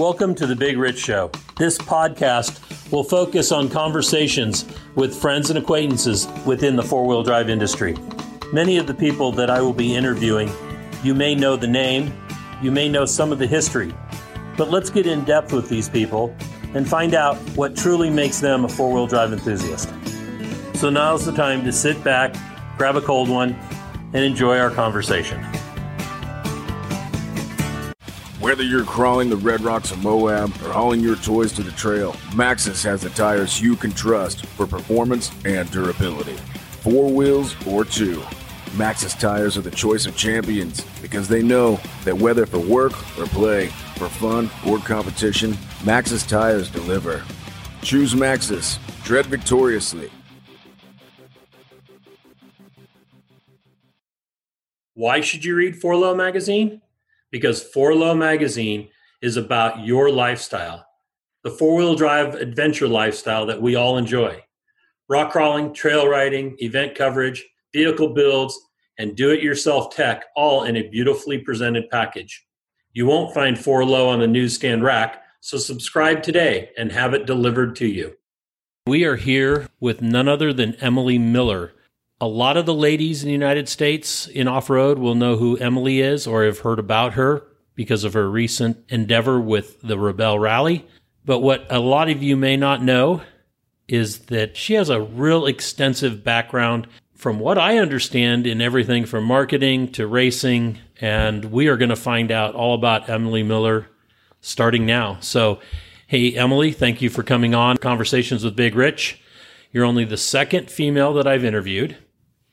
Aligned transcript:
Welcome 0.00 0.34
to 0.34 0.46
the 0.48 0.56
Big 0.56 0.76
Rich 0.76 0.98
Show. 0.98 1.30
This 1.56 1.78
podcast 1.78 2.90
will 2.90 3.04
focus 3.04 3.52
on 3.52 3.68
conversations 3.68 4.64
with 4.96 5.14
friends 5.14 5.50
and 5.50 5.58
acquaintances 5.60 6.26
within 6.44 6.74
the 6.74 6.82
four 6.82 7.06
wheel 7.06 7.22
drive 7.22 7.48
industry. 7.48 7.96
Many 8.52 8.76
of 8.76 8.88
the 8.88 8.94
people 8.94 9.30
that 9.30 9.50
I 9.50 9.60
will 9.60 9.72
be 9.72 9.94
interviewing, 9.94 10.50
you 11.04 11.14
may 11.14 11.36
know 11.36 11.54
the 11.54 11.68
name, 11.68 12.12
you 12.60 12.72
may 12.72 12.88
know 12.88 13.04
some 13.04 13.30
of 13.30 13.38
the 13.38 13.46
history, 13.46 13.94
but 14.56 14.68
let's 14.68 14.90
get 14.90 15.06
in 15.06 15.22
depth 15.22 15.52
with 15.52 15.68
these 15.68 15.88
people 15.88 16.36
and 16.74 16.88
find 16.88 17.14
out 17.14 17.36
what 17.54 17.76
truly 17.76 18.10
makes 18.10 18.40
them 18.40 18.64
a 18.64 18.68
four 18.68 18.92
wheel 18.92 19.06
drive 19.06 19.32
enthusiast. 19.32 19.90
So 20.74 20.90
now's 20.90 21.24
the 21.24 21.30
time 21.30 21.62
to 21.62 21.70
sit 21.70 22.02
back, 22.02 22.34
grab 22.76 22.96
a 22.96 23.00
cold 23.00 23.28
one, 23.28 23.52
and 24.12 24.24
enjoy 24.24 24.58
our 24.58 24.70
conversation. 24.70 25.40
Whether 28.54 28.66
you're 28.70 28.84
crawling 28.84 29.30
the 29.30 29.36
red 29.36 29.62
rocks 29.62 29.90
of 29.90 30.00
Moab 30.04 30.48
or 30.62 30.72
hauling 30.72 31.00
your 31.00 31.16
toys 31.16 31.52
to 31.54 31.64
the 31.64 31.72
trail, 31.72 32.12
Maxxis 32.36 32.84
has 32.84 33.02
the 33.02 33.10
tires 33.10 33.60
you 33.60 33.74
can 33.74 33.90
trust 33.90 34.46
for 34.46 34.64
performance 34.64 35.32
and 35.44 35.68
durability. 35.72 36.36
Four 36.82 37.10
wheels 37.10 37.56
or 37.66 37.84
two. 37.84 38.20
Maxxis 38.76 39.18
tires 39.18 39.58
are 39.58 39.62
the 39.62 39.72
choice 39.72 40.06
of 40.06 40.16
champions 40.16 40.84
because 41.02 41.26
they 41.26 41.42
know 41.42 41.80
that 42.04 42.16
whether 42.16 42.46
for 42.46 42.60
work 42.60 42.92
or 43.18 43.26
play, 43.26 43.70
for 43.96 44.08
fun 44.08 44.48
or 44.64 44.78
competition, 44.78 45.54
Maxxis 45.82 46.24
tires 46.24 46.70
deliver. 46.70 47.24
Choose 47.82 48.14
Maxxis. 48.14 48.78
Tread 49.02 49.26
victoriously. 49.26 50.12
Why 54.94 55.22
should 55.22 55.44
you 55.44 55.56
read 55.56 55.74
Four 55.74 55.96
Low 55.96 56.14
magazine? 56.14 56.82
Because 57.34 57.64
Four 57.64 57.96
Low 57.96 58.14
magazine 58.14 58.90
is 59.20 59.36
about 59.36 59.84
your 59.84 60.08
lifestyle, 60.08 60.86
the 61.42 61.50
four 61.50 61.74
wheel 61.74 61.96
drive 61.96 62.36
adventure 62.36 62.86
lifestyle 62.86 63.44
that 63.46 63.60
we 63.60 63.74
all 63.74 63.98
enjoy. 63.98 64.40
Rock 65.08 65.32
crawling, 65.32 65.74
trail 65.74 66.06
riding, 66.06 66.54
event 66.60 66.94
coverage, 66.94 67.44
vehicle 67.72 68.14
builds, 68.14 68.56
and 69.00 69.16
do 69.16 69.30
it 69.30 69.42
yourself 69.42 69.92
tech 69.92 70.26
all 70.36 70.62
in 70.62 70.76
a 70.76 70.88
beautifully 70.90 71.38
presented 71.38 71.90
package. 71.90 72.46
You 72.92 73.06
won't 73.06 73.34
find 73.34 73.58
Four 73.58 73.84
Low 73.84 74.08
on 74.10 74.20
the 74.20 74.28
newsstand 74.28 74.84
rack, 74.84 75.20
so 75.40 75.58
subscribe 75.58 76.22
today 76.22 76.70
and 76.78 76.92
have 76.92 77.14
it 77.14 77.26
delivered 77.26 77.74
to 77.78 77.88
you. 77.88 78.14
We 78.86 79.02
are 79.02 79.16
here 79.16 79.66
with 79.80 80.00
none 80.00 80.28
other 80.28 80.52
than 80.52 80.76
Emily 80.76 81.18
Miller. 81.18 81.72
A 82.24 82.34
lot 82.34 82.56
of 82.56 82.64
the 82.64 82.72
ladies 82.72 83.22
in 83.22 83.26
the 83.26 83.34
United 83.34 83.68
States 83.68 84.26
in 84.28 84.48
off 84.48 84.70
road 84.70 84.98
will 84.98 85.14
know 85.14 85.36
who 85.36 85.58
Emily 85.58 86.00
is 86.00 86.26
or 86.26 86.46
have 86.46 86.60
heard 86.60 86.78
about 86.78 87.12
her 87.12 87.42
because 87.74 88.02
of 88.02 88.14
her 88.14 88.30
recent 88.30 88.78
endeavor 88.88 89.38
with 89.38 89.78
the 89.82 89.98
Rebelle 89.98 90.40
Rally. 90.40 90.86
But 91.26 91.40
what 91.40 91.66
a 91.68 91.80
lot 91.80 92.08
of 92.08 92.22
you 92.22 92.34
may 92.34 92.56
not 92.56 92.82
know 92.82 93.20
is 93.88 94.20
that 94.20 94.56
she 94.56 94.72
has 94.72 94.88
a 94.88 95.02
real 95.02 95.44
extensive 95.44 96.24
background 96.24 96.86
from 97.14 97.40
what 97.40 97.58
I 97.58 97.76
understand 97.76 98.46
in 98.46 98.62
everything 98.62 99.04
from 99.04 99.24
marketing 99.24 99.92
to 99.92 100.06
racing. 100.06 100.78
And 101.02 101.52
we 101.52 101.68
are 101.68 101.76
going 101.76 101.90
to 101.90 101.94
find 101.94 102.30
out 102.30 102.54
all 102.54 102.74
about 102.74 103.10
Emily 103.10 103.42
Miller 103.42 103.86
starting 104.40 104.86
now. 104.86 105.18
So, 105.20 105.60
hey, 106.06 106.34
Emily, 106.34 106.72
thank 106.72 107.02
you 107.02 107.10
for 107.10 107.22
coming 107.22 107.54
on 107.54 107.76
Conversations 107.76 108.42
with 108.42 108.56
Big 108.56 108.76
Rich. 108.76 109.20
You're 109.72 109.84
only 109.84 110.06
the 110.06 110.16
second 110.16 110.70
female 110.70 111.12
that 111.12 111.26
I've 111.26 111.44
interviewed. 111.44 111.98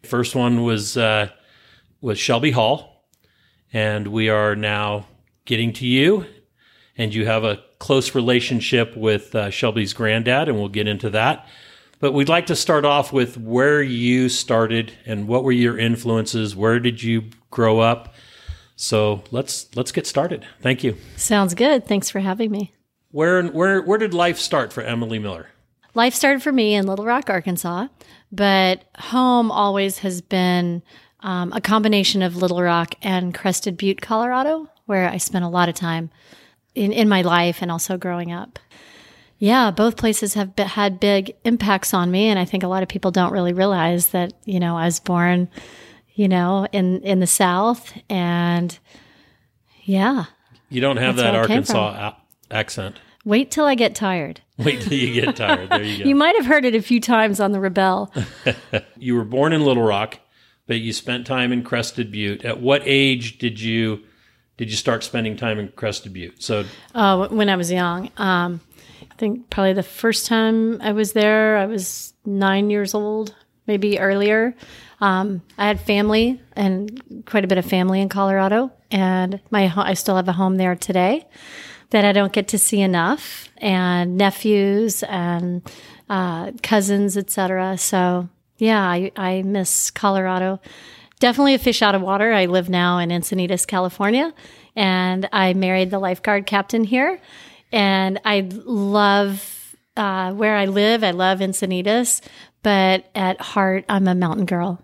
First 0.04 0.36
one 0.36 0.64
was 0.64 0.98
uh, 0.98 1.30
was 2.02 2.18
Shelby 2.20 2.52
Hall, 2.52 3.06
and 3.72 4.08
we 4.08 4.30
are 4.30 4.56
now 4.56 5.06
getting 5.46 5.74
to 5.74 5.88
you. 5.88 6.26
And 6.98 7.14
you 7.14 7.26
have 7.26 7.44
a 7.44 7.64
close 7.80 8.14
relationship 8.14 8.96
with 8.96 9.34
uh, 9.34 9.50
Shelby's 9.50 9.94
granddad, 9.94 10.50
and 10.50 10.58
we'll 10.58 10.68
get 10.70 10.88
into 10.88 11.10
that. 11.12 11.48
But 12.00 12.14
we'd 12.14 12.30
like 12.30 12.48
to 12.48 12.56
start 12.56 12.84
off 12.84 13.14
with 13.14 13.38
where 13.38 13.82
you 13.82 14.28
started 14.28 14.92
and 15.06 15.28
what 15.28 15.44
were 15.44 15.52
your 15.52 15.78
influences. 15.78 16.56
Where 16.56 16.80
did 16.80 17.02
you 17.02 17.26
grow 17.50 17.80
up? 17.80 18.16
So 18.76 19.24
let's 19.30 19.74
let's 19.76 19.92
get 19.92 20.08
started. 20.08 20.46
Thank 20.62 20.84
you. 20.84 20.98
Sounds 21.16 21.54
good. 21.54 21.86
Thanks 21.86 22.10
for 22.10 22.20
having 22.20 22.52
me. 22.52 22.74
Where 23.12 23.44
where 23.44 23.82
where 23.84 24.00
did 24.00 24.14
life 24.14 24.40
start 24.40 24.74
for 24.74 24.82
Emily 24.82 25.20
Miller? 25.20 25.50
Life 25.94 26.16
started 26.16 26.42
for 26.42 26.52
me 26.52 26.74
in 26.74 26.88
Little 26.88 27.06
Rock, 27.06 27.30
Arkansas, 27.30 27.88
but 28.32 28.84
home 28.98 29.52
always 29.52 30.00
has 30.00 30.22
been 30.22 30.82
um, 31.22 31.52
a 31.54 31.62
combination 31.62 32.22
of 32.22 32.36
Little 32.36 32.62
Rock 32.62 32.96
and 33.02 33.34
Crested 33.34 33.78
Butte, 33.78 34.02
Colorado, 34.02 34.70
where 34.86 35.08
I 35.10 35.18
spent 35.18 35.46
a 35.46 35.50
lot 35.50 35.70
of 35.70 35.76
time 35.76 36.10
in, 36.76 36.92
in 36.92 37.08
my 37.10 37.22
life 37.22 37.62
and 37.62 37.72
also 37.72 37.98
growing 37.98 38.32
up. 38.32 38.58
Yeah, 39.38 39.72
both 39.72 39.98
places 39.98 40.36
have 40.36 40.58
had 40.58 41.00
big 41.00 41.36
impacts 41.44 41.94
on 41.94 42.12
me, 42.12 42.28
and 42.28 42.38
I 42.38 42.46
think 42.46 42.64
a 42.64 42.68
lot 42.68 42.84
of 42.84 42.90
people 42.90 43.10
don't 43.12 43.32
really 43.34 43.54
realize 43.54 44.10
that 44.10 44.34
you 44.46 44.60
know 44.60 44.78
I 44.78 44.86
was 44.86 45.00
born, 45.00 45.50
you 46.14 46.28
know, 46.28 46.68
in 46.72 47.02
in 47.02 47.20
the 47.22 47.28
South, 47.28 47.92
and 48.08 48.78
yeah, 49.84 50.26
You 50.70 50.80
don't 50.80 50.98
have 50.98 51.16
that 51.16 51.34
where 51.34 51.44
I 51.44 51.48
came 51.48 51.58
Arkansas 51.58 52.14
accent. 52.52 52.98
wait 53.26 53.50
till 53.50 53.66
I 53.66 53.74
get 53.74 53.96
tired. 53.96 54.42
Wait 54.66 54.82
till 54.82 54.94
you 54.94 55.22
get 55.22 55.36
tired. 55.36 55.70
There 55.70 55.84
you 55.84 56.04
go. 56.04 56.10
You 56.10 56.16
might 56.16 56.36
have 56.36 56.46
heard 56.46 56.66
it 56.66 56.76
a 56.76 56.82
few 56.82 57.00
times 57.00 57.40
on 57.40 57.52
the 57.52 57.60
Rebelle. 57.60 58.12
you 58.98 59.16
were 59.16 59.26
born 59.26 59.54
in 59.54 59.64
Little 59.66 59.84
Rock, 59.84 60.20
but 60.68 60.80
you 60.80 60.94
spent 60.94 61.26
time 61.26 61.52
in 61.52 61.64
Crested 61.64 62.12
Butte. 62.12 62.46
At 62.46 62.62
what 62.62 62.82
age 62.86 63.38
did 63.38 63.60
you 63.60 64.04
did 64.58 64.70
you 64.70 64.78
start 64.78 65.04
spending 65.04 65.36
time 65.36 65.58
in 65.58 65.70
Crested 65.70 66.14
Butte? 66.14 66.44
So 66.44 66.66
Uh, 66.94 67.28
when 67.30 67.50
I 67.50 67.56
was 67.56 67.72
young. 67.72 68.12
Um, 68.18 68.62
I 69.10 69.16
think 69.16 69.50
probably 69.50 69.74
the 69.74 69.84
first 69.84 70.28
time 70.28 70.80
I 70.82 70.92
was 70.92 71.14
there, 71.14 71.58
I 71.58 71.66
was 71.66 72.14
nine 72.26 72.70
years 72.70 72.94
old, 72.94 73.36
maybe 73.66 74.00
earlier. 74.00 74.56
Um, 75.00 75.42
I 75.58 75.66
had 75.66 75.80
family 75.80 76.40
and 76.56 77.24
quite 77.26 77.44
a 77.44 77.48
bit 77.48 77.58
of 77.58 77.66
family 77.66 78.02
in 78.02 78.10
Colorado, 78.10 78.72
and 78.92 79.40
my 79.50 79.72
I 79.76 79.96
still 79.96 80.16
have 80.16 80.28
a 80.28 80.34
home 80.34 80.58
there 80.58 80.76
today 80.76 81.26
that 81.92 82.04
I 82.04 82.12
don't 82.12 82.34
get 82.34 82.48
to 82.50 82.58
see 82.58 82.82
enough, 82.82 83.48
and 83.58 84.18
nephews 84.18 85.04
and 85.04 85.62
uh, 86.10 86.52
cousins, 86.64 87.16
etc. 87.16 87.78
So 87.78 88.28
yeah, 88.58 88.82
I, 88.82 89.12
I 89.16 89.42
miss 89.44 89.90
Colorado. 89.92 90.60
Definitely 91.20 91.56
a 91.56 91.60
fish 91.60 91.82
out 91.82 91.96
of 91.96 92.02
water. 92.02 92.34
I 92.34 92.46
live 92.46 92.70
now 92.70 92.98
in 92.98 93.10
Encinitas, 93.10 93.66
California, 93.66 94.34
and 94.76 95.28
I 95.32 95.54
married 95.54 95.90
the 95.92 96.00
lifeguard 96.00 96.46
captain 96.46 96.84
here. 96.84 97.20
And 97.72 98.20
I 98.26 98.50
love 98.52 99.76
uh, 99.96 100.34
where 100.34 100.56
I 100.56 100.66
live. 100.66 101.04
I 101.04 101.12
love 101.12 101.40
Encinitas, 101.40 102.22
but 102.64 103.10
at 103.16 103.42
heart, 103.42 103.86
I'm 103.88 104.08
a 104.08 104.16
mountain 104.16 104.46
girl. 104.46 104.82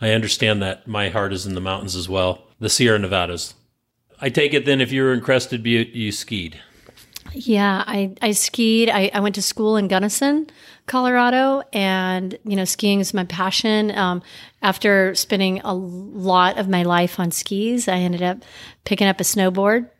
I 0.00 0.10
understand 0.10 0.60
that 0.62 0.86
my 0.86 1.08
heart 1.08 1.32
is 1.32 1.46
in 1.46 1.54
the 1.54 1.60
mountains 1.60 1.96
as 1.96 2.08
well, 2.08 2.48
the 2.58 2.68
Sierra 2.68 2.98
Nevadas. 2.98 3.54
I 4.20 4.30
take 4.30 4.54
it 4.54 4.64
then 4.64 4.80
if 4.80 4.92
you 4.92 5.02
were 5.02 5.12
in 5.12 5.20
Crested 5.20 5.62
Butte, 5.62 5.94
you 5.94 6.10
skied. 6.10 6.60
Yeah, 7.32 7.84
I, 7.86 8.14
I 8.22 8.32
skied. 8.32 8.88
I, 8.88 9.10
I 9.12 9.20
went 9.20 9.34
to 9.34 9.42
school 9.42 9.76
in 9.76 9.88
Gunnison, 9.88 10.48
Colorado, 10.86 11.62
and 11.72 12.38
you 12.44 12.56
know, 12.56 12.64
skiing 12.64 13.00
is 13.00 13.12
my 13.12 13.24
passion. 13.24 13.90
Um, 13.96 14.22
after 14.62 15.14
spending 15.14 15.60
a 15.60 15.74
lot 15.74 16.58
of 16.58 16.68
my 16.68 16.82
life 16.82 17.20
on 17.20 17.30
skis, 17.30 17.88
I 17.88 17.96
ended 17.96 18.22
up 18.22 18.38
picking 18.84 19.06
up 19.06 19.20
a 19.20 19.24
snowboard 19.24 19.90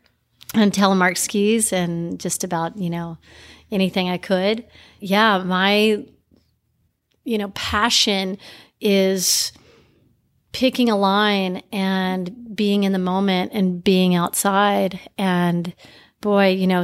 and 0.55 0.73
telemark 0.73 1.19
skis 1.19 1.73
and 1.73 2.19
just 2.19 2.43
about 2.43 2.79
you 2.79 2.89
know 2.89 3.19
anything 3.71 4.09
I 4.09 4.17
could. 4.17 4.65
Yeah, 5.01 5.43
my 5.43 6.05
you 7.25 7.37
know 7.39 7.49
passion 7.51 8.39
is 8.81 9.53
picking 10.57 10.89
a 10.89 10.97
line 10.97 11.63
and 11.71 12.57
being 12.57 12.85
in 12.85 12.93
the 12.93 12.99
moment 12.99 13.53
and 13.53 13.85
being 13.85 14.15
outside 14.15 14.99
and 15.19 15.75
boy 16.23 16.49
you 16.49 16.67
know 16.67 16.83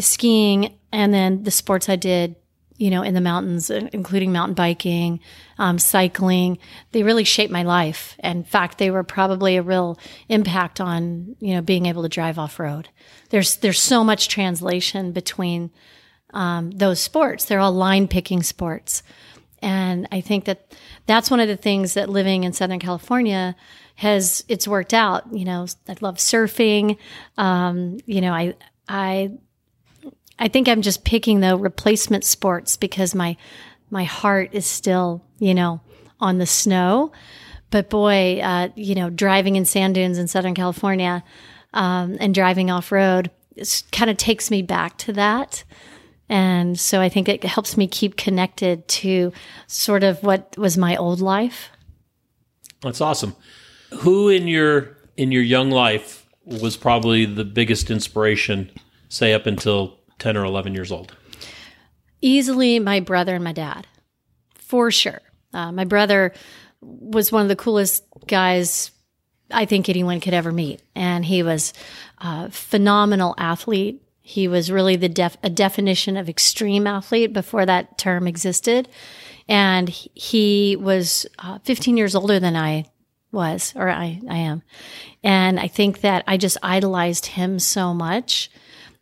skiing 0.00 0.78
and 0.92 1.14
then 1.14 1.42
the 1.42 1.50
sports 1.50 1.88
i 1.88 1.96
did 1.96 2.36
you 2.76 2.90
know 2.90 3.00
in 3.00 3.14
the 3.14 3.20
mountains 3.22 3.70
including 3.70 4.32
mountain 4.32 4.54
biking 4.54 5.18
um, 5.56 5.78
cycling 5.78 6.58
they 6.92 7.02
really 7.02 7.24
shaped 7.24 7.50
my 7.50 7.62
life. 7.62 8.16
In 8.22 8.44
fact 8.44 8.76
they 8.76 8.90
were 8.90 9.02
probably 9.02 9.56
a 9.56 9.62
real 9.62 9.98
impact 10.28 10.78
on 10.78 11.36
you 11.40 11.54
know 11.54 11.62
being 11.62 11.86
able 11.86 12.02
to 12.02 12.10
drive 12.10 12.38
off 12.38 12.60
road 12.60 12.90
there's 13.30 13.56
there's 13.56 13.80
so 13.80 14.04
much 14.04 14.28
translation 14.28 15.12
between 15.12 15.70
um, 16.34 16.70
those 16.70 17.00
sports. 17.00 17.46
They're 17.46 17.60
all 17.60 17.72
line 17.72 18.08
picking 18.08 18.42
sports 18.42 19.02
and 19.66 20.06
I 20.12 20.20
think 20.20 20.44
that 20.44 20.76
that's 21.06 21.28
one 21.28 21.40
of 21.40 21.48
the 21.48 21.56
things 21.56 21.94
that 21.94 22.08
living 22.08 22.44
in 22.44 22.52
Southern 22.52 22.78
California 22.78 23.56
has 23.96 24.44
it's 24.46 24.68
worked 24.68 24.94
out. 24.94 25.24
You 25.32 25.44
know, 25.44 25.66
I 25.88 25.96
love 26.00 26.18
surfing. 26.18 26.98
Um, 27.36 27.98
you 28.06 28.20
know, 28.20 28.32
I 28.32 28.54
I 28.88 29.32
I 30.38 30.46
think 30.46 30.68
I'm 30.68 30.82
just 30.82 31.04
picking 31.04 31.40
the 31.40 31.56
replacement 31.56 32.22
sports 32.22 32.76
because 32.76 33.12
my 33.12 33.36
my 33.90 34.04
heart 34.04 34.50
is 34.52 34.66
still 34.66 35.24
you 35.40 35.52
know 35.52 35.80
on 36.20 36.38
the 36.38 36.46
snow. 36.46 37.10
But 37.70 37.90
boy, 37.90 38.38
uh, 38.38 38.68
you 38.76 38.94
know, 38.94 39.10
driving 39.10 39.56
in 39.56 39.64
sand 39.64 39.96
dunes 39.96 40.16
in 40.16 40.28
Southern 40.28 40.54
California 40.54 41.24
um, 41.74 42.16
and 42.20 42.32
driving 42.32 42.70
off 42.70 42.92
road 42.92 43.32
kind 43.90 44.10
of 44.10 44.16
takes 44.16 44.48
me 44.48 44.62
back 44.62 44.96
to 44.98 45.12
that. 45.14 45.64
And 46.28 46.78
so 46.78 47.00
I 47.00 47.08
think 47.08 47.28
it 47.28 47.44
helps 47.44 47.76
me 47.76 47.86
keep 47.86 48.16
connected 48.16 48.86
to 48.88 49.32
sort 49.66 50.02
of 50.02 50.22
what 50.22 50.56
was 50.58 50.76
my 50.76 50.96
old 50.96 51.20
life. 51.20 51.70
That's 52.82 53.00
awesome. 53.00 53.36
Who 54.00 54.28
in 54.28 54.48
your 54.48 54.96
in 55.16 55.32
your 55.32 55.42
young 55.42 55.70
life 55.70 56.26
was 56.44 56.76
probably 56.76 57.24
the 57.24 57.44
biggest 57.44 57.90
inspiration, 57.90 58.70
say 59.08 59.32
up 59.32 59.46
until 59.46 59.98
10 60.18 60.36
or 60.36 60.44
11 60.44 60.74
years 60.74 60.92
old? 60.92 61.14
Easily 62.20 62.78
my 62.78 63.00
brother 63.00 63.34
and 63.34 63.44
my 63.44 63.52
dad, 63.52 63.86
for 64.54 64.90
sure. 64.90 65.20
Uh, 65.54 65.72
my 65.72 65.84
brother 65.84 66.32
was 66.80 67.32
one 67.32 67.42
of 67.42 67.48
the 67.48 67.56
coolest 67.56 68.04
guys 68.26 68.90
I 69.50 69.64
think 69.64 69.88
anyone 69.88 70.20
could 70.20 70.34
ever 70.34 70.52
meet. 70.52 70.82
And 70.94 71.24
he 71.24 71.42
was 71.42 71.72
a 72.18 72.50
phenomenal 72.50 73.34
athlete. 73.38 74.02
He 74.28 74.48
was 74.48 74.72
really 74.72 74.96
the 74.96 75.08
def- 75.08 75.38
a 75.44 75.48
definition 75.48 76.16
of 76.16 76.28
extreme 76.28 76.88
athlete 76.88 77.32
before 77.32 77.64
that 77.64 77.96
term 77.96 78.26
existed. 78.26 78.88
And 79.48 79.88
he 79.88 80.74
was 80.74 81.26
uh, 81.38 81.60
15 81.62 81.96
years 81.96 82.16
older 82.16 82.40
than 82.40 82.56
I 82.56 82.86
was, 83.30 83.72
or 83.76 83.88
I, 83.88 84.20
I 84.28 84.38
am. 84.38 84.64
And 85.22 85.60
I 85.60 85.68
think 85.68 86.00
that 86.00 86.24
I 86.26 86.38
just 86.38 86.58
idolized 86.60 87.26
him 87.26 87.60
so 87.60 87.94
much 87.94 88.50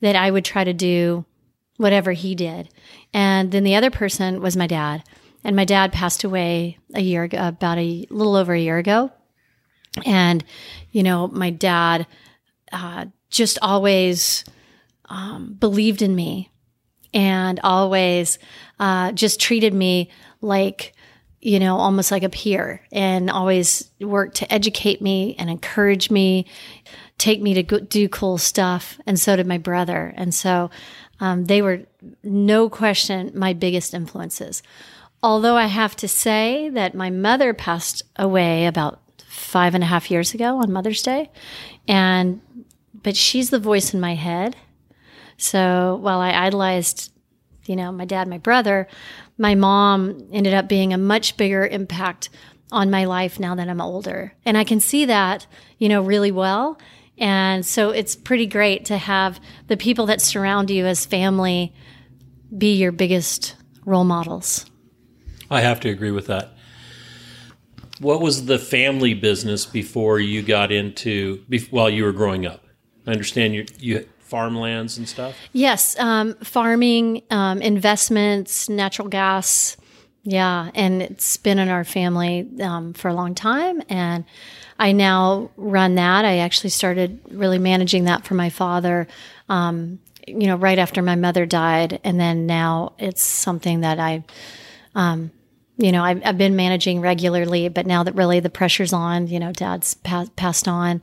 that 0.03 0.15
I 0.15 0.31
would 0.31 0.45
try 0.45 0.63
to 0.63 0.75
do 0.75 1.25
whatever 1.79 2.13
he 2.13 2.35
did. 2.35 2.69
And 3.15 3.51
then 3.51 3.65
the 3.65 3.77
other 3.77 3.91
person 3.91 4.43
was 4.43 4.59
my 4.59 4.67
dad. 4.67 5.05
And 5.43 5.57
my 5.57 5.65
dad 5.65 5.91
passed 5.91 6.23
away 6.23 6.77
a 6.93 7.01
year 7.01 7.23
ago, 7.23 7.49
about 7.49 7.79
a 7.79 8.07
little 8.11 8.37
over 8.37 8.53
a 8.53 8.61
year 8.61 8.77
ago. 8.77 9.11
And, 10.05 10.45
you 10.91 11.03
know, 11.03 11.29
my 11.29 11.49
dad 11.49 12.07
uh, 12.73 13.07
just 13.31 13.59
always 13.63 14.45
um, 15.09 15.57
believed 15.59 16.03
in 16.03 16.15
me 16.15 16.51
and 17.13 17.61
always 17.63 18.39
uh, 18.81 19.13
just 19.13 19.41
treated 19.41 19.73
me 19.73 20.11
like, 20.41 20.95
you 21.41 21.61
know, 21.61 21.77
almost 21.77 22.11
like 22.11 22.23
a 22.23 22.29
peer 22.29 22.81
and 22.91 23.31
always 23.31 23.91
worked 24.01 24.37
to 24.37 24.53
educate 24.53 25.01
me 25.01 25.37
and 25.39 25.49
encourage 25.49 26.11
me, 26.11 26.47
take 27.19 27.41
me 27.41 27.55
to 27.55 27.63
go, 27.63 27.79
do 27.79 28.09
cool 28.09 28.39
stuff. 28.39 28.99
And 29.07 29.21
so 29.21 29.37
did 29.37 29.47
my 29.47 29.59
brother. 29.59 30.13
And 30.17 30.35
so 30.35 30.71
um, 31.21 31.45
they 31.45 31.63
were, 31.63 31.83
no 32.23 32.69
question, 32.69 33.31
my 33.35 33.53
biggest 33.53 33.95
influences. 33.95 34.63
Although 35.23 35.57
I 35.57 35.67
have 35.67 35.95
to 35.97 36.09
say 36.09 36.69
that 36.71 36.95
my 36.95 37.11
mother 37.11 37.55
passed 37.55 38.03
away 38.17 38.67
about 38.67 39.01
five 39.27 39.75
and 39.75 39.85
a 39.85 39.87
half 39.87 40.11
years 40.11 40.35
ago 40.35 40.59
on 40.59 40.73
Mother's 40.73 41.03
Day. 41.03 41.31
And, 41.87 42.41
but 42.93 43.17
she's 43.17 43.51
the 43.51 43.59
voice 43.59 43.95
in 43.95 44.01
my 44.01 44.15
head. 44.15 44.57
So 45.37 45.99
while 46.01 46.21
I 46.21 46.33
idolized, 46.33 47.13
you 47.67 47.77
know, 47.77 47.93
my 47.93 48.05
dad, 48.05 48.29
my 48.29 48.39
brother, 48.39 48.87
my 49.39 49.55
mom 49.55 50.29
ended 50.33 50.55
up 50.55 50.69
being 50.69 50.93
a 50.93 50.99
much 50.99 51.37
bigger 51.37 51.67
impact 51.67 52.29
on 52.71 52.91
my 52.91 53.05
life 53.05 53.39
now 53.39 53.55
that 53.55 53.69
I'm 53.69 53.81
older. 53.81 54.35
And 54.45 54.59
I 54.59 54.65
can 54.65 54.81
see 54.81 55.05
that, 55.07 55.47
you 55.79 55.89
know, 55.89 56.03
really 56.03 56.31
well. 56.31 56.79
And 57.19 57.65
so 57.65 57.91
it's 57.91 58.17
pretty 58.17 58.47
great 58.47 58.85
to 58.87 58.99
have 58.99 59.41
the 59.69 59.77
people 59.77 60.07
that 60.07 60.21
surround 60.21 60.71
you 60.71 60.87
as 60.87 61.07
family 61.07 61.73
be 62.57 62.75
your 62.75 62.93
biggest 62.93 63.57
role 63.85 64.05
models. 64.05 64.67
I 65.51 65.61
have 65.61 65.81
to 65.81 65.89
agree 65.89 66.11
with 66.11 66.27
that. 66.27 66.55
What 68.01 68.21
was 68.21 68.47
the 68.47 68.59
family 68.59 69.15
business 69.15 69.67
before 69.67 70.19
you 70.19 70.43
got 70.43 70.73
into 70.73 71.45
while 71.71 71.89
you 71.89 72.05
were 72.05 72.13
growing 72.13 72.45
up? 72.45 72.65
I 73.07 73.13
understand 73.13 73.55
you 73.55 73.67
you 73.79 74.09
farmlands 74.25 74.99
and 74.99 75.09
stuff. 75.09 75.37
Yes, 75.53 75.99
um, 75.99 76.35
farming, 76.37 77.23
um, 77.31 77.63
investments, 77.63 78.69
natural 78.69 79.09
gas. 79.09 79.77
Yeah, 80.27 80.71
and 80.75 81.03
it's 81.03 81.37
been 81.37 81.59
in 81.59 81.69
our 81.69 81.85
family 81.85 82.49
um, 82.63 82.95
for 82.95 83.09
a 83.09 83.15
long 83.15 83.35
time, 83.35 83.83
and 83.91 84.25
I 84.79 84.93
now 84.93 85.51
run 85.57 85.97
that. 85.97 86.25
I 86.25 86.39
actually 86.39 86.71
started 86.71 87.21
really 87.31 87.59
managing 87.59 88.05
that 88.05 88.25
for 88.25 88.35
my 88.35 88.49
father. 88.49 89.07
Um, 89.51 89.99
you 90.27 90.47
know, 90.47 90.57
right 90.57 90.79
after 90.79 91.03
my 91.03 91.15
mother 91.15 91.45
died, 91.45 92.01
and 92.05 92.19
then 92.19 92.47
now 92.47 92.95
it's 92.99 93.23
something 93.23 93.81
that 93.81 94.01
I 94.01 94.25
um, 94.95 95.31
you 95.77 95.91
know, 95.91 96.05
I've, 96.05 96.23
I've, 96.25 96.39
been 96.39 96.55
managing 96.55 97.01
regularly, 97.01 97.69
but 97.69 97.87
now 97.87 98.05
that 98.05 98.15
really 98.15 98.41
the 98.41 98.51
pressure's 98.51 98.93
on, 98.93 99.27
you 99.27 99.41
know, 99.41 99.53
dad's 99.53 99.95
pa- 99.95 100.27
passed 100.37 100.69
on, 100.69 101.03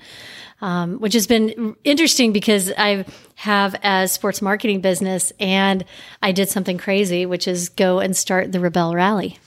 um, 0.62 1.00
which 1.00 1.14
has 1.14 1.28
been 1.28 1.76
interesting 1.84 2.32
because 2.32 2.72
I 2.78 3.06
have 3.36 3.76
a 3.84 4.08
sports 4.08 4.42
marketing 4.42 4.80
business 4.80 5.34
and 5.40 5.84
I 6.22 6.32
did 6.32 6.48
something 6.48 6.78
crazy, 6.78 7.26
which 7.26 7.48
is 7.48 7.70
go 7.70 8.00
and 8.00 8.16
start 8.16 8.52
the 8.52 8.60
Rebelle 8.60 8.96
Rally. 8.96 9.40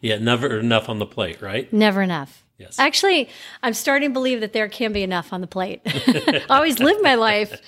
Yeah, 0.00 0.18
never 0.18 0.58
enough 0.58 0.88
on 0.88 0.98
the 0.98 1.06
plate, 1.06 1.42
right? 1.42 1.70
Never 1.72 2.02
enough. 2.02 2.44
Yes. 2.58 2.78
Actually, 2.78 3.28
I'm 3.62 3.74
starting 3.74 4.10
to 4.10 4.12
believe 4.12 4.40
that 4.40 4.52
there 4.52 4.68
can 4.68 4.92
be 4.92 5.02
enough 5.02 5.32
on 5.32 5.40
the 5.40 5.46
plate. 5.46 5.82
I 5.86 6.44
always 6.48 6.78
lived 6.78 7.02
my 7.02 7.16
life 7.16 7.60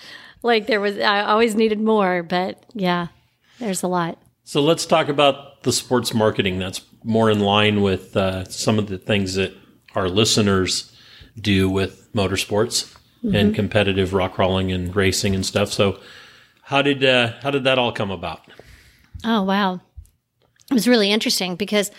like 0.43 0.67
there 0.67 0.81
was, 0.81 0.99
I 0.99 1.23
always 1.23 1.55
needed 1.55 1.81
more, 1.81 2.23
but 2.23 2.65
yeah, 2.73 3.09
there's 3.59 3.83
a 3.83 3.89
lot. 3.89 4.19
So 4.45 4.63
let's 4.63 4.87
talk 4.87 5.09
about 5.09 5.56
the 5.67 5.73
sports 5.73 6.15
marketing 6.15 6.61
that's 6.61 6.81
more 7.03 7.29
in 7.29 7.41
line 7.41 7.83
with 7.83 8.17
uh, 8.17 8.45
some 8.45 8.79
of 8.79 8.87
the 8.87 8.97
things 8.97 9.35
that 9.35 9.53
our 9.97 10.09
listeners 10.09 10.97
do 11.41 11.69
with 11.69 12.11
motorsports 12.15 12.95
mm-hmm. 13.23 13.35
and 13.35 13.55
competitive 13.55 14.15
rock 14.15 14.35
crawling 14.35 14.71
and 14.71 14.95
racing 14.95 15.35
and 15.35 15.45
stuff. 15.45 15.73
So 15.73 15.99
how 16.63 16.83
did 16.83 17.05
uh, 17.05 17.33
how 17.43 17.51
did 17.51 17.65
that 17.65 17.79
all 17.79 17.91
come 17.91 18.13
about? 18.13 18.43
Oh 19.25 19.43
wow, 19.43 19.81
it 20.71 20.75
was 20.75 20.87
really 20.87 21.11
interesting 21.11 21.57
because 21.57 21.91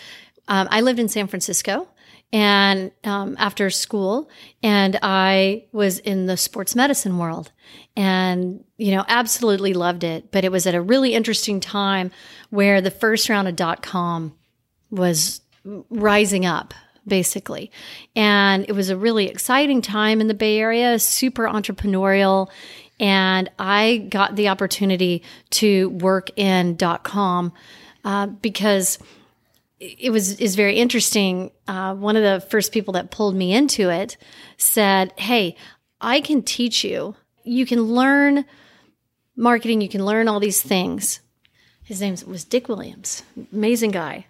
um, 0.48 0.70
I 0.72 0.80
lived 0.80 1.00
in 1.00 1.10
San 1.10 1.28
Francisco 1.28 1.90
and 2.34 2.92
um, 3.04 3.36
after 3.40 3.70
school 3.70 4.30
and 4.62 5.00
i 5.02 5.64
was 5.72 6.00
in 6.00 6.26
the 6.26 6.38
sports 6.38 6.76
medicine 6.76 7.18
world 7.18 7.52
and 7.98 8.64
you 8.78 8.92
know 8.92 9.04
absolutely 9.08 9.74
loved 9.74 10.04
it. 10.06 10.32
But 10.32 10.46
it 10.46 10.52
was 10.52 10.68
at 10.68 10.76
a 10.76 10.82
really 10.82 11.14
interesting 11.14 11.60
time 11.60 12.12
where 12.52 12.80
the 12.80 12.92
first 12.92 13.28
round 13.28 13.48
of 13.50 13.56
dot 13.58 13.82
com 13.82 14.34
was 14.90 15.42
rising 15.90 16.46
up 16.46 16.74
basically. 17.06 17.72
And 18.18 18.66
it 18.68 18.74
was 18.74 18.90
a 18.90 18.98
really 18.98 19.28
exciting 19.28 19.82
time 19.82 20.20
in 20.20 20.28
the 20.28 20.34
bay 20.34 20.60
area 20.60 21.00
super 21.00 21.46
entrepreneurial. 21.48 22.50
And 23.00 23.50
i 23.58 24.08
got 24.10 24.36
the 24.36 24.50
opportunity 24.50 25.24
to 25.52 25.90
work 25.90 26.30
in 26.38 26.76
dot 26.76 27.04
com 27.04 27.52
uh, 28.06 28.28
because 28.28 29.00
it 29.80 30.12
was 30.12 30.40
is 30.40 30.56
very 30.56 30.78
interesting. 30.78 31.52
Uh, 31.68 31.94
one 31.96 32.16
of 32.16 32.24
the 32.24 32.46
first 32.48 32.72
people 32.72 32.94
that 32.94 33.12
pulled 33.12 33.36
me 33.36 33.54
into 33.54 33.90
it 33.90 34.18
said, 34.58 35.14
"Hey, 35.18 35.56
I 36.02 36.22
can 36.22 36.42
teach 36.42 36.84
you. 36.84 37.16
You 37.44 37.66
can 37.66 37.84
learn 37.84 38.46
marketing. 39.36 39.82
You 39.82 39.90
can 39.90 40.06
learn 40.06 40.28
all 40.28 40.40
these 40.40 40.62
things." 40.62 41.22
His 41.84 42.02
name 42.02 42.18
was 42.28 42.44
Dick 42.44 42.68
Williams, 42.68 43.24
amazing 43.54 43.92
guy. 43.92 44.26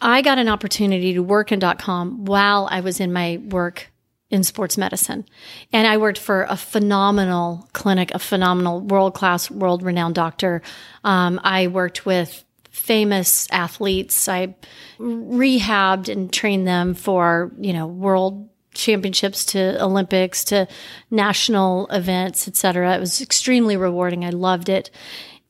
I 0.00 0.22
got 0.22 0.38
an 0.38 0.48
opportunity 0.48 1.14
to 1.14 1.20
work 1.20 1.50
in 1.50 1.58
dot 1.58 1.78
.com 1.78 2.24
while 2.26 2.68
I 2.70 2.80
was 2.80 3.00
in 3.00 3.12
my 3.12 3.40
work 3.48 3.90
in 4.28 4.44
sports 4.44 4.76
medicine. 4.76 5.24
And 5.72 5.86
I 5.86 5.96
worked 5.96 6.18
for 6.18 6.42
a 6.42 6.56
phenomenal 6.56 7.68
clinic, 7.72 8.12
a 8.12 8.18
phenomenal 8.18 8.80
world 8.80 9.14
class, 9.14 9.50
world 9.50 9.82
renowned 9.82 10.16
doctor. 10.16 10.62
Um, 11.02 11.40
I 11.42 11.68
worked 11.68 12.04
with 12.04 12.44
famous 12.86 13.48
athletes. 13.50 14.28
I 14.28 14.54
rehabbed 15.00 16.08
and 16.08 16.32
trained 16.32 16.68
them 16.68 16.94
for, 16.94 17.50
you 17.58 17.72
know, 17.72 17.86
world 17.86 18.48
championships 18.74 19.44
to 19.46 19.82
Olympics 19.82 20.44
to 20.44 20.68
national 21.10 21.88
events, 21.88 22.46
etc. 22.46 22.94
It 22.94 23.00
was 23.00 23.20
extremely 23.20 23.76
rewarding. 23.76 24.24
I 24.24 24.30
loved 24.30 24.68
it. 24.68 24.90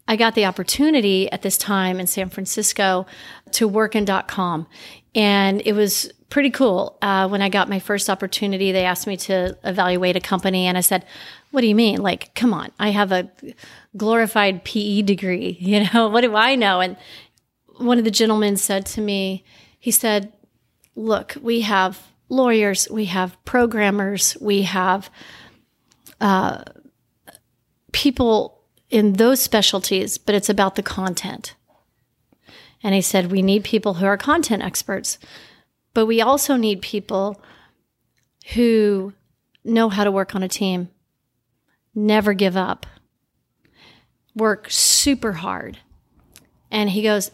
I 0.08 0.16
got 0.16 0.34
the 0.34 0.46
opportunity 0.46 1.30
at 1.30 1.42
this 1.42 1.58
time 1.58 2.00
in 2.00 2.06
San 2.06 2.30
Francisco 2.30 3.06
to 3.52 3.68
work 3.68 3.94
in 3.94 4.04
dot 4.06 4.28
.com, 4.28 4.66
and 5.14 5.60
it 5.66 5.74
was 5.74 6.10
pretty 6.30 6.50
cool. 6.50 6.96
Uh, 7.02 7.28
when 7.28 7.42
I 7.42 7.48
got 7.48 7.68
my 7.68 7.80
first 7.80 8.08
opportunity, 8.08 8.72
they 8.72 8.84
asked 8.84 9.06
me 9.06 9.16
to 9.18 9.58
evaluate 9.64 10.16
a 10.16 10.20
company, 10.20 10.66
and 10.66 10.78
I 10.78 10.80
said, 10.80 11.04
"What 11.50 11.62
do 11.62 11.66
you 11.66 11.74
mean? 11.74 12.00
Like, 12.00 12.34
come 12.36 12.54
on, 12.54 12.70
I 12.78 12.90
have 12.90 13.10
a 13.10 13.28
glorified 13.96 14.64
PE 14.64 15.02
degree. 15.02 15.56
You 15.66 15.86
know, 15.92 16.08
what 16.08 16.20
do 16.20 16.36
I 16.36 16.54
know? 16.54 16.80
And 16.80 16.96
one 17.78 17.98
of 17.98 18.04
the 18.04 18.10
gentlemen 18.10 18.56
said 18.56 18.86
to 18.86 19.00
me, 19.00 19.44
he 19.78 19.90
said, 19.90 20.32
Look, 20.94 21.36
we 21.40 21.60
have 21.60 22.02
lawyers, 22.28 22.88
we 22.90 23.06
have 23.06 23.42
programmers, 23.44 24.36
we 24.40 24.62
have 24.62 25.10
uh, 26.20 26.62
people 27.92 28.62
in 28.88 29.14
those 29.14 29.40
specialties, 29.42 30.16
but 30.16 30.34
it's 30.34 30.48
about 30.48 30.76
the 30.76 30.82
content. 30.82 31.54
And 32.82 32.94
he 32.94 33.02
said, 33.02 33.30
We 33.30 33.42
need 33.42 33.64
people 33.64 33.94
who 33.94 34.06
are 34.06 34.16
content 34.16 34.62
experts, 34.62 35.18
but 35.92 36.06
we 36.06 36.20
also 36.20 36.56
need 36.56 36.82
people 36.82 37.40
who 38.54 39.12
know 39.64 39.88
how 39.88 40.04
to 40.04 40.10
work 40.10 40.34
on 40.34 40.42
a 40.42 40.48
team, 40.48 40.88
never 41.94 42.32
give 42.32 42.56
up, 42.56 42.86
work 44.34 44.70
super 44.70 45.32
hard. 45.32 45.78
And 46.70 46.90
he 46.90 47.02
goes, 47.02 47.30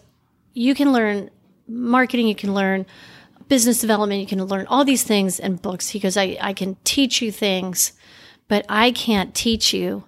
You 0.53 0.75
can 0.75 0.93
learn 0.93 1.31
marketing, 1.67 2.27
you 2.27 2.35
can 2.35 2.55
learn 2.55 2.87
business 3.49 3.81
development, 3.81 4.21
you 4.21 4.27
can 4.27 4.45
learn 4.45 4.67
all 4.67 4.85
these 4.85 5.03
things 5.03 5.39
in 5.39 5.57
books. 5.57 5.91
He 5.91 5.99
goes, 5.99 6.17
I, 6.17 6.37
I 6.41 6.53
can 6.53 6.77
teach 6.85 7.21
you 7.21 7.33
things, 7.33 7.93
but 8.49 8.65
I 8.69 8.91
can't 8.91 9.35
teach 9.35 9.73
you, 9.73 10.05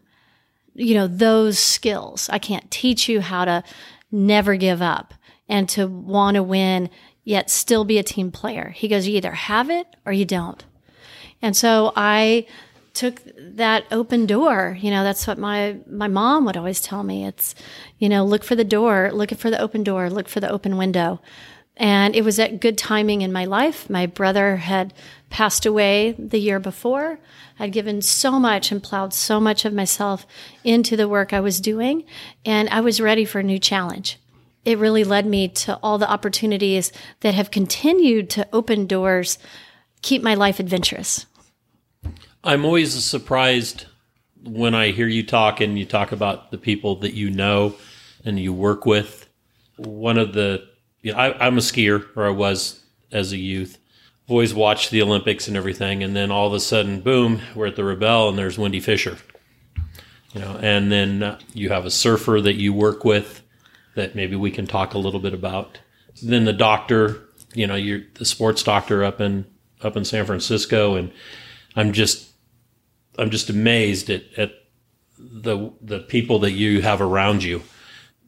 you 0.74 0.94
know, 0.94 1.06
those 1.06 1.58
skills. 1.58 2.28
I 2.32 2.38
can't 2.38 2.70
teach 2.70 3.08
you 3.08 3.20
how 3.20 3.44
to 3.44 3.64
never 4.10 4.56
give 4.56 4.80
up 4.80 5.14
and 5.48 5.68
to 5.70 5.86
want 5.86 6.36
to 6.36 6.42
win, 6.42 6.88
yet 7.22 7.50
still 7.50 7.84
be 7.84 7.98
a 7.98 8.02
team 8.02 8.30
player. 8.30 8.70
He 8.70 8.88
goes, 8.88 9.06
You 9.06 9.16
either 9.16 9.32
have 9.32 9.70
it 9.70 9.86
or 10.06 10.12
you 10.12 10.24
don't. 10.24 10.64
And 11.42 11.56
so 11.56 11.92
I 11.96 12.46
took 12.94 13.20
that 13.36 13.84
open 13.90 14.24
door. 14.24 14.78
You 14.80 14.90
know, 14.90 15.04
that's 15.04 15.26
what 15.26 15.36
my 15.36 15.76
my 15.90 16.08
mom 16.08 16.44
would 16.46 16.56
always 16.56 16.80
tell 16.80 17.02
me. 17.02 17.26
It's, 17.26 17.54
you 17.98 18.08
know, 18.08 18.24
look 18.24 18.44
for 18.44 18.54
the 18.54 18.64
door, 18.64 19.10
look 19.12 19.30
for 19.32 19.50
the 19.50 19.60
open 19.60 19.82
door, 19.82 20.08
look 20.08 20.28
for 20.28 20.40
the 20.40 20.50
open 20.50 20.76
window. 20.76 21.20
And 21.76 22.14
it 22.14 22.22
was 22.22 22.38
at 22.38 22.60
good 22.60 22.78
timing 22.78 23.22
in 23.22 23.32
my 23.32 23.44
life. 23.44 23.90
My 23.90 24.06
brother 24.06 24.56
had 24.56 24.94
passed 25.28 25.66
away 25.66 26.14
the 26.16 26.38
year 26.38 26.60
before. 26.60 27.18
I'd 27.58 27.72
given 27.72 28.00
so 28.00 28.38
much 28.38 28.70
and 28.70 28.80
plowed 28.80 29.12
so 29.12 29.40
much 29.40 29.64
of 29.64 29.74
myself 29.74 30.24
into 30.62 30.96
the 30.96 31.08
work 31.08 31.32
I 31.32 31.40
was 31.40 31.60
doing, 31.60 32.04
and 32.44 32.68
I 32.68 32.80
was 32.80 33.00
ready 33.00 33.24
for 33.24 33.40
a 33.40 33.44
new 33.44 33.58
challenge. 33.58 34.20
It 34.64 34.78
really 34.78 35.02
led 35.02 35.26
me 35.26 35.48
to 35.48 35.78
all 35.82 35.98
the 35.98 36.10
opportunities 36.10 36.92
that 37.20 37.34
have 37.34 37.50
continued 37.50 38.30
to 38.30 38.48
open 38.52 38.86
doors, 38.86 39.38
keep 40.00 40.22
my 40.22 40.34
life 40.34 40.60
adventurous. 40.60 41.26
I'm 42.46 42.66
always 42.66 42.92
surprised 43.02 43.86
when 44.44 44.74
I 44.74 44.90
hear 44.90 45.08
you 45.08 45.22
talk 45.22 45.62
and 45.62 45.78
you 45.78 45.86
talk 45.86 46.12
about 46.12 46.50
the 46.50 46.58
people 46.58 46.96
that 46.96 47.14
you 47.14 47.30
know 47.30 47.74
and 48.22 48.38
you 48.38 48.52
work 48.52 48.84
with. 48.84 49.26
One 49.76 50.18
of 50.18 50.34
the, 50.34 50.68
you 51.00 51.12
know, 51.12 51.18
I, 51.18 51.46
I'm 51.46 51.56
a 51.56 51.62
skier, 51.62 52.06
or 52.14 52.26
I 52.26 52.30
was 52.30 52.84
as 53.10 53.32
a 53.32 53.38
youth. 53.38 53.78
I've 54.26 54.32
always 54.32 54.52
watched 54.52 54.90
the 54.90 55.00
Olympics 55.00 55.48
and 55.48 55.56
everything, 55.56 56.02
and 56.02 56.14
then 56.14 56.30
all 56.30 56.46
of 56.46 56.52
a 56.52 56.60
sudden, 56.60 57.00
boom, 57.00 57.40
we're 57.54 57.68
at 57.68 57.76
the 57.76 57.82
Rebelle, 57.82 58.28
and 58.28 58.36
there's 58.36 58.58
Wendy 58.58 58.80
Fisher. 58.80 59.16
You 60.34 60.40
know, 60.40 60.58
and 60.60 60.92
then 60.92 61.22
uh, 61.22 61.38
you 61.54 61.70
have 61.70 61.86
a 61.86 61.90
surfer 61.90 62.42
that 62.42 62.54
you 62.54 62.74
work 62.74 63.06
with 63.06 63.42
that 63.94 64.14
maybe 64.14 64.36
we 64.36 64.50
can 64.50 64.66
talk 64.66 64.92
a 64.92 64.98
little 64.98 65.20
bit 65.20 65.32
about. 65.32 65.78
Then 66.22 66.44
the 66.44 66.52
doctor, 66.52 67.22
you 67.54 67.66
know, 67.66 67.74
you're 67.74 68.02
the 68.14 68.26
sports 68.26 68.62
doctor 68.62 69.02
up 69.02 69.20
in 69.20 69.46
up 69.80 69.96
in 69.96 70.04
San 70.04 70.26
Francisco, 70.26 70.94
and 70.94 71.10
I'm 71.74 71.92
just 71.92 72.33
I'm 73.18 73.30
just 73.30 73.50
amazed 73.50 74.10
at, 74.10 74.22
at 74.36 74.52
the 75.18 75.72
the 75.80 76.00
people 76.00 76.40
that 76.40 76.52
you 76.52 76.82
have 76.82 77.00
around 77.00 77.42
you. 77.42 77.62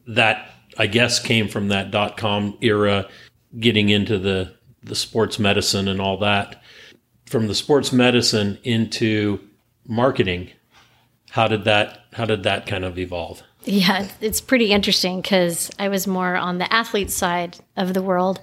That 0.07 0.49
I 0.77 0.87
guess 0.87 1.19
came 1.19 1.47
from 1.47 1.69
that 1.69 1.91
dot 1.91 2.17
com 2.17 2.57
era, 2.61 3.07
getting 3.59 3.89
into 3.89 4.17
the 4.17 4.53
the 4.83 4.95
sports 4.95 5.39
medicine 5.39 5.87
and 5.87 5.99
all 5.99 6.17
that. 6.19 6.61
From 7.25 7.47
the 7.47 7.55
sports 7.55 7.91
medicine 7.91 8.57
into 8.63 9.39
marketing, 9.85 10.51
how 11.29 11.47
did 11.47 11.65
that 11.65 12.05
how 12.13 12.25
did 12.25 12.43
that 12.43 12.67
kind 12.67 12.85
of 12.85 12.97
evolve? 12.97 13.43
Yeah, 13.65 14.07
it's 14.21 14.39
pretty 14.39 14.71
interesting 14.71 15.19
because 15.19 15.69
I 15.77 15.89
was 15.89 16.07
more 16.07 16.37
on 16.37 16.57
the 16.57 16.71
athlete 16.73 17.11
side 17.11 17.57
of 17.75 17.93
the 17.93 18.01
world 18.01 18.39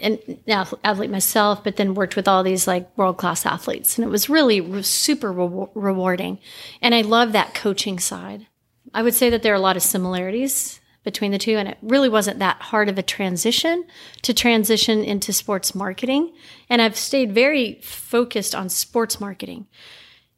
and 0.00 0.18
athlete 0.48 1.10
myself, 1.10 1.64
but 1.64 1.76
then 1.76 1.94
worked 1.94 2.16
with 2.16 2.28
all 2.28 2.42
these 2.42 2.66
like 2.66 2.96
world 2.96 3.16
class 3.16 3.44
athletes. 3.44 3.96
And 3.96 4.04
it 4.04 4.10
was 4.10 4.28
really 4.28 4.82
super 4.82 5.32
re- 5.32 5.66
rewarding. 5.74 6.38
And 6.80 6.94
I 6.94 7.00
love 7.00 7.32
that 7.32 7.54
coaching 7.54 7.98
side. 7.98 8.46
I 8.94 9.02
would 9.02 9.14
say 9.14 9.30
that 9.30 9.42
there 9.42 9.52
are 9.52 9.56
a 9.56 9.60
lot 9.60 9.76
of 9.76 9.82
similarities 9.82 10.80
between 11.04 11.30
the 11.30 11.38
two. 11.38 11.56
And 11.56 11.68
it 11.68 11.78
really 11.80 12.08
wasn't 12.08 12.38
that 12.40 12.60
hard 12.60 12.88
of 12.88 12.98
a 12.98 13.02
transition 13.02 13.84
to 14.22 14.34
transition 14.34 15.02
into 15.02 15.32
sports 15.32 15.74
marketing. 15.74 16.32
And 16.68 16.82
I've 16.82 16.96
stayed 16.96 17.32
very 17.32 17.80
focused 17.82 18.54
on 18.54 18.68
sports 18.68 19.20
marketing. 19.20 19.66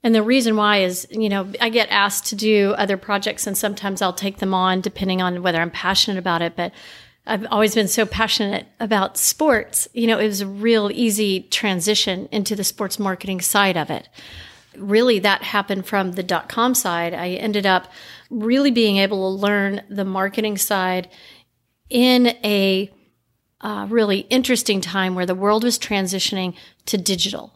And 0.03 0.15
the 0.15 0.23
reason 0.23 0.57
why 0.57 0.79
is, 0.79 1.07
you 1.11 1.29
know, 1.29 1.53
I 1.61 1.69
get 1.69 1.89
asked 1.91 2.27
to 2.27 2.37
do 2.37 2.73
other 2.79 2.97
projects 2.97 3.47
and 3.47 3.57
sometimes 3.57 4.01
I'll 4.01 4.13
take 4.13 4.39
them 4.39 4.55
on 4.55 4.81
depending 4.81 5.21
on 5.21 5.43
whether 5.43 5.61
I'm 5.61 5.71
passionate 5.71 6.19
about 6.19 6.41
it. 6.41 6.57
But 6.57 6.73
I've 7.31 7.47
always 7.51 7.75
been 7.75 7.89
so 7.89 8.05
passionate 8.05 8.67
about 8.81 9.17
sports. 9.17 9.89
You 9.95 10.09
know, 10.09 10.19
it 10.19 10.27
was 10.27 10.41
a 10.41 10.47
real 10.47 10.91
easy 10.93 11.43
transition 11.43 12.29
into 12.33 12.57
the 12.57 12.65
sports 12.65 12.99
marketing 12.99 13.41
side 13.41 13.77
of 13.77 13.89
it. 13.89 14.09
Really, 14.77 15.21
that 15.21 15.43
happened 15.43 15.87
from 15.87 16.13
the 16.13 16.23
dot 16.23 16.49
com 16.49 16.75
side. 16.75 17.15
I 17.15 17.31
ended 17.31 17.67
up 17.67 17.91
really 18.31 18.71
being 18.71 18.99
able 18.99 19.19
to 19.19 19.41
learn 19.47 19.83
the 19.89 20.05
marketing 20.05 20.59
side 20.59 21.09
in 21.89 22.29
a 22.45 22.91
uh, 23.61 23.87
really 23.91 24.21
interesting 24.31 24.81
time 24.81 25.15
where 25.15 25.27
the 25.27 25.35
world 25.35 25.65
was 25.65 25.79
transitioning 25.79 26.55
to 26.87 26.97
digital. 26.97 27.53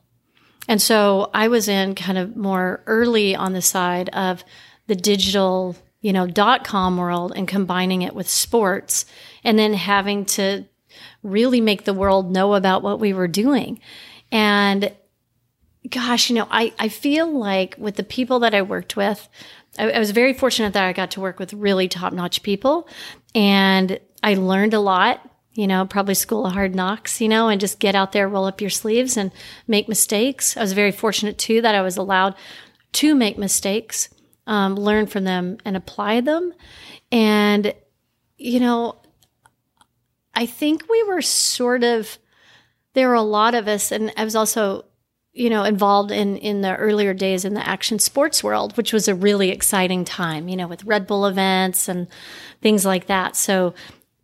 And 0.68 0.80
so 0.80 1.30
I 1.34 1.48
was 1.48 1.68
in 1.68 1.94
kind 1.94 2.18
of 2.18 2.36
more 2.36 2.82
early 2.86 3.36
on 3.36 3.52
the 3.52 3.62
side 3.62 4.08
of 4.10 4.44
the 4.86 4.94
digital 4.94 5.76
you 6.04 6.12
know, 6.12 6.26
dot 6.26 6.64
com 6.64 6.98
world 6.98 7.32
and 7.34 7.48
combining 7.48 8.02
it 8.02 8.14
with 8.14 8.28
sports 8.28 9.06
and 9.42 9.58
then 9.58 9.72
having 9.72 10.26
to 10.26 10.66
really 11.22 11.62
make 11.62 11.84
the 11.84 11.94
world 11.94 12.30
know 12.30 12.52
about 12.52 12.82
what 12.82 13.00
we 13.00 13.14
were 13.14 13.26
doing. 13.26 13.80
And 14.30 14.92
gosh, 15.88 16.28
you 16.28 16.36
know, 16.36 16.46
I, 16.50 16.74
I 16.78 16.90
feel 16.90 17.32
like 17.32 17.74
with 17.78 17.96
the 17.96 18.02
people 18.02 18.40
that 18.40 18.54
I 18.54 18.60
worked 18.60 18.96
with, 18.96 19.26
I, 19.78 19.92
I 19.92 19.98
was 19.98 20.10
very 20.10 20.34
fortunate 20.34 20.74
that 20.74 20.84
I 20.84 20.92
got 20.92 21.12
to 21.12 21.22
work 21.22 21.38
with 21.38 21.54
really 21.54 21.88
top 21.88 22.12
notch 22.12 22.42
people 22.42 22.86
and 23.34 23.98
I 24.22 24.34
learned 24.34 24.74
a 24.74 24.80
lot 24.80 25.30
you 25.56 25.68
know, 25.68 25.86
probably 25.86 26.14
school 26.14 26.46
of 26.46 26.52
hard 26.52 26.74
knocks, 26.74 27.20
you 27.20 27.28
know, 27.28 27.48
and 27.48 27.60
just 27.60 27.78
get 27.78 27.94
out 27.94 28.10
there, 28.10 28.28
roll 28.28 28.44
up 28.44 28.60
your 28.60 28.70
sleeves 28.70 29.16
and 29.16 29.30
make 29.68 29.88
mistakes. 29.88 30.56
I 30.56 30.60
was 30.62 30.72
very 30.72 30.90
fortunate 30.90 31.38
too 31.38 31.62
that 31.62 31.76
I 31.76 31.80
was 31.80 31.96
allowed 31.96 32.34
to 32.94 33.14
make 33.14 33.38
mistakes 33.38 34.08
um, 34.46 34.76
learn 34.76 35.06
from 35.06 35.24
them 35.24 35.58
and 35.64 35.76
apply 35.76 36.20
them. 36.20 36.52
And, 37.10 37.74
you 38.36 38.60
know, 38.60 38.96
I 40.34 40.46
think 40.46 40.88
we 40.88 41.02
were 41.04 41.22
sort 41.22 41.84
of, 41.84 42.18
there 42.94 43.08
were 43.08 43.14
a 43.14 43.22
lot 43.22 43.54
of 43.54 43.68
us, 43.68 43.92
and 43.92 44.12
I 44.16 44.24
was 44.24 44.36
also, 44.36 44.84
you 45.32 45.50
know, 45.50 45.64
involved 45.64 46.10
in, 46.10 46.36
in 46.36 46.60
the 46.60 46.76
earlier 46.76 47.14
days 47.14 47.44
in 47.44 47.54
the 47.54 47.66
action 47.66 47.98
sports 47.98 48.44
world, 48.44 48.76
which 48.76 48.92
was 48.92 49.08
a 49.08 49.14
really 49.14 49.50
exciting 49.50 50.04
time, 50.04 50.48
you 50.48 50.56
know, 50.56 50.68
with 50.68 50.84
Red 50.84 51.06
Bull 51.06 51.26
events 51.26 51.88
and 51.88 52.06
things 52.60 52.84
like 52.84 53.06
that. 53.06 53.36
So 53.36 53.74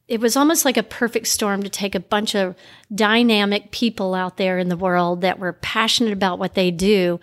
it 0.07 0.21
was 0.21 0.37
almost 0.37 0.65
like 0.65 0.77
a 0.77 0.83
perfect 0.83 1.29
storm 1.29 1.62
to 1.62 1.69
take 1.69 1.95
a 1.95 2.00
bunch 2.00 2.35
of 2.35 2.57
dynamic 2.93 3.71
people 3.71 4.15
out 4.15 4.37
there 4.37 4.59
in 4.59 4.69
the 4.69 4.77
world 4.77 5.21
that 5.21 5.39
were 5.39 5.53
passionate 5.53 6.12
about 6.12 6.39
what 6.39 6.55
they 6.55 6.73
do 6.73 7.21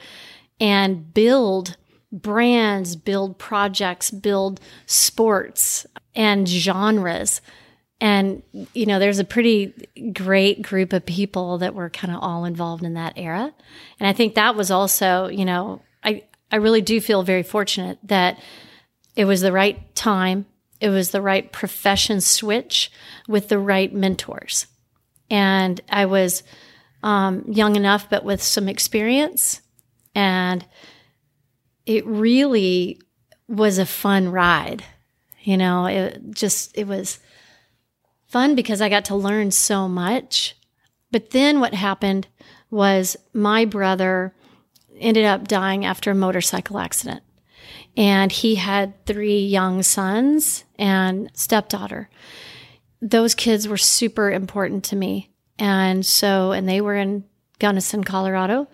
and 0.59 1.13
build 1.13 1.75
brands, 2.11 2.95
build 2.95 3.37
projects, 3.37 4.11
build 4.11 4.59
sports 4.85 5.85
and 6.15 6.47
genres. 6.47 7.41
And, 7.99 8.43
you 8.73 8.85
know, 8.85 8.99
there's 8.99 9.19
a 9.19 9.23
pretty 9.23 9.73
great 10.13 10.61
group 10.61 10.93
of 10.93 11.05
people 11.05 11.57
that 11.57 11.73
were 11.73 11.89
kind 11.89 12.13
of 12.13 12.21
all 12.21 12.45
involved 12.45 12.83
in 12.83 12.93
that 12.93 13.13
era. 13.17 13.53
And 13.99 14.07
I 14.07 14.13
think 14.13 14.35
that 14.35 14.55
was 14.55 14.69
also, 14.69 15.27
you 15.27 15.45
know, 15.45 15.81
I, 16.03 16.23
I 16.51 16.57
really 16.57 16.81
do 16.81 17.01
feel 17.01 17.23
very 17.23 17.43
fortunate 17.43 17.97
that 18.03 18.39
it 19.15 19.25
was 19.25 19.41
the 19.41 19.51
right 19.51 19.95
time. 19.95 20.45
It 20.79 20.89
was 20.89 21.09
the 21.09 21.23
right 21.23 21.51
profession 21.51 22.21
switch 22.21 22.91
with 23.27 23.49
the 23.49 23.57
right 23.57 23.91
mentors. 23.91 24.67
And 25.29 25.81
I 25.89 26.05
was 26.05 26.43
um, 27.03 27.43
young 27.47 27.75
enough, 27.75 28.09
but 28.09 28.23
with 28.23 28.41
some 28.41 28.69
experience. 28.69 29.61
And 30.13 30.65
it 31.87 32.05
really 32.05 32.99
was 33.47 33.79
a 33.79 33.85
fun 33.85 34.29
ride. 34.29 34.83
You 35.41 35.57
know, 35.57 35.85
it 35.85 36.21
just, 36.31 36.77
it 36.77 36.85
was 36.85 37.19
fun 38.27 38.53
because 38.55 38.81
I 38.81 38.89
got 38.89 39.05
to 39.05 39.15
learn 39.15 39.51
so 39.51 39.87
much. 39.87 40.55
But 41.11 41.29
then 41.29 41.61
what 41.61 41.73
happened 41.73 42.27
was 42.69 43.15
my 43.33 43.63
brother 43.63 44.35
ended 44.99 45.23
up 45.23 45.47
dying 45.47 45.85
after 45.85 46.11
a 46.11 46.15
motorcycle 46.15 46.77
accident. 46.77 47.23
And 47.95 48.31
he 48.31 48.55
had 48.55 49.05
three 49.05 49.39
young 49.39 49.81
sons 49.81 50.65
and 50.77 51.31
stepdaughter. 51.33 52.09
Those 53.01 53.33
kids 53.33 53.67
were 53.67 53.77
super 53.77 54.29
important 54.29 54.83
to 54.85 54.97
me. 54.97 55.31
And 55.57 56.05
so, 56.05 56.51
and 56.51 56.67
they 56.67 56.81
were 56.81 56.95
in 56.95 57.23
Gunnison, 57.59 58.03
Colorado. 58.03 58.67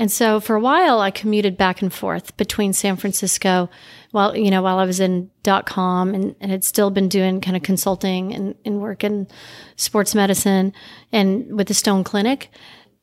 And 0.00 0.12
so 0.12 0.38
for 0.38 0.54
a 0.54 0.60
while, 0.60 1.00
I 1.00 1.10
commuted 1.10 1.56
back 1.56 1.82
and 1.82 1.92
forth 1.92 2.36
between 2.36 2.72
San 2.72 2.96
Francisco 2.96 3.68
while, 4.12 4.36
you 4.36 4.48
know, 4.48 4.62
while 4.62 4.78
I 4.78 4.84
was 4.84 5.00
in 5.00 5.28
dot 5.42 5.66
com 5.66 6.14
and, 6.14 6.36
and 6.40 6.52
had 6.52 6.62
still 6.62 6.90
been 6.90 7.08
doing 7.08 7.40
kind 7.40 7.56
of 7.56 7.64
consulting 7.64 8.32
and, 8.32 8.54
and 8.64 8.80
work 8.80 9.02
in 9.02 9.26
sports 9.74 10.14
medicine 10.14 10.72
and 11.10 11.56
with 11.56 11.66
the 11.66 11.74
Stone 11.74 12.04
Clinic 12.04 12.48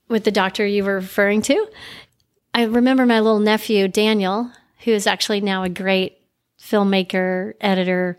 with 0.07 0.23
the 0.23 0.31
doctor 0.31 0.65
you 0.65 0.85
were 0.85 0.95
referring 0.95 1.41
to. 1.41 1.67
I 2.53 2.63
remember 2.63 3.05
my 3.05 3.19
little 3.19 3.39
nephew, 3.39 3.89
Daniel, 3.89 4.49
who 4.85 4.91
is 4.91 5.05
actually 5.05 5.41
now 5.41 5.63
a 5.63 5.69
great 5.69 6.17
filmmaker, 6.61 7.53
editor. 7.59 8.17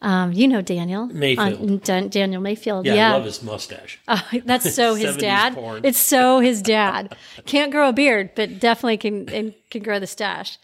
Um, 0.00 0.32
you 0.32 0.46
know 0.46 0.62
Daniel 0.62 1.06
Mayfield. 1.06 1.70
Uh, 1.72 1.76
Dan- 1.84 2.08
Daniel 2.08 2.40
Mayfield. 2.40 2.86
Yeah, 2.86 2.94
Yeah, 2.94 3.10
I 3.10 3.16
love 3.16 3.24
his 3.24 3.42
mustache. 3.42 3.98
Uh, 4.08 4.20
that's 4.44 4.72
so 4.74 4.94
his 5.04 5.16
70s 5.16 5.18
dad. 5.18 5.54
porn. 5.54 5.80
It's 5.84 5.98
so 5.98 6.38
his 6.40 6.62
dad. 6.62 7.16
Can't 7.46 7.72
grow 7.72 7.88
a 7.88 7.92
beard, 7.92 8.30
but 8.36 8.60
definitely 8.60 8.96
can 8.98 9.28
and 9.30 9.54
can 9.70 9.82
grow 9.82 9.98
the 9.98 10.06
stash. 10.06 10.56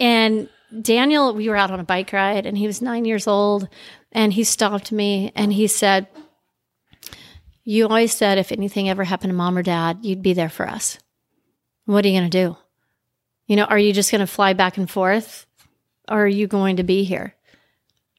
And 0.00 0.48
Daniel, 0.82 1.32
we 1.34 1.48
were 1.48 1.56
out 1.56 1.70
on 1.70 1.78
a 1.80 1.84
bike 1.84 2.12
ride, 2.12 2.46
and 2.46 2.58
he 2.58 2.66
was 2.66 2.82
nine 2.82 3.04
years 3.04 3.26
old, 3.28 3.68
and 4.12 4.32
he 4.32 4.42
stopped 4.44 4.90
me 4.90 5.30
and 5.36 5.52
he 5.52 5.66
said, 5.68 6.08
"You 7.64 7.86
always 7.86 8.12
said 8.12 8.38
if 8.38 8.50
anything 8.52 8.88
ever 8.88 9.04
happened 9.04 9.30
to 9.30 9.36
mom 9.36 9.56
or 9.56 9.62
dad, 9.62 9.98
you'd 10.02 10.22
be 10.22 10.32
there 10.32 10.48
for 10.48 10.68
us. 10.68 10.98
What 11.84 12.04
are 12.04 12.08
you 12.08 12.18
going 12.18 12.30
to 12.30 12.44
do? 12.46 12.56
You 13.46 13.56
know, 13.56 13.64
are 13.64 13.78
you 13.78 13.92
just 13.92 14.10
going 14.10 14.20
to 14.20 14.26
fly 14.26 14.52
back 14.52 14.76
and 14.76 14.88
forth, 14.90 15.46
or 16.08 16.24
are 16.24 16.28
you 16.28 16.46
going 16.48 16.76
to 16.76 16.82
be 16.82 17.04
here?" 17.04 17.34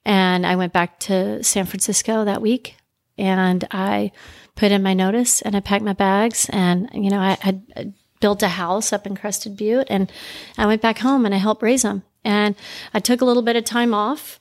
And 0.05 0.45
I 0.45 0.55
went 0.55 0.73
back 0.73 0.99
to 1.01 1.43
San 1.43 1.65
Francisco 1.65 2.25
that 2.25 2.41
week 2.41 2.75
and 3.17 3.67
I 3.71 4.11
put 4.55 4.71
in 4.71 4.81
my 4.81 4.93
notice 4.93 5.41
and 5.41 5.55
I 5.55 5.59
packed 5.59 5.85
my 5.85 5.93
bags 5.93 6.49
and, 6.51 6.89
you 6.93 7.09
know, 7.09 7.19
I 7.19 7.37
had 7.41 7.93
built 8.19 8.43
a 8.43 8.47
house 8.47 8.91
up 8.93 9.05
in 9.05 9.15
Crested 9.15 9.57
Butte 9.57 9.87
and 9.89 10.11
I 10.57 10.65
went 10.65 10.81
back 10.81 10.99
home 10.99 11.25
and 11.25 11.35
I 11.35 11.37
helped 11.37 11.61
raise 11.61 11.83
them. 11.83 12.03
And 12.23 12.55
I 12.93 12.99
took 12.99 13.21
a 13.21 13.25
little 13.25 13.43
bit 13.43 13.55
of 13.55 13.63
time 13.63 13.93
off. 13.93 14.39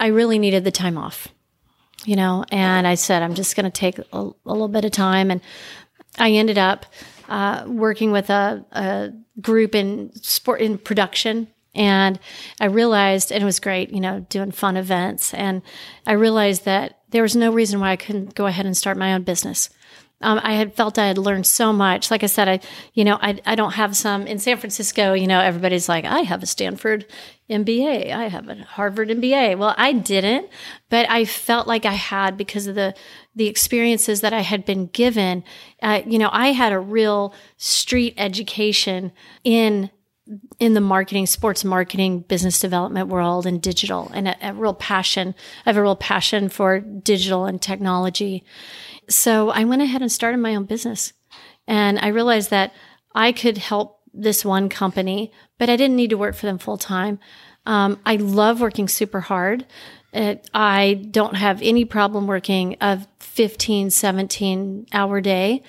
I 0.00 0.06
really 0.08 0.38
needed 0.38 0.64
the 0.64 0.70
time 0.70 0.96
off, 0.96 1.28
you 2.04 2.16
know, 2.16 2.44
and 2.50 2.86
I 2.86 2.94
said, 2.94 3.22
I'm 3.22 3.34
just 3.34 3.56
going 3.56 3.64
to 3.64 3.70
take 3.70 3.98
a, 3.98 4.04
a 4.12 4.32
little 4.44 4.68
bit 4.68 4.84
of 4.84 4.92
time. 4.92 5.30
And 5.30 5.40
I 6.18 6.32
ended 6.32 6.56
up 6.58 6.86
uh, 7.28 7.64
working 7.66 8.12
with 8.12 8.30
a, 8.30 8.64
a 8.72 9.12
group 9.40 9.74
in 9.74 10.12
sport 10.14 10.60
in 10.60 10.78
production 10.78 11.48
and 11.78 12.18
I 12.60 12.66
realized, 12.66 13.30
and 13.30 13.40
it 13.40 13.46
was 13.46 13.60
great, 13.60 13.90
you 13.90 14.00
know, 14.00 14.26
doing 14.28 14.50
fun 14.50 14.76
events. 14.76 15.32
And 15.32 15.62
I 16.06 16.12
realized 16.12 16.64
that 16.64 16.98
there 17.10 17.22
was 17.22 17.36
no 17.36 17.52
reason 17.52 17.78
why 17.78 17.92
I 17.92 17.96
couldn't 17.96 18.34
go 18.34 18.46
ahead 18.46 18.66
and 18.66 18.76
start 18.76 18.98
my 18.98 19.14
own 19.14 19.22
business. 19.22 19.70
Um, 20.20 20.40
I 20.42 20.54
had 20.54 20.74
felt 20.74 20.98
I 20.98 21.06
had 21.06 21.16
learned 21.16 21.46
so 21.46 21.72
much. 21.72 22.10
Like 22.10 22.24
I 22.24 22.26
said, 22.26 22.48
I, 22.48 22.58
you 22.92 23.04
know, 23.04 23.16
I, 23.22 23.40
I 23.46 23.54
don't 23.54 23.74
have 23.74 23.96
some 23.96 24.26
in 24.26 24.40
San 24.40 24.56
Francisco, 24.56 25.12
you 25.12 25.28
know, 25.28 25.38
everybody's 25.38 25.88
like, 25.88 26.04
I 26.04 26.22
have 26.22 26.42
a 26.42 26.46
Stanford 26.46 27.06
MBA. 27.48 28.12
I 28.12 28.26
have 28.26 28.48
a 28.48 28.56
Harvard 28.64 29.10
MBA. 29.10 29.56
Well, 29.56 29.76
I 29.78 29.92
didn't, 29.92 30.50
but 30.90 31.08
I 31.08 31.24
felt 31.24 31.68
like 31.68 31.86
I 31.86 31.92
had 31.92 32.36
because 32.36 32.66
of 32.66 32.74
the, 32.74 32.92
the 33.36 33.46
experiences 33.46 34.20
that 34.22 34.32
I 34.32 34.40
had 34.40 34.64
been 34.64 34.86
given. 34.88 35.44
Uh, 35.80 36.02
you 36.04 36.18
know, 36.18 36.30
I 36.32 36.48
had 36.48 36.72
a 36.72 36.80
real 36.80 37.32
street 37.56 38.14
education 38.16 39.12
in 39.44 39.90
in 40.58 40.74
the 40.74 40.80
marketing, 40.80 41.26
sports 41.26 41.64
marketing, 41.64 42.20
business 42.20 42.60
development 42.60 43.08
world 43.08 43.46
and 43.46 43.62
digital 43.62 44.10
and 44.12 44.28
a, 44.28 44.48
a, 44.48 44.52
real 44.52 44.74
passion. 44.74 45.34
I 45.64 45.70
have 45.70 45.76
a 45.76 45.82
real 45.82 45.96
passion 45.96 46.48
for 46.48 46.80
digital 46.80 47.46
and 47.46 47.60
technology. 47.60 48.44
So 49.08 49.50
I 49.50 49.64
went 49.64 49.82
ahead 49.82 50.02
and 50.02 50.12
started 50.12 50.38
my 50.38 50.54
own 50.54 50.64
business. 50.64 51.12
And 51.66 51.98
I 51.98 52.08
realized 52.08 52.50
that 52.50 52.74
I 53.14 53.32
could 53.32 53.58
help 53.58 54.00
this 54.12 54.44
one 54.44 54.68
company, 54.68 55.32
but 55.58 55.70
I 55.70 55.76
didn't 55.76 55.96
need 55.96 56.10
to 56.10 56.18
work 56.18 56.34
for 56.34 56.46
them 56.46 56.58
full 56.58 56.78
time. 56.78 57.18
Um, 57.66 58.00
I 58.04 58.16
love 58.16 58.60
working 58.60 58.88
super 58.88 59.20
hard. 59.20 59.66
It, 60.12 60.48
I 60.54 61.06
don't 61.10 61.36
have 61.36 61.60
any 61.62 61.84
problem 61.84 62.26
working 62.26 62.76
a 62.80 63.06
15, 63.20 63.90
17 63.90 64.86
hour 64.92 65.20
day. 65.20 65.62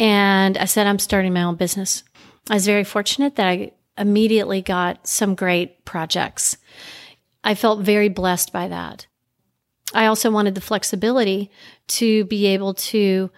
And 0.00 0.56
I 0.56 0.64
said, 0.64 0.86
I'm 0.86 0.98
starting 0.98 1.32
my 1.32 1.42
own 1.42 1.56
business. 1.56 2.02
I 2.50 2.54
was 2.54 2.66
very 2.66 2.84
fortunate 2.84 3.36
that 3.36 3.46
I 3.46 3.72
immediately 3.98 4.62
got 4.62 5.06
some 5.06 5.34
great 5.34 5.84
projects. 5.84 6.56
I 7.44 7.54
felt 7.54 7.80
very 7.80 8.08
blessed 8.08 8.52
by 8.52 8.68
that. 8.68 9.06
I 9.94 10.06
also 10.06 10.30
wanted 10.30 10.54
the 10.54 10.60
flexibility 10.60 11.50
to 11.88 12.24
be 12.24 12.46
able 12.46 12.74
to 12.74 13.30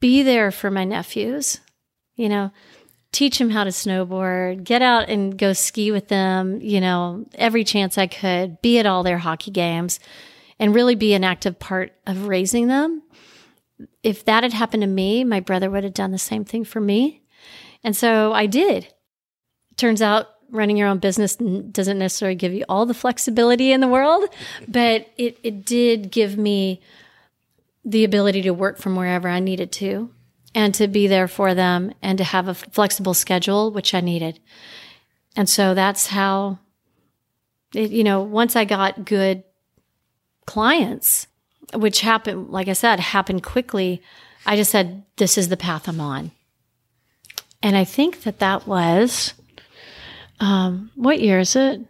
be 0.00 0.22
there 0.22 0.50
for 0.50 0.70
my 0.70 0.84
nephews, 0.84 1.60
you 2.14 2.28
know, 2.28 2.52
teach 3.10 3.38
them 3.38 3.50
how 3.50 3.64
to 3.64 3.70
snowboard, 3.70 4.64
get 4.64 4.82
out 4.82 5.08
and 5.08 5.36
go 5.36 5.52
ski 5.52 5.90
with 5.90 6.08
them, 6.08 6.60
you 6.60 6.80
know, 6.80 7.26
every 7.34 7.64
chance 7.64 7.96
I 7.96 8.06
could, 8.06 8.60
be 8.60 8.78
at 8.78 8.86
all 8.86 9.02
their 9.02 9.18
hockey 9.18 9.50
games, 9.50 9.98
and 10.58 10.74
really 10.74 10.94
be 10.94 11.14
an 11.14 11.24
active 11.24 11.58
part 11.58 11.92
of 12.06 12.28
raising 12.28 12.68
them. 12.68 13.02
If 14.02 14.24
that 14.26 14.44
had 14.44 14.52
happened 14.52 14.82
to 14.82 14.88
me, 14.88 15.24
my 15.24 15.40
brother 15.40 15.70
would 15.70 15.84
have 15.84 15.94
done 15.94 16.12
the 16.12 16.18
same 16.18 16.44
thing 16.44 16.64
for 16.64 16.80
me. 16.80 17.22
And 17.82 17.96
so 17.96 18.32
I 18.32 18.46
did 18.46 18.93
turns 19.76 20.02
out 20.02 20.28
running 20.50 20.76
your 20.76 20.88
own 20.88 20.98
business 20.98 21.36
doesn't 21.36 21.98
necessarily 21.98 22.36
give 22.36 22.52
you 22.52 22.64
all 22.68 22.86
the 22.86 22.94
flexibility 22.94 23.72
in 23.72 23.80
the 23.80 23.88
world, 23.88 24.24
but 24.68 25.10
it, 25.16 25.38
it 25.42 25.64
did 25.64 26.10
give 26.10 26.38
me 26.38 26.80
the 27.84 28.04
ability 28.04 28.42
to 28.42 28.50
work 28.50 28.78
from 28.78 28.96
wherever 28.96 29.28
I 29.28 29.40
needed 29.40 29.72
to 29.72 30.10
and 30.54 30.74
to 30.74 30.86
be 30.86 31.06
there 31.06 31.28
for 31.28 31.54
them 31.54 31.92
and 32.00 32.18
to 32.18 32.24
have 32.24 32.48
a 32.48 32.54
flexible 32.54 33.14
schedule, 33.14 33.70
which 33.72 33.94
I 33.94 34.00
needed. 34.00 34.40
And 35.36 35.48
so 35.48 35.74
that's 35.74 36.06
how, 36.06 36.60
it, 37.74 37.90
you 37.90 38.04
know, 38.04 38.22
once 38.22 38.54
I 38.54 38.64
got 38.64 39.04
good 39.04 39.42
clients, 40.46 41.26
which 41.74 42.00
happened, 42.00 42.50
like 42.50 42.68
I 42.68 42.74
said, 42.74 43.00
happened 43.00 43.42
quickly, 43.42 44.00
I 44.46 44.56
just 44.56 44.70
said, 44.70 45.02
this 45.16 45.36
is 45.36 45.48
the 45.48 45.56
path 45.56 45.88
I'm 45.88 46.00
on. 46.00 46.30
And 47.62 47.76
I 47.76 47.84
think 47.84 48.22
that 48.22 48.38
that 48.38 48.66
was 48.68 49.34
um, 50.40 50.90
what 50.94 51.20
year 51.20 51.38
is 51.38 51.56
it? 51.56 51.80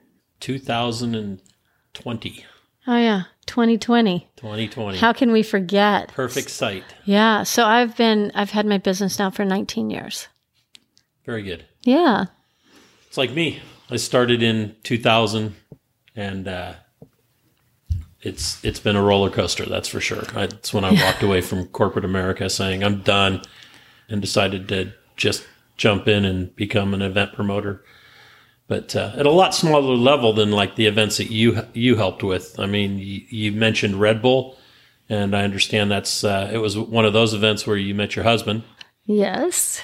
2020. 0.40 2.44
Oh 2.86 2.98
yeah, 2.98 3.22
2020. 3.46 4.28
2020. 4.36 4.98
How 4.98 5.12
can 5.12 5.32
we 5.32 5.42
forget? 5.42 6.08
Perfect 6.08 6.50
site. 6.50 6.84
Yeah. 7.04 7.44
So 7.44 7.64
I've 7.64 7.96
been 7.96 8.30
I've 8.34 8.50
had 8.50 8.66
my 8.66 8.78
business 8.78 9.18
now 9.18 9.30
for 9.30 9.44
19 9.44 9.90
years. 9.90 10.28
Very 11.24 11.42
good. 11.42 11.64
Yeah. 11.82 12.26
It's 13.06 13.16
like 13.16 13.30
me. 13.30 13.62
I 13.90 13.96
started 13.96 14.42
in 14.42 14.76
2000 14.82 15.54
and 16.16 16.48
uh, 16.48 16.74
it's 18.20 18.62
it's 18.64 18.80
been 18.80 18.96
a 18.96 19.02
roller 19.02 19.30
coaster, 19.30 19.66
that's 19.66 19.88
for 19.88 20.00
sure. 20.00 20.24
I, 20.34 20.44
it's 20.44 20.74
when 20.74 20.84
I 20.84 20.92
walked 21.04 21.22
away 21.22 21.40
from 21.40 21.66
corporate 21.68 22.04
America 22.04 22.50
saying 22.50 22.84
I'm 22.84 23.02
done 23.02 23.42
and 24.08 24.20
decided 24.20 24.68
to 24.68 24.92
just 25.16 25.46
jump 25.76 26.06
in 26.08 26.24
and 26.24 26.54
become 26.54 26.94
an 26.94 27.02
event 27.02 27.32
promoter 27.32 27.82
but 28.74 28.96
uh, 28.96 29.12
at 29.16 29.24
a 29.24 29.30
lot 29.30 29.54
smaller 29.54 29.94
level 29.94 30.32
than 30.32 30.50
like 30.50 30.74
the 30.74 30.86
events 30.86 31.18
that 31.18 31.30
you 31.30 31.64
you 31.74 31.94
helped 31.94 32.24
with. 32.24 32.58
I 32.58 32.66
mean, 32.66 32.98
you, 32.98 33.22
you 33.28 33.52
mentioned 33.52 34.00
Red 34.00 34.20
Bull, 34.20 34.56
and 35.08 35.36
I 35.36 35.44
understand 35.44 35.92
that's 35.92 36.24
uh, 36.24 36.50
it 36.52 36.58
was 36.58 36.76
one 36.76 37.04
of 37.04 37.12
those 37.12 37.34
events 37.34 37.68
where 37.68 37.76
you 37.76 37.94
met 37.94 38.16
your 38.16 38.24
husband. 38.24 38.64
Yes. 39.06 39.80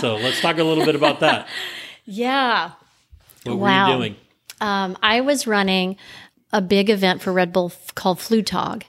so 0.00 0.14
let's 0.14 0.40
talk 0.40 0.58
a 0.58 0.64
little 0.64 0.84
bit 0.84 0.94
about 0.94 1.20
that. 1.20 1.48
Yeah. 2.06 2.72
What 3.44 3.58
wow. 3.58 3.86
were 3.86 3.92
you 3.92 3.98
doing? 3.98 4.16
Um, 4.60 4.98
I 5.00 5.20
was 5.20 5.46
running 5.46 5.96
a 6.52 6.60
big 6.60 6.90
event 6.90 7.22
for 7.22 7.32
Red 7.32 7.52
Bull 7.52 7.70
called 7.94 8.18
Flugtag, 8.18 8.82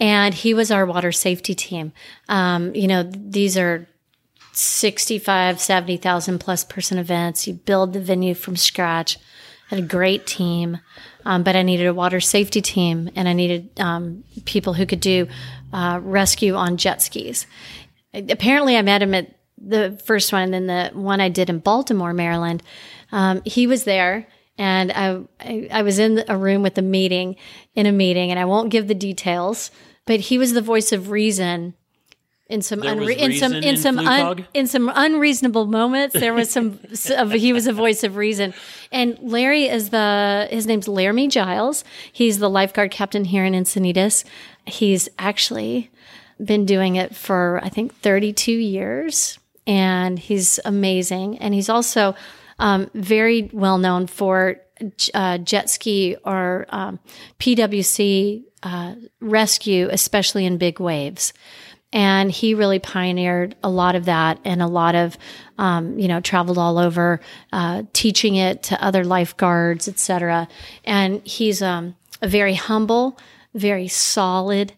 and 0.00 0.34
he 0.34 0.54
was 0.54 0.72
our 0.72 0.84
water 0.84 1.12
safety 1.12 1.54
team. 1.54 1.92
Um, 2.28 2.74
you 2.74 2.88
know, 2.88 3.04
these 3.04 3.56
are 3.56 3.86
65, 4.56 5.60
70,000 5.60 6.38
plus 6.38 6.64
person 6.64 6.98
events. 6.98 7.46
You 7.46 7.54
build 7.54 7.92
the 7.92 8.00
venue 8.00 8.34
from 8.34 8.56
scratch. 8.56 9.18
Had 9.68 9.78
a 9.78 9.82
great 9.82 10.26
team, 10.26 10.78
um, 11.24 11.42
but 11.42 11.56
I 11.56 11.62
needed 11.62 11.86
a 11.86 11.94
water 11.94 12.20
safety 12.20 12.60
team 12.60 13.10
and 13.16 13.28
I 13.28 13.32
needed 13.32 13.70
um, 13.80 14.24
people 14.44 14.74
who 14.74 14.84
could 14.84 15.00
do 15.00 15.26
uh, 15.72 16.00
rescue 16.02 16.54
on 16.54 16.76
jet 16.76 17.00
skis. 17.00 17.46
Apparently, 18.12 18.76
I 18.76 18.82
met 18.82 19.02
him 19.02 19.14
at 19.14 19.34
the 19.58 19.98
first 20.04 20.32
one 20.32 20.42
and 20.42 20.52
then 20.52 20.66
the 20.66 20.98
one 20.98 21.20
I 21.20 21.30
did 21.30 21.48
in 21.48 21.58
Baltimore, 21.60 22.12
Maryland. 22.12 22.62
Um, 23.10 23.42
he 23.44 23.66
was 23.66 23.84
there 23.84 24.28
and 24.58 24.92
I, 24.92 25.20
I, 25.40 25.68
I 25.70 25.82
was 25.82 25.98
in 25.98 26.22
a 26.28 26.36
room 26.36 26.62
with 26.62 26.76
a 26.78 26.82
meeting 26.82 27.36
in 27.74 27.86
a 27.86 27.92
meeting 27.92 28.30
and 28.30 28.38
I 28.38 28.44
won't 28.44 28.70
give 28.70 28.86
the 28.86 28.94
details, 28.94 29.70
but 30.06 30.20
he 30.20 30.38
was 30.38 30.52
the 30.52 30.60
voice 30.60 30.92
of 30.92 31.10
reason 31.10 31.74
in 32.48 32.60
some 32.60 32.80
unre- 32.80 33.16
in 33.16 33.32
some 33.38 33.54
in 33.54 33.64
in 33.64 33.76
some 33.76 33.98
un- 33.98 34.46
in 34.52 34.66
some 34.66 34.92
unreasonable 34.94 35.66
moments 35.66 36.12
there 36.12 36.34
was 36.34 36.50
some 36.50 36.78
of, 37.16 37.32
he 37.32 37.52
was 37.52 37.66
a 37.66 37.72
voice 37.72 38.04
of 38.04 38.16
reason. 38.16 38.52
And 38.92 39.18
larry 39.20 39.64
is 39.64 39.90
the 39.90 40.48
his 40.50 40.66
name's 40.66 40.86
laramie 40.86 41.28
giles. 41.28 41.84
He's 42.12 42.38
the 42.38 42.50
lifeguard 42.50 42.90
captain 42.90 43.24
here 43.24 43.44
in 43.44 43.54
encinitas. 43.54 44.24
He's 44.66 45.08
actually 45.18 45.90
been 46.42 46.66
doing 46.66 46.96
it 46.96 47.14
for 47.14 47.60
i 47.62 47.68
think 47.68 47.94
32 47.94 48.50
years 48.50 49.38
and 49.66 50.18
he's 50.18 50.60
amazing. 50.64 51.38
And 51.38 51.54
he's 51.54 51.68
also 51.68 52.14
um, 52.58 52.90
very 52.94 53.50
well 53.52 53.78
known 53.78 54.06
for 54.06 54.60
uh, 55.14 55.38
jet 55.38 55.70
ski 55.70 56.16
or 56.24 56.66
um, 56.68 56.98
pwc 57.38 58.42
uh, 58.62 58.94
rescue 59.20 59.88
especially 59.90 60.44
in 60.44 60.58
big 60.58 60.80
waves 60.80 61.32
And 61.94 62.30
he 62.30 62.54
really 62.54 62.80
pioneered 62.80 63.54
a 63.62 63.70
lot 63.70 63.94
of 63.94 64.04
that 64.06 64.40
and 64.44 64.60
a 64.60 64.66
lot 64.66 64.96
of, 64.96 65.16
um, 65.58 65.96
you 65.96 66.08
know, 66.08 66.20
traveled 66.20 66.58
all 66.58 66.76
over, 66.76 67.20
uh, 67.52 67.84
teaching 67.92 68.34
it 68.34 68.64
to 68.64 68.84
other 68.84 69.04
lifeguards, 69.04 69.86
et 69.86 70.00
cetera. 70.00 70.48
And 70.84 71.24
he's 71.24 71.62
um, 71.62 71.94
a 72.20 72.26
very 72.26 72.54
humble, 72.54 73.16
very 73.54 73.86
solid, 73.86 74.72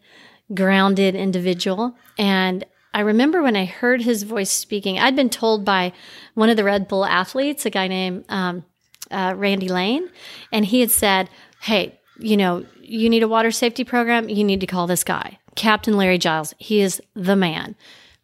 grounded 0.53 1.15
individual. 1.15 1.97
And 2.19 2.65
I 2.93 3.01
remember 3.01 3.43
when 3.43 3.57
I 3.57 3.65
heard 3.65 4.03
his 4.03 4.23
voice 4.23 4.51
speaking, 4.51 4.99
I'd 4.99 5.17
been 5.17 5.31
told 5.31 5.65
by 5.65 5.95
one 6.35 6.51
of 6.51 6.59
the 6.59 6.65
Red 6.65 6.87
Bull 6.87 7.07
athletes, 7.07 7.65
a 7.65 7.71
guy 7.71 7.89
named 7.89 8.27
um, 8.29 8.63
uh, 9.11 9.33
Randy 9.37 9.69
Lane, 9.69 10.11
and 10.53 10.67
he 10.67 10.81
had 10.81 10.91
said, 10.91 11.31
Hey, 11.63 11.99
you 12.19 12.37
know, 12.37 12.67
you 12.83 13.09
need 13.09 13.23
a 13.23 13.29
water 13.29 13.51
safety 13.51 13.85
program, 13.85 14.29
you 14.29 14.45
need 14.45 14.61
to 14.61 14.67
call 14.67 14.87
this 14.87 15.03
guy. 15.03 15.39
Captain 15.57 15.97
Larry 15.97 16.19
Giles. 16.19 16.55
He 16.59 16.81
is 16.81 17.03
the 17.15 17.37
man. 17.37 17.75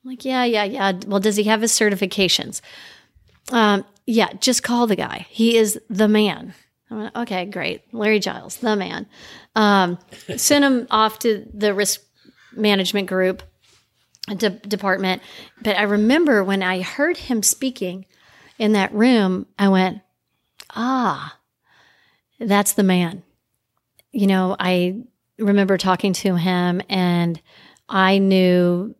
I'm 0.04 0.10
like, 0.10 0.24
yeah, 0.24 0.44
yeah, 0.44 0.64
yeah. 0.64 0.92
Well, 1.06 1.20
does 1.20 1.36
he 1.36 1.44
have 1.44 1.62
his 1.62 1.72
certifications? 1.72 2.60
Um, 3.50 3.84
yeah, 4.06 4.32
just 4.34 4.62
call 4.62 4.86
the 4.86 4.96
guy. 4.96 5.26
He 5.30 5.56
is 5.56 5.80
the 5.88 6.08
man. 6.08 6.54
Went, 6.90 7.16
okay, 7.16 7.46
great. 7.46 7.82
Larry 7.92 8.20
Giles, 8.20 8.56
the 8.56 8.76
man. 8.76 9.06
Um, 9.56 9.98
sent 10.36 10.64
him 10.64 10.86
off 10.90 11.18
to 11.20 11.48
the 11.52 11.74
risk 11.74 12.00
management 12.54 13.08
group 13.08 13.42
de- 14.36 14.50
department. 14.50 15.22
But 15.62 15.78
I 15.78 15.82
remember 15.82 16.44
when 16.44 16.62
I 16.62 16.82
heard 16.82 17.16
him 17.16 17.42
speaking 17.42 18.06
in 18.58 18.72
that 18.72 18.92
room, 18.92 19.46
I 19.58 19.68
went, 19.68 20.00
ah, 20.74 21.38
that's 22.38 22.74
the 22.74 22.82
man. 22.82 23.22
You 24.10 24.26
know, 24.26 24.56
I 24.58 25.04
remember 25.42 25.78
talking 25.78 26.12
to 26.14 26.36
him 26.36 26.82
and 26.88 27.40
I 27.88 28.18
knew 28.18 28.94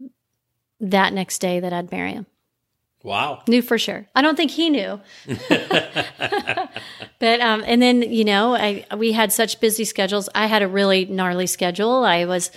that 0.81 1.13
next 1.13 1.39
day 1.39 1.61
that 1.61 1.73
I'd 1.73 1.91
marry 1.91 2.13
him. 2.13 2.27
Wow. 3.03 3.43
Knew 3.49 3.63
for 3.63 3.79
sure. 3.79 4.07
I 4.15 4.23
don't 4.23 4.37
think 4.37 4.53
he 4.53 4.71
knew. 4.71 5.01
but 5.27 7.41
um 7.41 7.65
and 7.67 7.83
then, 7.83 8.03
you 8.03 8.25
know, 8.25 8.55
I 8.55 8.85
we 8.97 9.13
had 9.13 9.33
such 9.33 9.61
busy 9.61 9.85
schedules. 9.85 10.29
I 10.35 10.47
had 10.47 10.63
a 10.63 10.69
really 10.69 11.07
gnarly 11.07 11.47
schedule. 11.47 12.05
I 12.05 12.27
was 12.27 12.51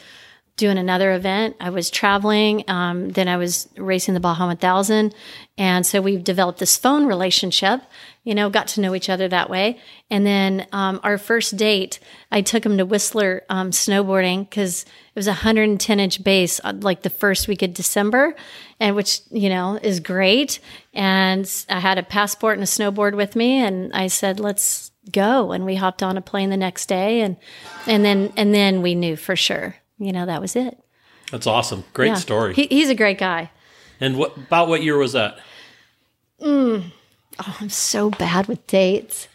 doing 0.57 0.77
another 0.77 1.13
event. 1.13 1.55
I 1.59 1.69
was 1.69 1.89
traveling. 1.89 2.63
Um, 2.69 3.09
then 3.09 3.27
I 3.27 3.37
was 3.37 3.67
racing 3.77 4.13
the 4.13 4.19
Baja 4.19 4.47
1000. 4.47 5.13
And 5.57 5.85
so 5.85 6.01
we've 6.01 6.23
developed 6.23 6.59
this 6.59 6.77
phone 6.77 7.05
relationship, 7.05 7.81
you 8.25 8.35
know, 8.35 8.49
got 8.49 8.67
to 8.67 8.81
know 8.81 8.93
each 8.93 9.09
other 9.09 9.29
that 9.29 9.49
way. 9.49 9.79
And 10.09 10.25
then 10.25 10.67
um, 10.73 10.99
our 11.03 11.17
first 11.17 11.55
date, 11.55 11.99
I 12.31 12.41
took 12.41 12.65
him 12.65 12.77
to 12.79 12.85
Whistler 12.85 13.43
um, 13.49 13.71
snowboarding 13.71 14.49
because 14.49 14.83
it 14.83 15.15
was 15.15 15.27
a 15.27 15.31
110 15.31 15.99
inch 16.01 16.21
base 16.23 16.59
uh, 16.63 16.73
like 16.81 17.03
the 17.03 17.09
first 17.09 17.47
week 17.47 17.61
of 17.61 17.73
December, 17.73 18.35
and 18.81 18.95
which, 18.97 19.21
you 19.31 19.47
know, 19.47 19.79
is 19.81 20.01
great. 20.01 20.59
And 20.93 21.49
I 21.69 21.79
had 21.79 21.97
a 21.97 22.03
passport 22.03 22.55
and 22.57 22.63
a 22.63 22.65
snowboard 22.67 23.15
with 23.15 23.37
me. 23.37 23.59
And 23.59 23.93
I 23.93 24.07
said, 24.07 24.39
let's 24.41 24.91
go. 25.11 25.53
And 25.53 25.63
we 25.65 25.75
hopped 25.75 26.03
on 26.03 26.17
a 26.17 26.21
plane 26.21 26.49
the 26.49 26.57
next 26.57 26.87
day. 26.87 27.21
And, 27.21 27.37
and 27.87 28.03
then, 28.03 28.33
and 28.35 28.53
then 28.53 28.81
we 28.81 28.93
knew 28.95 29.15
for 29.15 29.35
sure 29.37 29.75
you 29.97 30.11
know, 30.11 30.25
that 30.25 30.41
was 30.41 30.57
it. 30.57 30.77
That's 31.31 31.47
awesome. 31.47 31.85
Great 31.93 32.07
Yeah. 32.09 32.13
story. 32.15 32.53
He, 32.53 32.67
he's 32.67 32.89
a 32.89 32.95
great 32.95 33.17
guy. 33.17 33.49
and 34.01 34.17
what 34.17 34.35
about 34.35 34.67
what 34.67 34.83
year 34.83 34.97
was 34.97 35.13
that? 35.13 35.39
Oh, 37.39 37.57
I'm 37.59 37.69
so 37.69 38.09
bad 38.09 38.47
with 38.47 38.65
dates. 38.67 39.27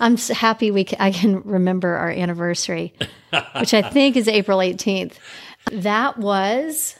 I'm 0.00 0.16
so 0.16 0.34
happy 0.34 0.70
we 0.70 0.84
can, 0.84 0.98
I 1.00 1.10
can 1.12 1.42
remember 1.42 1.94
our 1.96 2.10
anniversary, 2.10 2.94
which 3.58 3.74
I 3.74 3.82
think 3.82 4.16
is 4.16 4.28
April 4.28 4.58
18th. 4.58 5.14
That 5.72 6.18
was 6.18 6.96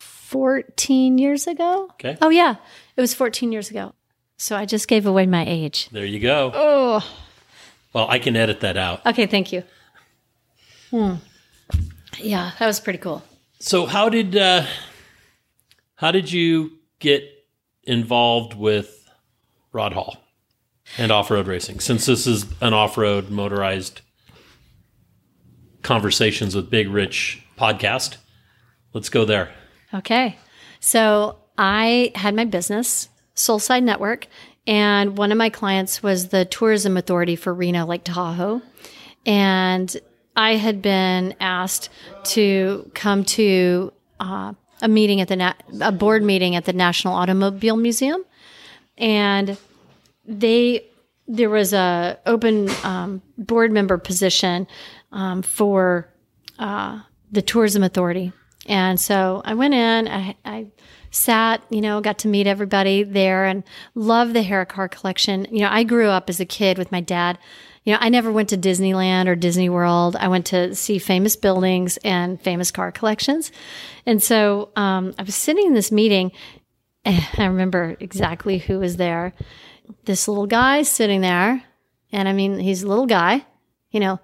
14 0.00 1.18
years 1.18 1.46
ago. 1.46 1.88
Okay. 1.92 2.16
Oh 2.20 2.30
yeah, 2.30 2.56
it 2.96 3.00
was 3.00 3.14
14 3.14 3.52
years 3.52 3.70
ago. 3.70 3.94
So 4.36 4.56
I 4.56 4.66
just 4.66 4.88
gave 4.88 5.06
away 5.06 5.26
my 5.26 5.44
age. 5.46 5.88
There 5.90 6.04
you 6.04 6.20
go. 6.20 6.52
Oh, 6.54 7.08
Well, 7.92 8.06
I 8.08 8.18
can 8.18 8.36
edit 8.36 8.60
that 8.60 8.76
out. 8.76 9.04
okay. 9.06 9.26
Thank 9.26 9.52
you. 9.52 9.62
Hmm. 10.90 11.14
Yeah, 12.18 12.52
that 12.58 12.66
was 12.66 12.80
pretty 12.80 12.98
cool. 12.98 13.22
So 13.60 13.86
how 13.86 14.08
did 14.08 14.36
uh, 14.36 14.64
how 15.96 16.10
did 16.12 16.30
you 16.32 16.72
get 16.98 17.22
involved 17.84 18.54
with 18.54 18.97
Rod 19.72 19.92
Hall 19.92 20.16
and 20.96 21.12
off 21.12 21.30
road 21.30 21.46
racing? 21.46 21.80
Since 21.80 22.06
this 22.06 22.26
is 22.26 22.46
an 22.60 22.74
off 22.74 22.96
road 22.96 23.30
motorized 23.30 24.00
conversations 25.82 26.54
with 26.54 26.70
Big 26.70 26.88
Rich 26.88 27.42
podcast, 27.58 28.16
let's 28.92 29.08
go 29.08 29.24
there. 29.24 29.50
Okay. 29.92 30.36
So 30.80 31.38
I 31.56 32.12
had 32.14 32.34
my 32.34 32.44
business, 32.44 33.08
Soulside 33.34 33.82
Network, 33.82 34.26
and 34.66 35.16
one 35.16 35.32
of 35.32 35.38
my 35.38 35.48
clients 35.48 36.02
was 36.02 36.28
the 36.28 36.44
tourism 36.44 36.96
authority 36.96 37.36
for 37.36 37.54
Reno 37.54 37.86
Lake 37.86 38.04
Tahoe. 38.04 38.60
And 39.24 39.96
I 40.36 40.56
had 40.56 40.82
been 40.82 41.34
asked 41.40 41.88
to 42.24 42.90
come 42.94 43.24
to 43.24 43.92
uh, 44.20 44.52
a 44.82 44.88
meeting 44.88 45.20
at 45.20 45.28
the 45.28 45.36
na- 45.36 45.54
a 45.80 45.90
board 45.90 46.22
meeting 46.22 46.54
at 46.54 46.64
the 46.64 46.72
National 46.72 47.14
Automobile 47.14 47.76
Museum, 47.76 48.24
and 48.98 49.56
they 50.26 50.84
there 51.26 51.50
was 51.50 51.72
a 51.72 52.18
open 52.26 52.68
um, 52.84 53.22
board 53.36 53.70
member 53.70 53.98
position 53.98 54.66
um, 55.12 55.42
for 55.42 56.12
uh, 56.58 57.00
the 57.30 57.42
tourism 57.42 57.82
authority, 57.82 58.32
and 58.66 59.00
so 59.00 59.42
I 59.44 59.54
went 59.54 59.74
in. 59.74 60.08
I, 60.08 60.36
I 60.44 60.66
sat, 61.10 61.62
you 61.70 61.80
know, 61.80 62.00
got 62.00 62.18
to 62.18 62.28
meet 62.28 62.46
everybody 62.46 63.02
there, 63.02 63.46
and 63.46 63.62
love 63.94 64.32
the 64.32 64.42
Harrah 64.42 64.68
car 64.68 64.88
collection. 64.88 65.46
You 65.50 65.60
know, 65.60 65.68
I 65.70 65.84
grew 65.84 66.08
up 66.08 66.28
as 66.28 66.40
a 66.40 66.44
kid 66.44 66.76
with 66.76 66.92
my 66.92 67.00
dad. 67.00 67.38
You 67.84 67.94
know, 67.94 68.00
I 68.02 68.10
never 68.10 68.30
went 68.30 68.50
to 68.50 68.58
Disneyland 68.58 69.28
or 69.28 69.34
Disney 69.34 69.70
World. 69.70 70.14
I 70.16 70.28
went 70.28 70.44
to 70.46 70.74
see 70.74 70.98
famous 70.98 71.36
buildings 71.36 71.96
and 72.04 72.38
famous 72.38 72.70
car 72.70 72.92
collections. 72.92 73.50
And 74.04 74.22
so 74.22 74.68
um, 74.76 75.14
I 75.18 75.22
was 75.22 75.34
sitting 75.34 75.66
in 75.66 75.72
this 75.72 75.90
meeting, 75.90 76.32
I 77.04 77.46
remember 77.46 77.96
exactly 78.00 78.58
who 78.58 78.80
was 78.80 78.96
there. 78.96 79.32
This 80.04 80.28
little 80.28 80.46
guy 80.46 80.82
sitting 80.82 81.20
there, 81.20 81.62
and 82.12 82.28
I 82.28 82.32
mean, 82.32 82.58
he's 82.58 82.82
a 82.82 82.88
little 82.88 83.06
guy, 83.06 83.46
you 83.90 84.00
know, 84.00 84.20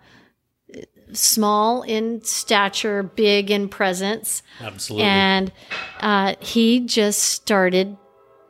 small 1.12 1.82
in 1.82 2.22
stature, 2.22 3.02
big 3.02 3.50
in 3.50 3.68
presence. 3.68 4.42
Absolutely. 4.60 5.06
And 5.06 5.52
uh, 6.00 6.34
he 6.40 6.80
just 6.80 7.20
started, 7.20 7.96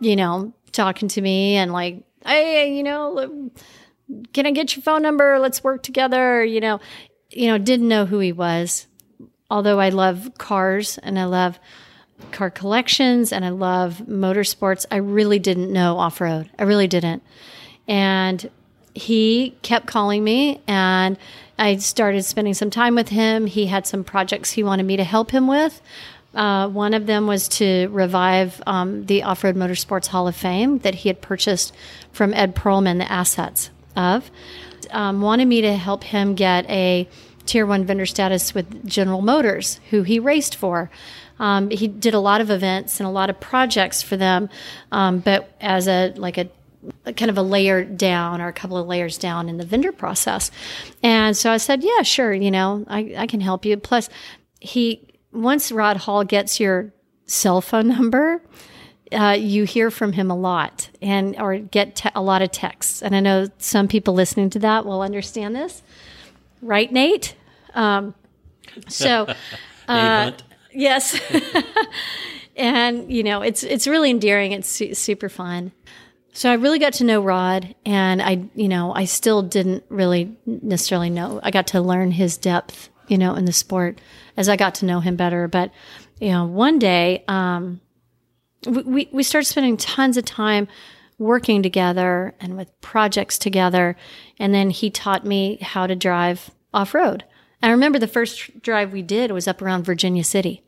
you 0.01 0.17
know, 0.17 0.53
talking 0.73 1.09
to 1.09 1.21
me 1.21 1.57
and 1.57 1.73
like, 1.73 2.03
hey, 2.25 2.75
you 2.77 2.83
know, 2.83 3.51
can 4.33 4.47
I 4.47 4.51
get 4.51 4.75
your 4.77 4.83
phone 4.83 5.03
number? 5.03 5.39
Let's 5.39 5.63
work 5.63 5.83
together. 5.83 6.45
You 6.45 6.61
know, 6.61 6.81
you 7.31 7.49
know, 7.49 7.59
didn't 7.59 7.89
know 7.89 8.07
who 8.07 8.19
he 8.19 8.33
was. 8.33 8.87
Although 9.51 9.79
I 9.79 9.91
love 9.91 10.33
cars 10.39 10.99
and 10.99 11.19
I 11.19 11.25
love 11.25 11.59
car 12.31 12.51
collections 12.51 13.33
and 13.33 13.45
I 13.45 13.51
love 13.51 14.03
motorsports, 14.09 14.87
I 14.91 14.97
really 14.97 15.39
didn't 15.39 15.73
know 15.73 15.99
off 15.99 16.21
road. 16.21 16.51
I 16.59 16.65
really 16.65 16.89
didn't. 16.89 17.23
And 17.87 18.51
he 18.95 19.57
kept 19.63 19.87
calling 19.87 20.23
me 20.23 20.61
and 20.67 21.19
I 21.59 21.77
started 21.77 22.25
spending 22.25 22.55
some 22.55 22.71
time 22.71 22.95
with 22.95 23.09
him. 23.09 23.47
He 23.47 23.67
had 23.67 23.87
some 23.87 24.05
projects 24.05 24.53
he 24.53 24.65
wanted 24.65 24.85
me 24.85 24.97
to 24.97 25.05
help 25.05 25.31
him 25.31 25.47
with. 25.47 25.81
Uh, 26.35 26.69
one 26.69 26.95
of 26.95 27.07
them 27.07 27.27
was 27.27 27.47
to 27.47 27.89
revive 27.89 28.61
um, 28.67 29.07
the 29.07 29.23
Off 29.23 29.45
Road 29.45 29.55
Motorsports 29.55 30.09
Hall 30.09 30.27
of 30.27 30.35
Fame 30.35 30.79
that 30.79 30.97
he 30.97 31.09
had 31.09 31.21
purchased 31.21 31.73
from 32.13 32.35
Ed 32.35 32.57
Pearlman, 32.57 32.99
the 32.99 33.11
assets 33.11 33.71
of. 33.95 34.31
Um, 34.91 35.21
wanted 35.21 35.47
me 35.47 35.61
to 35.61 35.75
help 35.75 36.05
him 36.05 36.35
get 36.35 36.69
a 36.69 37.09
tier 37.47 37.67
one 37.67 37.85
vendor 37.85 38.07
status 38.07 38.55
with 38.55 38.87
General 38.87 39.23
Motors, 39.23 39.81
who 39.91 40.03
he 40.03 40.19
raced 40.19 40.57
for. 40.57 40.91
Um, 41.39 41.71
he 41.71 41.89
did 41.89 42.15
a 42.15 42.21
lot 42.21 42.41
of 42.41 42.51
events 42.51 43.01
and 43.01 43.07
a 43.07 43.11
lot 43.11 43.31
of 43.31 43.41
projects 43.41 44.03
for 44.03 44.17
them, 44.17 44.49
um, 44.93 45.19
but 45.19 45.53
as 45.61 45.89
a 45.89 46.13
like 46.17 46.39
a 46.39 46.49
kind 47.17 47.31
of 47.31 47.39
a 47.39 47.43
layer 47.43 47.85
down 47.85 48.41
or 48.41 48.49
a 48.49 48.53
couple 48.53 48.77
of 48.77 48.87
layers 48.87 49.19
down 49.19 49.49
in 49.49 49.57
the 49.57 49.65
vendor 49.65 49.93
process. 49.93 50.51
And 51.03 51.37
so 51.37 51.51
I 51.51 51.57
said, 51.57 51.83
yeah, 51.83 52.03
sure, 52.03 52.33
you 52.33 52.51
know, 52.51 52.85
I, 52.89 53.15
I 53.17 53.27
can 53.27 53.41
help 53.41 53.65
you. 53.65 53.77
Plus, 53.77 54.09
he 54.61 55.01
once 55.33 55.73
Rod 55.73 55.97
Hall 55.97 56.25
gets 56.25 56.61
your 56.61 56.93
cell 57.27 57.61
phone 57.61 57.89
number, 57.89 58.43
uh, 59.13 59.37
you 59.39 59.65
hear 59.65 59.91
from 59.91 60.13
him 60.13 60.31
a 60.31 60.37
lot 60.37 60.89
and 61.03 61.37
or 61.39 61.59
get 61.59 61.97
te- 61.97 62.11
a 62.15 62.23
lot 62.23 62.43
of 62.43 62.51
texts. 62.51 63.03
And 63.03 63.15
I 63.15 63.21
know 63.21 63.49
some 63.59 63.89
people 63.89 64.15
listening 64.15 64.51
to 64.51 64.59
that 64.61 64.87
will 64.87 65.03
understand 65.03 65.55
this, 65.55 65.83
right, 66.63 66.91
Nate? 66.93 67.35
Um, 67.75 68.15
so. 68.89 69.33
Uh. 69.87 70.33
Yes. 70.75 71.21
and 72.57 73.11
you 73.11 73.23
know, 73.23 73.43
it's 73.43 73.63
it's 73.63 73.87
really 73.87 74.11
endearing. 74.11 74.53
It's 74.53 74.69
su- 74.69 74.95
super 74.95 75.29
fun. 75.29 75.73
So 76.33 76.51
I 76.51 76.55
really 76.55 76.81
got 76.81 76.95
to 76.95 77.05
know 77.05 77.23
Rod 77.23 77.77
and 77.87 78.21
I, 78.21 78.49
you 78.57 78.69
know, 78.69 78.93
I 78.93 79.05
still 79.05 79.41
didn't 79.41 79.85
really 79.89 80.37
necessarily 80.47 81.09
know. 81.09 81.39
I 81.45 81.53
got 81.53 81.69
to 81.69 81.81
learn 81.81 82.11
his 82.11 82.37
depth, 82.37 82.89
you 83.07 83.17
know, 83.17 83.37
in 83.37 83.45
the 83.45 83.53
sport 83.53 84.01
as 84.37 84.49
I 84.49 84.57
got 84.57 84.75
to 84.77 84.85
know 84.85 84.99
him 84.99 85.15
better, 85.15 85.47
but 85.47 85.71
you 86.21 86.31
know, 86.31 86.45
one 86.45 86.81
day, 86.81 87.25
um, 87.29 87.81
we, 88.67 89.09
we 89.13 89.23
started 89.23 89.47
spending 89.47 89.77
tons 89.77 90.17
of 90.17 90.25
time 90.25 90.69
working 91.19 91.63
together 91.63 92.35
and 92.41 92.57
with 92.57 92.81
projects 92.81 93.39
together. 93.39 93.97
And 94.39 94.55
then 94.55 94.71
he 94.71 94.91
taught 94.91 95.25
me 95.25 95.59
how 95.61 95.87
to 95.87 95.95
drive 95.95 96.51
off 96.73 96.95
road. 96.95 97.25
I 97.65 97.71
remember 97.71 97.99
the 97.99 98.07
first 98.07 98.61
drive 98.61 98.93
we 98.93 99.01
did 99.01 99.31
was 99.31 99.49
up 99.49 99.63
around 99.63 99.85
Virginia 99.85 100.23
City. 100.23 100.63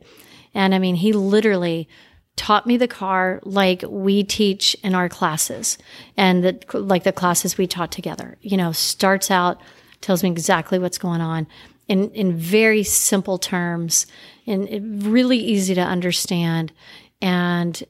And 0.55 0.73
I 0.73 0.79
mean, 0.79 0.95
he 0.95 1.13
literally 1.13 1.87
taught 2.35 2.65
me 2.65 2.75
the 2.75 2.87
car 2.87 3.39
like 3.43 3.83
we 3.87 4.23
teach 4.23 4.75
in 4.83 4.95
our 4.95 5.07
classes 5.07 5.77
and 6.17 6.43
the, 6.43 6.59
like 6.73 7.03
the 7.03 7.11
classes 7.11 7.55
we 7.55 7.67
taught 7.67 7.91
together. 7.91 8.37
You 8.41 8.57
know, 8.57 8.71
starts 8.71 9.29
out, 9.29 9.61
tells 10.01 10.23
me 10.23 10.31
exactly 10.31 10.79
what's 10.79 10.97
going 10.97 11.21
on 11.21 11.45
in, 11.87 12.09
in 12.11 12.35
very 12.35 12.81
simple 12.81 13.37
terms 13.37 14.07
and 14.47 15.05
really 15.05 15.37
easy 15.37 15.75
to 15.75 15.81
understand. 15.81 16.73
And, 17.21 17.83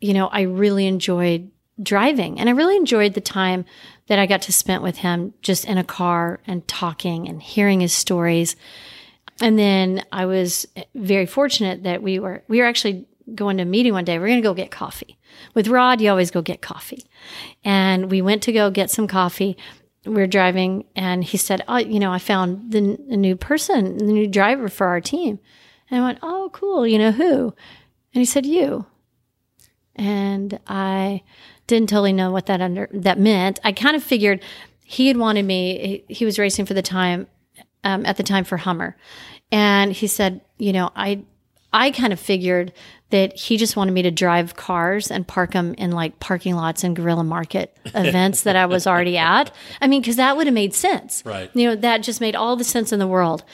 you 0.00 0.14
know, 0.14 0.28
I 0.28 0.42
really 0.42 0.86
enjoyed 0.86 1.50
driving 1.82 2.38
and 2.38 2.48
I 2.48 2.52
really 2.52 2.76
enjoyed 2.76 3.14
the 3.14 3.20
time 3.20 3.64
that 4.06 4.18
I 4.18 4.26
got 4.26 4.42
to 4.42 4.52
spend 4.52 4.82
with 4.82 4.98
him 4.98 5.34
just 5.40 5.64
in 5.64 5.78
a 5.78 5.84
car 5.84 6.40
and 6.46 6.66
talking 6.68 7.28
and 7.28 7.42
hearing 7.42 7.80
his 7.80 7.92
stories. 7.92 8.56
And 9.40 9.58
then 9.58 10.04
I 10.12 10.26
was 10.26 10.66
very 10.94 11.26
fortunate 11.26 11.82
that 11.84 12.02
we 12.02 12.18
were, 12.18 12.42
we 12.48 12.58
were 12.58 12.66
actually 12.66 13.06
going 13.34 13.56
to 13.56 13.62
a 13.62 13.66
meeting 13.66 13.92
one 13.92 14.04
day. 14.04 14.18
We're 14.18 14.28
going 14.28 14.42
to 14.42 14.48
go 14.48 14.54
get 14.54 14.70
coffee. 14.70 15.18
With 15.54 15.68
Rod, 15.68 16.00
you 16.00 16.10
always 16.10 16.30
go 16.30 16.42
get 16.42 16.60
coffee. 16.60 17.04
And 17.64 18.10
we 18.10 18.20
went 18.22 18.42
to 18.44 18.52
go 18.52 18.70
get 18.70 18.90
some 18.90 19.06
coffee. 19.06 19.56
We 20.04 20.12
we're 20.12 20.26
driving, 20.26 20.84
and 20.94 21.24
he 21.24 21.38
said, 21.38 21.64
Oh, 21.66 21.78
you 21.78 21.98
know, 21.98 22.12
I 22.12 22.18
found 22.18 22.72
the, 22.72 22.98
the 23.08 23.16
new 23.16 23.36
person, 23.36 23.96
the 23.96 24.04
new 24.04 24.26
driver 24.26 24.68
for 24.68 24.86
our 24.86 25.00
team. 25.00 25.38
And 25.90 26.02
I 26.02 26.06
went, 26.06 26.18
Oh, 26.22 26.50
cool. 26.52 26.86
You 26.86 26.98
know 26.98 27.12
who? 27.12 27.54
And 28.12 28.20
he 28.20 28.26
said, 28.26 28.44
You. 28.44 28.84
And 29.96 30.58
I 30.66 31.22
didn't 31.66 31.88
totally 31.88 32.12
know 32.12 32.30
what 32.30 32.46
that 32.46 32.60
under 32.60 32.88
that 32.92 33.18
meant. 33.18 33.60
I 33.64 33.72
kind 33.72 33.96
of 33.96 34.02
figured 34.02 34.42
he 34.84 35.08
had 35.08 35.16
wanted 35.16 35.44
me. 35.44 36.02
He, 36.08 36.14
he 36.14 36.24
was 36.24 36.38
racing 36.38 36.66
for 36.66 36.74
the 36.74 36.82
time 36.82 37.26
um, 37.82 38.04
at 38.06 38.16
the 38.16 38.22
time 38.22 38.44
for 38.44 38.56
Hummer, 38.56 38.96
and 39.50 39.92
he 39.92 40.06
said, 40.06 40.40
you 40.58 40.72
know, 40.72 40.90
I 40.94 41.24
I 41.72 41.90
kind 41.90 42.12
of 42.12 42.20
figured 42.20 42.72
that 43.10 43.36
he 43.36 43.56
just 43.56 43.76
wanted 43.76 43.92
me 43.92 44.02
to 44.02 44.10
drive 44.10 44.56
cars 44.56 45.10
and 45.10 45.26
park 45.26 45.52
them 45.52 45.74
in 45.74 45.90
like 45.90 46.18
parking 46.20 46.54
lots 46.54 46.84
and 46.84 46.96
guerrilla 46.96 47.24
market 47.24 47.76
events 47.86 48.42
that 48.42 48.56
I 48.56 48.66
was 48.66 48.86
already 48.86 49.18
at. 49.18 49.54
I 49.80 49.86
mean, 49.86 50.00
because 50.00 50.16
that 50.16 50.36
would 50.36 50.46
have 50.46 50.54
made 50.54 50.74
sense. 50.74 51.22
Right. 51.24 51.50
You 51.54 51.68
know, 51.68 51.76
that 51.76 51.98
just 51.98 52.20
made 52.20 52.36
all 52.36 52.56
the 52.56 52.64
sense 52.64 52.92
in 52.92 52.98
the 52.98 53.06
world. 53.06 53.44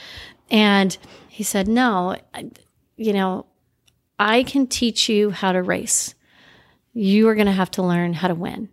And 0.51 0.97
he 1.29 1.43
said, 1.43 1.69
no, 1.69 2.17
I, 2.35 2.51
you 2.97 3.13
know, 3.13 3.47
I 4.19 4.43
can 4.43 4.67
teach 4.67 5.09
you 5.09 5.31
how 5.31 5.53
to 5.53 5.63
race. 5.63 6.15
You 6.93 7.29
are 7.29 7.35
going 7.35 7.47
to 7.47 7.53
have 7.53 7.71
to 7.73 7.83
learn 7.83 8.15
how 8.15 8.29
to 8.29 8.35
win. 8.35 8.69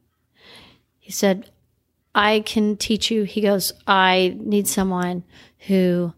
He 0.97 1.11
said, 1.11 1.49
I 2.13 2.41
can 2.41 2.77
teach 2.77 3.11
you. 3.11 3.23
He 3.23 3.41
goes, 3.41 3.73
I 3.85 4.35
need 4.39 4.67
someone 4.67 5.23
who 5.67 6.13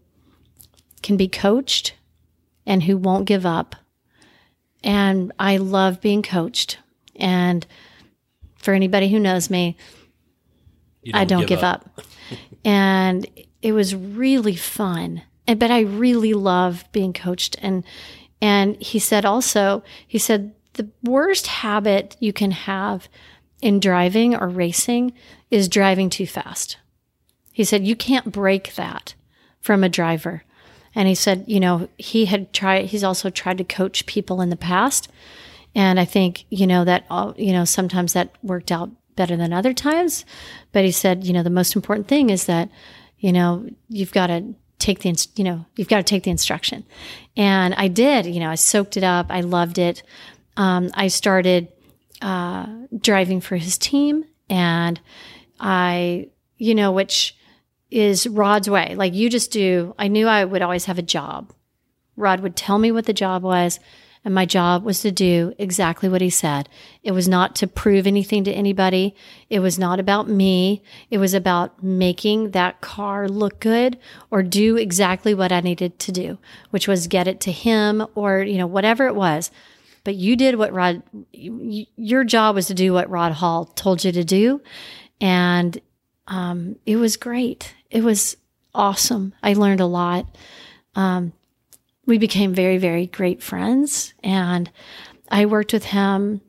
can 1.02 1.16
be 1.16 1.28
coached 1.28 1.94
and 2.66 2.82
who 2.82 2.96
won't 2.96 3.26
give 3.26 3.44
up. 3.44 3.76
And 4.82 5.32
I 5.38 5.58
love 5.58 6.00
being 6.00 6.22
coached. 6.22 6.78
And 7.16 7.66
for 8.56 8.72
anybody 8.72 9.10
who 9.10 9.18
knows 9.18 9.50
me, 9.50 9.76
You 11.02 11.12
I 11.14 11.24
don't 11.24 11.46
give, 11.46 11.62
up. 11.62 12.00
and 12.64 13.26
it 13.60 13.72
was 13.72 13.94
really 13.94 14.56
fun. 14.56 15.22
And 15.46 15.58
but 15.58 15.70
I 15.70 15.80
really 15.80 16.32
love 16.32 16.84
being 16.92 17.12
coached 17.12 17.56
and 17.60 17.84
and 18.42 18.80
he 18.80 18.98
said 18.98 19.26
also, 19.26 19.82
he 20.06 20.16
said 20.18 20.54
the 20.74 20.88
worst 21.02 21.46
habit 21.46 22.16
you 22.20 22.32
can 22.32 22.50
have 22.52 23.08
in 23.60 23.80
driving 23.80 24.34
or 24.34 24.48
racing 24.48 25.12
is 25.50 25.68
driving 25.68 26.10
too 26.10 26.26
fast. 26.26 26.78
He 27.52 27.64
said 27.64 27.86
you 27.86 27.96
can't 27.96 28.32
break 28.32 28.74
that 28.74 29.14
from 29.60 29.84
a 29.84 29.88
driver. 29.88 30.44
And 30.94 31.06
he 31.06 31.14
said, 31.14 31.44
you 31.46 31.60
know, 31.60 31.88
he 31.98 32.24
had 32.24 32.52
tried, 32.52 32.86
he's 32.86 33.04
also 33.04 33.30
tried 33.30 33.58
to 33.58 33.64
coach 33.64 34.06
people 34.06 34.40
in 34.40 34.50
the 34.50 34.56
past. 34.56 35.08
And 35.74 36.00
I 36.00 36.04
think, 36.04 36.46
you 36.50 36.66
know, 36.66 36.84
that, 36.84 37.04
you 37.36 37.52
know, 37.52 37.64
sometimes 37.64 38.12
that 38.14 38.34
worked 38.42 38.72
out 38.72 38.90
better 39.14 39.36
than 39.36 39.52
other 39.52 39.72
times. 39.72 40.24
But 40.72 40.84
he 40.84 40.90
said, 40.90 41.24
you 41.24 41.32
know, 41.32 41.42
the 41.42 41.50
most 41.50 41.76
important 41.76 42.08
thing 42.08 42.30
is 42.30 42.46
that, 42.46 42.70
you 43.18 43.32
know, 43.32 43.68
you've 43.88 44.12
got 44.12 44.28
to 44.28 44.54
take 44.78 45.00
the, 45.00 45.28
you 45.36 45.44
know, 45.44 45.64
you've 45.76 45.88
got 45.88 45.98
to 45.98 46.02
take 46.02 46.24
the 46.24 46.30
instruction. 46.30 46.84
And 47.36 47.74
I 47.74 47.86
did, 47.88 48.26
you 48.26 48.40
know, 48.40 48.50
I 48.50 48.54
soaked 48.54 48.96
it 48.96 49.04
up. 49.04 49.26
I 49.28 49.42
loved 49.42 49.78
it. 49.78 50.02
Um, 50.56 50.90
I 50.94 51.08
started 51.08 51.68
uh, 52.20 52.66
driving 52.98 53.40
for 53.40 53.56
his 53.56 53.78
team 53.78 54.24
and 54.48 55.00
I, 55.58 56.28
you 56.58 56.74
know, 56.74 56.92
which, 56.92 57.36
is 57.90 58.26
Rod's 58.26 58.70
way. 58.70 58.94
Like 58.94 59.14
you 59.14 59.28
just 59.28 59.50
do, 59.50 59.94
I 59.98 60.08
knew 60.08 60.28
I 60.28 60.44
would 60.44 60.62
always 60.62 60.84
have 60.86 60.98
a 60.98 61.02
job. 61.02 61.52
Rod 62.16 62.40
would 62.40 62.56
tell 62.56 62.78
me 62.78 62.92
what 62.92 63.06
the 63.06 63.12
job 63.12 63.42
was, 63.42 63.80
and 64.24 64.34
my 64.34 64.44
job 64.44 64.84
was 64.84 65.00
to 65.00 65.10
do 65.10 65.54
exactly 65.58 66.08
what 66.08 66.20
he 66.20 66.28
said. 66.28 66.68
It 67.02 67.12
was 67.12 67.26
not 67.26 67.56
to 67.56 67.66
prove 67.66 68.06
anything 68.06 68.44
to 68.44 68.52
anybody. 68.52 69.14
It 69.48 69.60
was 69.60 69.78
not 69.78 69.98
about 69.98 70.28
me. 70.28 70.82
It 71.10 71.16
was 71.16 71.32
about 71.32 71.82
making 71.82 72.50
that 72.50 72.82
car 72.82 73.28
look 73.28 73.60
good 73.60 73.98
or 74.30 74.42
do 74.42 74.76
exactly 74.76 75.32
what 75.32 75.52
I 75.52 75.60
needed 75.60 75.98
to 76.00 76.12
do, 76.12 76.38
which 76.68 76.86
was 76.86 77.06
get 77.06 77.26
it 77.26 77.40
to 77.40 77.52
him 77.52 78.06
or, 78.14 78.40
you 78.40 78.58
know, 78.58 78.66
whatever 78.66 79.06
it 79.06 79.14
was. 79.14 79.50
But 80.04 80.14
you 80.14 80.36
did 80.36 80.56
what 80.56 80.72
Rod, 80.72 81.02
your 81.32 82.24
job 82.24 82.54
was 82.54 82.66
to 82.66 82.74
do 82.74 82.92
what 82.92 83.10
Rod 83.10 83.32
Hall 83.32 83.66
told 83.66 84.04
you 84.04 84.12
to 84.12 84.24
do. 84.24 84.62
And 85.20 85.78
um, 86.26 86.76
it 86.86 86.96
was 86.96 87.16
great. 87.16 87.74
It 87.90 88.02
was 88.02 88.36
awesome. 88.74 89.34
I 89.42 89.52
learned 89.52 89.80
a 89.80 89.86
lot. 89.86 90.26
Um, 90.94 91.32
we 92.06 92.18
became 92.18 92.54
very, 92.54 92.78
very 92.78 93.06
great 93.06 93.42
friends. 93.42 94.14
And 94.22 94.70
I 95.28 95.46
worked 95.46 95.72
with 95.72 95.84
him 95.84 96.40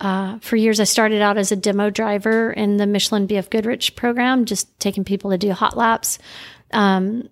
uh, 0.00 0.38
for 0.40 0.56
years. 0.56 0.80
I 0.80 0.84
started 0.84 1.22
out 1.22 1.38
as 1.38 1.52
a 1.52 1.56
demo 1.56 1.90
driver 1.90 2.52
in 2.52 2.76
the 2.76 2.86
Michelin 2.86 3.26
BF 3.26 3.50
Goodrich 3.50 3.96
program, 3.96 4.44
just 4.44 4.78
taking 4.78 5.04
people 5.04 5.30
to 5.30 5.38
do 5.38 5.52
hot 5.52 5.76
laps. 5.76 6.18
Um, 6.72 7.28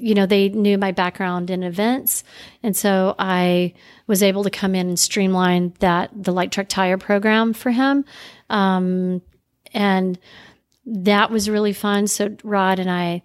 you 0.00 0.14
know, 0.14 0.26
they 0.26 0.48
knew 0.48 0.78
my 0.78 0.92
background 0.92 1.50
in 1.50 1.62
events. 1.62 2.24
And 2.62 2.76
so 2.76 3.14
I 3.18 3.74
was 4.06 4.22
able 4.22 4.44
to 4.44 4.50
come 4.50 4.74
in 4.74 4.88
and 4.88 4.98
streamline 4.98 5.74
that, 5.80 6.10
the 6.14 6.32
light 6.32 6.52
truck 6.52 6.68
tire 6.68 6.98
program 6.98 7.52
for 7.52 7.70
him. 7.70 8.04
Um, 8.48 9.22
and 9.72 10.18
that 10.86 11.30
was 11.30 11.50
really 11.50 11.72
fun. 11.72 12.06
So 12.06 12.36
Rod 12.42 12.78
and 12.78 12.90
I 12.90 13.22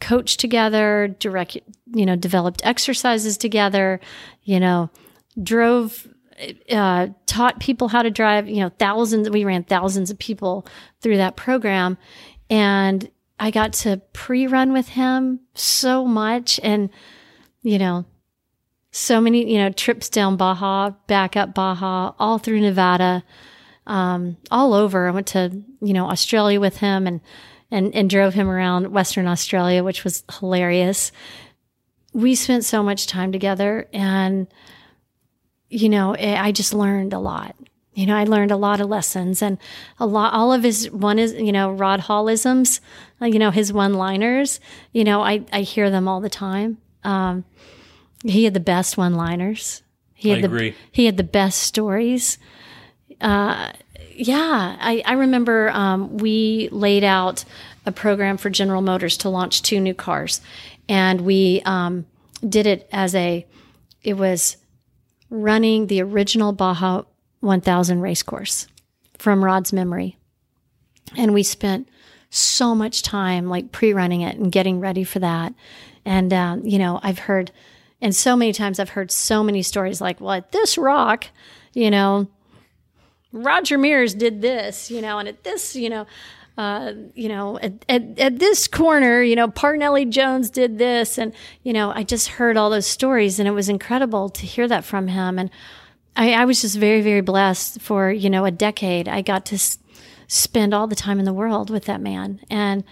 coached 0.00 0.40
together, 0.40 1.14
direct, 1.18 1.58
you 1.92 2.06
know, 2.06 2.16
developed 2.16 2.62
exercises 2.64 3.36
together, 3.36 4.00
you 4.42 4.58
know, 4.58 4.90
drove, 5.42 6.08
uh, 6.70 7.08
taught 7.26 7.60
people 7.60 7.88
how 7.88 8.02
to 8.02 8.10
drive, 8.10 8.48
you 8.48 8.60
know, 8.60 8.70
thousands, 8.78 9.30
we 9.30 9.44
ran 9.44 9.64
thousands 9.64 10.10
of 10.10 10.18
people 10.18 10.66
through 11.00 11.18
that 11.18 11.36
program. 11.36 11.98
And 12.50 13.08
I 13.42 13.50
got 13.50 13.72
to 13.74 14.00
pre 14.12 14.46
run 14.46 14.72
with 14.72 14.90
him 14.90 15.40
so 15.54 16.06
much. 16.06 16.60
And, 16.62 16.90
you 17.62 17.78
know, 17.78 18.04
so 18.92 19.20
many, 19.20 19.52
you 19.52 19.58
know, 19.58 19.70
trips 19.70 20.08
down 20.08 20.36
Baja, 20.36 20.90
back 21.06 21.36
up 21.36 21.54
Baja, 21.54 22.12
all 22.18 22.38
through 22.38 22.60
Nevada 22.60 23.24
um, 23.86 24.36
all 24.50 24.74
over. 24.74 25.08
I 25.08 25.10
went 25.10 25.26
to 25.28 25.62
you 25.80 25.92
know 25.92 26.08
Australia 26.08 26.60
with 26.60 26.78
him 26.78 27.06
and 27.06 27.20
and 27.70 27.94
and 27.94 28.08
drove 28.08 28.34
him 28.34 28.48
around 28.48 28.92
Western 28.92 29.26
Australia, 29.26 29.82
which 29.82 30.04
was 30.04 30.24
hilarious. 30.38 31.12
We 32.12 32.34
spent 32.34 32.64
so 32.64 32.82
much 32.82 33.06
time 33.06 33.32
together, 33.32 33.88
and 33.92 34.46
you 35.68 35.88
know 35.88 36.14
I 36.16 36.52
just 36.52 36.74
learned 36.74 37.12
a 37.12 37.18
lot. 37.18 37.56
You 37.94 38.06
know, 38.06 38.16
I 38.16 38.24
learned 38.24 38.50
a 38.50 38.56
lot 38.56 38.80
of 38.80 38.88
lessons 38.88 39.42
and 39.42 39.58
a 39.98 40.06
lot, 40.06 40.32
all 40.32 40.52
of 40.52 40.62
his 40.62 40.90
one 40.90 41.18
is, 41.18 41.34
you 41.34 41.52
know, 41.52 41.70
Rod 41.70 42.00
Hallisms, 42.00 42.80
uh, 43.20 43.26
you 43.26 43.38
know, 43.38 43.50
his 43.50 43.72
one 43.72 43.94
liners, 43.94 44.60
you 44.92 45.04
know, 45.04 45.22
I, 45.22 45.44
I 45.52 45.60
hear 45.60 45.90
them 45.90 46.08
all 46.08 46.20
the 46.20 46.30
time. 46.30 46.78
Um, 47.04 47.44
he 48.24 48.44
had 48.44 48.54
the 48.54 48.60
best 48.60 48.96
one 48.96 49.14
liners. 49.14 49.82
He 50.14 50.30
had 50.30 50.38
I 50.38 50.42
the, 50.42 50.46
agree. 50.46 50.74
he 50.90 51.04
had 51.04 51.16
the 51.16 51.24
best 51.24 51.60
stories 51.62 52.38
uh, 53.22 53.72
yeah, 54.14 54.76
I, 54.78 55.02
I 55.06 55.12
remember 55.14 55.70
um, 55.70 56.18
we 56.18 56.68
laid 56.70 57.04
out 57.04 57.44
a 57.86 57.92
program 57.92 58.36
for 58.36 58.50
General 58.50 58.82
Motors 58.82 59.16
to 59.18 59.28
launch 59.28 59.62
two 59.62 59.80
new 59.80 59.94
cars, 59.94 60.40
and 60.88 61.22
we 61.22 61.62
um, 61.64 62.04
did 62.46 62.66
it 62.66 62.88
as 62.92 63.14
a 63.14 63.46
it 64.02 64.14
was 64.14 64.56
running 65.30 65.86
the 65.86 66.02
original 66.02 66.52
Baja 66.52 67.02
1000 67.42 68.00
race 68.00 68.22
course 68.22 68.66
from 69.18 69.44
Rod's 69.44 69.72
memory, 69.72 70.16
and 71.16 71.34
we 71.34 71.42
spent 71.42 71.88
so 72.30 72.74
much 72.74 73.02
time 73.02 73.48
like 73.50 73.70
pre-running 73.72 74.22
it 74.22 74.36
and 74.36 74.50
getting 74.50 74.80
ready 74.80 75.04
for 75.04 75.18
that, 75.18 75.52
and 76.04 76.32
um, 76.32 76.64
you 76.64 76.78
know 76.78 76.98
I've 77.02 77.18
heard 77.20 77.52
And 78.02 78.14
so 78.16 78.34
many 78.34 78.52
times 78.52 78.80
I've 78.80 78.90
heard 78.90 79.12
so 79.12 79.44
many 79.44 79.62
stories 79.62 80.00
like, 80.00 80.20
well, 80.20 80.32
at 80.32 80.50
this 80.50 80.76
rock, 80.76 81.26
you 81.72 81.88
know, 81.88 82.26
Roger 83.32 83.78
Mears 83.78 84.12
did 84.12 84.42
this, 84.42 84.90
you 84.90 85.00
know, 85.00 85.18
and 85.18 85.28
at 85.28 85.44
this, 85.44 85.76
you 85.76 85.88
know, 85.88 86.06
uh, 86.58 86.92
you 87.14 87.28
know, 87.28 87.58
at, 87.60 87.72
at, 87.88 88.18
at, 88.18 88.38
this 88.40 88.68
corner, 88.68 89.22
you 89.22 89.36
know, 89.36 89.48
Parnelli 89.48 90.10
Jones 90.10 90.50
did 90.50 90.78
this. 90.78 91.16
And, 91.16 91.32
you 91.62 91.72
know, 91.72 91.92
I 91.92 92.02
just 92.02 92.28
heard 92.28 92.56
all 92.56 92.68
those 92.70 92.86
stories 92.86 93.38
and 93.38 93.48
it 93.48 93.52
was 93.52 93.68
incredible 93.70 94.28
to 94.30 94.44
hear 94.44 94.68
that 94.68 94.84
from 94.84 95.08
him. 95.08 95.38
And 95.38 95.48
I, 96.16 96.32
I 96.32 96.44
was 96.44 96.60
just 96.60 96.76
very, 96.76 97.00
very 97.00 97.20
blessed 97.20 97.80
for, 97.80 98.10
you 98.10 98.30
know, 98.30 98.44
a 98.44 98.50
decade. 98.50 99.08
I 99.08 99.22
got 99.22 99.46
to 99.46 99.54
s- 99.54 99.78
spend 100.26 100.74
all 100.74 100.86
the 100.86 100.96
time 100.96 101.18
in 101.18 101.24
the 101.24 101.32
world 101.32 101.70
with 101.70 101.86
that 101.86 102.00
man. 102.00 102.40
And, 102.50 102.84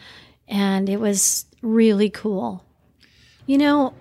and 0.49 0.89
it 0.89 0.99
was 0.99 1.47
really 1.63 2.11
cool. 2.11 2.65
You 3.47 3.59
know, 3.59 3.95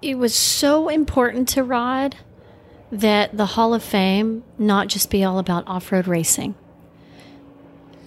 it 0.00 0.16
was 0.16 0.34
so 0.34 0.88
important 0.88 1.48
to 1.50 1.64
Rod 1.64 2.16
that 2.92 3.36
the 3.36 3.46
Hall 3.46 3.74
of 3.74 3.82
Fame 3.82 4.44
not 4.56 4.88
just 4.88 5.10
be 5.10 5.24
all 5.24 5.38
about 5.38 5.66
off 5.66 5.90
road 5.92 6.06
racing 6.06 6.54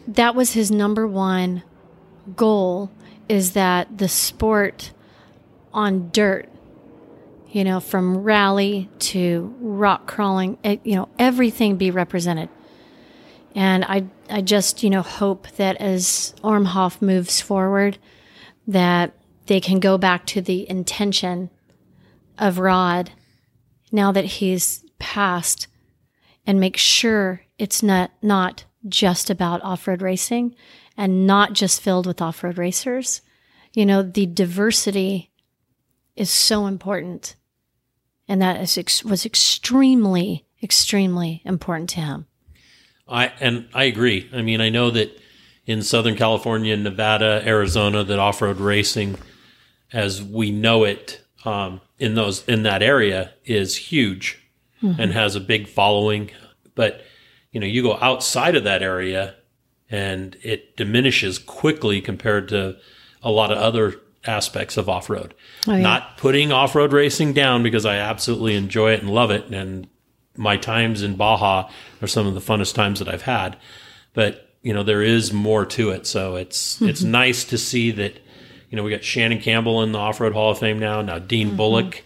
that 0.08 0.36
was 0.36 0.54
his 0.54 0.72
number 0.72 1.08
one 1.08 1.64
goal 2.36 2.92
is 3.30 3.54
that 3.54 3.98
the 3.98 4.08
sport 4.08 4.92
on 5.74 6.10
dirt 6.12 6.50
you 7.52 7.64
know 7.64 7.80
from 7.80 8.18
rally 8.18 8.90
to 9.00 9.54
rock 9.60 10.08
crawling 10.08 10.58
eh, 10.64 10.78
you 10.84 10.96
know 10.96 11.10
everything 11.20 11.78
be 11.78 11.92
represented 11.92 12.50
and 13.54 13.84
i 13.86 14.06
i 14.30 14.42
just 14.42 14.84
you 14.84 14.90
know 14.90 15.02
hope 15.02 15.48
that 15.58 15.76
as 15.78 16.34
ORMHOF 16.44 17.02
moves 17.02 17.42
forward 17.42 17.98
that 18.68 19.14
they 19.48 19.60
can 19.60 19.80
go 19.80 19.98
back 19.98 20.26
to 20.26 20.42
the 20.42 20.70
intention 20.70 21.50
of 22.38 22.58
rod 22.58 23.12
now 23.92 24.12
that 24.12 24.26
he's 24.26 24.84
passed 25.00 25.68
and 26.46 26.60
make 26.60 26.78
sure 26.78 27.42
it's 27.58 27.84
not 27.84 28.12
not 28.22 28.66
just 28.88 29.30
about 29.30 29.64
off 29.64 29.88
road 29.88 30.02
racing 30.02 30.56
and 30.98 31.28
not 31.28 31.54
just 31.54 31.82
filled 31.82 32.08
with 32.08 32.22
off 32.22 32.44
road 32.44 32.58
racers. 32.58 33.22
You 33.74 33.86
know, 33.86 34.02
the 34.02 34.26
diversity 34.26 35.32
is 36.16 36.30
so 36.30 36.66
important. 36.66 37.36
And 38.32 38.42
that 38.42 38.62
is 38.62 38.78
ex- 38.78 39.04
was 39.04 39.26
extremely, 39.26 40.46
extremely 40.64 41.42
important 41.44 41.90
to 41.90 42.00
him. 42.00 42.28
I 43.06 43.34
and 43.42 43.68
I 43.74 43.84
agree. 43.84 44.30
I 44.34 44.42
mean, 44.42 44.62
I 44.62 44.70
know 44.70 44.90
that 44.90 45.20
in 45.66 45.82
Southern 45.82 46.16
California, 46.16 46.78
Nevada, 46.78 47.44
Arizona, 47.46 48.06
that 48.06 48.20
off-road 48.20 48.62
racing, 48.62 49.18
as 49.92 50.24
we 50.24 50.50
know 50.50 50.86
it 50.86 51.20
um, 51.44 51.82
in 52.00 52.16
those 52.16 52.48
in 52.48 52.64
that 52.64 52.82
area, 52.82 53.34
is 53.44 53.76
huge 53.76 54.42
mm-hmm. 54.82 55.02
and 55.02 55.12
has 55.12 55.36
a 55.36 55.42
big 55.42 55.68
following. 55.68 56.32
But 56.74 57.02
you 57.52 57.60
know, 57.60 57.68
you 57.68 57.84
go 57.84 57.98
outside 58.00 58.56
of 58.56 58.64
that 58.64 58.82
area 58.82 59.36
and 59.90 60.38
it 60.42 60.78
diminishes 60.78 61.38
quickly 61.38 62.00
compared 62.00 62.48
to 62.48 62.78
a 63.22 63.30
lot 63.30 63.52
of 63.52 63.58
other 63.58 63.96
aspects 64.26 64.78
of 64.78 64.88
off 64.88 65.10
road. 65.10 65.34
Oh, 65.68 65.74
yeah. 65.74 65.82
Not 65.82 66.18
putting 66.18 66.52
off 66.52 66.76
road 66.76 66.94
racing 66.94 67.34
down 67.34 67.64
because 67.64 67.86
I 67.86 67.98
absolutely 67.98 68.56
enjoy 68.56 68.94
it 68.94 69.02
and 69.02 69.10
love 69.10 69.32
it. 69.32 69.46
And 69.48 69.88
my 70.36 70.58
times 70.58 71.02
in 71.02 71.16
Baja 71.16 71.70
are 72.02 72.08
some 72.08 72.28
of 72.28 72.34
the 72.34 72.40
funnest 72.40 72.76
times 72.76 73.00
that 73.00 73.10
I've 73.10 73.24
had. 73.24 73.58
But, 74.14 74.50
you 74.62 74.74
know, 74.74 74.84
there 74.84 75.02
is 75.02 75.34
more 75.34 75.66
to 75.66 75.90
it. 75.90 76.06
So 76.06 76.36
it's, 76.36 76.76
mm-hmm. 76.76 76.90
it's 76.90 77.04
nice 77.04 77.44
to 77.46 77.58
see 77.58 77.92
that, 77.92 78.20
you 78.70 78.76
know, 78.76 78.84
we 78.84 78.92
got 78.92 79.04
Shannon 79.04 79.40
Campbell 79.40 79.82
in 79.82 79.92
the 79.92 80.00
off 80.00 80.22
road 80.22 80.34
hall 80.34 80.52
of 80.52 80.60
fame 80.60 80.80
now. 80.80 81.02
Now 81.02 81.20
Dean 81.20 81.48
mm-hmm. 81.48 81.58
Bullock, 81.58 82.04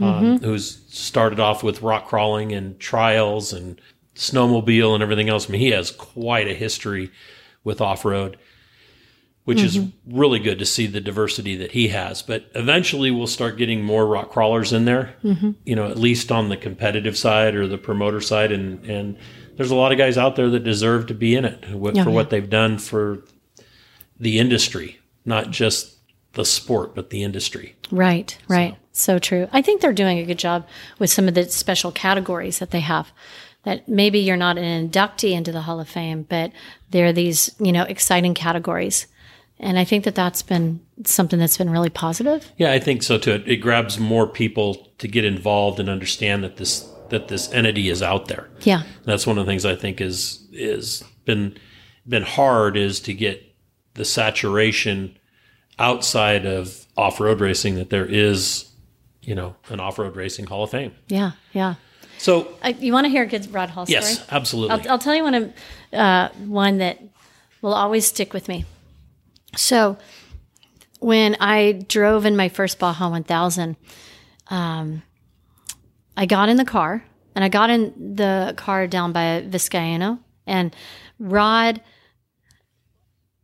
um, 0.00 0.06
mm-hmm. 0.06 0.44
who's 0.44 0.82
started 0.88 1.40
off 1.40 1.62
with 1.62 1.82
rock 1.82 2.06
crawling 2.06 2.52
and 2.52 2.78
trials 2.80 3.52
and 3.52 3.80
snowmobile 4.14 4.94
and 4.94 5.02
everything 5.02 5.28
else. 5.28 5.48
I 5.48 5.52
mean, 5.52 5.60
he 5.60 5.70
has 5.70 5.90
quite 5.90 6.48
a 6.48 6.54
history 6.54 7.10
with 7.62 7.80
off 7.80 8.04
road, 8.04 8.36
which 9.48 9.60
mm-hmm. 9.60 9.80
is 9.86 9.92
really 10.06 10.38
good 10.38 10.58
to 10.58 10.66
see 10.66 10.86
the 10.86 11.00
diversity 11.00 11.56
that 11.56 11.72
he 11.72 11.88
has. 11.88 12.20
But 12.20 12.50
eventually, 12.54 13.10
we'll 13.10 13.26
start 13.26 13.56
getting 13.56 13.82
more 13.82 14.06
rock 14.06 14.28
crawlers 14.28 14.74
in 14.74 14.84
there. 14.84 15.14
Mm-hmm. 15.24 15.52
You 15.64 15.74
know, 15.74 15.86
at 15.86 15.96
least 15.96 16.30
on 16.30 16.50
the 16.50 16.56
competitive 16.58 17.16
side 17.16 17.54
or 17.54 17.66
the 17.66 17.78
promoter 17.78 18.20
side, 18.20 18.52
and 18.52 18.84
and 18.84 19.16
there's 19.56 19.70
a 19.70 19.74
lot 19.74 19.90
of 19.90 19.96
guys 19.96 20.18
out 20.18 20.36
there 20.36 20.50
that 20.50 20.64
deserve 20.64 21.06
to 21.06 21.14
be 21.14 21.34
in 21.34 21.46
it 21.46 21.64
for 21.64 21.92
yeah. 21.92 22.04
what 22.04 22.28
they've 22.28 22.50
done 22.50 22.76
for 22.76 23.24
the 24.20 24.38
industry, 24.38 25.00
not 25.24 25.50
just 25.50 25.96
the 26.34 26.44
sport, 26.44 26.94
but 26.94 27.08
the 27.08 27.22
industry. 27.22 27.74
Right, 27.90 28.36
right. 28.48 28.76
So. 28.92 29.14
so 29.14 29.18
true. 29.18 29.48
I 29.50 29.62
think 29.62 29.80
they're 29.80 29.94
doing 29.94 30.18
a 30.18 30.26
good 30.26 30.38
job 30.38 30.68
with 30.98 31.08
some 31.08 31.26
of 31.26 31.32
the 31.32 31.48
special 31.48 31.90
categories 31.90 32.58
that 32.58 32.70
they 32.70 32.80
have 32.80 33.12
that 33.62 33.88
maybe 33.88 34.18
you're 34.18 34.36
not 34.36 34.58
an 34.58 34.90
inductee 34.90 35.32
into 35.32 35.52
the 35.52 35.62
Hall 35.62 35.80
of 35.80 35.88
Fame, 35.88 36.26
but 36.28 36.52
there 36.90 37.06
are 37.06 37.12
these, 37.14 37.54
you 37.58 37.72
know, 37.72 37.84
exciting 37.84 38.34
categories. 38.34 39.06
And 39.60 39.78
I 39.78 39.84
think 39.84 40.04
that 40.04 40.14
that's 40.14 40.42
been 40.42 40.80
something 41.04 41.38
that's 41.38 41.58
been 41.58 41.70
really 41.70 41.90
positive. 41.90 42.50
Yeah, 42.56 42.72
I 42.72 42.78
think 42.78 43.02
so 43.02 43.18
too. 43.18 43.32
It, 43.32 43.48
it 43.48 43.56
grabs 43.56 43.98
more 43.98 44.26
people 44.26 44.76
to 44.98 45.08
get 45.08 45.24
involved 45.24 45.80
and 45.80 45.88
understand 45.88 46.44
that 46.44 46.56
this 46.56 46.88
that 47.10 47.28
this 47.28 47.50
entity 47.52 47.88
is 47.88 48.02
out 48.02 48.28
there. 48.28 48.48
Yeah, 48.60 48.82
that's 49.04 49.26
one 49.26 49.38
of 49.38 49.46
the 49.46 49.50
things 49.50 49.64
I 49.64 49.74
think 49.74 50.00
is 50.00 50.46
is 50.52 51.02
been 51.24 51.56
been 52.06 52.22
hard 52.22 52.76
is 52.76 53.00
to 53.00 53.14
get 53.14 53.54
the 53.94 54.04
saturation 54.04 55.18
outside 55.78 56.46
of 56.46 56.86
off 56.96 57.20
road 57.20 57.40
racing 57.40 57.76
that 57.76 57.90
there 57.90 58.06
is, 58.06 58.70
you 59.22 59.34
know, 59.34 59.56
an 59.68 59.80
off 59.80 59.98
road 59.98 60.16
racing 60.16 60.46
Hall 60.46 60.64
of 60.64 60.70
Fame. 60.70 60.92
Yeah, 61.08 61.32
yeah. 61.52 61.74
So 62.18 62.48
uh, 62.62 62.72
you 62.78 62.92
want 62.92 63.06
to 63.06 63.08
hear 63.10 63.22
a 63.22 63.26
good 63.26 63.52
Rod 63.52 63.70
Hall 63.70 63.86
story? 63.86 64.00
Yes, 64.00 64.24
absolutely. 64.30 64.76
I'll, 64.76 64.92
I'll 64.92 64.98
tell 64.98 65.14
you 65.14 65.22
one 65.22 65.34
of 65.34 65.52
uh, 65.92 66.28
one 66.46 66.78
that 66.78 67.00
will 67.62 67.74
always 67.74 68.06
stick 68.06 68.32
with 68.32 68.48
me. 68.48 68.64
So 69.56 69.98
when 71.00 71.36
I 71.40 71.72
drove 71.72 72.26
in 72.26 72.36
my 72.36 72.48
first 72.48 72.78
Baja 72.78 73.08
1000, 73.08 73.76
um, 74.48 75.02
I 76.16 76.26
got 76.26 76.48
in 76.48 76.56
the 76.56 76.64
car 76.64 77.04
and 77.34 77.44
I 77.44 77.48
got 77.48 77.70
in 77.70 78.14
the 78.16 78.54
car 78.56 78.86
down 78.86 79.12
by 79.12 79.44
Vizcaíno 79.48 80.18
and 80.46 80.74
Rod 81.18 81.80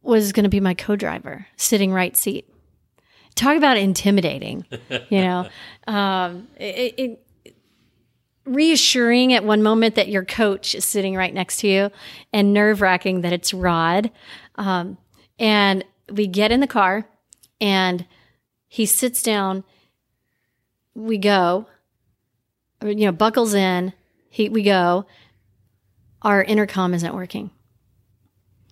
was 0.03 0.33
going 0.33 0.45
to 0.45 0.51
be 0.51 0.61
my 0.61 0.75
co-driver, 0.75 1.47
sitting 1.57 1.93
right 1.93 2.17
seat. 2.17 2.49
Talk 3.35 3.57
about 3.57 3.77
intimidating, 3.77 4.64
you 5.09 5.21
know. 5.23 5.49
Um, 5.87 6.49
it, 6.57 6.95
it, 6.99 7.27
reassuring 8.45 9.33
at 9.33 9.45
one 9.45 9.62
moment 9.62 9.95
that 9.95 10.09
your 10.09 10.25
coach 10.25 10.75
is 10.75 10.85
sitting 10.85 11.17
right 11.17 11.33
next 11.33 11.59
to 11.61 11.69
you 11.69 11.90
and 12.33 12.53
nerve 12.53 12.81
wracking 12.81 13.23
that 13.23 13.33
it's 13.33 13.55
Rod. 13.55 14.11
Um, 14.57 14.99
and 15.38 15.85
we 16.11 16.27
get 16.27 16.53
in 16.53 16.61
the 16.61 16.67
car 16.67 17.07
and 17.61 18.07
he 18.69 18.87
sits 18.87 19.23
down. 19.23 19.64
We 20.95 21.19
go, 21.19 21.67
you 22.83 23.07
know, 23.07 23.12
buckles 23.12 23.55
in. 23.55 23.93
He, 24.29 24.49
we 24.49 24.62
go. 24.62 25.07
Our 26.23 26.43
intercom 26.43 26.95
isn't 26.95 27.14
working. 27.14 27.51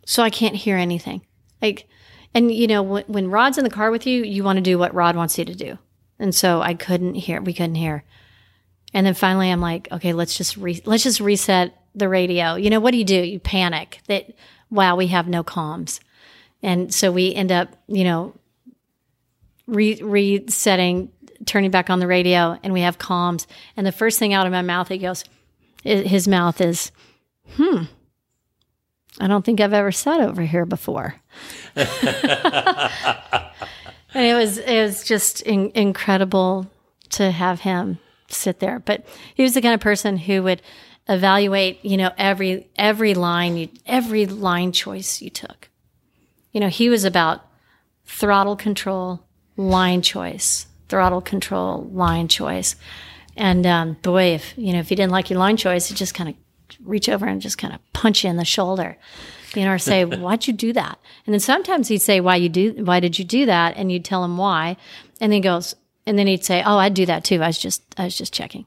So 0.07 0.23
I 0.23 0.31
can't 0.31 0.57
hear 0.57 0.77
anything. 0.77 1.23
Like, 1.61 1.89
and 2.35 2.53
you 2.53 2.67
know, 2.67 2.83
when, 2.83 3.05
when 3.07 3.31
Rod's 3.31 3.59
in 3.59 3.65
the 3.65 3.71
car 3.71 3.91
with 3.91 4.07
you, 4.07 4.25
you 4.25 4.43
want 4.43 4.57
to 4.57 4.63
do 4.63 4.79
what 4.79 4.95
Rod 4.95 5.17
wants 5.17 5.39
you 5.39 5.45
to 5.45 5.55
do. 5.55 5.79
And 6.19 6.35
so 6.35 6.61
I 6.63 6.75
couldn't 6.75 7.15
hear, 7.15 7.41
we 7.41 7.53
couldn't 7.53 7.75
hear. 7.77 8.05
And 8.95 9.07
then 9.07 9.15
finally, 9.15 9.51
I'm 9.51 9.61
like, 9.61 9.89
okay, 9.91 10.13
let's 10.13 10.37
just 10.37 10.57
re- 10.57 10.83
let's 10.85 11.03
just 11.03 11.21
reset 11.21 11.75
the 11.95 12.09
radio. 12.09 12.55
You 12.57 12.71
know, 12.71 12.81
what 12.81 12.93
do 12.93 12.99
you 12.99 13.05
do? 13.05 13.17
You 13.17 13.41
panic 13.41 14.01
that 14.07 14.35
wow, 14.71 14.97
we 14.97 15.09
have 15.09 15.29
no 15.29 15.45
comms, 15.45 16.01
and 16.63 16.93
so 16.93 17.11
we 17.11 17.35
end 17.35 17.51
up, 17.51 17.69
you 17.89 18.05
know, 18.05 18.35
re- 19.67 20.01
resetting, 20.03 21.11
turning 21.47 21.71
back 21.71 21.91
on 21.91 21.99
the 21.99 22.07
radio, 22.07 22.59
and 22.63 22.73
we 22.73 22.83
have 22.83 22.99
comms. 22.99 23.47
And 23.77 23.87
the 23.87 23.93
first 23.93 24.19
thing 24.19 24.33
out 24.33 24.47
of 24.47 24.53
my 24.53 24.63
mouth, 24.63 24.89
he 24.89 24.99
goes, 24.99 25.25
his 25.83 26.29
mouth 26.29 26.61
is, 26.61 26.93
hmm. 27.57 27.85
I 29.21 29.27
don't 29.27 29.45
think 29.45 29.61
I've 29.61 29.73
ever 29.75 29.93
sat 29.93 30.21
over 30.21 30.43
here 30.43 30.65
before. 30.65 31.17
and 31.77 31.89
it 34.15 34.35
was 34.35 34.59
it 34.59 34.83
was 34.83 35.05
just 35.05 35.43
in- 35.43 35.73
incredible 35.75 36.71
to 37.11 37.31
have 37.31 37.61
him 37.61 37.99
sit 38.29 38.61
there. 38.61 38.79
But 38.79 39.05
he 39.35 39.43
was 39.43 39.53
the 39.53 39.61
kind 39.61 39.75
of 39.75 39.81
person 39.81 40.17
who 40.17 40.43
would 40.45 40.63
evaluate, 41.09 41.85
you 41.85 41.99
know, 41.99 42.11
every 42.17 42.71
every 42.77 43.13
line 43.13 43.57
you 43.57 43.69
every 43.85 44.25
line 44.25 44.73
choice 44.73 45.21
you 45.21 45.29
took. 45.29 45.69
You 46.53 46.61
know, 46.61 46.69
he 46.69 46.89
was 46.89 47.05
about 47.05 47.47
throttle 48.07 48.57
control, 48.57 49.25
line 49.57 50.03
choice, 50.03 50.67
throttle 50.89 51.21
control, 51.21 51.89
line 51.93 52.29
choice. 52.29 52.77
And 53.37 53.67
um, 53.67 53.95
boy, 54.03 54.35
if 54.35 54.53
you 54.57 54.73
know, 54.73 54.79
if 54.79 54.91
you 54.91 54.97
didn't 54.97 55.13
like 55.13 55.31
your 55.31 55.39
line 55.39 55.57
choice, 55.57 55.89
he 55.89 55.95
just 55.95 56.15
kind 56.15 56.31
of 56.31 56.37
reach 56.85 57.09
over 57.09 57.27
and 57.27 57.41
just 57.41 57.59
kind 57.59 57.75
of 57.75 57.81
punch 57.93 58.25
you 58.25 58.31
in 58.31 58.37
the 58.37 58.45
shoulder, 58.45 58.97
you 59.55 59.65
know, 59.65 59.73
or 59.73 59.79
say, 59.79 60.05
"Why'd 60.05 60.47
you 60.47 60.53
do 60.53 60.73
that?" 60.75 60.99
And 61.27 61.33
then 61.33 61.41
sometimes 61.41 61.89
he'd 61.89 62.03
say, 62.03 62.21
"Why 62.21 62.37
you 62.37 62.49
do? 62.49 62.85
Why 62.85 63.01
did 63.01 63.19
you 63.19 63.25
do 63.25 63.47
that?" 63.47 63.77
And 63.77 63.91
you'd 63.91 64.05
tell 64.05 64.25
him 64.25 64.37
why, 64.37 64.77
and 65.21 65.33
he 65.33 65.41
goes, 65.41 65.75
and 66.07 66.19
then 66.19 66.27
he'd 66.27 66.45
say, 66.45 66.63
"Oh, 66.65 66.77
I'd 66.77 66.95
do 66.95 67.07
that 67.07 67.25
too. 67.25 67.43
I 67.43 67.47
was 67.47 67.59
just 67.59 67.83
I 67.97 68.05
was 68.05 68.17
just 68.17 68.35
checking." 68.35 68.67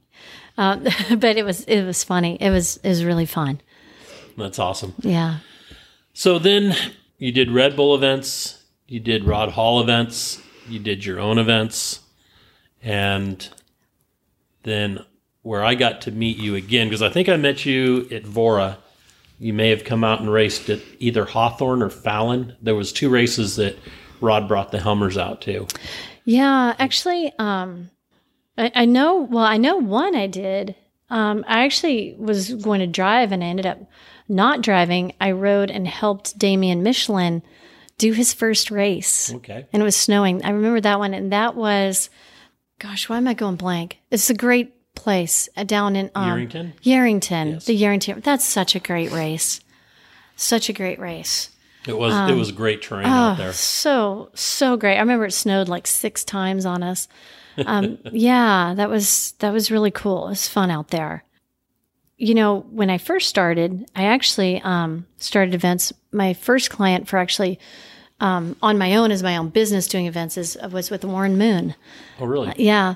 Um, 0.57 0.83
but 1.17 1.37
it 1.37 1.45
was 1.45 1.63
it 1.65 1.83
was 1.83 2.03
funny. 2.03 2.37
It 2.39 2.49
was 2.49 2.77
it 2.77 2.89
was 2.89 3.03
really 3.05 3.25
fun. 3.25 3.61
That's 4.37 4.59
awesome. 4.59 4.93
Yeah. 4.99 5.39
So 6.13 6.39
then 6.39 6.75
you 7.17 7.31
did 7.31 7.51
Red 7.51 7.75
Bull 7.75 7.95
events, 7.95 8.63
you 8.87 8.99
did 8.99 9.25
Rod 9.25 9.51
Hall 9.51 9.81
events, 9.81 10.41
you 10.67 10.79
did 10.79 11.05
your 11.05 11.19
own 11.19 11.37
events, 11.37 12.01
and 12.81 13.47
then 14.63 15.03
where 15.41 15.63
I 15.63 15.75
got 15.75 16.01
to 16.01 16.11
meet 16.11 16.37
you 16.37 16.55
again, 16.55 16.87
because 16.87 17.01
I 17.01 17.09
think 17.09 17.29
I 17.29 17.37
met 17.37 17.65
you 17.65 18.07
at 18.11 18.23
VORRA. 18.23 18.77
You 19.37 19.53
may 19.53 19.69
have 19.69 19.83
come 19.83 20.03
out 20.03 20.19
and 20.21 20.31
raced 20.31 20.69
at 20.69 20.79
either 20.99 21.25
Hawthorne 21.25 21.83
or 21.83 21.89
Fallon. 21.89 22.55
There 22.61 22.75
was 22.75 22.91
two 22.91 23.09
races 23.09 23.57
that 23.57 23.77
Rod 24.21 24.47
brought 24.47 24.71
the 24.71 24.79
Hummers 24.79 25.17
out 25.17 25.41
to. 25.41 25.67
Yeah, 26.23 26.73
actually, 26.79 27.31
um, 27.37 27.91
I, 28.57 28.71
I 28.73 28.85
know. 28.85 29.21
Well, 29.21 29.43
I 29.43 29.57
know 29.57 29.77
one 29.77 30.15
I 30.15 30.27
did. 30.27 30.75
Um, 31.09 31.45
I 31.47 31.65
actually 31.65 32.15
was 32.17 32.55
going 32.55 32.79
to 32.79 32.87
drive, 32.87 33.31
and 33.31 33.43
I 33.43 33.47
ended 33.47 33.67
up 33.67 33.79
not 34.27 34.61
driving. 34.61 35.13
I 35.21 35.31
rode 35.31 35.69
and 35.71 35.87
helped 35.87 36.37
Damian 36.37 36.83
Michelin 36.83 37.41
do 37.97 38.11
his 38.11 38.33
first 38.33 38.71
race, 38.71 39.33
Okay. 39.33 39.65
and 39.71 39.81
it 39.81 39.85
was 39.85 39.95
snowing. 39.95 40.43
I 40.43 40.49
remember 40.49 40.81
that 40.81 40.99
one, 40.99 41.13
and 41.13 41.31
that 41.31 41.55
was, 41.55 42.09
gosh, 42.79 43.07
why 43.07 43.17
am 43.17 43.27
I 43.27 43.33
going 43.33 43.55
blank? 43.55 43.99
It's 44.11 44.29
a 44.29 44.33
great 44.33 44.73
place 44.95 45.47
uh, 45.55 45.63
down 45.63 45.95
in 45.95 46.09
um, 46.15 46.29
Yarrington. 46.29 46.73
Yerington, 46.81 47.51
Yes. 47.53 47.65
the 47.65 47.81
Yerington. 47.81 48.23
That's 48.23 48.43
such 48.45 48.75
a 48.75 48.79
great 48.79 49.11
race. 49.11 49.61
Such 50.35 50.67
a 50.69 50.73
great 50.73 50.99
race. 50.99 51.49
It 51.87 51.97
was 51.97 52.13
it 52.29 52.33
was 52.33 52.51
great 52.51 52.81
terrain 52.81 53.05
Oh, 53.05 53.09
out 53.09 53.37
there. 53.37 53.53
so 53.53 54.31
so 54.33 54.75
great. 54.75 54.95
I 54.97 54.99
remember 55.01 55.25
it 55.25 55.31
snowed 55.33 55.69
like 55.69 55.85
six 55.85 56.23
times 56.23 56.65
on 56.65 56.81
us. 56.81 57.07
Um, 57.63 57.99
yeah, 58.11 58.73
that 58.75 58.89
was 58.89 59.33
that 59.39 59.53
was 59.53 59.69
really 59.69 59.91
cool. 59.91 60.25
It 60.25 60.29
was 60.29 60.47
fun 60.47 60.71
out 60.71 60.87
there. 60.89 61.23
You 62.17 62.33
know, 62.33 62.59
when 62.71 62.89
I 62.89 62.97
first 62.97 63.27
started, 63.27 63.85
I 63.95 64.05
actually 64.05 64.61
um, 64.61 65.05
started 65.17 65.53
events. 65.53 65.91
My 66.11 66.33
first 66.33 66.69
client 66.69 67.07
for 67.09 67.17
actually 67.17 67.59
um, 68.21 68.55
on 68.61 68.77
my 68.77 68.95
own 68.95 69.11
as 69.11 69.21
my 69.21 69.35
own 69.35 69.49
business 69.49 69.87
doing 69.87 70.05
events 70.05 70.37
is 70.37 70.57
was 70.71 70.89
with 70.89 71.03
Warren 71.03 71.37
Moon. 71.37 71.75
Oh, 72.19 72.25
really? 72.25 72.53
Yeah, 72.57 72.95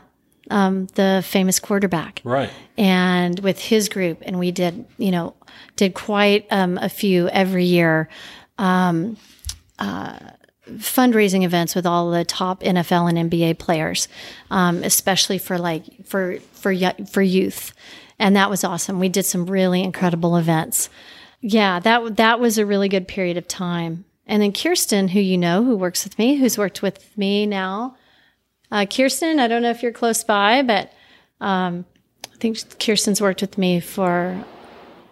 um, 0.50 0.88
the 0.96 1.22
famous 1.26 1.60
quarterback 1.60 2.22
Right. 2.24 2.50
and 2.78 3.40
with 3.42 3.60
his 3.60 3.90
group 3.90 4.20
and 4.22 4.40
we 4.40 4.52
did 4.52 4.86
you 4.98 5.12
know 5.12 5.36
did 5.76 5.94
quite 5.94 6.48
um, 6.50 6.78
a 6.78 6.88
few 6.90 7.28
every 7.30 7.66
year 7.66 8.08
um, 8.58 9.18
uh, 9.80 10.18
fundraising 10.76 11.44
events 11.44 11.76
with 11.76 11.86
all 11.86 12.10
the 12.12 12.24
top 12.24 12.62
NFL 12.62 13.10
and 13.14 13.30
NBA 13.32 13.58
players, 13.60 14.08
um, 14.50 14.84
especially 14.84 15.38
for 15.40 15.58
like 15.58 15.84
for 16.06 16.38
for 16.54 16.74
for 17.12 17.22
youth, 17.22 17.74
and 18.20 18.36
that 18.36 18.50
was 18.50 18.64
awesome. 18.64 19.00
We 19.00 19.10
did 19.10 19.26
some 19.26 19.46
really 19.46 19.82
incredible 19.82 20.36
events. 20.36 20.90
Yeah, 21.42 21.80
that 21.80 22.18
that 22.18 22.40
was 22.40 22.58
a 22.58 22.66
really 22.66 22.90
good 22.90 23.08
period 23.08 23.38
of 23.38 23.48
time. 23.48 24.06
And 24.28 24.44
then 24.44 24.52
Kirsten, 24.52 25.08
who 25.08 25.20
you 25.20 25.38
know, 25.38 25.64
who 25.64 25.76
works 25.76 26.04
with 26.04 26.20
me, 26.20 26.36
who's 26.36 26.58
worked 26.58 26.82
with 26.82 27.18
me 27.18 27.46
now. 27.46 27.96
Uh, 28.72 28.86
Kirsten, 28.86 29.40
I 29.40 29.48
don't 29.48 29.64
know 29.64 29.72
if 29.72 29.82
you're 29.82 29.92
close 29.92 30.24
by, 30.24 30.62
but 30.62 30.92
um, 31.42 31.86
I 32.32 32.38
think 32.38 32.80
Kirsten's 32.80 33.22
worked 33.22 33.42
with 33.42 33.58
me 33.58 33.80
for 33.80 34.46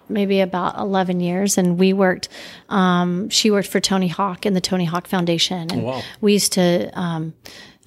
maybe 0.09 0.39
about 0.39 0.77
11 0.77 1.19
years 1.19 1.57
and 1.57 1.77
we 1.77 1.91
worked 1.93 2.29
um, 2.69 3.29
she 3.29 3.51
worked 3.51 3.67
for 3.67 3.81
tony 3.81 4.07
hawk 4.07 4.45
and 4.45 4.55
the 4.55 4.61
tony 4.61 4.85
hawk 4.85 5.05
foundation 5.05 5.69
and 5.69 5.83
wow. 5.83 6.01
we 6.21 6.31
used 6.31 6.53
to 6.53 6.89
um, 6.97 7.33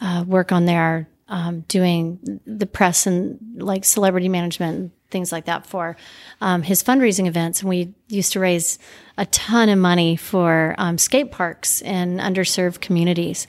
uh, 0.03 0.23
work 0.27 0.53
on 0.53 0.67
their 0.67 1.09
um, 1.31 1.61
doing 1.63 2.41
the 2.47 2.67
press 2.67 3.07
and 3.07 3.39
like 3.57 3.85
celebrity 3.85 4.29
management 4.29 4.79
and 4.79 4.91
things 5.11 5.33
like 5.33 5.47
that 5.47 5.67
for 5.67 5.97
um, 6.41 6.63
his 6.63 6.83
fundraising 6.83 7.27
events 7.27 7.61
and 7.61 7.69
we 7.69 7.95
used 8.09 8.33
to 8.33 8.41
raise 8.41 8.79
a 9.17 9.27
ton 9.27 9.69
of 9.69 9.79
money 9.79 10.15
for 10.17 10.75
um, 10.79 10.99
skate 10.99 11.33
parks 11.33 11.81
in 11.83 12.19
underserved 12.19 12.81
communities 12.81 13.47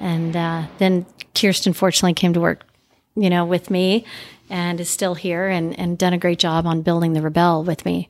and 0.00 0.36
uh, 0.36 0.66
then 0.78 1.06
kirsten 1.34 1.72
fortunately 1.72 2.12
came 2.12 2.32
to 2.32 2.40
work 2.40 2.68
you 3.18 3.28
know, 3.28 3.44
with 3.44 3.70
me 3.70 4.04
and 4.48 4.80
is 4.80 4.88
still 4.88 5.14
here 5.14 5.48
and, 5.48 5.78
and 5.78 5.98
done 5.98 6.12
a 6.12 6.18
great 6.18 6.38
job 6.38 6.66
on 6.66 6.82
building 6.82 7.12
the 7.12 7.20
Rebelle 7.20 7.64
with 7.64 7.84
me. 7.84 8.08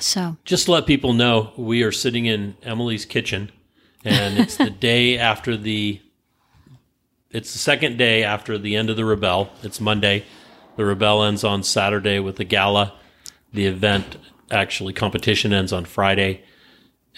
So, 0.00 0.36
Just 0.44 0.66
to 0.66 0.72
let 0.72 0.86
people 0.86 1.12
know, 1.12 1.52
we 1.56 1.82
are 1.82 1.92
sitting 1.92 2.26
in 2.26 2.56
Emily's 2.62 3.04
kitchen, 3.04 3.50
and 4.04 4.38
it's 4.38 4.56
the 4.56 4.70
day 4.90 5.16
after 5.18 5.56
the. 5.56 6.00
It's 7.36 7.52
the 7.52 7.58
second 7.58 7.98
day 7.98 8.24
after 8.24 8.56
the 8.56 8.76
end 8.76 8.88
of 8.88 8.96
the 8.96 9.02
Rebelle. 9.02 9.50
It's 9.62 9.78
Monday. 9.78 10.24
The 10.76 10.84
Rebelle 10.84 11.28
ends 11.28 11.44
on 11.44 11.62
Saturday 11.64 12.18
with 12.18 12.36
the 12.36 12.44
gala. 12.44 12.94
The 13.52 13.66
event, 13.66 14.16
actually, 14.50 14.94
competition 14.94 15.52
ends 15.52 15.70
on 15.70 15.84
Friday, 15.84 16.44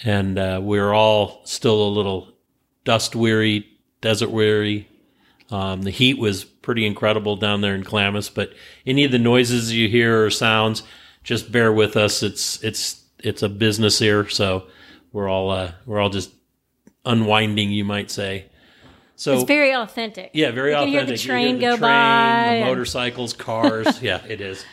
and 0.03 0.37
uh, 0.37 0.59
we're 0.61 0.91
all 0.91 1.39
still 1.45 1.81
a 1.81 1.87
little 1.87 2.33
dust 2.83 3.15
weary, 3.15 3.65
desert 4.01 4.29
weary. 4.29 4.89
Um, 5.51 5.83
the 5.83 5.89
heat 5.89 6.17
was 6.17 6.43
pretty 6.43 6.85
incredible 6.85 7.37
down 7.37 7.61
there 7.61 7.73
in 7.73 7.83
Glamis, 7.83 8.27
but 8.27 8.51
any 8.85 9.05
of 9.05 9.13
the 9.13 9.19
noises 9.19 9.71
you 9.71 9.87
hear 9.87 10.25
or 10.25 10.29
sounds, 10.29 10.83
just 11.23 11.49
bear 11.49 11.71
with 11.71 11.95
us. 11.95 12.23
It's 12.23 12.61
it's 12.61 13.05
it's 13.19 13.41
a 13.41 13.47
business 13.47 13.99
here, 13.99 14.27
so 14.27 14.65
we're 15.13 15.29
all 15.29 15.49
uh, 15.49 15.71
we're 15.85 16.01
all 16.01 16.09
just 16.09 16.31
unwinding, 17.05 17.71
you 17.71 17.85
might 17.85 18.11
say. 18.11 18.48
So 19.19 19.33
it's 19.33 19.43
very 19.43 19.73
authentic. 19.75 20.31
yeah, 20.33 20.51
very 20.51 20.71
You 20.71 20.77
can 20.77 20.87
hear 20.87 21.01
authentic. 21.01 21.17
the 21.17 21.23
You 21.23 21.27
train 21.29 21.55
the 21.55 21.61
go 21.61 21.69
train, 21.71 21.81
by 21.81 22.59
the 22.61 22.65
motorcycles, 22.65 23.33
cars. 23.33 24.01
yeah, 24.01 24.23
it 24.25 24.39
is. 24.39 24.63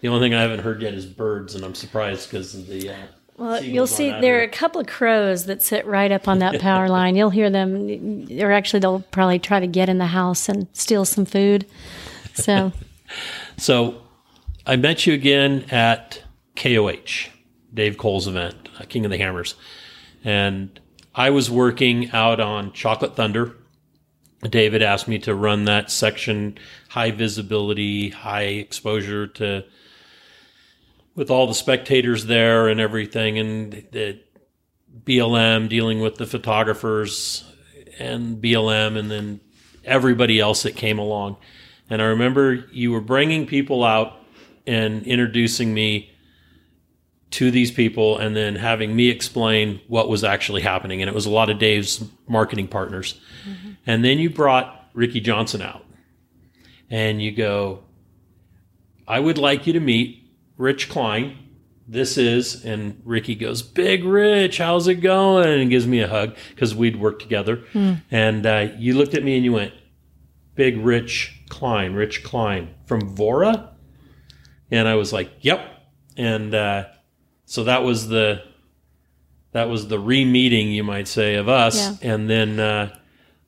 The 0.00 0.06
only 0.06 0.20
thing 0.24 0.32
I 0.32 0.42
haven't 0.42 0.60
heard 0.60 0.80
yet 0.80 0.94
is 0.94 1.06
birds, 1.06 1.56
and 1.56 1.64
I'm 1.64 1.74
surprised 1.74 2.30
because 2.30 2.54
of 2.54 2.68
the. 2.68 2.90
Uh, 2.90 2.96
Well, 3.36 3.60
you'll 3.64 3.88
see 3.88 4.10
there 4.10 4.38
are 4.38 4.42
a 4.44 4.48
couple 4.48 4.80
of 4.80 4.86
crows 4.86 5.46
that 5.46 5.60
sit 5.60 5.84
right 5.86 6.12
up 6.12 6.28
on 6.28 6.38
that 6.38 6.60
power 6.68 6.88
line. 6.88 7.16
You'll 7.16 7.30
hear 7.30 7.50
them, 7.50 8.28
or 8.40 8.52
actually, 8.52 8.78
they'll 8.78 9.00
probably 9.10 9.40
try 9.40 9.58
to 9.58 9.66
get 9.66 9.88
in 9.88 9.98
the 9.98 10.06
house 10.06 10.48
and 10.48 10.68
steal 10.72 11.04
some 11.04 11.24
food. 11.24 11.66
So, 12.34 12.70
So 13.56 14.02
I 14.64 14.76
met 14.76 15.04
you 15.04 15.14
again 15.14 15.64
at 15.72 16.22
KOH, 16.54 17.30
Dave 17.74 17.98
Cole's 17.98 18.28
event, 18.28 18.68
uh, 18.78 18.84
King 18.88 19.04
of 19.04 19.10
the 19.10 19.18
Hammers. 19.18 19.56
And 20.22 20.78
I 21.12 21.30
was 21.30 21.50
working 21.50 22.10
out 22.12 22.38
on 22.38 22.72
Chocolate 22.72 23.16
Thunder. 23.16 23.56
David 24.50 24.82
asked 24.82 25.08
me 25.08 25.18
to 25.20 25.34
run 25.34 25.64
that 25.64 25.90
section, 25.90 26.58
high 26.88 27.10
visibility, 27.10 28.10
high 28.10 28.42
exposure 28.42 29.26
to 29.26 29.64
with 31.14 31.30
all 31.30 31.46
the 31.46 31.54
spectators 31.54 32.26
there 32.26 32.68
and 32.68 32.78
everything 32.78 33.38
and 33.38 33.72
the 33.92 34.20
BLM 35.04 35.68
dealing 35.68 36.00
with 36.00 36.16
the 36.16 36.26
photographers 36.26 37.50
and 37.98 38.42
BLM 38.42 38.98
and 38.98 39.10
then 39.10 39.40
everybody 39.84 40.38
else 40.38 40.62
that 40.64 40.76
came 40.76 40.98
along. 40.98 41.36
And 41.88 42.02
I 42.02 42.06
remember 42.06 42.66
you 42.70 42.92
were 42.92 43.00
bringing 43.00 43.46
people 43.46 43.82
out 43.82 44.18
and 44.66 45.06
introducing 45.06 45.72
me 45.72 46.10
to 47.32 47.50
these 47.50 47.70
people 47.70 48.18
and 48.18 48.36
then 48.36 48.54
having 48.56 48.94
me 48.94 49.08
explain 49.08 49.80
what 49.88 50.08
was 50.08 50.22
actually 50.24 50.62
happening. 50.62 51.02
And 51.02 51.08
it 51.08 51.14
was 51.14 51.26
a 51.26 51.30
lot 51.30 51.50
of 51.50 51.58
Dave's 51.58 52.04
marketing 52.28 52.68
partners. 52.68 53.20
And 53.86 54.04
then 54.04 54.18
you 54.18 54.30
brought 54.30 54.88
Ricky 54.94 55.20
Johnson 55.20 55.60
out 55.60 55.84
and 56.90 57.20
you 57.20 57.32
go, 57.32 57.82
I 59.08 59.20
would 59.20 59.38
like 59.38 59.66
you 59.66 59.72
to 59.74 59.80
meet 59.80 60.30
Rich 60.56 60.88
Klein. 60.88 61.36
This 61.88 62.16
is, 62.18 62.64
and 62.64 63.00
Ricky 63.04 63.36
goes, 63.36 63.62
Big 63.62 64.02
Rich, 64.04 64.58
how's 64.58 64.88
it 64.88 64.96
going? 64.96 65.60
And 65.60 65.70
gives 65.70 65.86
me 65.86 66.00
a 66.00 66.08
hug 66.08 66.36
because 66.50 66.74
we'd 66.74 66.96
worked 66.96 67.22
together. 67.22 67.62
And 68.10 68.44
uh, 68.46 68.68
you 68.78 68.94
looked 68.94 69.14
at 69.14 69.22
me 69.22 69.36
and 69.36 69.44
you 69.44 69.52
went, 69.52 69.72
Big 70.56 70.78
Rich 70.78 71.42
Klein, 71.48 71.94
Rich 71.94 72.24
Klein 72.24 72.74
from 72.86 73.14
VORRA? 73.14 73.70
And 74.70 74.88
I 74.88 74.94
was 74.94 75.12
like, 75.12 75.30
Yep. 75.40 75.60
And 76.16 76.54
uh, 76.54 76.86
so 77.46 77.64
that 77.64 77.84
was 77.84 78.08
the 78.08 78.42
that 79.52 79.70
was 79.70 79.88
the 79.88 79.98
re-meeting, 79.98 80.70
you 80.70 80.84
might 80.84 81.08
say, 81.08 81.36
of 81.36 81.48
us. 81.48 81.76
Yeah. 81.76 82.12
And 82.12 82.28
then 82.28 82.60
uh, 82.60 82.94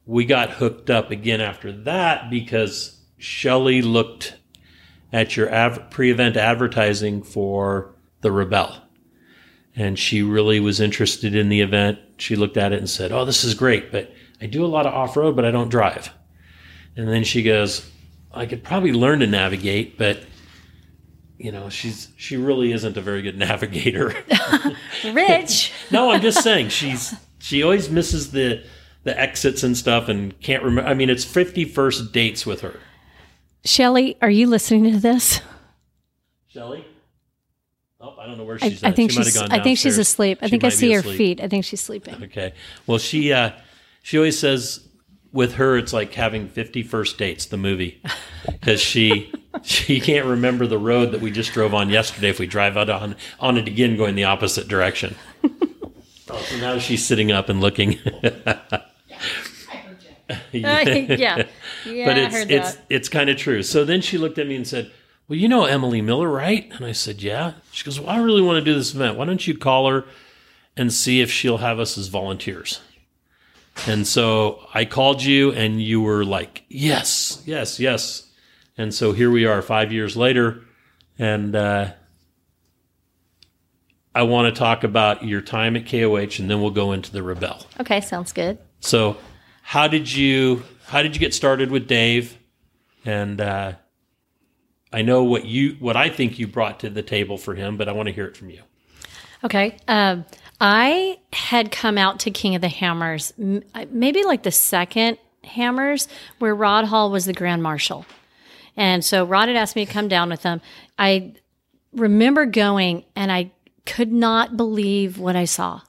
we 0.07 0.25
got 0.25 0.49
hooked 0.49 0.89
up 0.89 1.11
again 1.11 1.43
after 1.43 1.71
that 1.83 2.31
because 2.31 2.99
Shelley 3.19 3.83
looked 3.83 4.37
at 5.13 5.37
your 5.37 5.53
av- 5.55 5.91
pre-event 5.91 6.39
advertising 6.39 7.23
for 7.23 7.95
the 8.23 8.31
Rebelle, 8.31 8.81
and 9.77 9.99
she 9.99 10.23
really 10.23 10.61
was 10.61 10.81
interested 10.81 11.35
in 11.35 11.51
the 11.51 11.61
event. 11.61 11.99
She 12.17 12.37
looked 12.37 12.57
at 12.57 12.73
it 12.73 12.79
and 12.79 12.89
said, 12.89 13.13
"Oh, 13.13 13.25
this 13.27 13.45
is 13.45 13.53
great, 13.55 13.93
but 13.93 14.11
I 14.41 14.47
do 14.47 14.65
a 14.65 14.67
lot 14.67 14.87
of 14.87 14.95
off-road, 14.95 15.37
but 15.37 15.45
I 15.45 15.51
don't 15.51 15.69
drive." 15.69 16.11
And 16.97 17.09
then 17.09 17.25
she 17.25 17.43
goes, 17.43 17.89
"I 18.33 18.47
could 18.47 18.65
probably 18.65 18.93
learn 18.93 19.19
to 19.21 19.27
navigate, 19.27 19.99
but." 19.99 20.21
You 21.39 21.53
know, 21.53 21.69
she's 21.69 22.09
she 22.17 22.37
really 22.37 22.73
isn't 22.73 22.97
a 22.97 23.01
very 23.01 23.23
good 23.23 23.39
navigator. 23.49 24.13
Rich, 25.05 25.73
No, 25.91 26.11
I'm 26.11 26.21
just 26.21 26.43
saying 26.43 26.71
she's 26.71 27.15
she 27.39 27.63
always 27.63 27.89
misses 27.89 28.33
the 28.33 28.65
the 29.05 29.19
exits 29.19 29.63
and 29.63 29.77
stuff 29.77 30.09
and 30.09 30.39
can't 30.41 30.63
remember. 30.63 30.91
I 30.91 30.95
mean, 30.95 31.09
it's 31.11 31.25
51st 31.25 32.13
dates 32.13 32.45
with 32.45 32.61
her. 32.63 32.79
Shelly, 33.65 34.17
are 34.21 34.31
you 34.31 34.47
listening 34.49 34.93
to 34.93 34.99
this? 34.99 35.41
Shelly? 36.49 36.85
Oh, 38.01 38.17
I 38.19 38.27
don't 38.27 38.37
know 38.39 38.45
where 38.45 38.59
I, 38.61 38.69
she's 38.69 38.83
I 38.85 38.89
at. 38.89 38.97
think 38.97 39.11
she 39.13 39.19
might 39.19 39.27
have 39.27 39.33
she's. 39.35 39.43
I 39.51 39.61
think 39.63 39.79
she's 39.79 39.99
asleep. 39.99 40.39
I 40.43 40.47
She 40.47 40.51
think 40.51 40.65
I 40.65 40.69
see 40.71 40.93
her 40.93 41.01
asleep. 41.01 41.17
feet. 41.19 41.41
I 41.41 41.49
think 41.49 41.65
she's 41.65 41.81
sleeping. 41.81 42.23
Okay. 42.25 42.53
Well, 42.87 42.99
she 42.99 43.33
uh, 43.33 43.51
she 44.03 44.17
always 44.19 44.39
says 44.39 44.88
with 45.33 45.55
her 45.55 45.77
it's 45.77 45.93
like 45.93 46.15
having 46.15 46.49
50 46.49 46.83
first 46.83 47.19
dates 47.19 47.47
the 47.47 47.57
movie 47.57 48.01
because 48.47 48.81
she 48.81 49.31
she 49.63 50.01
can't 50.01 50.27
remember 50.27 50.67
the 50.67 50.79
road 50.79 51.13
that 51.13 51.21
we 51.21 51.31
just 51.31 51.53
drove 51.53 51.75
on 51.75 51.91
yesterday 51.91 52.31
if 52.31 52.39
we 52.39 52.47
drive 52.47 52.77
out 52.77 52.89
on 52.89 53.17
on 53.41 53.57
it 53.59 53.69
again 53.69 53.97
going 53.97 54.15
the 54.15 54.25
opposite 54.25 54.69
direction. 54.69 55.15
oh, 55.45 56.39
so 56.39 56.57
now 56.59 56.79
she's 56.79 57.05
sitting 57.05 57.31
up 57.33 57.49
and 57.49 57.61
looking. 57.61 57.99
Uh, 57.99 58.79
yeah, 60.53 61.47
yeah. 61.87 62.07
but 62.07 62.19
I 62.19 62.21
it's 62.21 62.35
heard 62.35 62.51
it's 62.51 62.75
that. 62.75 62.85
it's 62.89 63.09
kind 63.09 63.31
of 63.31 63.37
true. 63.37 63.63
So 63.63 63.85
then 63.85 64.01
she 64.01 64.19
looked 64.19 64.39
at 64.39 64.47
me 64.47 64.57
and 64.57 64.67
said, 64.67 64.91
"Well, 65.27 65.39
you 65.39 65.49
know 65.49 65.65
Emily 65.65 66.03
Miller, 66.03 66.29
right?" 66.29 66.71
And 66.73 66.85
I 66.85 66.93
said, 66.93 67.23
"Yeah." 67.23 67.55
She 67.73 67.85
goes, 67.85 67.99
"Well, 67.99 68.11
I 68.11 68.19
really 68.19 68.43
want 68.43 68.57
to 68.57 68.65
do 68.65 68.75
this 68.75 68.95
event. 68.95 69.17
Why 69.17 69.25
don't 69.25 69.47
you 69.47 69.57
call 69.57 69.89
her 69.89 70.05
and 70.77 70.93
see 70.93 71.21
if 71.21 71.31
she'll 71.31 71.59
have 71.59 71.79
us 71.79 71.97
as 71.97 72.09
volunteers?" 72.09 72.81
And 73.87 74.07
so 74.07 74.67
I 74.75 74.85
called 74.85 75.23
you, 75.23 75.53
and 75.53 75.81
you 75.81 76.01
were 76.01 76.25
like, 76.25 76.65
"Yes, 76.69 77.43
yes, 77.47 77.79
yes." 77.79 78.31
And 78.77 78.95
so 78.95 79.13
here 79.13 79.31
we 79.31 79.45
are, 79.45 79.61
five 79.63 79.93
years 79.93 80.17
later, 80.17 80.63
and 81.19 81.55
uh, 81.57 81.93
I 84.15 84.23
want 84.23 84.53
to 84.53 84.59
talk 84.59 84.85
about 84.85 85.25
your 85.25 85.41
time 85.41 85.77
at 85.77 85.87
KOH, 85.87 86.41
and 86.41 86.51
then 86.51 86.61
we'll 86.61 86.71
go 86.71 86.93
into 86.93 87.13
the 87.13 87.21
Rebelle. 87.21 87.65
Okay, 87.81 88.01
sounds 88.01 88.33
good. 88.33 88.59
So, 88.81 89.17
how 89.63 89.89
did 89.89 90.13
you 90.13 90.65
how 90.87 91.03
did 91.03 91.15
you 91.15 91.21
get 91.21 91.35
started 91.35 91.71
with 91.71 91.87
Dave? 91.87 92.39
And 93.05 93.41
uh, 93.41 93.75
I 94.93 95.03
know 95.03 95.23
what 95.25 95.45
you 95.45 95.77
what 95.81 95.97
I 95.97 96.09
think 96.09 96.39
you 96.39 96.47
brought 96.47 96.81
to 96.81 96.91
the 96.91 97.03
table 97.03 97.39
for 97.39 97.55
him, 97.55 97.77
but 97.77 97.89
I 97.89 97.93
want 97.93 98.09
to 98.09 98.13
hear 98.13 98.27
it 98.27 98.37
from 98.37 98.51
you. 98.51 98.63
Okay. 99.45 99.77
Um, 99.87 100.25
I 100.61 101.19
had 101.33 101.71
come 101.71 101.99
out 101.99 102.21
to 102.21 102.31
King 102.31 102.55
of 102.55 102.61
the 102.61 102.69
Hammers, 102.69 103.33
uh, 103.75 103.87
maybe 103.91 104.25
like 104.25 104.43
the 104.43 104.51
second 104.51 105.19
Hammers, 105.45 106.09
where 106.39 106.55
Rod 106.55 106.87
Hall 106.87 107.11
was 107.11 107.27
the 107.27 107.33
Grand 107.33 107.63
Marshal. 107.63 108.05
And 108.77 109.05
so 109.05 109.25
Rod 109.25 109.49
had 109.49 109.57
asked 109.57 109.77
me 109.77 109.87
to 109.87 109.93
come 109.93 110.09
down 110.09 110.31
with 110.31 110.43
him. 110.43 110.61
I 110.99 111.35
remember 111.93 112.47
going 112.47 113.05
and 113.17 113.31
I 113.31 113.51
could 113.87 114.13
not 114.13 114.57
believe 114.57 115.19
what 115.19 115.37
I 115.37 115.45
saw. 115.45 115.81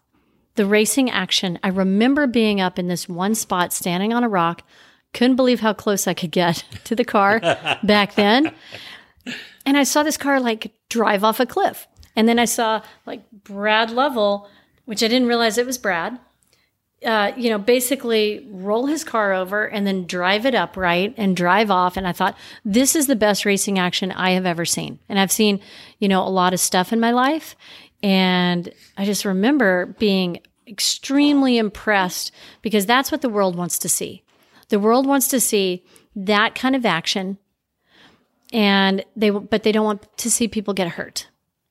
The 0.55 0.65
racing 0.65 1.09
action. 1.09 1.59
I 1.63 1.70
remember 1.70 2.28
being 2.28 2.59
up 2.61 2.80
in 2.80 2.88
this 2.88 3.07
one 3.07 3.36
spot, 3.36 3.74
standing 3.74 4.13
on 4.13 4.24
a 4.24 4.30
rock. 4.30 4.63
Couldn't 5.13 5.36
believe 5.36 5.59
how 5.59 5.74
close 5.74 6.07
I 6.07 6.13
could 6.13 6.32
get 6.32 6.63
to 6.86 6.95
the 6.95 7.05
car 7.05 7.39
back 7.84 8.15
then. 8.15 8.53
And 9.65 9.78
I 9.78 9.84
saw 9.84 10.03
this 10.03 10.17
car 10.17 10.39
like 10.39 10.72
drive 10.89 11.24
off 11.24 11.39
a 11.39 11.45
cliff. 11.45 11.88
And 12.15 12.28
then 12.28 12.39
I 12.39 12.45
saw 12.45 12.82
like 13.05 13.30
Brad 13.32 13.91
Lovell, 13.91 14.49
which 14.89 15.03
I 15.03 15.07
didn't 15.07 15.27
realize 15.27 15.59
it 15.59 15.67
was 15.67 15.77
Brad, 15.77 16.17
uh, 17.05 17.31
you 17.37 17.51
know, 17.51 17.59
basically 17.59 18.47
roll 18.49 18.87
his 18.87 19.03
car 19.03 19.33
over 19.33 19.65
and 19.67 19.85
then 19.85 20.07
drive 20.07 20.47
it 20.47 20.55
upright 20.55 21.13
and 21.15 21.37
drive 21.37 21.69
off. 21.69 21.95
And 21.95 22.07
I 22.07 22.11
thought, 22.11 22.35
this 22.65 22.95
is 22.95 23.05
the 23.05 23.15
best 23.15 23.45
racing 23.45 23.77
action 23.77 24.11
I 24.11 24.31
have 24.31 24.47
ever 24.47 24.65
seen. 24.65 24.97
And 25.07 25.19
I've 25.19 25.31
seen, 25.31 25.59
you 25.99 26.07
know, 26.07 26.27
a 26.27 26.29
lot 26.29 26.55
of 26.55 26.59
stuff 26.59 26.91
in 26.91 26.99
my 26.99 27.11
life. 27.11 27.55
And 28.01 28.73
I 28.97 29.05
just 29.05 29.25
remember 29.25 29.95
being 29.99 30.39
extremely 30.67 31.59
impressed 31.59 32.31
because 32.63 32.87
that's 32.87 33.11
what 33.11 33.21
the 33.21 33.29
world 33.29 33.55
wants 33.55 33.77
to 33.77 33.89
see. 33.89 34.23
The 34.69 34.79
world 34.79 35.05
wants 35.05 35.27
to 35.27 35.39
see 35.39 35.83
that 36.15 36.55
kind 36.55 36.75
of 36.75 36.83
action 36.83 37.37
and 38.51 39.05
they 39.15 39.29
but 39.29 39.61
they 39.61 39.71
don't 39.71 39.85
want 39.85 40.17
to 40.17 40.31
see 40.31 40.47
people 40.47 40.73
get 40.73 40.87
hurt. 40.87 41.27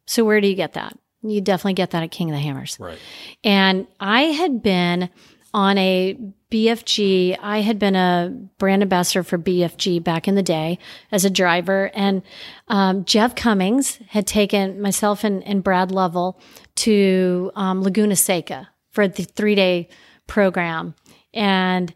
So 0.07 0.25
where 0.25 0.41
do 0.41 0.47
you 0.47 0.55
get 0.55 0.75
that? 0.75 0.97
You 1.23 1.41
definitely 1.41 1.75
get 1.75 1.91
that 1.91 2.03
at 2.03 2.11
King 2.11 2.31
of 2.31 2.37
the 2.37 2.41
Hammers. 2.41 2.79
Right. 2.79 2.99
And 3.43 3.87
I 3.99 4.23
had 4.23 4.63
been 4.63 5.11
on 5.53 5.79
a 5.79 6.17
BFG, 6.51 7.37
I 7.43 7.61
had 7.61 7.79
been 7.79 7.97
a 7.97 8.35
brand 8.59 8.83
ambassador 8.83 9.23
for 9.23 9.39
BFG 9.39 10.03
back 10.03 10.29
in 10.29 10.35
the 10.35 10.43
day 10.43 10.79
as 11.11 11.25
a 11.25 11.31
driver. 11.31 11.91
And 11.95 12.23
um, 12.69 13.05
Jeff 13.05 13.35
Cummings 13.35 13.99
had 14.09 14.27
taken 14.27 14.81
myself 14.81 15.25
and, 15.25 15.43
and 15.45 15.63
Brad 15.63 15.91
Lovell 15.91 16.41
to 16.77 17.51
um, 17.55 17.83
Laguna 17.83 18.17
Seca 18.17 18.69
for 18.91 19.09
the 19.09 19.25
three 19.25 19.55
day 19.55 19.89
program. 20.27 20.95
And 21.35 21.95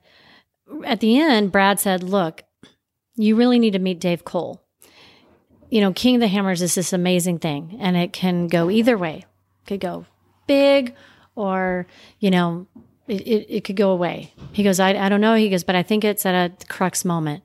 at 0.84 1.00
the 1.00 1.18
end, 1.18 1.52
Brad 1.52 1.80
said, 1.80 2.02
Look, 2.02 2.42
you 3.14 3.36
really 3.36 3.58
need 3.58 3.72
to 3.72 3.78
meet 3.78 4.00
Dave 4.00 4.24
Cole 4.24 4.62
you 5.72 5.80
know, 5.80 5.90
King 5.90 6.16
of 6.16 6.20
the 6.20 6.28
Hammers 6.28 6.60
is 6.60 6.74
this 6.74 6.92
amazing 6.92 7.38
thing, 7.38 7.78
and 7.80 7.96
it 7.96 8.12
can 8.12 8.46
go 8.46 8.68
either 8.68 8.98
way. 8.98 9.24
It 9.62 9.66
could 9.66 9.80
go 9.80 10.04
big, 10.46 10.94
or 11.34 11.86
you 12.20 12.30
know, 12.30 12.66
it, 13.08 13.22
it, 13.22 13.46
it 13.48 13.64
could 13.64 13.76
go 13.76 13.90
away. 13.90 14.34
He 14.52 14.64
goes, 14.64 14.78
I, 14.78 14.90
I 14.90 15.08
don't 15.08 15.22
know. 15.22 15.34
He 15.34 15.48
goes, 15.48 15.64
but 15.64 15.74
I 15.74 15.82
think 15.82 16.04
it's 16.04 16.26
at 16.26 16.34
a 16.34 16.66
crux 16.66 17.06
moment. 17.06 17.42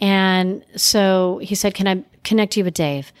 And 0.00 0.64
so 0.74 1.38
he 1.42 1.54
said, 1.54 1.74
Can 1.74 1.86
I 1.86 2.02
connect 2.24 2.56
you 2.56 2.64
with 2.64 2.72
Dave? 2.72 3.12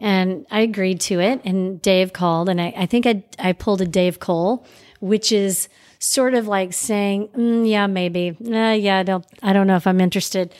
And 0.00 0.46
I 0.52 0.60
agreed 0.60 1.00
to 1.02 1.18
it. 1.18 1.40
And 1.44 1.82
Dave 1.82 2.12
called, 2.12 2.48
and 2.48 2.60
I, 2.60 2.72
I 2.76 2.86
think 2.86 3.06
I, 3.06 3.24
I 3.40 3.54
pulled 3.54 3.80
a 3.80 3.86
Dave 3.86 4.20
Cole, 4.20 4.64
which 5.00 5.32
is 5.32 5.68
sort 5.98 6.34
of 6.34 6.46
like 6.46 6.72
saying, 6.72 7.26
mm, 7.36 7.68
"Yeah, 7.68 7.88
maybe. 7.88 8.36
Uh, 8.40 8.70
yeah, 8.70 8.98
I 8.98 9.02
don't. 9.02 9.26
I 9.42 9.52
don't 9.52 9.66
know 9.66 9.74
if 9.74 9.88
I'm 9.88 10.00
interested." 10.00 10.54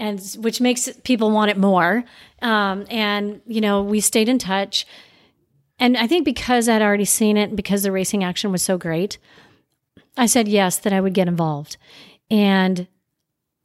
And 0.00 0.18
which 0.38 0.60
makes 0.60 0.88
people 1.04 1.30
want 1.30 1.50
it 1.50 1.58
more. 1.58 2.02
Um, 2.42 2.86
and 2.90 3.40
you 3.46 3.60
know, 3.60 3.82
we 3.82 4.00
stayed 4.00 4.28
in 4.28 4.38
touch. 4.38 4.86
And 5.78 5.96
I 5.96 6.06
think 6.06 6.24
because 6.24 6.68
I'd 6.68 6.82
already 6.82 7.04
seen 7.04 7.36
it, 7.36 7.50
and 7.50 7.56
because 7.56 7.84
the 7.84 7.92
racing 7.92 8.24
action 8.24 8.50
was 8.50 8.62
so 8.62 8.76
great, 8.76 9.18
I 10.16 10.26
said 10.26 10.48
yes 10.48 10.78
that 10.78 10.92
I 10.92 11.00
would 11.00 11.14
get 11.14 11.28
involved. 11.28 11.76
And 12.30 12.88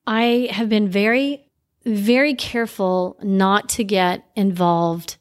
I 0.05 0.49
have 0.51 0.69
been 0.69 0.87
very, 0.87 1.49
very 1.85 2.35
careful 2.35 3.17
not 3.23 3.69
to 3.69 3.83
get 3.83 4.25
involved 4.35 5.17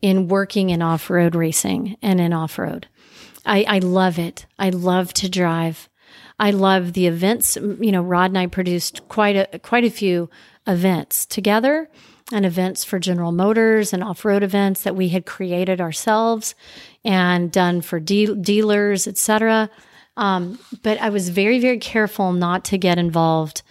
in 0.00 0.28
working 0.28 0.70
in 0.70 0.80
off 0.80 1.10
road 1.10 1.34
racing 1.34 1.96
and 2.02 2.20
in 2.20 2.32
off 2.32 2.58
road. 2.58 2.86
I, 3.44 3.64
I 3.68 3.78
love 3.78 4.18
it. 4.18 4.46
I 4.58 4.70
love 4.70 5.12
to 5.14 5.28
drive. 5.28 5.88
I 6.38 6.50
love 6.50 6.92
the 6.92 7.06
events. 7.06 7.56
You 7.56 7.92
know, 7.92 8.02
Rod 8.02 8.30
and 8.30 8.38
I 8.38 8.46
produced 8.46 9.08
quite 9.08 9.36
a 9.36 9.58
quite 9.58 9.84
a 9.84 9.90
few 9.90 10.30
events 10.68 11.26
together, 11.26 11.88
and 12.30 12.44
events 12.44 12.84
for 12.84 12.98
General 12.98 13.32
Motors 13.32 13.92
and 13.92 14.04
off 14.04 14.24
road 14.24 14.42
events 14.42 14.82
that 14.82 14.94
we 14.94 15.08
had 15.08 15.24
created 15.24 15.80
ourselves 15.80 16.54
and 17.04 17.50
done 17.50 17.80
for 17.80 17.98
de- 17.98 18.34
dealers, 18.34 19.06
etc. 19.06 19.70
Um, 20.16 20.58
but 20.82 21.00
I 21.00 21.08
was 21.08 21.30
very 21.30 21.58
very 21.58 21.78
careful 21.78 22.32
not 22.32 22.66
to 22.66 22.78
get 22.78 22.98
involved, 22.98 23.62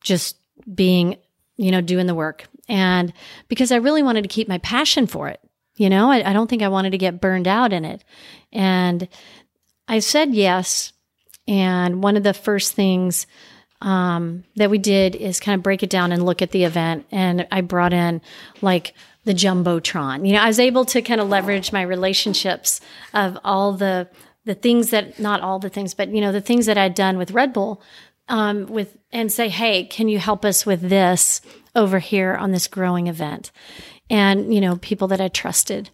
just 0.00 0.36
being 0.72 1.16
you 1.56 1.70
know 1.70 1.80
doing 1.80 2.06
the 2.06 2.14
work, 2.14 2.46
and 2.68 3.12
because 3.48 3.72
I 3.72 3.76
really 3.76 4.02
wanted 4.02 4.22
to 4.22 4.28
keep 4.28 4.48
my 4.48 4.58
passion 4.58 5.06
for 5.06 5.28
it. 5.28 5.40
You 5.76 5.90
know, 5.90 6.10
I, 6.10 6.30
I 6.30 6.32
don't 6.32 6.48
think 6.48 6.62
I 6.62 6.68
wanted 6.68 6.90
to 6.90 6.98
get 6.98 7.20
burned 7.20 7.48
out 7.48 7.72
in 7.72 7.84
it, 7.84 8.04
and 8.52 9.08
I 9.88 9.98
said 9.98 10.34
yes 10.34 10.92
and 11.48 12.02
one 12.02 12.16
of 12.16 12.22
the 12.22 12.34
first 12.34 12.74
things 12.74 13.26
um, 13.82 14.44
that 14.56 14.70
we 14.70 14.78
did 14.78 15.16
is 15.16 15.40
kind 15.40 15.58
of 15.58 15.62
break 15.62 15.82
it 15.82 15.90
down 15.90 16.12
and 16.12 16.24
look 16.24 16.40
at 16.40 16.52
the 16.52 16.64
event. 16.64 17.04
And 17.10 17.46
I 17.50 17.60
brought 17.60 17.92
in 17.92 18.22
like 18.60 18.94
the 19.24 19.34
jumbotron. 19.34 20.26
You 20.26 20.34
know, 20.34 20.40
I 20.40 20.46
was 20.46 20.60
able 20.60 20.84
to 20.86 21.02
kind 21.02 21.20
of 21.20 21.28
leverage 21.28 21.72
my 21.72 21.82
relationships 21.82 22.80
of 23.12 23.38
all 23.44 23.72
the 23.72 24.08
the 24.44 24.54
things 24.54 24.90
that 24.90 25.20
not 25.20 25.40
all 25.40 25.60
the 25.60 25.68
things, 25.68 25.94
but 25.94 26.08
you 26.08 26.20
know, 26.20 26.32
the 26.32 26.40
things 26.40 26.66
that 26.66 26.78
I'd 26.78 26.94
done 26.94 27.16
with 27.16 27.30
Red 27.30 27.52
Bull, 27.52 27.80
um, 28.28 28.66
with 28.66 28.96
and 29.12 29.30
say, 29.30 29.48
hey, 29.48 29.84
can 29.84 30.08
you 30.08 30.18
help 30.18 30.44
us 30.44 30.64
with 30.64 30.88
this 30.88 31.40
over 31.76 31.98
here 31.98 32.34
on 32.34 32.52
this 32.52 32.66
growing 32.66 33.08
event? 33.08 33.52
And 34.10 34.54
you 34.54 34.60
know, 34.60 34.76
people 34.76 35.08
that 35.08 35.20
I 35.20 35.28
trusted, 35.28 35.90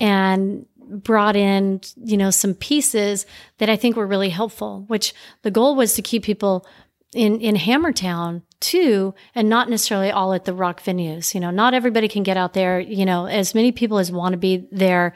and 0.00 0.66
brought 0.88 1.36
in, 1.36 1.80
you 1.96 2.16
know, 2.16 2.30
some 2.30 2.54
pieces 2.54 3.26
that 3.58 3.68
I 3.68 3.76
think 3.76 3.96
were 3.96 4.06
really 4.06 4.30
helpful, 4.30 4.84
which 4.86 5.14
the 5.42 5.50
goal 5.50 5.74
was 5.74 5.94
to 5.94 6.02
keep 6.02 6.22
people 6.22 6.66
in, 7.14 7.40
in 7.40 7.54
Hammertown 7.54 8.42
too, 8.60 9.14
and 9.34 9.48
not 9.48 9.70
necessarily 9.70 10.10
all 10.10 10.32
at 10.32 10.44
the 10.44 10.54
rock 10.54 10.82
venues. 10.82 11.34
You 11.34 11.40
know, 11.40 11.50
not 11.50 11.74
everybody 11.74 12.08
can 12.08 12.22
get 12.22 12.36
out 12.36 12.52
there, 12.52 12.80
you 12.80 13.04
know, 13.04 13.26
as 13.26 13.54
many 13.54 13.72
people 13.72 13.98
as 13.98 14.10
want 14.10 14.32
to 14.32 14.38
be 14.38 14.66
there. 14.72 15.14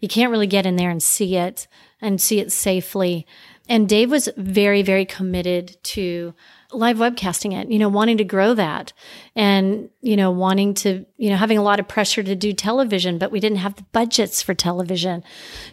You 0.00 0.08
can't 0.08 0.30
really 0.30 0.46
get 0.46 0.66
in 0.66 0.76
there 0.76 0.90
and 0.90 1.02
see 1.02 1.36
it 1.36 1.68
and 2.00 2.20
see 2.20 2.40
it 2.40 2.52
safely. 2.52 3.26
And 3.68 3.88
Dave 3.88 4.10
was 4.10 4.28
very, 4.36 4.82
very 4.82 5.04
committed 5.04 5.76
to 5.84 6.34
live 6.72 6.96
webcasting 6.96 7.56
it, 7.56 7.70
you 7.70 7.78
know, 7.78 7.88
wanting 7.88 8.18
to 8.18 8.24
grow 8.24 8.54
that 8.54 8.92
and, 9.36 9.90
you 10.00 10.16
know, 10.16 10.30
wanting 10.30 10.74
to, 10.74 11.04
you 11.16 11.30
know, 11.30 11.36
having 11.36 11.58
a 11.58 11.62
lot 11.62 11.78
of 11.78 11.86
pressure 11.86 12.22
to 12.22 12.34
do 12.34 12.52
television, 12.52 13.18
but 13.18 13.30
we 13.30 13.38
didn't 13.38 13.58
have 13.58 13.76
the 13.76 13.84
budgets 13.92 14.42
for 14.42 14.54
television. 14.54 15.22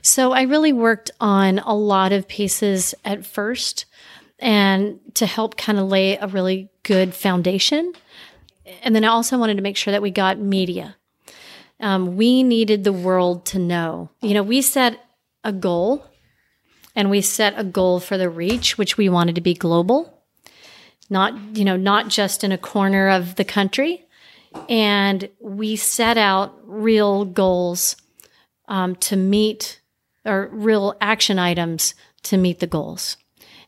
So 0.01 0.31
I 0.31 0.43
really 0.43 0.73
worked 0.73 1.09
on 1.19 1.59
a 1.59 1.73
lot 1.73 2.11
of 2.11 2.27
pieces 2.27 2.93
at 3.03 3.25
first. 3.25 3.85
And 4.39 4.99
to 5.15 5.25
help 5.25 5.57
kind 5.57 5.79
of 5.79 5.87
lay 5.87 6.17
a 6.17 6.27
really 6.27 6.69
good 6.83 7.13
foundation. 7.13 7.93
And 8.83 8.95
then 8.95 9.03
I 9.03 9.09
also 9.09 9.37
wanted 9.37 9.57
to 9.57 9.63
make 9.63 9.77
sure 9.77 9.91
that 9.91 10.01
we 10.01 10.11
got 10.11 10.39
media. 10.39 10.95
Um, 11.79 12.15
we 12.17 12.43
needed 12.43 12.83
the 12.83 12.93
world 12.93 13.45
to 13.47 13.59
know. 13.59 14.09
You 14.21 14.33
know, 14.33 14.43
we 14.43 14.61
set 14.61 14.99
a 15.43 15.51
goal 15.51 16.05
and 16.95 17.09
we 17.09 17.21
set 17.21 17.53
a 17.57 17.63
goal 17.63 17.99
for 17.99 18.17
the 18.17 18.29
reach, 18.29 18.77
which 18.77 18.97
we 18.97 19.09
wanted 19.09 19.35
to 19.35 19.41
be 19.41 19.53
global, 19.53 20.23
not, 21.09 21.55
you 21.55 21.63
know, 21.63 21.77
not 21.77 22.09
just 22.09 22.43
in 22.43 22.51
a 22.51 22.57
corner 22.57 23.09
of 23.09 23.35
the 23.35 23.45
country. 23.45 24.05
And 24.67 25.29
we 25.39 25.75
set 25.75 26.17
out 26.17 26.55
real 26.63 27.25
goals 27.25 27.95
um, 28.67 28.95
to 28.95 29.15
meet 29.15 29.79
or 30.25 30.49
real 30.51 30.95
action 30.99 31.37
items 31.39 31.93
to 32.23 32.37
meet 32.37 32.59
the 32.59 32.67
goals 32.67 33.17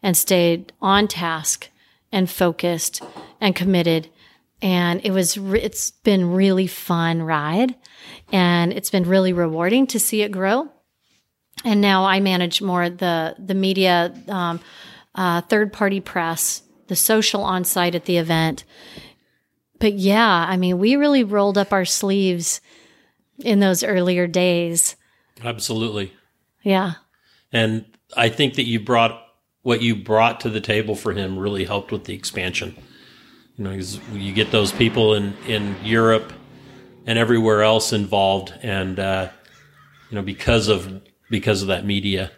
and 0.02 0.16
stayed 0.16 0.72
on 0.82 1.08
task 1.08 1.70
and 2.12 2.30
focused 2.30 3.02
and 3.40 3.56
committed. 3.56 4.10
And 4.62 5.02
it 5.04 5.12
was, 5.12 5.38
re- 5.38 5.62
it's 5.62 5.92
been 5.92 6.32
really 6.32 6.68
fun 6.68 7.24
ride 7.24 7.76
and 8.32 8.74
it's 8.74 8.90
been 8.90 9.08
really 9.08 9.34
rewarding 9.34 9.88
to 9.88 10.00
see 10.00 10.22
it 10.22 10.32
grow. 10.32 10.70
And 11.64 11.82
now 11.82 12.06
I 12.06 12.20
manage 12.20 12.62
more 12.62 12.90
the, 12.90 13.36
the 13.38 13.54
media, 13.54 14.14
um, 14.28 14.60
uh, 15.16 15.42
third 15.42 15.74
party 15.74 16.00
press, 16.00 16.62
the 16.88 16.96
social 16.96 17.44
on 17.44 17.64
site 17.64 17.96
at 17.96 18.06
the 18.06 18.18
event. 18.18 18.64
But 19.80 19.94
yeah, 19.94 20.46
I 20.48 20.58
mean, 20.58 20.78
we 20.78 20.96
really 20.96 21.24
rolled 21.24 21.58
up 21.58 21.72
our 21.74 21.86
sleeves 21.86 22.62
in 23.40 23.60
those 23.60 23.84
earlier 23.84 24.28
days. 24.28 24.96
Absolutely. 25.44 26.14
Yeah. 26.64 26.94
And 27.52 27.86
I 28.16 28.30
think 28.30 28.56
that 28.56 28.66
you 28.66 28.80
brought 28.80 29.22
what 29.62 29.82
you 29.82 29.96
brought 29.96 30.40
to 30.42 30.50
the 30.50 30.62
table 30.62 30.96
for 30.96 31.14
him 31.14 31.38
really 31.38 31.66
helped 31.66 31.92
with 31.92 32.06
the 32.06 32.14
expansion. 32.14 32.76
You 33.58 33.66
know, 33.66 33.82
you 34.14 34.34
get 34.34 34.52
those 34.52 34.72
people 34.72 35.14
in, 35.16 35.36
in 35.46 35.76
Europe 35.84 36.32
and 37.06 37.18
everywhere 37.18 37.64
else 37.64 37.92
involved, 37.92 38.54
and 38.62 39.00
uh, 39.00 39.30
you 40.10 40.16
know 40.16 40.22
because 40.22 40.68
of 40.68 41.02
because 41.30 41.62
of 41.62 41.68
that 41.68 41.86
media. 41.86 42.32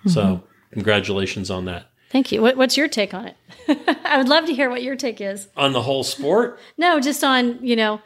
Mm-hmm. 0.00 0.10
So 0.10 0.44
congratulations 0.72 1.50
on 1.50 1.66
that. 1.66 1.90
Thank 2.10 2.32
you. 2.32 2.42
What, 2.42 2.56
what's 2.56 2.76
your 2.76 2.88
take 2.88 3.14
on 3.14 3.28
it? 3.28 3.36
I 4.04 4.18
would 4.18 4.28
love 4.28 4.46
to 4.46 4.54
hear 4.54 4.68
what 4.68 4.82
your 4.82 4.96
take 4.96 5.20
is 5.20 5.48
on 5.56 5.72
the 5.72 5.82
whole 5.82 6.02
sport. 6.02 6.58
no, 6.76 7.00
just 7.00 7.22
on 7.22 7.64
you 7.64 7.76
know, 7.76 8.00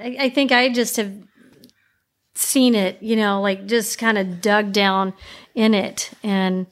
I, 0.00 0.16
I 0.20 0.28
think 0.30 0.52
I 0.52 0.72
just 0.72 0.96
have 0.96 1.12
seen 2.34 2.74
it. 2.74 3.02
You 3.02 3.16
know, 3.16 3.40
like 3.40 3.66
just 3.66 3.98
kind 3.98 4.18
of 4.18 4.40
dug 4.40 4.72
down 4.72 5.12
in 5.54 5.74
it, 5.74 6.10
and 6.22 6.66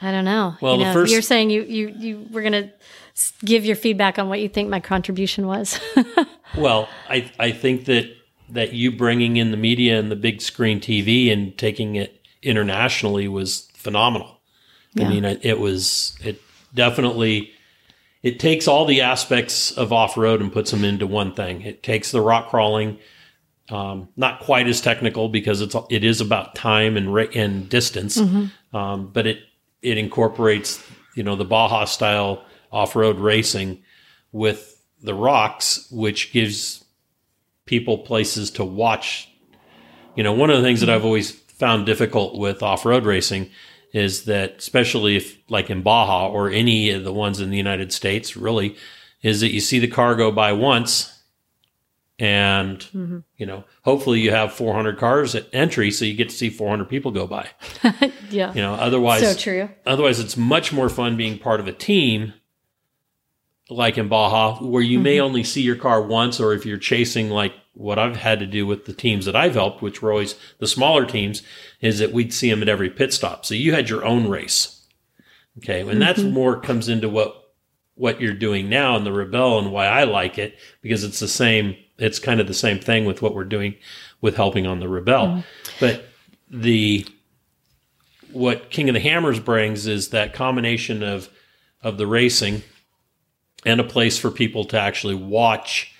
I 0.00 0.12
don't 0.12 0.24
know. 0.24 0.56
Well, 0.60 0.78
you 0.78 0.84
know, 0.84 0.92
first, 0.92 1.12
you're 1.12 1.22
saying 1.22 1.50
you 1.50 1.62
you 1.62 1.88
you 1.88 2.26
were 2.30 2.42
gonna 2.42 2.70
give 3.44 3.64
your 3.64 3.76
feedback 3.76 4.18
on 4.18 4.28
what 4.28 4.40
you 4.40 4.48
think 4.48 4.68
my 4.68 4.80
contribution 4.80 5.46
was. 5.46 5.80
well, 6.58 6.88
I 7.08 7.30
I 7.38 7.50
think 7.52 7.86
that 7.86 8.14
that 8.50 8.72
you 8.72 8.92
bringing 8.92 9.36
in 9.36 9.50
the 9.50 9.56
media 9.56 9.98
and 9.98 10.10
the 10.10 10.16
big 10.16 10.40
screen 10.40 10.80
TV 10.80 11.32
and 11.32 11.56
taking 11.56 11.96
it 11.96 12.26
internationally 12.42 13.26
was 13.26 13.68
phenomenal. 13.74 14.40
Yeah. 14.94 15.06
I 15.06 15.08
mean, 15.08 15.24
it 15.24 15.58
was 15.58 16.16
it 16.22 16.40
definitely 16.74 17.52
it 18.22 18.40
takes 18.40 18.66
all 18.66 18.86
the 18.86 19.02
aspects 19.02 19.72
of 19.72 19.92
off 19.92 20.16
road 20.16 20.40
and 20.40 20.52
puts 20.52 20.70
them 20.70 20.84
into 20.84 21.06
one 21.06 21.34
thing. 21.34 21.62
It 21.62 21.82
takes 21.82 22.10
the 22.10 22.20
rock 22.20 22.48
crawling, 22.48 22.98
um, 23.68 24.08
not 24.16 24.40
quite 24.40 24.66
as 24.66 24.80
technical 24.80 25.28
because 25.28 25.60
it's 25.60 25.76
it 25.90 26.04
is 26.04 26.20
about 26.20 26.54
time 26.54 26.96
and 26.96 27.16
and 27.34 27.68
distance, 27.68 28.16
mm-hmm. 28.18 28.76
um, 28.76 29.10
but 29.12 29.26
it 29.26 29.38
it 29.86 29.98
incorporates 29.98 30.84
you 31.14 31.22
know 31.22 31.36
the 31.36 31.44
Baja 31.44 31.84
style 31.84 32.44
off 32.72 32.96
road 32.96 33.18
racing 33.18 33.82
with 34.32 34.82
the 35.00 35.14
rocks, 35.14 35.88
which 35.90 36.32
gives 36.32 36.84
people 37.64 37.98
places 37.98 38.50
to 38.50 38.64
watch. 38.64 39.30
You 40.16 40.24
know, 40.24 40.32
one 40.32 40.50
of 40.50 40.56
the 40.56 40.62
things 40.62 40.80
that 40.80 40.90
I've 40.90 41.04
always 41.04 41.30
found 41.30 41.86
difficult 41.86 42.36
with 42.36 42.62
off 42.62 42.84
road 42.84 43.04
racing 43.04 43.50
is 43.92 44.24
that, 44.24 44.56
especially 44.58 45.16
if 45.16 45.38
like 45.48 45.70
in 45.70 45.82
Baja 45.82 46.28
or 46.28 46.50
any 46.50 46.90
of 46.90 47.04
the 47.04 47.12
ones 47.12 47.40
in 47.40 47.50
the 47.50 47.56
United 47.56 47.92
States, 47.92 48.36
really, 48.36 48.76
is 49.22 49.40
that 49.40 49.52
you 49.52 49.60
see 49.60 49.78
the 49.78 49.86
car 49.86 50.16
go 50.16 50.32
by 50.32 50.52
once 50.52 51.15
and 52.18 52.78
mm-hmm. 52.78 53.18
you 53.36 53.44
know 53.44 53.64
hopefully 53.82 54.20
you 54.20 54.30
have 54.30 54.52
400 54.52 54.98
cars 54.98 55.34
at 55.34 55.48
entry 55.52 55.90
so 55.90 56.04
you 56.04 56.14
get 56.14 56.30
to 56.30 56.34
see 56.34 56.48
400 56.48 56.88
people 56.88 57.10
go 57.10 57.26
by 57.26 57.48
yeah 58.30 58.54
you 58.54 58.62
know 58.62 58.74
otherwise 58.74 59.20
so 59.20 59.34
true 59.34 59.68
otherwise 59.84 60.18
it's 60.18 60.36
much 60.36 60.72
more 60.72 60.88
fun 60.88 61.16
being 61.16 61.38
part 61.38 61.60
of 61.60 61.68
a 61.68 61.72
team 61.72 62.32
like 63.68 63.98
in 63.98 64.08
baja 64.08 64.56
where 64.64 64.82
you 64.82 64.96
mm-hmm. 64.96 65.04
may 65.04 65.20
only 65.20 65.44
see 65.44 65.60
your 65.60 65.76
car 65.76 66.00
once 66.00 66.40
or 66.40 66.54
if 66.54 66.64
you're 66.64 66.78
chasing 66.78 67.28
like 67.28 67.52
what 67.74 67.98
i've 67.98 68.16
had 68.16 68.38
to 68.38 68.46
do 68.46 68.66
with 68.66 68.86
the 68.86 68.94
teams 68.94 69.26
that 69.26 69.36
i've 69.36 69.54
helped 69.54 69.82
which 69.82 70.00
were 70.00 70.10
always 70.10 70.36
the 70.58 70.66
smaller 70.66 71.04
teams 71.04 71.42
is 71.82 71.98
that 71.98 72.12
we'd 72.12 72.32
see 72.32 72.48
them 72.48 72.62
at 72.62 72.68
every 72.68 72.88
pit 72.88 73.12
stop 73.12 73.44
so 73.44 73.54
you 73.54 73.74
had 73.74 73.90
your 73.90 74.04
own 74.06 74.26
race 74.26 74.86
okay 75.58 75.80
and 75.80 75.90
mm-hmm. 75.90 76.00
that's 76.00 76.22
more 76.22 76.58
comes 76.58 76.88
into 76.88 77.10
what 77.10 77.42
what 77.94 78.20
you're 78.20 78.34
doing 78.34 78.68
now 78.68 78.96
in 78.96 79.04
the 79.04 79.10
Rebelle 79.10 79.58
and 79.58 79.70
why 79.70 79.84
i 79.84 80.04
like 80.04 80.38
it 80.38 80.58
because 80.80 81.04
it's 81.04 81.20
the 81.20 81.28
same 81.28 81.76
it's 81.98 82.18
kind 82.18 82.40
of 82.40 82.46
the 82.46 82.54
same 82.54 82.78
thing 82.78 83.04
with 83.04 83.22
what 83.22 83.34
we're 83.34 83.44
doing 83.44 83.74
with 84.20 84.36
helping 84.36 84.66
on 84.66 84.80
the 84.80 84.86
Rebelle. 84.86 85.38
Mm. 85.38 85.44
But 85.80 86.04
the 86.50 87.06
what 88.32 88.70
King 88.70 88.88
of 88.88 88.94
the 88.94 89.00
Hammers 89.00 89.40
brings 89.40 89.86
is 89.86 90.10
that 90.10 90.34
combination 90.34 91.02
of 91.02 91.28
of 91.82 91.98
the 91.98 92.06
racing 92.06 92.62
and 93.64 93.80
a 93.80 93.84
place 93.84 94.18
for 94.18 94.30
people 94.30 94.64
to 94.66 94.78
actually 94.78 95.14
watch 95.14 95.94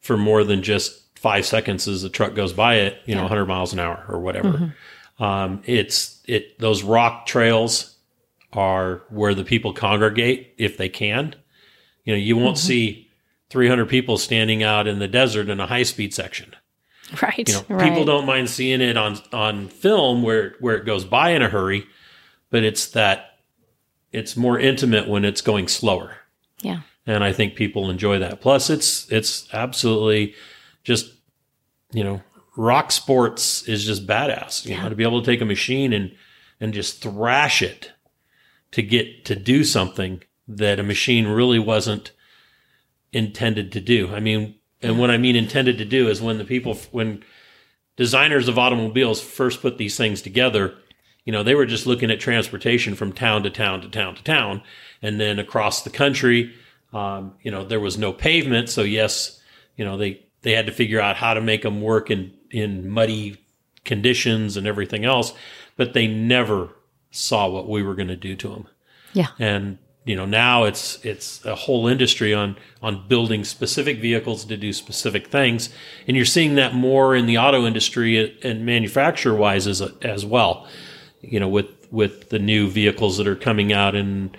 for 0.00 0.16
more 0.16 0.44
than 0.44 0.62
just 0.62 1.00
five 1.18 1.46
seconds 1.46 1.88
as 1.88 2.02
the 2.02 2.10
truck 2.10 2.34
goes 2.34 2.52
by 2.52 2.74
it, 2.76 2.98
you 3.06 3.14
know, 3.14 3.22
100 3.22 3.46
miles 3.46 3.72
an 3.72 3.78
hour 3.78 4.04
or 4.08 4.20
whatever. 4.20 4.52
Mm-hmm. 4.52 5.22
Um, 5.22 5.62
it's 5.64 6.20
it 6.26 6.58
those 6.58 6.82
rock 6.82 7.26
trails 7.26 7.96
are 8.52 9.02
where 9.08 9.34
the 9.34 9.44
people 9.44 9.72
congregate 9.72 10.54
if 10.58 10.76
they 10.76 10.88
can. 10.88 11.34
You 12.04 12.14
know, 12.14 12.18
you 12.18 12.36
won't 12.36 12.56
mm-hmm. 12.56 12.66
see 12.66 13.03
300 13.50 13.88
people 13.88 14.16
standing 14.18 14.62
out 14.62 14.86
in 14.86 14.98
the 14.98 15.08
desert 15.08 15.48
in 15.48 15.60
a 15.60 15.66
high 15.66 15.82
speed 15.82 16.14
section. 16.14 16.54
Right. 17.22 17.48
You 17.48 17.54
know, 17.54 17.64
right. 17.68 17.88
people 17.88 18.04
don't 18.04 18.26
mind 18.26 18.48
seeing 18.50 18.80
it 18.80 18.96
on 18.96 19.18
on 19.32 19.68
film 19.68 20.22
where 20.22 20.56
where 20.60 20.76
it 20.76 20.86
goes 20.86 21.04
by 21.04 21.30
in 21.30 21.42
a 21.42 21.48
hurry, 21.48 21.86
but 22.50 22.64
it's 22.64 22.88
that 22.88 23.38
it's 24.10 24.36
more 24.36 24.58
intimate 24.58 25.08
when 25.08 25.24
it's 25.24 25.42
going 25.42 25.68
slower. 25.68 26.16
Yeah. 26.60 26.80
And 27.06 27.22
I 27.22 27.32
think 27.32 27.56
people 27.56 27.90
enjoy 27.90 28.18
that. 28.20 28.40
Plus 28.40 28.70
it's 28.70 29.10
it's 29.12 29.52
absolutely 29.52 30.34
just 30.82 31.12
you 31.92 32.02
know, 32.02 32.22
rock 32.56 32.90
sports 32.90 33.66
is 33.68 33.84
just 33.84 34.06
badass. 34.06 34.64
You 34.64 34.74
yeah. 34.74 34.82
know, 34.82 34.88
to 34.88 34.96
be 34.96 35.04
able 35.04 35.20
to 35.20 35.26
take 35.26 35.40
a 35.40 35.46
machine 35.46 35.92
and 35.92 36.12
and 36.60 36.72
just 36.72 37.02
thrash 37.02 37.62
it 37.62 37.92
to 38.72 38.82
get 38.82 39.24
to 39.26 39.36
do 39.36 39.62
something 39.62 40.22
that 40.48 40.80
a 40.80 40.82
machine 40.82 41.26
really 41.26 41.58
wasn't 41.58 42.12
intended 43.14 43.72
to 43.72 43.80
do. 43.80 44.12
I 44.12 44.20
mean, 44.20 44.56
and 44.82 44.98
what 44.98 45.10
I 45.10 45.16
mean 45.16 45.36
intended 45.36 45.78
to 45.78 45.84
do 45.84 46.08
is 46.08 46.20
when 46.20 46.38
the 46.38 46.44
people, 46.44 46.74
when 46.90 47.24
designers 47.96 48.48
of 48.48 48.58
automobiles 48.58 49.22
first 49.22 49.62
put 49.62 49.78
these 49.78 49.96
things 49.96 50.20
together, 50.20 50.74
you 51.24 51.32
know, 51.32 51.42
they 51.42 51.54
were 51.54 51.64
just 51.64 51.86
looking 51.86 52.10
at 52.10 52.20
transportation 52.20 52.94
from 52.94 53.12
town 53.12 53.44
to 53.44 53.50
town 53.50 53.80
to 53.80 53.88
town 53.88 54.14
to 54.16 54.22
town, 54.22 54.62
and 55.00 55.18
then 55.18 55.38
across 55.38 55.82
the 55.82 55.90
country. 55.90 56.52
Um, 56.92 57.34
you 57.42 57.50
know, 57.50 57.64
there 57.64 57.80
was 57.80 57.98
no 57.98 58.12
pavement, 58.12 58.68
so 58.68 58.82
yes, 58.82 59.40
you 59.76 59.84
know 59.84 59.96
they 59.96 60.24
they 60.42 60.52
had 60.52 60.66
to 60.66 60.72
figure 60.72 61.00
out 61.00 61.16
how 61.16 61.34
to 61.34 61.40
make 61.40 61.62
them 61.62 61.80
work 61.80 62.10
in 62.10 62.32
in 62.50 62.88
muddy 62.88 63.40
conditions 63.84 64.56
and 64.56 64.66
everything 64.66 65.04
else, 65.04 65.32
but 65.76 65.92
they 65.94 66.06
never 66.06 66.68
saw 67.10 67.48
what 67.48 67.68
we 67.68 67.82
were 67.82 67.94
going 67.94 68.08
to 68.08 68.16
do 68.16 68.36
to 68.36 68.48
them. 68.48 68.68
Yeah, 69.12 69.28
and 69.38 69.78
you 70.04 70.16
know 70.16 70.26
now 70.26 70.64
it's 70.64 71.04
it's 71.04 71.44
a 71.44 71.54
whole 71.54 71.86
industry 71.86 72.34
on 72.34 72.56
on 72.82 73.08
building 73.08 73.44
specific 73.44 74.00
vehicles 74.00 74.44
to 74.44 74.56
do 74.56 74.72
specific 74.72 75.28
things. 75.28 75.70
And 76.06 76.16
you're 76.16 76.26
seeing 76.26 76.56
that 76.56 76.74
more 76.74 77.14
in 77.14 77.26
the 77.26 77.38
auto 77.38 77.66
industry 77.66 78.38
and 78.42 78.66
manufacturer 78.66 79.34
wise 79.34 79.66
as 79.66 79.80
as 80.02 80.24
well 80.24 80.68
you 81.28 81.40
know 81.40 81.48
with 81.48 81.66
with 81.90 82.30
the 82.30 82.38
new 82.38 82.68
vehicles 82.68 83.16
that 83.18 83.26
are 83.26 83.36
coming 83.36 83.72
out 83.72 83.94
and 83.94 84.36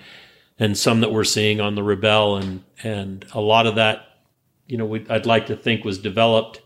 and 0.60 0.78
some 0.78 1.02
that 1.02 1.12
we're 1.12 1.24
seeing 1.24 1.60
on 1.60 1.76
the 1.76 1.82
Rebelle. 1.82 2.42
And 2.42 2.64
and 2.84 3.26
a 3.34 3.42
lot 3.42 3.68
of 3.68 3.76
that 3.76 4.06
you 4.68 4.78
know 4.78 4.86
we, 4.86 5.06
I'd 5.10 5.26
like 5.26 5.48
to 5.48 5.56
think 5.56 5.84
was 5.84 5.98
developed 5.98 6.62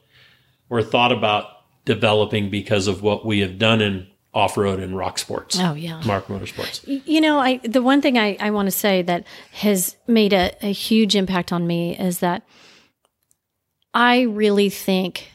or 0.70 0.84
thought 0.84 1.12
about 1.12 1.45
developing 1.86 2.50
because 2.50 2.88
of 2.88 3.02
what 3.02 3.26
we 3.26 3.39
have 3.39 3.58
done 3.58 3.82
in 3.82 4.08
off 4.34 4.58
road 4.58 4.80
and 4.80 4.96
rock 4.96 5.18
sports. 5.18 5.58
Oh 5.60 5.74
yeah, 5.74 6.02
Mark 6.06 6.28
Motorsports. 6.28 6.82
You 7.06 7.22
know, 7.22 7.40
I 7.40 7.58
the 7.58 7.82
one 7.82 8.02
thing 8.02 8.18
I, 8.18 8.38
I 8.40 8.52
want 8.52 8.68
to 8.68 8.72
say 8.72 9.02
that 9.04 9.26
has 9.54 9.96
made 10.08 10.34
a, 10.34 10.52
a 10.62 10.72
huge 10.72 11.16
impact 11.16 11.52
on 11.52 11.66
me 11.66 11.98
is 11.98 12.20
that 12.20 12.44
I 13.94 14.22
really 14.22 14.70
think 14.70 15.32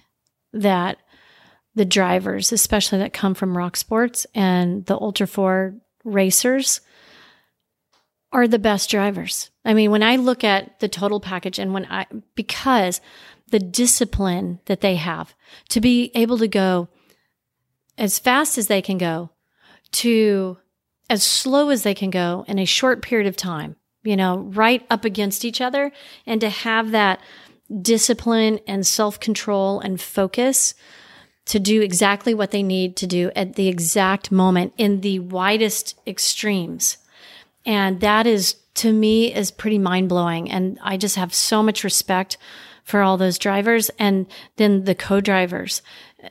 that 0.52 0.98
the 1.74 1.84
drivers, 1.84 2.52
especially 2.52 2.98
that 2.98 3.12
come 3.12 3.34
from 3.34 3.56
rock 3.56 3.76
sports 3.76 4.26
and 4.34 4.86
the 4.86 4.94
Ultra 4.94 5.26
Four 5.26 5.74
racers, 6.04 6.80
are 8.32 8.46
the 8.46 8.58
best 8.58 8.90
drivers. 8.90 9.50
I 9.64 9.74
mean, 9.74 9.90
when 9.90 10.02
I 10.02 10.16
look 10.16 10.44
at 10.44 10.78
the 10.80 10.88
total 10.88 11.20
package 11.20 11.58
and 11.58 11.72
when 11.72 11.86
I, 11.86 12.06
because 12.34 13.00
the 13.50 13.58
discipline 13.58 14.60
that 14.66 14.80
they 14.80 14.96
have 14.96 15.34
to 15.70 15.80
be 15.80 16.10
able 16.14 16.38
to 16.38 16.48
go 16.48 16.88
as 17.96 18.18
fast 18.18 18.58
as 18.58 18.66
they 18.66 18.82
can 18.82 18.98
go 18.98 19.30
to 19.92 20.58
as 21.10 21.22
slow 21.22 21.70
as 21.70 21.82
they 21.82 21.94
can 21.94 22.10
go 22.10 22.44
in 22.48 22.58
a 22.58 22.64
short 22.64 23.02
period 23.02 23.26
of 23.26 23.36
time, 23.36 23.76
you 24.02 24.16
know, 24.16 24.38
right 24.38 24.84
up 24.90 25.04
against 25.04 25.44
each 25.44 25.60
other 25.60 25.92
and 26.26 26.40
to 26.40 26.48
have 26.48 26.90
that 26.90 27.20
discipline 27.80 28.58
and 28.66 28.86
self 28.86 29.20
control 29.20 29.80
and 29.80 30.00
focus 30.00 30.74
to 31.46 31.60
do 31.60 31.82
exactly 31.82 32.32
what 32.32 32.50
they 32.50 32.62
need 32.62 32.96
to 32.96 33.06
do 33.06 33.30
at 33.36 33.54
the 33.54 33.68
exact 33.68 34.32
moment 34.32 34.72
in 34.78 35.02
the 35.02 35.18
widest 35.18 35.98
extremes. 36.06 36.96
And 37.66 38.00
that 38.00 38.26
is, 38.26 38.54
to 38.74 38.92
me, 38.92 39.34
is 39.34 39.50
pretty 39.50 39.78
mind 39.78 40.08
blowing. 40.08 40.50
And 40.50 40.78
I 40.82 40.96
just 40.96 41.16
have 41.16 41.34
so 41.34 41.62
much 41.62 41.84
respect 41.84 42.38
for 42.82 43.02
all 43.02 43.16
those 43.16 43.38
drivers 43.38 43.90
and 43.98 44.26
then 44.56 44.84
the 44.84 44.94
co 44.94 45.20
drivers, 45.20 45.82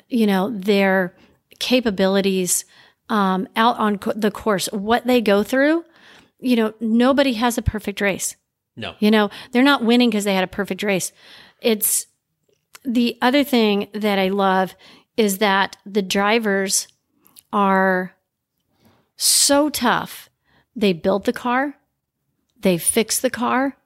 you 0.09 0.27
know, 0.27 0.49
their 0.49 1.15
capabilities 1.59 2.65
um, 3.09 3.47
out 3.55 3.77
on 3.77 3.97
co- 3.97 4.13
the 4.15 4.31
course, 4.31 4.67
what 4.67 5.05
they 5.05 5.21
go 5.21 5.43
through. 5.43 5.85
You 6.39 6.55
know, 6.55 6.73
nobody 6.79 7.33
has 7.33 7.57
a 7.57 7.61
perfect 7.61 8.01
race. 8.01 8.35
No. 8.75 8.95
You 8.99 9.11
know, 9.11 9.29
they're 9.51 9.63
not 9.63 9.83
winning 9.83 10.09
because 10.09 10.23
they 10.23 10.35
had 10.35 10.43
a 10.43 10.47
perfect 10.47 10.83
race. 10.83 11.11
It's 11.61 12.07
the 12.83 13.17
other 13.21 13.43
thing 13.43 13.87
that 13.93 14.19
I 14.19 14.29
love 14.29 14.75
is 15.15 15.37
that 15.37 15.77
the 15.85 16.01
drivers 16.01 16.87
are 17.51 18.15
so 19.15 19.69
tough. 19.69 20.29
They 20.75 20.91
build 20.91 21.25
the 21.25 21.33
car, 21.33 21.75
they 22.59 22.77
fix 22.77 23.19
the 23.19 23.29
car, 23.29 23.77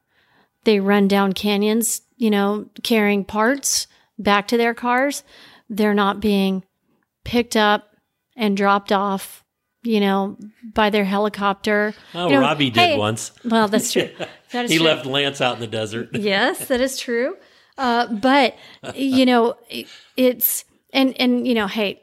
they 0.63 0.79
run 0.79 1.07
down 1.07 1.33
canyons, 1.33 2.01
you 2.15 2.29
know, 2.29 2.69
carrying 2.81 3.25
parts 3.25 3.87
back 4.17 4.47
to 4.47 4.57
their 4.57 4.73
cars. 4.73 5.23
They're 5.69 5.93
not 5.93 6.21
being 6.21 6.63
picked 7.27 7.57
up 7.57 7.93
and 8.37 8.55
dropped 8.55 8.91
off, 8.93 9.43
you 9.83 9.99
know, 9.99 10.37
by 10.73 10.89
their 10.89 11.03
helicopter. 11.05 11.93
Oh, 12.15 12.27
You 12.27 12.35
know, 12.35 12.39
Robbie 12.41 12.69
did 12.69 12.79
hey- 12.91 12.97
once. 12.97 13.31
Well, 13.45 13.67
that's 13.67 13.91
true. 13.93 14.09
That 14.53 14.63
is 14.63 14.71
He 14.71 14.77
true. 14.77 14.85
left 14.85 15.05
Lance 15.05 15.41
out 15.41 15.55
in 15.55 15.59
the 15.59 15.67
desert. 15.67 16.07
yes, 16.13 16.69
that 16.69 16.79
is 16.79 16.97
true. 16.97 17.35
Uh, 17.77 18.07
but 18.07 18.55
you 18.95 19.25
know, 19.25 19.57
it- 19.69 19.87
it's 20.15 20.63
and 20.93 21.13
and 21.19 21.45
you 21.45 21.53
know, 21.53 21.67
hey, 21.67 22.01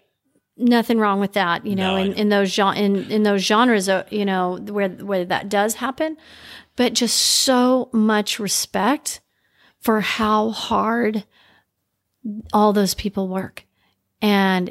nothing 0.59 0.99
wrong 0.99 1.20
with 1.20 1.33
that. 1.33 1.64
You 1.64 1.75
know, 1.75 1.97
No, 1.97 2.03
in, 2.03 2.11
know. 2.11 2.16
in 2.16 2.29
those 2.29 2.53
gen- 2.55 2.77
in 2.77 3.11
in 3.11 3.22
those 3.22 3.41
genres, 3.41 3.89
uh, 3.89 4.05
you 4.11 4.27
know, 4.27 4.59
where 4.68 4.91
where 4.91 5.25
that 5.25 5.49
does 5.49 5.77
happen, 5.77 6.18
but 6.77 6.93
just 6.93 7.16
so 7.16 7.89
much 7.95 8.39
respect 8.39 9.22
for 9.81 10.03
how 10.03 10.51
hard 10.51 11.25
all 12.53 12.75
those 12.75 12.93
people 12.95 13.27
work, 13.29 13.64
and. 14.20 14.70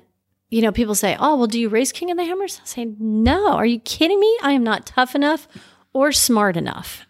You 0.54 0.62
know, 0.62 0.72
people 0.72 0.94
say, 0.94 1.18
"Oh, 1.20 1.36
well, 1.36 1.48
do 1.48 1.60
you 1.60 1.68
race 1.68 1.92
King 1.92 2.12
of 2.12 2.18
the 2.18 2.26
Hammers?" 2.26 2.62
I 2.62 2.68
say, 2.68 2.86
"No. 3.00 3.54
Are 3.54 3.66
you 3.66 3.80
kidding 3.80 4.20
me? 4.20 4.38
I 4.44 4.52
am 4.52 4.64
not 4.64 4.86
tough 4.86 5.16
enough 5.16 5.48
or 5.94 6.12
smart 6.12 6.56
enough 6.56 7.08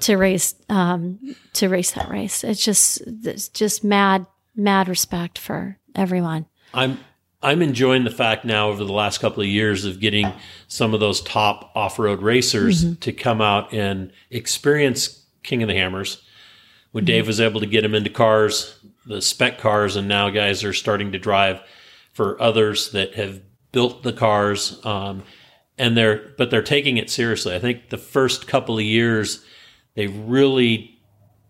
to 0.00 0.16
race 0.16 0.56
um, 0.68 1.36
to 1.52 1.68
race 1.68 1.92
that 1.92 2.10
race. 2.10 2.42
It's 2.42 2.64
just 2.64 3.00
it's 3.06 3.46
just 3.48 3.84
mad 3.84 4.26
mad 4.56 4.88
respect 4.88 5.38
for 5.38 5.78
everyone. 5.94 6.46
I'm 6.72 6.98
I'm 7.44 7.62
enjoying 7.62 8.02
the 8.02 8.10
fact 8.10 8.44
now 8.44 8.70
over 8.70 8.82
the 8.82 8.92
last 8.92 9.18
couple 9.18 9.44
of 9.44 9.48
years 9.48 9.84
of 9.84 10.00
getting 10.00 10.32
some 10.66 10.94
of 10.94 11.00
those 11.00 11.20
top 11.20 11.70
off-road 11.76 12.22
racers 12.22 12.96
to 12.98 13.12
come 13.12 13.40
out 13.40 13.72
and 13.72 14.10
experience 14.30 15.24
King 15.44 15.62
of 15.62 15.68
the 15.68 15.74
Hammers. 15.74 16.22
When 16.90 17.04
Dave 17.04 17.28
was 17.28 17.40
able 17.40 17.60
to 17.60 17.66
get 17.66 17.82
them 17.82 17.94
into 17.94 18.10
cars, 18.10 18.80
the 19.06 19.22
spec 19.22 19.58
cars, 19.58 19.94
and 19.94 20.08
now 20.08 20.28
guys 20.30 20.64
are 20.64 20.72
starting 20.72 21.12
to 21.12 21.20
drive 21.20 21.60
for 22.14 22.40
others 22.40 22.92
that 22.92 23.14
have 23.14 23.42
built 23.72 24.02
the 24.02 24.12
cars, 24.12 24.80
um, 24.86 25.22
and 25.76 25.96
they're 25.96 26.32
but 26.38 26.50
they're 26.50 26.62
taking 26.62 26.96
it 26.96 27.10
seriously. 27.10 27.54
I 27.54 27.58
think 27.58 27.90
the 27.90 27.98
first 27.98 28.46
couple 28.46 28.78
of 28.78 28.84
years 28.84 29.44
they 29.94 30.06
really 30.06 30.98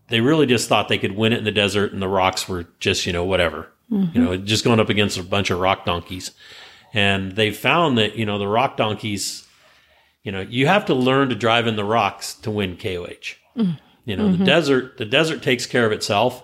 they 0.08 0.20
really 0.20 0.46
just 0.46 0.68
thought 0.68 0.88
they 0.88 0.98
could 0.98 1.16
win 1.16 1.32
it 1.32 1.38
in 1.38 1.44
the 1.44 1.52
desert, 1.52 1.92
and 1.92 2.02
the 2.02 2.08
rocks 2.08 2.48
were 2.48 2.66
just 2.80 3.06
you 3.06 3.12
know 3.12 3.24
whatever, 3.24 3.68
you 4.14 4.20
know, 4.20 4.36
just 4.36 4.64
going 4.64 4.80
up 4.80 4.88
against 4.88 5.18
a 5.18 5.22
bunch 5.22 5.50
of 5.50 5.60
rock 5.60 5.84
donkeys. 5.84 6.32
And 6.92 7.32
they 7.32 7.50
found 7.50 7.98
that 7.98 8.16
you 8.16 8.24
know 8.26 8.38
the 8.38 8.48
rock 8.48 8.76
donkeys, 8.76 9.46
you 10.22 10.32
know, 10.32 10.40
you 10.40 10.66
have 10.66 10.86
to 10.86 10.94
learn 10.94 11.28
to 11.28 11.34
drive 11.34 11.66
in 11.66 11.76
the 11.76 11.84
rocks 11.84 12.34
to 12.36 12.50
win 12.50 12.76
KOH. 12.76 13.36
You 14.06 14.16
know, 14.16 14.24
the 14.32 14.44
desert 14.44 14.96
the 14.96 15.04
desert 15.04 15.42
takes 15.42 15.66
care 15.66 15.86
of 15.86 15.92
itself, 15.92 16.42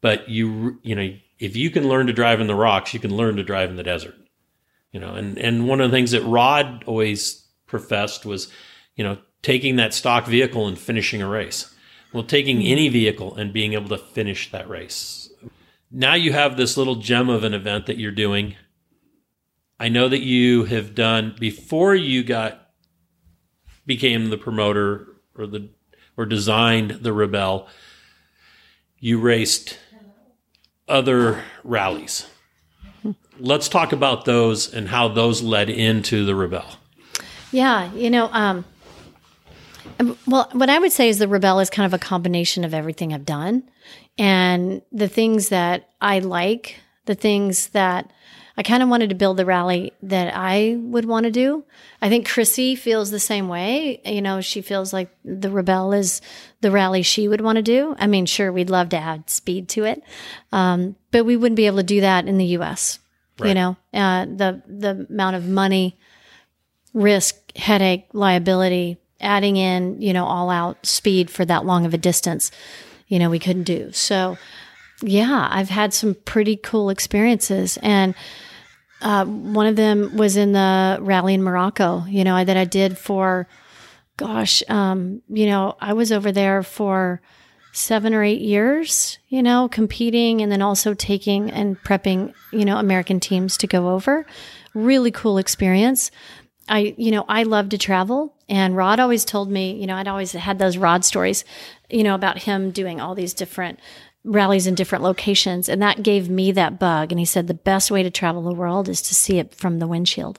but 0.00 0.28
you 0.28 0.78
you 0.82 0.94
know 0.94 1.16
if 1.38 1.56
you 1.56 1.70
can 1.70 1.88
learn 1.88 2.06
to 2.06 2.12
drive 2.12 2.40
in 2.40 2.46
the 2.46 2.54
rocks, 2.54 2.92
you 2.94 3.00
can 3.00 3.16
learn 3.16 3.36
to 3.36 3.44
drive 3.44 3.70
in 3.70 3.76
the 3.76 3.82
desert. 3.82 4.16
You 4.92 5.00
know, 5.00 5.14
and 5.14 5.38
and 5.38 5.68
one 5.68 5.80
of 5.80 5.90
the 5.90 5.96
things 5.96 6.12
that 6.12 6.22
Rod 6.22 6.84
always 6.84 7.46
professed 7.66 8.24
was, 8.24 8.50
you 8.96 9.04
know, 9.04 9.18
taking 9.42 9.76
that 9.76 9.94
stock 9.94 10.26
vehicle 10.26 10.66
and 10.66 10.78
finishing 10.78 11.22
a 11.22 11.28
race. 11.28 11.74
Well, 12.12 12.24
taking 12.24 12.62
any 12.62 12.88
vehicle 12.88 13.34
and 13.36 13.52
being 13.52 13.74
able 13.74 13.90
to 13.90 13.98
finish 13.98 14.50
that 14.50 14.68
race. 14.68 15.30
Now 15.90 16.14
you 16.14 16.32
have 16.32 16.56
this 16.56 16.76
little 16.76 16.96
gem 16.96 17.28
of 17.28 17.44
an 17.44 17.54
event 17.54 17.86
that 17.86 17.98
you're 17.98 18.10
doing. 18.10 18.56
I 19.78 19.88
know 19.88 20.08
that 20.08 20.22
you 20.22 20.64
have 20.64 20.94
done 20.94 21.36
before 21.38 21.94
you 21.94 22.24
got 22.24 22.68
became 23.86 24.30
the 24.30 24.38
promoter 24.38 25.06
or 25.36 25.46
the 25.46 25.70
or 26.16 26.26
designed 26.26 26.90
the 26.90 27.10
Rebelle. 27.10 27.68
You 28.98 29.20
raced 29.20 29.78
other 30.88 31.42
rallies. 31.64 32.26
Let's 33.38 33.68
talk 33.68 33.92
about 33.92 34.24
those 34.24 34.72
and 34.72 34.88
how 34.88 35.08
those 35.08 35.42
led 35.42 35.70
into 35.70 36.24
the 36.24 36.32
Rebelle. 36.32 36.76
Yeah, 37.52 37.92
you 37.92 38.10
know, 38.10 38.28
um, 38.32 38.64
well, 40.26 40.48
what 40.52 40.68
I 40.68 40.78
would 40.78 40.92
say 40.92 41.08
is 41.08 41.18
the 41.18 41.26
Rebelle 41.26 41.62
is 41.62 41.70
kind 41.70 41.86
of 41.86 41.94
a 41.94 41.98
combination 41.98 42.64
of 42.64 42.74
everything 42.74 43.12
I've 43.12 43.24
done 43.24 43.62
and 44.18 44.82
the 44.92 45.08
things 45.08 45.48
that 45.48 45.90
I 46.00 46.18
like, 46.18 46.76
the 47.06 47.14
things 47.14 47.68
that 47.68 48.10
I 48.58 48.64
kind 48.64 48.82
of 48.82 48.88
wanted 48.88 49.10
to 49.10 49.14
build 49.14 49.36
the 49.36 49.46
rally 49.46 49.92
that 50.02 50.34
I 50.34 50.76
would 50.80 51.04
want 51.04 51.24
to 51.24 51.30
do. 51.30 51.62
I 52.02 52.08
think 52.08 52.28
Chrissy 52.28 52.74
feels 52.74 53.12
the 53.12 53.20
same 53.20 53.46
way. 53.46 54.00
You 54.04 54.20
know, 54.20 54.40
she 54.40 54.62
feels 54.62 54.92
like 54.92 55.14
the 55.24 55.48
Rebelle 55.48 55.96
is 55.96 56.20
the 56.60 56.72
rally 56.72 57.02
she 57.02 57.28
would 57.28 57.40
want 57.40 57.54
to 57.54 57.62
do. 57.62 57.94
I 58.00 58.08
mean, 58.08 58.26
sure, 58.26 58.50
we'd 58.50 58.68
love 58.68 58.88
to 58.88 58.96
add 58.96 59.30
speed 59.30 59.68
to 59.70 59.84
it, 59.84 60.02
um, 60.50 60.96
but 61.12 61.24
we 61.24 61.36
wouldn't 61.36 61.56
be 61.56 61.66
able 61.66 61.76
to 61.76 61.84
do 61.84 62.00
that 62.00 62.26
in 62.26 62.36
the 62.36 62.46
U.S. 62.46 62.98
You 63.40 63.54
know, 63.54 63.76
uh, 63.94 64.24
the 64.24 64.60
the 64.66 65.06
amount 65.08 65.36
of 65.36 65.46
money 65.46 65.96
risk, 66.92 67.56
headache, 67.56 68.08
liability, 68.12 68.98
adding 69.20 69.56
in, 69.56 70.02
you 70.02 70.12
know, 70.12 70.24
all 70.24 70.50
out 70.50 70.84
speed 70.84 71.30
for 71.30 71.44
that 71.44 71.64
long 71.64 71.86
of 71.86 71.94
a 71.94 71.98
distance, 71.98 72.50
you 73.06 73.20
know, 73.20 73.30
we 73.30 73.38
couldn't 73.38 73.62
do. 73.62 73.92
So, 73.92 74.36
yeah, 75.00 75.46
I've 75.48 75.68
had 75.68 75.94
some 75.94 76.14
pretty 76.14 76.56
cool 76.56 76.90
experiences. 76.90 77.78
And 77.82 78.16
uh, 79.00 79.24
one 79.24 79.66
of 79.66 79.76
them 79.76 80.16
was 80.16 80.36
in 80.36 80.52
the 80.52 80.98
rally 81.00 81.34
in 81.34 81.42
Morocco, 81.42 82.04
you 82.08 82.24
know, 82.24 82.44
that 82.44 82.56
I 82.56 82.64
did 82.64 82.98
for, 82.98 83.46
gosh, 84.16 84.62
um, 84.68 85.22
you 85.28 85.46
know, 85.46 85.76
I 85.80 85.92
was 85.92 86.10
over 86.10 86.32
there 86.32 86.62
for 86.62 87.20
seven 87.72 88.12
or 88.12 88.24
eight 88.24 88.40
years, 88.40 89.18
you 89.28 89.42
know, 89.42 89.68
competing 89.68 90.40
and 90.40 90.50
then 90.50 90.62
also 90.62 90.94
taking 90.94 91.50
and 91.50 91.80
prepping, 91.82 92.34
you 92.52 92.64
know, 92.64 92.78
American 92.78 93.20
teams 93.20 93.56
to 93.58 93.66
go 93.66 93.90
over. 93.90 94.26
Really 94.74 95.10
cool 95.10 95.38
experience. 95.38 96.10
I, 96.68 96.94
you 96.98 97.10
know, 97.10 97.24
I 97.28 97.44
love 97.44 97.68
to 97.70 97.78
travel. 97.78 98.34
And 98.48 98.76
Rod 98.76 99.00
always 99.00 99.24
told 99.24 99.50
me, 99.50 99.78
you 99.80 99.86
know, 99.86 99.94
I'd 99.94 100.08
always 100.08 100.32
had 100.32 100.58
those 100.58 100.76
Rod 100.76 101.04
stories, 101.04 101.44
you 101.88 102.02
know, 102.02 102.14
about 102.14 102.38
him 102.38 102.70
doing 102.70 103.00
all 103.00 103.14
these 103.14 103.34
different 103.34 103.78
rallies 104.28 104.66
in 104.66 104.74
different 104.74 105.04
locations. 105.04 105.68
And 105.68 105.82
that 105.82 106.02
gave 106.02 106.28
me 106.28 106.52
that 106.52 106.78
bug. 106.78 107.10
And 107.10 107.18
he 107.18 107.24
said 107.24 107.46
the 107.46 107.54
best 107.54 107.90
way 107.90 108.02
to 108.02 108.10
travel 108.10 108.42
the 108.42 108.54
world 108.54 108.88
is 108.88 109.02
to 109.02 109.14
see 109.14 109.38
it 109.38 109.54
from 109.54 109.78
the 109.78 109.86
windshield. 109.86 110.38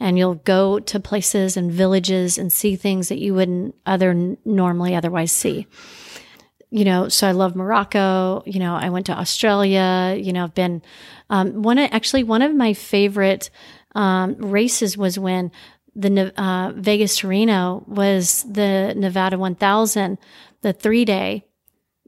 And 0.00 0.18
you'll 0.18 0.34
go 0.34 0.80
to 0.80 0.98
places 0.98 1.56
and 1.56 1.70
villages 1.70 2.36
and 2.36 2.52
see 2.52 2.74
things 2.74 3.08
that 3.08 3.18
you 3.18 3.34
wouldn't 3.34 3.76
other 3.86 4.36
normally 4.44 4.94
otherwise 4.94 5.30
see 5.30 5.66
you 6.72 6.86
know, 6.86 7.10
so 7.10 7.28
I 7.28 7.32
love 7.32 7.54
Morocco. 7.54 8.42
You 8.46 8.58
know, 8.58 8.74
I 8.74 8.88
went 8.88 9.04
to 9.06 9.12
Australia. 9.12 10.16
You 10.18 10.32
know, 10.32 10.44
I've 10.44 10.54
been 10.54 10.80
um, 11.28 11.62
one. 11.62 11.76
Of, 11.76 11.90
actually, 11.92 12.24
one 12.24 12.40
of 12.40 12.54
my 12.54 12.72
favorite 12.72 13.50
um, 13.94 14.36
races 14.36 14.96
was 14.96 15.18
when 15.18 15.52
the 15.94 16.32
uh, 16.42 16.72
Vegas 16.74 17.18
to 17.18 17.28
Reno 17.28 17.84
was 17.86 18.44
the 18.50 18.94
Nevada 18.96 19.36
1000, 19.36 20.16
the 20.62 20.72
three 20.72 21.04
day 21.04 21.44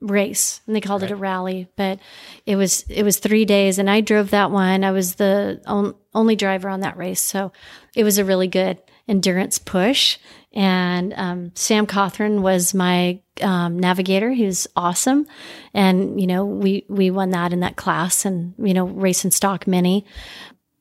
race, 0.05 0.61
and 0.67 0.77
they 0.77 0.81
called 0.81 1.03
it 1.03 1.11
a 1.11 1.17
rally, 1.17 1.69
but 1.77 1.99
it 2.47 2.57
was 2.57 2.83
it 2.89 3.03
was 3.03 3.19
three 3.19 3.45
days, 3.45 3.79
and 3.79 3.91
I 3.91 4.01
drove 4.01 4.31
that 4.31 4.51
one. 4.51 4.85
I 4.85 4.91
was 4.91 5.17
the 5.17 5.61
on, 5.67 5.95
only 6.15 6.37
driver 6.37 6.69
on 6.69 6.81
that 6.81 6.97
race, 6.97 7.21
so 7.21 7.53
it 7.95 8.05
was 8.05 8.19
a 8.19 8.25
really 8.25 8.49
good 8.49 8.79
endurance 9.09 9.59
push 9.59 10.19
And 10.53 11.13
um, 11.15 11.53
Sam 11.55 11.87
Cothran 11.87 12.41
was 12.41 12.75
my 12.75 13.21
um, 13.43 13.79
navigator. 13.79 14.31
He 14.31 14.47
was 14.47 14.67
awesome, 14.77 15.27
and 15.73 16.21
you 16.21 16.27
know 16.27 16.45
we 16.45 16.85
we 16.89 17.11
won 17.11 17.31
that 17.31 17.53
in 17.53 17.61
that 17.61 17.77
class, 17.77 18.25
and 18.25 18.55
you 18.59 18.75
know 18.75 18.87
race 18.87 19.25
and 19.25 19.35
stock 19.35 19.67
mini. 19.67 20.05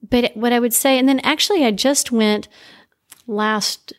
But 0.07 0.36
what 0.36 0.53
I 0.53 0.59
would 0.59 0.74
say, 0.74 0.99
and 0.99 1.07
then 1.07 1.19
actually 1.21 1.65
I 1.65 1.71
just 1.71 2.11
went 2.11 2.47
last 3.26 3.93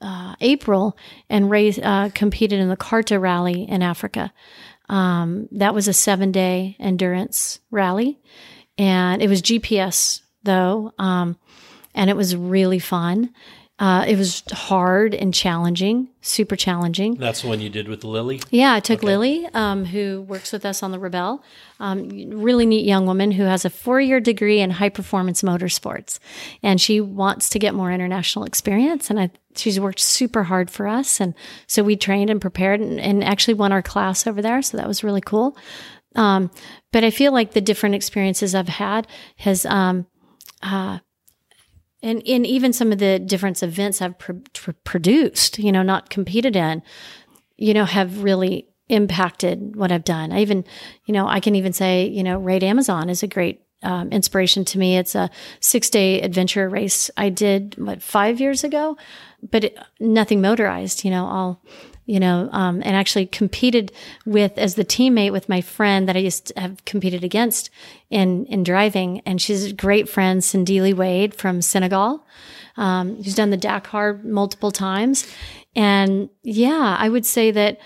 uh, 0.00 0.34
April 0.40 0.96
and 1.28 1.50
race, 1.50 1.78
uh, 1.82 2.10
competed 2.14 2.60
in 2.60 2.68
the 2.68 2.76
Karta 2.76 3.18
Rally 3.18 3.62
in 3.68 3.82
Africa. 3.82 4.32
Um, 4.88 5.48
that 5.52 5.74
was 5.74 5.88
a 5.88 5.92
seven 5.92 6.32
day 6.32 6.76
endurance 6.78 7.60
rally, 7.70 8.18
and 8.78 9.20
it 9.20 9.28
was 9.28 9.42
GPS 9.42 10.22
though, 10.44 10.92
um, 10.98 11.36
and 11.94 12.08
it 12.08 12.16
was 12.16 12.34
really 12.34 12.78
fun. 12.78 13.30
Uh, 13.80 14.04
it 14.08 14.18
was 14.18 14.42
hard 14.50 15.14
and 15.14 15.32
challenging, 15.32 16.08
super 16.20 16.56
challenging. 16.56 17.14
That's 17.14 17.42
the 17.42 17.48
one 17.48 17.60
you 17.60 17.70
did 17.70 17.86
with 17.86 18.02
Lily? 18.02 18.40
Yeah, 18.50 18.74
I 18.74 18.80
took 18.80 18.98
okay. 18.98 19.06
Lily, 19.06 19.48
um, 19.54 19.84
who 19.84 20.22
works 20.22 20.50
with 20.50 20.64
us 20.66 20.82
on 20.82 20.90
the 20.90 20.98
Rebelle, 20.98 21.40
Um, 21.78 22.08
really 22.30 22.66
neat 22.66 22.84
young 22.84 23.06
woman 23.06 23.30
who 23.30 23.44
has 23.44 23.64
a 23.64 23.70
four 23.70 24.00
year 24.00 24.18
degree 24.18 24.58
in 24.60 24.70
high 24.70 24.88
performance 24.88 25.42
motorsports. 25.42 26.18
And 26.60 26.80
she 26.80 27.00
wants 27.00 27.48
to 27.50 27.60
get 27.60 27.72
more 27.72 27.92
international 27.92 28.44
experience. 28.44 29.10
And 29.10 29.20
I, 29.20 29.30
she's 29.58 29.80
worked 29.80 30.00
super 30.00 30.44
hard 30.44 30.70
for 30.70 30.86
us. 30.86 31.20
And 31.20 31.34
so 31.66 31.82
we 31.82 31.96
trained 31.96 32.30
and 32.30 32.40
prepared 32.40 32.80
and, 32.80 33.00
and 33.00 33.24
actually 33.24 33.54
won 33.54 33.72
our 33.72 33.82
class 33.82 34.26
over 34.26 34.40
there. 34.42 34.62
So 34.62 34.76
that 34.76 34.88
was 34.88 35.04
really 35.04 35.20
cool. 35.20 35.56
Um, 36.14 36.50
but 36.92 37.04
I 37.04 37.10
feel 37.10 37.32
like 37.32 37.52
the 37.52 37.60
different 37.60 37.94
experiences 37.94 38.54
I've 38.54 38.68
had 38.68 39.06
has, 39.36 39.66
um, 39.66 40.06
uh, 40.62 40.98
and 42.02 42.22
in 42.22 42.44
even 42.44 42.72
some 42.72 42.92
of 42.92 42.98
the 42.98 43.18
different 43.18 43.62
events 43.62 44.00
I've 44.00 44.18
pr- 44.18 44.32
pr- 44.52 44.70
produced, 44.84 45.58
you 45.58 45.72
know, 45.72 45.82
not 45.82 46.10
competed 46.10 46.56
in, 46.56 46.82
you 47.56 47.74
know, 47.74 47.84
have 47.84 48.22
really 48.22 48.68
impacted 48.88 49.76
what 49.76 49.92
I've 49.92 50.04
done. 50.04 50.32
I 50.32 50.40
even, 50.40 50.64
you 51.04 51.12
know, 51.12 51.26
I 51.28 51.40
can 51.40 51.54
even 51.54 51.72
say, 51.72 52.06
you 52.06 52.22
know, 52.22 52.38
Raid 52.38 52.64
Amazon 52.64 53.10
is 53.10 53.22
a 53.22 53.26
great 53.26 53.62
um, 53.82 54.10
inspiration 54.10 54.64
to 54.66 54.78
me. 54.78 54.96
It's 54.96 55.14
a 55.14 55.30
six 55.60 55.90
day 55.90 56.20
adventure 56.20 56.68
race 56.68 57.10
I 57.16 57.28
did, 57.28 57.74
what, 57.78 58.02
five 58.02 58.40
years 58.40 58.64
ago, 58.64 58.96
but 59.42 59.64
it, 59.64 59.78
nothing 60.00 60.40
motorized, 60.40 61.04
you 61.04 61.10
know, 61.10 61.26
all 61.26 61.62
you 62.06 62.18
know, 62.18 62.48
um, 62.52 62.76
and 62.86 62.96
actually 62.96 63.26
competed 63.26 63.92
with 64.24 64.56
as 64.56 64.76
the 64.76 64.84
teammate 64.84 65.30
with 65.30 65.46
my 65.46 65.60
friend 65.60 66.08
that 66.08 66.16
I 66.16 66.20
used 66.20 66.46
to 66.46 66.58
have 66.58 66.82
competed 66.86 67.22
against 67.22 67.68
in 68.08 68.46
in 68.46 68.62
driving, 68.62 69.20
and 69.26 69.40
she's 69.40 69.66
a 69.66 69.72
great 69.74 70.08
friend, 70.08 70.40
Sindili 70.40 70.94
Wade 70.94 71.34
from 71.34 71.60
Senegal, 71.60 72.24
um, 72.78 73.16
who's 73.16 73.34
done 73.34 73.50
the 73.50 73.58
Dakar 73.58 74.20
multiple 74.24 74.70
times, 74.70 75.26
and 75.76 76.30
yeah, 76.42 76.96
I 76.98 77.08
would 77.08 77.26
say 77.26 77.50
that 77.50 77.78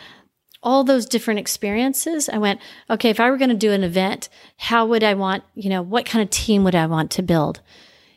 all 0.62 0.84
those 0.84 1.06
different 1.06 1.40
experiences, 1.40 2.28
I 2.28 2.38
went, 2.38 2.60
okay, 2.88 3.10
if 3.10 3.18
I 3.18 3.28
were 3.30 3.36
going 3.36 3.50
to 3.50 3.56
do 3.56 3.72
an 3.72 3.82
event, 3.82 4.28
how 4.56 4.86
would 4.86 5.02
I 5.02 5.14
want, 5.14 5.42
you 5.54 5.68
know, 5.68 5.82
what 5.82 6.06
kind 6.06 6.22
of 6.22 6.30
team 6.30 6.62
would 6.64 6.74
I 6.74 6.86
want 6.86 7.10
to 7.12 7.22
build? 7.22 7.60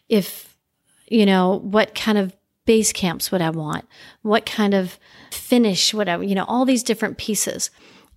If, 0.08 0.56
you 1.08 1.26
know, 1.26 1.60
what 1.64 1.96
kind 1.96 2.20
of 2.20 2.36
base 2.66 2.92
camps 2.92 3.32
would 3.32 3.42
I 3.42 3.50
want? 3.52 3.86
What 4.22 4.46
kind 4.46 4.74
of 4.74 5.00
finish, 5.32 5.94
whatever, 5.94 6.24
you 6.24 6.36
know, 6.36 6.46
all 6.46 6.66
these 6.66 6.84
different 6.84 7.18
pieces. 7.18 7.70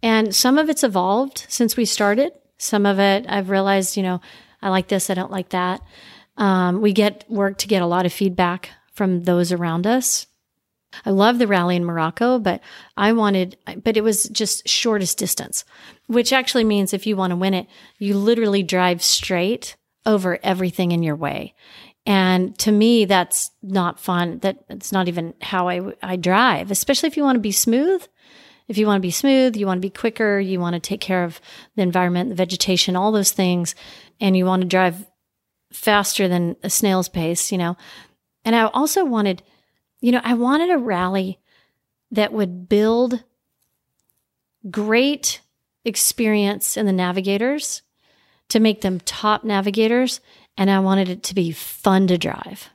And 0.03 0.34
some 0.34 0.59
of 0.59 0.68
it's 0.68 0.84
evolved 0.84 1.44
since 1.49 1.76
we 1.76 1.84
started. 1.84 2.32
Some 2.57 2.86
of 2.86 2.99
it 2.99 3.26
I've 3.28 3.51
realized, 3.51 3.96
you 3.96 4.03
know, 4.03 4.20
I 4.62 4.70
like 4.70 4.88
this, 4.88 5.11
I 5.11 5.14
don't 5.14 5.30
like 5.30 5.51
that. 5.51 5.80
Um, 6.36 6.80
we 6.80 6.92
get 6.92 7.24
work 7.28 7.59
to 7.59 7.68
get 7.68 7.82
a 7.82 7.86
lot 7.86 8.07
of 8.07 8.12
feedback 8.12 8.70
from 8.92 9.24
those 9.24 9.53
around 9.53 9.86
us. 9.86 10.26
I 11.05 11.11
love 11.11 11.38
the 11.38 11.46
rally 11.46 11.76
in 11.76 11.84
Morocco, 11.84 12.38
but 12.38 12.61
I 12.96 13.12
wanted, 13.12 13.57
but 13.84 13.96
it 13.96 14.03
was 14.03 14.24
just 14.30 14.66
shortest 14.68 15.18
distance, 15.18 15.64
which 16.07 16.32
actually 16.32 16.64
means 16.64 16.94
if 16.94 17.07
you 17.07 17.16
want 17.16 17.32
to 17.32 17.36
win 17.36 17.55
it, 17.55 17.66
you 17.99 18.14
literally 18.14 18.62
drive 18.62 19.03
straight 19.03 19.76
over 20.07 20.38
everything 20.42 20.92
in 20.92 21.03
your 21.03 21.16
way. 21.16 21.55
And 22.09 22.59
to 22.61 22.73
me, 22.73 23.05
that's 23.05 23.51
not 23.63 24.01
fun. 24.01 24.39
That 24.39 24.65
it's 24.71 24.93
not 24.93 25.09
even 25.09 25.35
how 25.43 25.69
I, 25.69 25.93
I 26.03 26.17
drive, 26.17 26.71
especially 26.71 27.09
if 27.09 27.19
you 27.19 27.23
want 27.23 27.37
to 27.37 27.41
be 27.41 27.53
smooth. 27.53 28.03
If 28.67 28.79
you 28.79 28.87
want 28.87 28.97
to 28.97 29.07
be 29.07 29.11
smooth, 29.11 29.57
you 29.57 29.67
want 29.67 29.77
to 29.77 29.87
be 29.87 29.91
quicker, 29.91 30.41
you 30.41 30.59
want 30.59 30.73
to 30.73 30.81
take 30.81 31.03
care 31.03 31.23
of 31.23 31.39
the 31.77 31.83
environment, 31.83 32.31
the 32.31 32.35
vegetation, 32.35 32.97
all 32.97 33.13
those 33.13 33.33
things, 33.33 33.75
and 34.21 34.35
you 34.35 34.47
want 34.47 34.63
to 34.63 34.69
drive 34.69 35.07
faster 35.71 36.29
than 36.29 36.57
a 36.63 36.71
snail's 36.71 37.11
pace, 37.11 37.53
you 37.53 37.59
know. 37.59 37.77
And 38.43 38.57
I 38.57 38.65
also 38.69 39.05
wanted, 39.05 39.43
you 40.01 40.11
know, 40.11 40.23
I 40.25 40.33
wanted 40.33 40.71
a 40.71 40.79
rally 40.79 41.39
that 42.11 42.33
would 42.33 42.71
build 42.71 43.23
great 44.71 45.43
experience 45.85 46.79
in 46.79 46.87
the 46.87 46.93
navigators 46.93 47.83
to 48.49 48.61
make 48.61 48.81
them 48.81 48.99
top 49.01 49.45
navigators 49.45 50.23
and 50.59 50.69
I 50.71 50.81
wanted 50.81 51.09
it 51.09 51.23
to 51.23 51.35
be 51.35 51.53
fun 51.53 52.09
to 52.09 52.19
drive. 52.19 52.69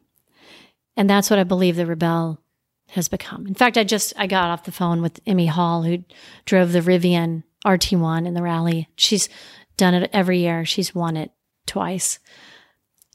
And 0.96 1.10
that's 1.10 1.30
what 1.30 1.38
I 1.38 1.44
believe 1.44 1.76
the 1.76 1.86
Rebelle 1.86 2.38
has 2.88 3.10
become. 3.10 3.46
In 3.46 3.54
fact, 3.54 3.78
I 3.78 3.84
just 3.84 4.14
I 4.16 4.26
got 4.26 4.50
off 4.50 4.64
the 4.64 4.72
phone 4.72 5.02
with 5.02 5.20
Emme 5.28 5.48
Hall, 5.48 5.84
who 5.84 6.04
drove 6.46 6.72
the 6.72 6.80
Rivian 6.80 7.44
R1T 7.66 8.26
in 8.26 8.34
the 8.34 8.42
rally. 8.42 8.88
She's 8.96 9.28
done 9.78 9.94
it 9.94 10.10
every 10.14 10.40
year. 10.40 10.66
She's 10.66 10.96
won 10.96 11.18
it 11.18 11.32
twice. 11.66 12.20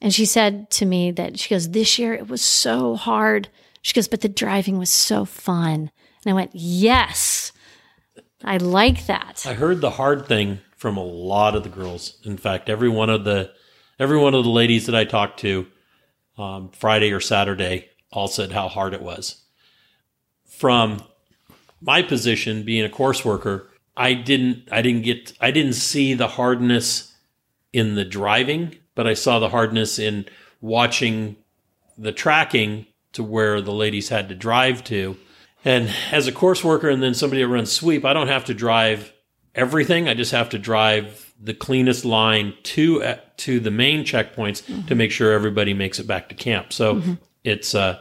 And 0.02 0.12
she 0.12 0.26
said 0.26 0.70
to 0.72 0.86
me 0.86 1.10
that 1.12 1.38
she 1.38 1.54
goes, 1.54 1.70
This 1.70 1.98
year 1.98 2.12
it 2.12 2.28
was 2.28 2.42
so 2.42 2.94
hard. 2.94 3.48
She 3.82 3.94
goes, 3.94 4.08
But 4.08 4.20
the 4.20 4.28
driving 4.28 4.78
was 4.78 4.90
so 4.90 5.24
fun. 5.24 5.90
And 6.24 6.30
I 6.30 6.32
went, 6.34 6.50
Yes, 6.52 7.52
I 8.44 8.58
like 8.58 9.06
that. 9.06 9.44
I 9.46 9.54
heard 9.54 9.80
the 9.80 9.90
hard 9.90 10.26
thing 10.26 10.58
from 10.76 10.96
a 10.96 11.04
lot 11.04 11.54
of 11.54 11.62
the 11.62 11.68
girls. 11.68 12.18
In 12.24 12.36
fact, 12.36 12.68
every 12.68 12.88
one 12.88 13.10
of 13.10 13.24
the 13.24 13.52
every 13.98 14.18
one 14.18 14.34
of 14.34 14.44
the 14.44 14.50
ladies 14.50 14.86
that 14.86 14.94
I 14.94 15.04
talked 15.04 15.40
to 15.40 15.66
um, 16.36 16.70
Friday 16.70 17.12
or 17.12 17.20
Saturday 17.20 17.88
all 18.12 18.28
said 18.28 18.52
how 18.52 18.68
hard 18.68 18.94
it 18.94 19.02
was. 19.02 19.42
From 20.46 21.02
my 21.80 22.02
position 22.02 22.64
being 22.64 22.84
a 22.84 22.90
course 22.90 23.24
worker, 23.24 23.68
I 23.96 24.14
didn't 24.14 24.68
I 24.70 24.82
didn't 24.82 25.02
get 25.02 25.32
I 25.40 25.50
didn't 25.50 25.74
see 25.74 26.14
the 26.14 26.28
hardness 26.28 27.14
in 27.72 27.94
the 27.94 28.04
driving, 28.04 28.76
but 28.94 29.06
I 29.06 29.14
saw 29.14 29.38
the 29.38 29.50
hardness 29.50 29.98
in 29.98 30.26
watching 30.60 31.36
the 31.96 32.12
tracking 32.12 32.86
to 33.12 33.22
where 33.22 33.60
the 33.60 33.72
ladies 33.72 34.08
had 34.08 34.28
to 34.28 34.34
drive 34.34 34.84
to. 34.84 35.16
And 35.64 35.90
as 36.12 36.26
a 36.26 36.32
course 36.32 36.62
worker 36.62 36.88
and 36.88 37.02
then 37.02 37.14
somebody 37.14 37.42
that 37.42 37.48
runs 37.48 37.72
sweep, 37.72 38.04
I 38.04 38.12
don't 38.12 38.28
have 38.28 38.44
to 38.46 38.54
drive 38.54 39.12
everything. 39.54 40.08
I 40.08 40.14
just 40.14 40.32
have 40.32 40.48
to 40.50 40.58
drive 40.58 41.27
the 41.40 41.54
cleanest 41.54 42.04
line 42.04 42.54
to 42.64 43.02
uh, 43.02 43.18
to 43.38 43.60
the 43.60 43.70
main 43.70 44.04
checkpoints 44.04 44.62
mm-hmm. 44.62 44.86
to 44.86 44.94
make 44.94 45.10
sure 45.10 45.32
everybody 45.32 45.74
makes 45.74 45.98
it 45.98 46.06
back 46.06 46.28
to 46.28 46.34
camp. 46.34 46.72
So 46.72 46.96
mm-hmm. 46.96 47.14
it's 47.44 47.74
uh, 47.74 48.00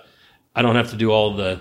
I 0.55 0.61
don't 0.61 0.75
have 0.75 0.89
to 0.91 0.95
do 0.95 1.11
all 1.11 1.35
the 1.35 1.59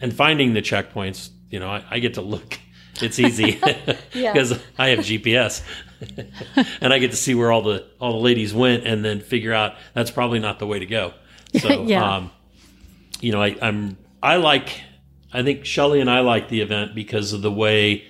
and 0.00 0.14
finding 0.14 0.54
the 0.54 0.62
checkpoints. 0.62 1.30
You 1.50 1.60
know, 1.60 1.68
I, 1.68 1.84
I 1.90 1.98
get 1.98 2.14
to 2.14 2.22
look. 2.22 2.58
It's 3.00 3.18
easy 3.18 3.52
because 4.12 4.52
I 4.78 4.88
have 4.88 4.98
GPS, 4.98 5.62
and 6.82 6.92
I 6.92 6.98
get 6.98 7.10
to 7.10 7.16
see 7.16 7.34
where 7.34 7.50
all 7.50 7.62
the 7.62 7.86
all 7.98 8.12
the 8.12 8.18
ladies 8.18 8.52
went, 8.52 8.86
and 8.86 9.02
then 9.02 9.20
figure 9.20 9.54
out 9.54 9.76
that's 9.94 10.10
probably 10.10 10.40
not 10.40 10.58
the 10.58 10.66
way 10.66 10.78
to 10.78 10.84
go. 10.84 11.14
So, 11.58 11.84
yeah. 11.84 12.16
um, 12.16 12.30
you 13.22 13.32
know, 13.32 13.42
I, 13.42 13.56
I'm 13.62 13.96
I 14.22 14.36
like 14.36 14.82
I 15.32 15.42
think 15.42 15.64
Shelly 15.64 16.02
and 16.02 16.10
I 16.10 16.20
like 16.20 16.50
the 16.50 16.60
event 16.60 16.94
because 16.94 17.32
of 17.32 17.40
the 17.40 17.50
way 17.50 18.04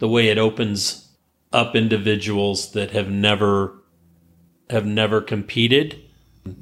the 0.00 0.08
way 0.08 0.28
it 0.30 0.36
opens 0.36 1.07
up 1.52 1.74
individuals 1.74 2.72
that 2.72 2.90
have 2.90 3.10
never 3.10 3.74
have 4.70 4.86
never 4.86 5.20
competed. 5.20 5.98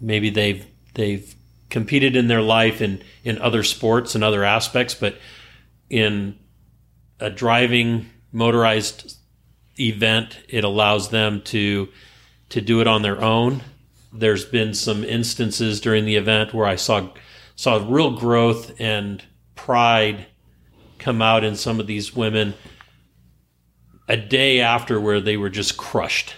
Maybe 0.00 0.30
they've 0.30 0.66
they've 0.94 1.34
competed 1.70 2.16
in 2.16 2.28
their 2.28 2.42
life 2.42 2.80
in 2.80 3.02
in 3.24 3.38
other 3.38 3.62
sports 3.62 4.14
and 4.14 4.22
other 4.22 4.44
aspects, 4.44 4.94
but 4.94 5.16
in 5.90 6.38
a 7.20 7.30
driving 7.30 8.10
motorized 8.32 9.16
event, 9.78 10.38
it 10.48 10.64
allows 10.64 11.10
them 11.10 11.42
to 11.42 11.88
to 12.50 12.60
do 12.60 12.80
it 12.80 12.86
on 12.86 13.02
their 13.02 13.20
own. 13.20 13.62
There's 14.12 14.44
been 14.44 14.72
some 14.72 15.04
instances 15.04 15.80
during 15.80 16.04
the 16.04 16.16
event 16.16 16.54
where 16.54 16.66
I 16.66 16.76
saw 16.76 17.10
saw 17.56 17.84
real 17.88 18.12
growth 18.16 18.80
and 18.80 19.22
pride 19.54 20.26
come 20.98 21.20
out 21.20 21.44
in 21.44 21.56
some 21.56 21.80
of 21.80 21.86
these 21.86 22.14
women 22.14 22.54
a 24.08 24.16
day 24.16 24.60
after 24.60 25.00
where 25.00 25.20
they 25.20 25.36
were 25.36 25.50
just 25.50 25.76
crushed. 25.76 26.34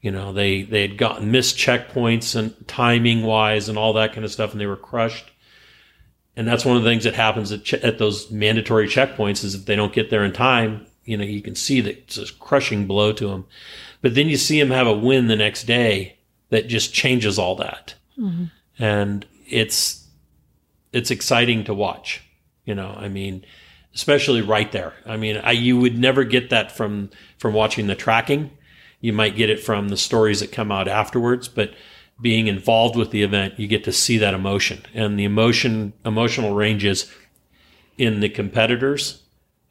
You 0.00 0.10
know, 0.10 0.32
they 0.32 0.62
they 0.62 0.82
had 0.82 0.98
gotten 0.98 1.30
missed 1.30 1.56
checkpoints 1.56 2.36
and 2.36 2.54
timing 2.68 3.22
wise 3.22 3.68
and 3.68 3.78
all 3.78 3.94
that 3.94 4.12
kind 4.12 4.24
of 4.24 4.32
stuff, 4.32 4.52
and 4.52 4.60
they 4.60 4.66
were 4.66 4.76
crushed. 4.76 5.30
And 6.36 6.46
that's 6.46 6.64
one 6.64 6.76
of 6.76 6.82
the 6.82 6.90
things 6.90 7.04
that 7.04 7.14
happens 7.14 7.52
at, 7.52 7.64
ch- 7.64 7.74
at 7.74 7.98
those 7.98 8.30
mandatory 8.30 8.88
checkpoints 8.88 9.44
is 9.44 9.54
if 9.54 9.66
they 9.66 9.76
don't 9.76 9.92
get 9.92 10.10
there 10.10 10.24
in 10.24 10.32
time, 10.32 10.86
you 11.04 11.16
know, 11.16 11.24
you 11.24 11.40
can 11.40 11.54
see 11.54 11.80
that 11.80 11.96
it's 11.98 12.18
a 12.18 12.32
crushing 12.34 12.86
blow 12.86 13.12
to 13.12 13.28
them. 13.28 13.46
But 14.02 14.14
then 14.14 14.28
you 14.28 14.36
see 14.36 14.58
them 14.58 14.70
have 14.70 14.86
a 14.86 14.92
win 14.92 15.28
the 15.28 15.36
next 15.36 15.64
day 15.64 16.16
that 16.50 16.68
just 16.68 16.92
changes 16.92 17.38
all 17.38 17.56
that. 17.56 17.94
Mm-hmm. 18.18 18.44
And 18.82 19.26
it's 19.46 20.06
it's 20.92 21.10
exciting 21.10 21.64
to 21.64 21.74
watch. 21.74 22.22
You 22.64 22.74
know, 22.74 22.94
I 22.98 23.08
mean, 23.08 23.44
especially 23.94 24.42
right 24.42 24.70
there. 24.72 24.92
I 25.06 25.16
mean, 25.16 25.36
I, 25.36 25.52
you 25.52 25.78
would 25.78 25.98
never 25.98 26.24
get 26.24 26.50
that 26.50 26.72
from 26.72 27.10
from 27.38 27.54
watching 27.54 27.86
the 27.86 27.94
tracking. 27.94 28.50
You 29.00 29.12
might 29.12 29.36
get 29.36 29.50
it 29.50 29.60
from 29.60 29.88
the 29.88 29.96
stories 29.96 30.40
that 30.40 30.50
come 30.50 30.72
out 30.72 30.88
afterwards, 30.88 31.48
but 31.48 31.74
being 32.20 32.46
involved 32.46 32.96
with 32.96 33.10
the 33.10 33.22
event, 33.22 33.58
you 33.58 33.66
get 33.66 33.84
to 33.84 33.92
see 33.92 34.18
that 34.18 34.34
emotion 34.34 34.84
and 34.94 35.18
the 35.18 35.24
emotion 35.24 35.92
emotional 36.04 36.54
ranges 36.54 37.10
in 37.98 38.20
the 38.20 38.28
competitors 38.28 39.22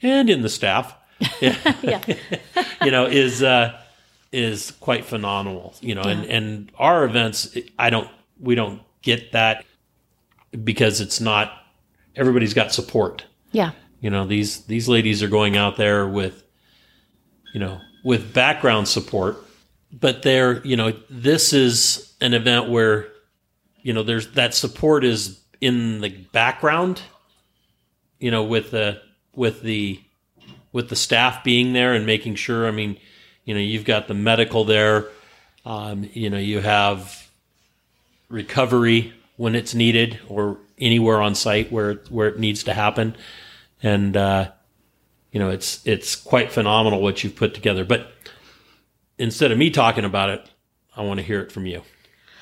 and 0.02 0.30
in 0.30 0.42
the 0.42 0.50
staff. 0.50 0.96
you 1.42 2.92
know, 2.92 3.06
is 3.06 3.44
uh, 3.44 3.78
is 4.32 4.72
quite 4.72 5.06
phenomenal. 5.06 5.76
You 5.82 5.96
know, 5.96 6.04
yeah. 6.04 6.12
and 6.12 6.26
and 6.26 6.72
our 6.78 7.04
events, 7.06 7.58
I 7.78 7.90
don't, 7.90 8.10
we 8.40 8.56
don't 8.56 8.82
get 9.02 9.32
that 9.32 9.66
because 10.64 11.02
it's 11.02 11.20
not 11.20 11.52
everybody's 12.16 12.54
got 12.54 12.74
support. 12.74 13.26
Yeah. 13.52 13.72
You 14.04 14.10
know, 14.10 14.26
these 14.26 14.66
these 14.66 14.90
ladies 14.90 15.24
are 15.24 15.30
going 15.30 15.56
out 15.56 15.78
there 15.78 16.06
with 16.06 16.44
you 17.54 17.62
know, 17.62 17.80
with 18.04 18.34
background 18.34 18.90
support, 18.90 19.38
but 19.94 20.24
they're, 20.24 20.62
you 20.66 20.76
know, 20.76 20.92
this 21.10 21.54
is 21.54 22.14
an 22.20 22.34
event 22.34 22.70
where 22.70 23.08
you 23.82 23.94
know, 23.94 24.04
there's 24.04 24.34
that 24.34 24.54
support 24.54 25.06
is 25.06 25.40
in 25.62 26.02
the 26.02 26.10
background, 26.10 27.02
you 28.20 28.30
know, 28.30 28.44
with 28.44 28.72
the 28.72 29.02
with 29.34 29.62
the 29.62 30.02
with 30.74 30.90
the 30.90 30.98
staff 30.98 31.42
being 31.46 31.72
there 31.72 31.94
and 31.94 32.06
making 32.06 32.36
sure, 32.36 32.68
I 32.68 32.72
mean, 32.72 32.98
you 33.46 33.54
know, 33.54 33.62
you've 33.62 33.86
got 33.86 34.10
the 34.10 34.14
medical 34.14 34.66
there, 34.66 35.08
um, 35.66 36.10
you 36.12 36.30
know, 36.30 36.38
you 36.38 36.60
have 36.60 37.30
recovery 38.28 39.14
when 39.38 39.56
it's 39.56 39.74
needed 39.74 40.20
or 40.28 40.58
anywhere 40.78 41.22
on 41.22 41.36
site 41.36 41.72
where 41.72 41.94
where 42.10 42.28
it 42.28 42.38
needs 42.38 42.64
to 42.64 42.74
happen, 42.74 43.16
and 43.84 44.18
uh, 44.18 44.52
you 45.32 45.40
know 45.40 45.50
it's 45.50 45.86
it's 45.86 46.16
quite 46.16 46.52
phenomenal 46.52 47.02
what 47.02 47.24
you've 47.24 47.36
put 47.36 47.54
together. 47.54 47.86
But 47.86 48.12
instead 49.20 49.52
of 49.52 49.58
me 49.58 49.70
talking 49.70 50.06
about 50.06 50.30
it, 50.30 50.50
I 50.96 51.04
want 51.04 51.20
to 51.20 51.26
hear 51.26 51.42
it 51.42 51.52
from 51.52 51.66
you. 51.66 51.84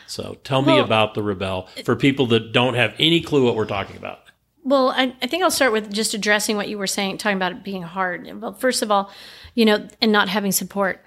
So 0.08 0.38
tell 0.44 0.64
well, 0.64 0.76
me 0.76 0.82
about 0.82 1.16
the 1.16 1.22
Rebelle 1.22 1.68
for 1.84 1.96
people 1.96 2.28
that 2.28 2.52
don't 2.52 2.76
have 2.76 2.94
any 3.00 3.22
clue 3.22 3.46
what 3.46 3.56
we're 3.56 3.66
talking 3.66 3.98
about. 3.98 4.20
Well, 4.64 4.90
I, 4.90 5.16
I, 5.22 5.28
think 5.28 5.42
I'll 5.42 5.50
start 5.50 5.72
with 5.72 5.92
just 5.92 6.14
addressing 6.14 6.56
what 6.56 6.70
you 6.70 6.78
were 6.78 6.86
saying, 6.86 7.18
talking 7.18 7.38
about 7.38 7.54
it 7.54 7.64
being 7.64 7.82
hard. 7.82 8.30
Well, 8.40 8.54
first 8.54 8.84
of 8.84 8.92
all, 8.92 9.10
you 9.56 9.66
know, 9.66 9.88
and 10.02 10.12
not 10.12 10.30
having 10.30 10.52
support. 10.52 11.04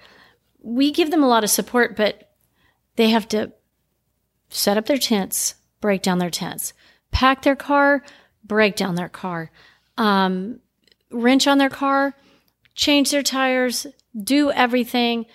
We 0.61 0.91
give 0.91 1.09
them 1.09 1.23
a 1.23 1.27
lot 1.27 1.45
of 1.45 1.49
support, 1.49 1.95
but 1.95 2.31
they 2.97 3.11
have 3.11 3.29
to 3.29 3.53
set 4.49 4.77
up 4.77 4.87
their 4.87 4.97
tents, 4.97 5.55
break 5.79 6.01
down 6.01 6.17
their 6.17 6.29
tents, 6.29 6.73
pack 7.11 7.43
their 7.43 7.55
car, 7.55 8.03
break 8.43 8.75
down 8.75 8.95
their 8.95 9.07
car, 9.07 9.51
um, 9.97 10.59
wrench 11.11 11.47
on 11.47 11.57
their 11.57 11.69
car, 11.69 12.13
change 12.73 13.11
their 13.11 13.23
tires, 13.23 13.87
do 14.21 14.51
everything. 14.51 15.25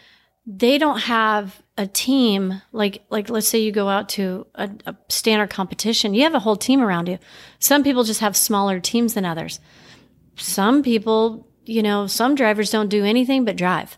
They 0.46 0.78
don't 0.78 1.00
have 1.00 1.62
a 1.76 1.86
team 1.86 2.60
like 2.72 3.02
like 3.08 3.30
let's 3.30 3.48
say 3.48 3.58
you 3.58 3.72
go 3.72 3.88
out 3.88 4.10
to 4.10 4.46
a, 4.54 4.68
a, 4.84 4.94
standard 5.08 5.48
competition 5.48 6.12
you 6.12 6.24
have 6.24 6.34
a 6.34 6.40
whole 6.40 6.56
team 6.56 6.82
around 6.82 7.08
you 7.08 7.18
some 7.58 7.82
people 7.82 8.04
just 8.04 8.20
have 8.20 8.36
smaller 8.36 8.78
teams 8.78 9.14
than 9.14 9.24
others 9.24 9.60
some 10.36 10.82
people 10.82 11.48
you 11.64 11.82
know 11.82 12.06
some 12.06 12.34
drivers 12.34 12.70
don't 12.70 12.90
do 12.90 13.02
anything 13.02 13.46
but 13.46 13.56
drive 13.56 13.96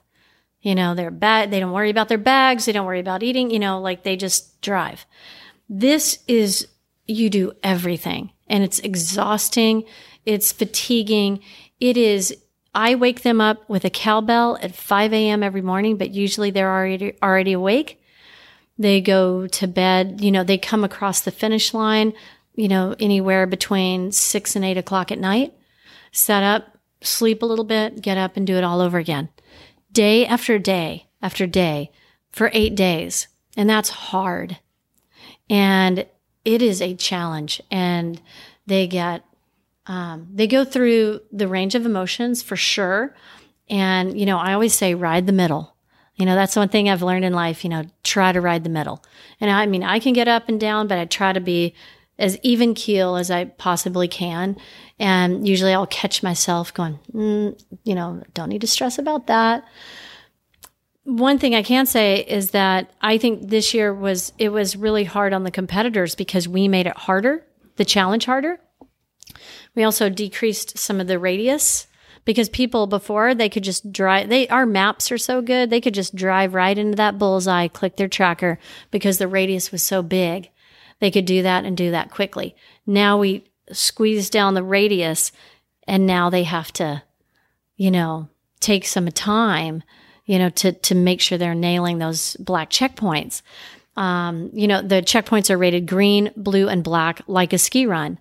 you 0.60 0.76
know 0.76 0.94
they're 0.94 1.10
bad 1.10 1.50
they 1.50 1.58
don't 1.58 1.72
worry 1.72 1.90
about 1.90 2.08
their 2.08 2.18
bags 2.18 2.66
they 2.66 2.72
don't 2.72 2.86
worry 2.86 3.00
about 3.00 3.24
eating 3.24 3.50
you 3.50 3.58
know 3.58 3.80
like 3.80 4.04
they 4.04 4.16
just 4.16 4.60
drive 4.60 5.04
this 5.68 6.20
is 6.28 6.68
you 7.08 7.28
do 7.30 7.52
everything 7.64 8.30
and 8.52 8.62
it's 8.62 8.78
exhausting. 8.80 9.84
It's 10.24 10.52
fatiguing. 10.52 11.40
It 11.80 11.96
is, 11.96 12.36
I 12.74 12.94
wake 12.94 13.22
them 13.22 13.40
up 13.40 13.68
with 13.68 13.84
a 13.84 13.90
cowbell 13.90 14.58
at 14.62 14.74
5 14.74 15.12
a.m. 15.12 15.42
every 15.42 15.62
morning, 15.62 15.96
but 15.96 16.10
usually 16.10 16.50
they're 16.50 16.70
already, 16.70 17.14
already 17.22 17.52
awake. 17.52 18.02
They 18.78 19.00
go 19.00 19.46
to 19.46 19.66
bed, 19.66 20.20
you 20.20 20.30
know, 20.30 20.44
they 20.44 20.58
come 20.58 20.82
across 20.82 21.20
the 21.20 21.30
finish 21.30 21.74
line, 21.74 22.14
you 22.54 22.68
know, 22.68 22.94
anywhere 22.98 23.46
between 23.46 24.12
six 24.12 24.56
and 24.56 24.64
eight 24.64 24.78
o'clock 24.78 25.12
at 25.12 25.18
night, 25.18 25.52
set 26.10 26.42
up, 26.42 26.78
sleep 27.02 27.42
a 27.42 27.46
little 27.46 27.64
bit, 27.64 28.00
get 28.00 28.18
up 28.18 28.36
and 28.36 28.46
do 28.46 28.56
it 28.56 28.64
all 28.64 28.80
over 28.80 28.98
again. 28.98 29.28
Day 29.92 30.26
after 30.26 30.58
day 30.58 31.06
after 31.20 31.46
day 31.46 31.90
for 32.30 32.50
eight 32.52 32.74
days. 32.74 33.28
And 33.56 33.68
that's 33.68 33.90
hard. 33.90 34.58
And 35.50 36.06
it 36.44 36.62
is 36.62 36.80
a 36.80 36.94
challenge 36.94 37.60
and 37.70 38.20
they 38.66 38.86
get 38.86 39.24
um, 39.86 40.28
they 40.32 40.46
go 40.46 40.64
through 40.64 41.20
the 41.32 41.48
range 41.48 41.74
of 41.74 41.86
emotions 41.86 42.42
for 42.42 42.56
sure. 42.56 43.14
And 43.68 44.18
you 44.18 44.26
know 44.26 44.38
i 44.38 44.52
always 44.52 44.74
say 44.74 44.94
ride 44.94 45.26
the 45.26 45.32
middle. 45.32 45.74
You 46.16 46.26
know 46.26 46.34
that's 46.34 46.56
one 46.56 46.68
thing 46.68 46.88
i've 46.88 47.02
learned 47.02 47.24
in 47.24 47.32
life 47.32 47.64
you 47.64 47.70
know 47.70 47.84
try 48.04 48.32
to 48.32 48.40
ride 48.40 48.64
the 48.64 48.70
middle. 48.70 49.02
And 49.40 49.50
i 49.50 49.66
mean 49.66 49.82
i 49.82 49.98
can 49.98 50.12
get 50.12 50.28
up 50.28 50.48
and 50.48 50.60
down 50.60 50.86
but 50.86 50.98
i 50.98 51.04
try 51.04 51.32
to 51.32 51.40
be 51.40 51.74
as 52.18 52.38
even 52.42 52.74
keel 52.74 53.16
as 53.16 53.30
i 53.30 53.44
possibly 53.46 54.08
can. 54.08 54.56
And 54.98 55.48
usually 55.48 55.72
i'll 55.72 55.86
catch 55.86 56.22
myself 56.22 56.72
going 56.74 56.98
mm, 57.12 57.60
you 57.84 57.94
know 57.94 58.22
don't 58.34 58.50
need 58.50 58.60
to 58.60 58.66
stress 58.66 58.98
about 58.98 59.26
that. 59.28 59.64
One 61.04 61.38
thing 61.38 61.52
I 61.56 61.64
can 61.64 61.86
say 61.86 62.20
is 62.20 62.52
that 62.52 62.92
I 63.00 63.18
think 63.18 63.48
this 63.48 63.74
year 63.74 63.92
was 63.92 64.32
it 64.38 64.50
was 64.50 64.76
really 64.76 65.02
hard 65.02 65.32
on 65.32 65.42
the 65.42 65.50
competitors 65.50 66.14
because 66.14 66.46
we 66.46 66.68
made 66.68 66.86
it 66.86 66.96
harder, 66.96 67.44
the 67.76 67.84
challenge 67.84 68.24
harder. 68.24 68.60
We 69.74 69.84
also 69.84 70.08
decreased 70.08 70.78
some 70.78 71.00
of 71.00 71.06
the 71.06 71.18
radius 71.18 71.86
because 72.24 72.48
people 72.48 72.86
before 72.86 73.34
they 73.34 73.48
could 73.48 73.64
just 73.64 73.92
drive 73.92 74.28
they 74.28 74.46
our 74.48 74.64
maps 74.64 75.10
are 75.10 75.18
so 75.18 75.42
good 75.42 75.70
they 75.70 75.80
could 75.80 75.94
just 75.94 76.14
drive 76.14 76.54
right 76.54 76.78
into 76.78 76.94
that 76.96 77.18
bullseye 77.18 77.66
click 77.66 77.96
their 77.96 78.06
tracker 78.06 78.60
because 78.92 79.18
the 79.18 79.26
radius 79.26 79.72
was 79.72 79.82
so 79.82 80.04
big 80.04 80.48
they 81.00 81.10
could 81.10 81.24
do 81.24 81.42
that 81.42 81.64
and 81.64 81.76
do 81.76 81.90
that 81.90 82.12
quickly 82.12 82.54
now 82.86 83.18
we 83.18 83.44
squeeze 83.72 84.30
down 84.30 84.54
the 84.54 84.62
radius 84.62 85.32
and 85.88 86.06
now 86.06 86.30
they 86.30 86.44
have 86.44 86.72
to 86.72 87.02
you 87.76 87.90
know 87.90 88.28
take 88.60 88.86
some 88.86 89.08
time 89.08 89.82
you 90.24 90.38
know, 90.38 90.50
to, 90.50 90.72
to 90.72 90.94
make 90.94 91.20
sure 91.20 91.38
they're 91.38 91.54
nailing 91.54 91.98
those 91.98 92.36
black 92.36 92.70
checkpoints. 92.70 93.42
Um, 93.96 94.50
you 94.52 94.66
know, 94.66 94.80
the 94.80 95.02
checkpoints 95.02 95.50
are 95.50 95.58
rated 95.58 95.86
green, 95.86 96.30
blue, 96.36 96.68
and 96.68 96.82
black 96.82 97.20
like 97.26 97.52
a 97.52 97.58
ski 97.58 97.86
run. 97.86 98.18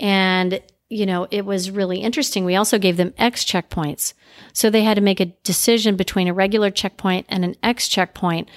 And, 0.00 0.60
you 0.88 1.06
know, 1.06 1.26
it 1.30 1.44
was 1.44 1.70
really 1.70 1.98
interesting. 1.98 2.44
We 2.44 2.56
also 2.56 2.78
gave 2.78 2.96
them 2.96 3.14
X 3.18 3.44
checkpoints. 3.44 4.14
So 4.52 4.70
they 4.70 4.84
had 4.84 4.94
to 4.94 5.00
make 5.00 5.20
a 5.20 5.26
decision 5.44 5.96
between 5.96 6.28
a 6.28 6.34
regular 6.34 6.70
checkpoint 6.70 7.26
and 7.28 7.44
an 7.44 7.56
X 7.62 7.88
checkpoint, 7.88 8.48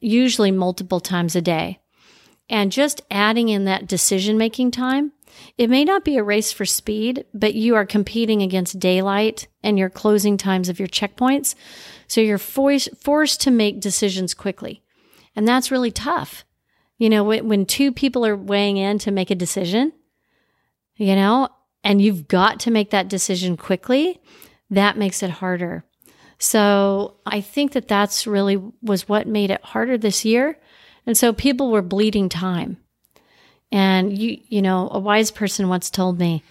usually 0.00 0.50
multiple 0.50 1.00
times 1.00 1.36
a 1.36 1.40
day. 1.42 1.80
And 2.48 2.72
just 2.72 3.02
adding 3.10 3.48
in 3.48 3.64
that 3.64 3.86
decision 3.86 4.36
making 4.36 4.72
time 4.72 5.12
it 5.58 5.70
may 5.70 5.84
not 5.84 6.04
be 6.04 6.16
a 6.16 6.24
race 6.24 6.52
for 6.52 6.64
speed, 6.64 7.24
but 7.34 7.54
you 7.54 7.74
are 7.74 7.86
competing 7.86 8.42
against 8.42 8.78
daylight 8.78 9.48
and 9.62 9.78
your 9.78 9.90
closing 9.90 10.36
times 10.36 10.68
of 10.68 10.78
your 10.78 10.88
checkpoints. 10.88 11.54
So 12.08 12.20
you're 12.20 12.38
forced 12.38 13.40
to 13.40 13.50
make 13.50 13.80
decisions 13.80 14.34
quickly. 14.34 14.82
And 15.34 15.46
that's 15.46 15.70
really 15.70 15.90
tough. 15.90 16.44
You 16.98 17.10
know, 17.10 17.24
when 17.24 17.66
two 17.66 17.90
people 17.92 18.24
are 18.24 18.36
weighing 18.36 18.76
in 18.76 18.98
to 19.00 19.10
make 19.10 19.30
a 19.30 19.34
decision, 19.34 19.92
you 20.96 21.14
know, 21.16 21.48
and 21.84 22.00
you've 22.00 22.28
got 22.28 22.60
to 22.60 22.70
make 22.70 22.90
that 22.90 23.08
decision 23.08 23.56
quickly, 23.56 24.20
that 24.70 24.96
makes 24.96 25.22
it 25.22 25.30
harder. 25.30 25.84
So 26.38 27.18
I 27.24 27.40
think 27.40 27.72
that 27.72 27.88
that's 27.88 28.26
really 28.26 28.60
was 28.82 29.08
what 29.08 29.26
made 29.26 29.50
it 29.50 29.64
harder 29.64 29.96
this 29.96 30.24
year. 30.24 30.58
And 31.06 31.16
so 31.16 31.32
people 31.32 31.70
were 31.70 31.82
bleeding 31.82 32.28
time. 32.28 32.78
And 33.70 34.16
you, 34.16 34.40
you 34.48 34.60
know, 34.60 34.88
a 34.90 34.98
wise 34.98 35.30
person 35.30 35.68
once 35.68 35.90
told 35.90 36.18
me, 36.18 36.42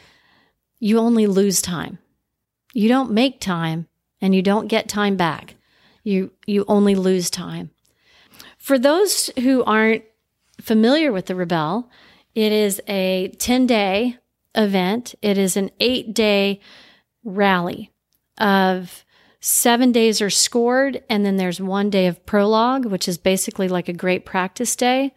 you 0.79 0.97
only 0.97 1.27
lose 1.27 1.61
time. 1.61 1.99
You 2.73 2.87
don't 2.87 3.11
make 3.11 3.39
time 3.39 3.87
and 4.21 4.33
you 4.33 4.41
don't 4.41 4.67
get 4.67 4.87
time 4.87 5.17
back. 5.17 5.55
You, 6.03 6.31
you 6.47 6.65
only 6.67 6.95
lose 6.95 7.29
time. 7.29 7.69
For 8.57 8.79
those 8.79 9.29
who 9.39 9.63
aren't 9.63 10.03
familiar 10.59 11.11
with 11.11 11.25
the 11.25 11.33
Rebelle, 11.33 11.89
it 12.33 12.51
is 12.51 12.81
a 12.87 13.29
10 13.39 13.67
day 13.67 14.17
event. 14.55 15.15
It 15.21 15.37
is 15.37 15.57
an 15.57 15.71
eight 15.79 16.13
day 16.13 16.59
rally 17.23 17.91
of 18.37 19.05
seven 19.39 19.91
days 19.91 20.21
are 20.21 20.29
scored. 20.29 21.03
And 21.09 21.25
then 21.25 21.37
there's 21.37 21.59
one 21.59 21.89
day 21.89 22.07
of 22.07 22.25
prologue, 22.25 22.85
which 22.85 23.07
is 23.07 23.17
basically 23.17 23.67
like 23.67 23.89
a 23.89 23.93
great 23.93 24.25
practice 24.25 24.75
day. 24.75 25.13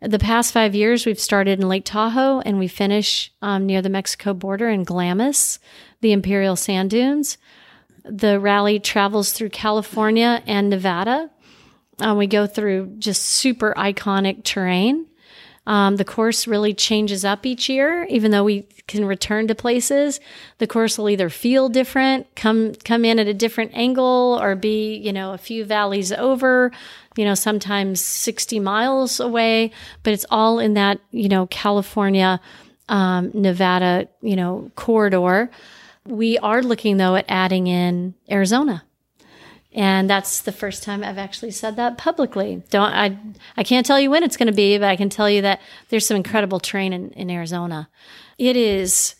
The 0.00 0.18
past 0.18 0.52
five 0.52 0.76
years, 0.76 1.04
we've 1.04 1.18
started 1.18 1.58
in 1.58 1.68
Lake 1.68 1.84
Tahoe 1.84 2.40
and 2.40 2.58
we 2.58 2.68
finish 2.68 3.32
um, 3.42 3.66
near 3.66 3.82
the 3.82 3.88
Mexico 3.88 4.32
border 4.32 4.68
in 4.68 4.84
Glamis, 4.84 5.58
the 6.02 6.12
Imperial 6.12 6.54
Sand 6.54 6.90
Dunes. 6.90 7.36
The 8.04 8.38
rally 8.38 8.78
travels 8.78 9.32
through 9.32 9.50
California 9.50 10.40
and 10.46 10.70
Nevada. 10.70 11.30
Um, 11.98 12.16
we 12.16 12.28
go 12.28 12.46
through 12.46 12.94
just 12.98 13.22
super 13.22 13.74
iconic 13.76 14.44
terrain. 14.44 15.07
Um, 15.68 15.96
the 15.96 16.04
course 16.04 16.46
really 16.46 16.72
changes 16.72 17.26
up 17.26 17.44
each 17.44 17.68
year, 17.68 18.04
even 18.08 18.30
though 18.30 18.42
we 18.42 18.62
can 18.86 19.04
return 19.04 19.48
to 19.48 19.54
places. 19.54 20.18
The 20.56 20.66
course 20.66 20.96
will 20.96 21.10
either 21.10 21.28
feel 21.28 21.68
different, 21.68 22.26
come 22.34 22.72
come 22.86 23.04
in 23.04 23.18
at 23.18 23.28
a 23.28 23.34
different 23.34 23.72
angle, 23.74 24.38
or 24.40 24.56
be 24.56 24.96
you 24.96 25.12
know 25.12 25.34
a 25.34 25.38
few 25.38 25.66
valleys 25.66 26.10
over, 26.10 26.72
you 27.16 27.24
know 27.26 27.34
sometimes 27.34 28.00
sixty 28.00 28.58
miles 28.58 29.20
away. 29.20 29.70
But 30.02 30.14
it's 30.14 30.24
all 30.30 30.58
in 30.58 30.72
that 30.74 31.00
you 31.10 31.28
know 31.28 31.46
California, 31.48 32.40
um, 32.88 33.30
Nevada, 33.34 34.08
you 34.22 34.36
know 34.36 34.70
corridor. 34.74 35.50
We 36.06 36.38
are 36.38 36.62
looking 36.62 36.96
though 36.96 37.14
at 37.14 37.26
adding 37.28 37.66
in 37.66 38.14
Arizona. 38.30 38.84
And 39.78 40.10
that's 40.10 40.40
the 40.40 40.50
first 40.50 40.82
time 40.82 41.04
I've 41.04 41.18
actually 41.18 41.52
said 41.52 41.76
that 41.76 41.98
publicly. 41.98 42.64
Don't 42.68 42.92
I 42.92 43.16
I 43.56 43.62
can't 43.62 43.86
tell 43.86 44.00
you 44.00 44.10
when 44.10 44.24
it's 44.24 44.36
going 44.36 44.48
to 44.48 44.52
be, 44.52 44.76
but 44.76 44.88
I 44.88 44.96
can 44.96 45.08
tell 45.08 45.30
you 45.30 45.42
that 45.42 45.60
there's 45.88 46.04
some 46.04 46.16
incredible 46.16 46.58
terrain 46.58 46.92
in, 46.92 47.10
in 47.10 47.30
Arizona. 47.30 47.88
It 48.38 48.56
is 48.56 49.14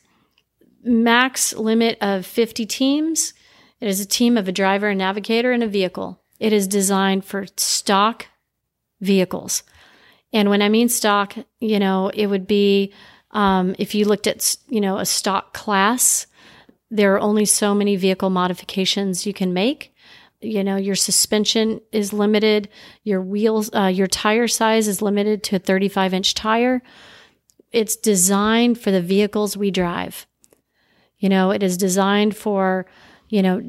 max 0.82 1.52
limit 1.54 1.96
of 2.00 2.26
50 2.26 2.66
teams. 2.66 3.34
It 3.80 3.86
is 3.86 4.00
a 4.00 4.06
team 4.06 4.36
of 4.36 4.48
a 4.48 4.52
driver, 4.52 4.88
a 4.88 4.96
navigator, 4.96 5.52
and 5.52 5.62
a 5.62 5.68
vehicle. 5.68 6.20
It 6.40 6.52
is 6.52 6.66
designed 6.66 7.24
for 7.24 7.46
stock 7.56 8.26
vehicles. 9.00 9.62
And 10.32 10.50
when 10.50 10.60
I 10.60 10.68
mean 10.68 10.88
stock, 10.88 11.36
you 11.60 11.78
know, 11.78 12.10
it 12.12 12.26
would 12.26 12.48
be 12.48 12.92
um, 13.30 13.76
if 13.78 13.94
you 13.94 14.06
looked 14.06 14.26
at, 14.26 14.56
you 14.68 14.80
know, 14.80 14.98
a 14.98 15.06
stock 15.06 15.52
class, 15.52 16.26
there 16.90 17.14
are 17.14 17.20
only 17.20 17.44
so 17.44 17.76
many 17.76 17.94
vehicle 17.94 18.30
modifications 18.30 19.24
you 19.24 19.32
can 19.32 19.52
make 19.52 19.94
you 20.40 20.62
know 20.62 20.76
your 20.76 20.94
suspension 20.94 21.80
is 21.90 22.12
limited 22.12 22.68
your 23.02 23.20
wheels 23.20 23.70
uh, 23.74 23.86
your 23.86 24.06
tire 24.06 24.46
size 24.48 24.86
is 24.86 25.02
limited 25.02 25.42
to 25.42 25.56
a 25.56 25.58
35 25.58 26.14
inch 26.14 26.34
tire. 26.34 26.82
It's 27.70 27.96
designed 27.96 28.80
for 28.80 28.90
the 28.90 29.02
vehicles 29.02 29.56
we 29.56 29.70
drive. 29.70 30.26
You 31.18 31.28
know 31.28 31.50
it 31.50 31.62
is 31.62 31.76
designed 31.76 32.36
for 32.36 32.86
you 33.28 33.42
know 33.42 33.62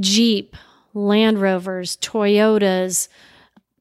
jeep 0.00 0.56
land 0.94 1.40
rovers 1.40 1.96
toyotas 1.98 3.08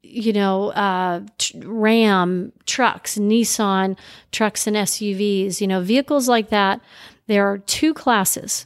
you 0.02 0.34
know 0.34 0.70
uh, 0.72 1.22
ram 1.64 2.52
trucks 2.66 3.18
nissan 3.18 3.98
trucks 4.32 4.68
and 4.68 4.76
suvs 4.76 5.62
you 5.62 5.68
know 5.68 5.82
vehicles 5.82 6.28
like 6.28 6.50
that. 6.50 6.82
There 7.28 7.48
are 7.48 7.58
two 7.60 7.94
classes. 7.94 8.66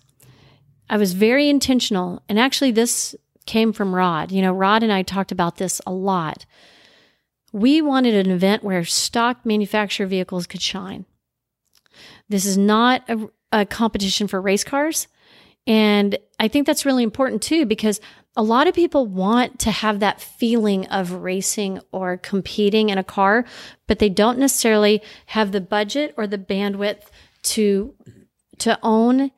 I 0.89 0.97
was 0.97 1.13
very 1.13 1.49
intentional. 1.49 2.21
And 2.29 2.39
actually, 2.39 2.71
this 2.71 3.15
came 3.47 3.73
from 3.73 3.95
Rod. 3.95 4.31
You 4.31 4.41
know, 4.41 4.53
Rod 4.53 4.83
and 4.83 4.91
I 4.91 5.01
talked 5.01 5.31
about 5.31 5.57
this 5.57 5.81
a 5.87 5.91
lot. 5.91 6.45
We 7.51 7.81
wanted 7.81 8.13
an 8.13 8.31
event 8.31 8.63
where 8.63 8.83
stock 8.83 9.45
manufacturer 9.45 10.05
vehicles 10.05 10.45
could 10.45 10.61
shine. 10.61 11.05
This 12.29 12.45
is 12.45 12.57
not 12.57 13.03
a, 13.09 13.29
a 13.51 13.65
competition 13.65 14.27
for 14.27 14.39
race 14.39 14.63
cars. 14.63 15.07
And 15.65 16.17
I 16.39 16.47
think 16.47 16.67
that's 16.67 16.85
really 16.85 17.03
important 17.03 17.41
too, 17.41 17.65
because 17.65 17.99
a 18.35 18.43
lot 18.43 18.67
of 18.67 18.75
people 18.75 19.07
want 19.07 19.59
to 19.59 19.71
have 19.71 19.99
that 19.99 20.21
feeling 20.21 20.85
of 20.87 21.11
racing 21.11 21.79
or 21.91 22.17
competing 22.17 22.89
in 22.89 22.97
a 22.97 23.03
car, 23.03 23.45
but 23.87 23.97
they 23.97 24.09
don't 24.09 24.37
necessarily 24.37 25.01
have 25.27 25.51
the 25.51 25.61
budget 25.61 26.13
or 26.17 26.27
the 26.27 26.37
bandwidth 26.37 27.05
to, 27.41 27.95
to 28.59 28.77
own 28.83 29.31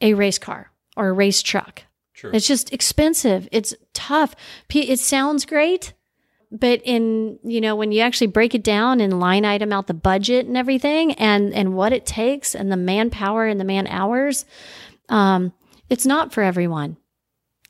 a 0.00 0.14
race 0.14 0.38
car 0.38 0.70
or 0.96 1.08
a 1.08 1.12
race 1.12 1.42
truck. 1.42 1.82
Sure. 2.26 2.34
It's 2.34 2.46
just 2.46 2.72
expensive. 2.72 3.48
It's 3.52 3.74
tough. 3.94 4.34
It 4.72 4.98
sounds 4.98 5.44
great, 5.44 5.94
but 6.50 6.80
in 6.84 7.38
you 7.42 7.60
know 7.60 7.76
when 7.76 7.92
you 7.92 8.00
actually 8.00 8.28
break 8.28 8.54
it 8.54 8.62
down 8.62 9.00
and 9.00 9.20
line 9.20 9.44
item 9.44 9.72
out 9.72 9.86
the 9.86 9.94
budget 9.94 10.46
and 10.46 10.56
everything, 10.56 11.12
and 11.12 11.54
and 11.54 11.74
what 11.74 11.92
it 11.92 12.06
takes, 12.06 12.54
and 12.54 12.70
the 12.70 12.76
manpower 12.76 13.46
and 13.46 13.60
the 13.60 13.64
man 13.64 13.86
hours, 13.86 14.44
um, 15.08 15.52
it's 15.88 16.06
not 16.06 16.32
for 16.32 16.42
everyone. 16.42 16.96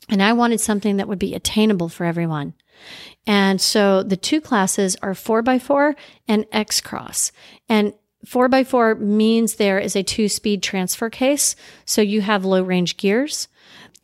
And 0.09 0.22
I 0.22 0.32
wanted 0.32 0.61
something 0.61 0.98
that 0.98 1.09
would 1.09 1.18
be 1.18 1.34
attainable 1.34 1.88
for 1.88 2.04
everyone. 2.04 2.54
And 3.26 3.61
so 3.61 4.02
the 4.02 4.16
two 4.16 4.40
classes 4.40 4.96
are 5.02 5.14
four 5.14 5.42
by 5.42 5.59
four 5.59 5.96
and 6.28 6.46
X 6.52 6.80
cross. 6.80 7.32
And 7.68 7.92
four 8.24 8.48
by 8.48 8.62
four 8.62 8.94
means 8.94 9.54
there 9.54 9.78
is 9.78 9.96
a 9.96 10.02
two 10.02 10.28
speed 10.28 10.62
transfer 10.62 11.11
case. 11.11 11.57
So 11.84 12.02
you 12.02 12.20
have 12.20 12.44
low 12.44 12.62
range 12.62 12.96
gears. 12.96 13.48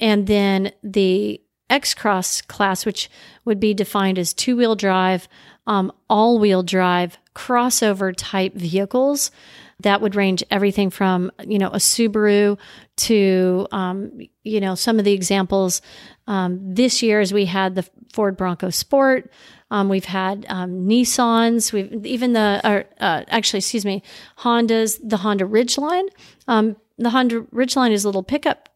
And 0.03 0.27
then 0.27 0.73
the 0.83 1.41
X 1.71 1.95
Cross 1.95 2.43
class, 2.43 2.85
which 2.85 3.09
would 3.45 3.61
be 3.61 3.73
defined 3.73 4.19
as 4.19 4.35
two 4.35 4.57
wheel 4.57 4.75
drive, 4.75 5.29
um, 5.67 5.93
all 6.11 6.41
wheel 6.41 6.65
drive, 6.65 7.17
crossover 7.35 8.13
type 8.15 8.53
vehicles. 8.55 9.31
That 9.81 10.01
would 10.01 10.15
range 10.15 10.45
everything 10.51 10.91
from, 10.91 11.31
you 11.45 11.59
know, 11.59 11.69
a 11.69 11.79
Subaru 11.79 12.59
to, 12.97 13.67
um, 13.71 14.21
you 14.43 14.61
know, 14.61 14.75
some 14.75 14.99
of 14.99 15.05
the 15.05 15.13
examples 15.13 15.81
um, 16.27 16.75
this 16.75 17.03
year 17.03 17.21
as 17.21 17.33
we 17.33 17.47
had 17.47 17.77
the 17.77 17.89
Ford 18.13 18.37
Bronco 18.37 18.71
Sport. 18.71 19.31
Um, 19.71 19.89
we've 19.89 20.05
had 20.05 20.47
um, 20.49 20.87
Nissans. 20.87 21.73
We've 21.73 22.05
even 22.05 22.33
the, 22.33 22.61
uh, 22.63 22.83
uh, 23.01 23.25
actually, 23.29 23.59
excuse 23.59 23.85
me, 23.85 24.03
Hondas, 24.39 24.99
the 25.03 25.19
Honda 25.19 25.45
Ridgeline. 25.45 26.09
Um, 26.49 26.77
the 26.99 27.11
Honda 27.11 27.43
Ridgeline 27.55 27.93
is 27.93 28.05
a 28.05 28.09
little 28.09 28.23
pickup 28.23 28.69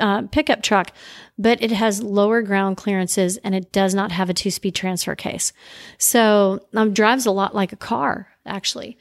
uh, 0.00 0.22
pickup 0.22 0.62
truck, 0.62 0.92
but 1.38 1.62
it 1.62 1.72
has 1.72 2.02
lower 2.02 2.42
ground 2.42 2.76
clearances 2.76 3.36
and 3.38 3.54
it 3.54 3.72
does 3.72 3.94
not 3.94 4.12
have 4.12 4.30
a 4.30 4.34
two 4.34 4.50
speed 4.50 4.74
transfer 4.74 5.14
case. 5.14 5.52
So 5.98 6.60
um, 6.74 6.92
drives 6.92 7.26
a 7.26 7.30
lot 7.30 7.54
like 7.54 7.72
a 7.72 7.76
car, 7.76 8.28
actually. 8.46 8.96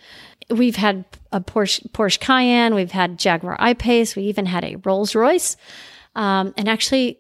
We've 0.50 0.76
had 0.76 1.06
a 1.32 1.40
Porsche, 1.40 1.90
Porsche 1.92 2.20
Cayenne, 2.20 2.76
we've 2.76 2.92
had 2.92 3.18
Jaguar 3.18 3.56
I-Pace, 3.60 4.16
we 4.16 4.24
even 4.24 4.46
had 4.46 4.66
a 4.66 4.76
Rolls 4.78 5.16
Royce. 5.16 5.56
Um, 6.16 6.54
and 6.58 6.68
actually, 6.68 7.20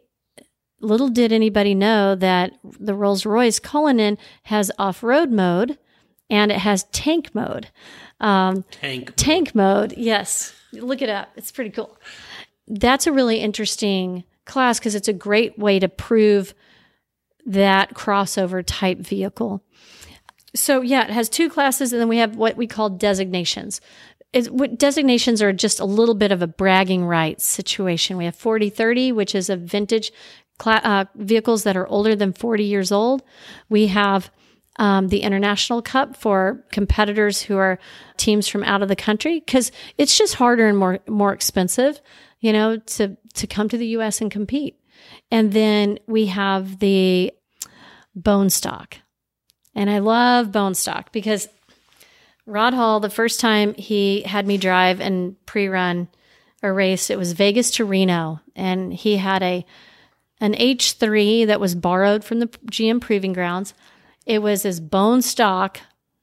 little 0.81 1.07
did 1.07 1.31
anybody 1.31 1.73
know 1.73 2.15
that 2.15 2.53
the 2.63 2.93
Rolls 2.93 3.25
Royce 3.25 3.59
Cullinan 3.59 4.17
has 4.43 4.71
off 4.77 5.01
road 5.03 5.31
mode 5.31 5.77
and 6.29 6.51
it 6.51 6.59
has 6.59 6.83
tank 6.85 7.33
mode. 7.33 7.69
Um, 8.19 8.63
tank 8.71 9.13
tank 9.15 9.55
mode, 9.55 9.93
yes. 9.97 10.53
Look 10.73 11.01
it 11.01 11.09
up. 11.09 11.29
It's 11.35 11.51
pretty 11.51 11.69
cool 11.69 11.97
that's 12.67 13.07
a 13.07 13.11
really 13.11 13.37
interesting 13.37 14.23
class 14.45 14.79
because 14.79 14.95
it's 14.95 15.07
a 15.07 15.13
great 15.13 15.57
way 15.57 15.79
to 15.79 15.89
prove 15.89 16.53
that 17.45 17.93
crossover 17.93 18.63
type 18.65 18.99
vehicle. 18.99 19.63
So 20.55 20.81
yeah, 20.81 21.03
it 21.03 21.09
has 21.09 21.29
two 21.29 21.49
classes, 21.49 21.91
and 21.91 22.01
then 22.01 22.07
we 22.07 22.17
have 22.17 22.35
what 22.35 22.55
we 22.55 22.67
call 22.67 22.89
designations. 22.89 23.81
It's, 24.31 24.49
what 24.49 24.77
designations 24.77 25.41
are 25.41 25.53
just 25.53 25.79
a 25.79 25.85
little 25.85 26.15
bit 26.15 26.31
of 26.31 26.41
a 26.41 26.47
bragging 26.47 27.05
rights 27.05 27.45
situation. 27.45 28.17
We 28.17 28.25
have 28.25 28.35
4030, 28.35 29.11
which 29.11 29.35
is 29.35 29.49
a 29.49 29.55
vintage 29.55 30.11
cl- 30.61 30.81
uh, 30.83 31.05
vehicles 31.15 31.63
that 31.63 31.77
are 31.77 31.87
older 31.87 32.15
than 32.15 32.33
40 32.33 32.63
years 32.63 32.91
old. 32.91 33.23
We 33.69 33.87
have 33.87 34.31
um, 34.77 35.09
the 35.09 35.21
International 35.21 35.81
Cup 35.81 36.15
for 36.15 36.63
competitors 36.71 37.41
who 37.41 37.57
are 37.57 37.77
teams 38.17 38.47
from 38.47 38.63
out 38.63 38.81
of 38.81 38.89
the 38.89 38.95
country 38.95 39.39
because 39.39 39.71
it's 39.97 40.17
just 40.17 40.35
harder 40.35 40.67
and 40.67 40.77
more 40.77 40.99
more 41.07 41.33
expensive 41.33 42.01
you 42.43 42.51
know, 42.51 42.75
to, 42.75 43.15
to 43.35 43.47
come 43.47 43.69
to 43.69 43.77
the 43.77 43.87
US 43.97 44.19
and 44.19 44.29
compete. 44.29 44.77
And 45.31 45.53
then 45.53 45.97
we 46.07 46.25
have 46.25 46.79
the 46.79 47.31
bone 48.13 48.49
stock. 48.49 48.97
And 49.73 49.89
I 49.89 49.99
love 49.99 50.51
bone 50.51 50.75
stock 50.75 51.13
because 51.13 51.47
Rod 52.45 52.73
Hall, 52.73 52.99
the 52.99 53.09
first 53.09 53.39
time 53.39 53.73
he 53.75 54.23
had 54.23 54.45
me 54.45 54.57
drive 54.57 54.99
and 54.99 55.37
pre 55.45 55.69
run 55.69 56.09
a 56.61 56.71
race, 56.71 57.09
it 57.09 57.17
was 57.17 57.31
Vegas 57.31 57.71
to 57.71 57.85
Reno. 57.85 58.41
And 58.57 58.93
he 58.93 59.15
had 59.15 59.41
a 59.41 59.65
an 60.41 60.53
H3 60.53 61.47
that 61.47 61.61
was 61.61 61.75
borrowed 61.75 62.25
from 62.25 62.39
the 62.39 62.47
GM 62.47 62.99
Proving 62.99 63.31
Grounds. 63.31 63.73
It 64.25 64.41
was 64.41 64.65
as 64.65 64.79
bone 64.79 65.21
stock, 65.21 65.79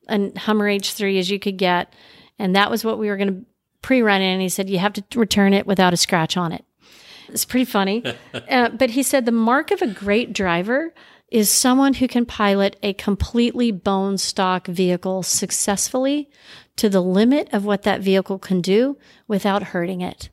a 0.09 0.39
Hummer 0.39 0.66
H3 0.66 1.18
as 1.18 1.31
you 1.31 1.39
could 1.39 1.56
get. 1.56 1.93
And 2.39 2.56
that 2.56 2.70
was 2.70 2.85
what 2.85 2.98
we 2.98 3.09
were 3.09 3.16
going 3.16 3.35
to 3.35 3.44
pre 3.82 4.02
run 4.02 4.22
it 4.22 4.32
and 4.32 4.43
he 4.43 4.48
said, 4.48 4.70
You 4.70 4.78
have 4.78 4.94
to 4.94 5.18
return 5.18 5.52
it 5.52 5.66
without 5.66 5.93
a 5.93 5.98
scratch 5.98 6.36
on 6.36 6.52
it. 6.52 6.64
It's 7.28 7.44
pretty 7.44 7.66
funny. 7.66 8.02
uh, 8.35 8.70
but 8.70 8.90
he 8.90 9.02
said, 9.02 9.24
The 9.24 9.32
mark 9.32 9.70
of 9.70 9.82
a 9.82 9.86
great 9.86 10.32
driver 10.32 10.94
is 11.31 11.48
someone 11.48 11.94
who 11.94 12.09
can 12.09 12.27
pilot 12.27 12.77
a 12.82 12.93
completely 12.94 13.70
bone 13.70 14.18
stock 14.18 14.66
vehicle 14.66 15.22
successfully 15.22 16.28
to 16.77 16.89
the 16.89 17.02
limit 17.02 17.48
of 17.52 17.64
what 17.64 17.82
that 17.82 18.01
vehicle 18.01 18.39
can 18.39 18.60
do 18.60 18.97
without 19.28 19.62
hurting 19.62 20.01
it. 20.01 20.28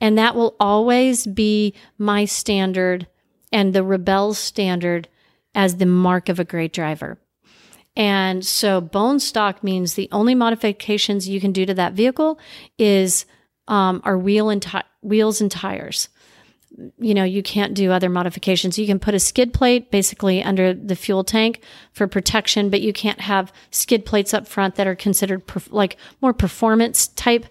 And 0.00 0.18
that 0.18 0.34
will 0.34 0.56
always 0.58 1.26
be 1.26 1.74
my 1.96 2.24
standard 2.24 3.06
and 3.52 3.72
the 3.72 3.84
Rebelle's 3.84 4.38
standard 4.38 5.08
as 5.54 5.76
the 5.76 5.86
mark 5.86 6.28
of 6.28 6.38
a 6.40 6.44
great 6.44 6.72
driver. 6.72 7.18
And 7.94 8.44
so 8.44 8.80
bone 8.80 9.20
stock 9.20 9.62
means 9.62 9.94
the 9.94 10.08
only 10.12 10.34
modifications 10.34 11.28
you 11.28 11.40
can 11.40 11.52
do 11.52 11.66
to 11.66 11.74
that 11.74 11.92
vehicle 11.92 12.38
is 12.78 13.26
um, 13.68 14.00
our 14.04 14.16
wheel 14.16 14.48
and 14.48 14.62
ti- 14.62 14.78
wheels 15.02 15.40
and 15.40 15.50
tires. 15.50 16.08
you 16.98 17.12
know, 17.14 17.24
you 17.24 17.42
can't 17.42 17.74
do 17.74 17.92
other 17.92 18.08
modifications. 18.08 18.78
You 18.78 18.86
can 18.86 18.98
put 18.98 19.14
a 19.14 19.18
skid 19.18 19.52
plate 19.52 19.90
basically 19.90 20.42
under 20.42 20.72
the 20.72 20.96
fuel 20.96 21.24
tank 21.24 21.60
for 21.92 22.06
protection, 22.06 22.70
but 22.70 22.80
you 22.80 22.92
can't 22.92 23.20
have 23.20 23.52
skid 23.70 24.06
plates 24.06 24.32
up 24.32 24.46
front 24.48 24.76
that 24.76 24.86
are 24.86 24.94
considered 24.94 25.46
perf- 25.46 25.70
like 25.70 25.96
more 26.20 26.32
performance 26.32 27.08
type, 27.08 27.44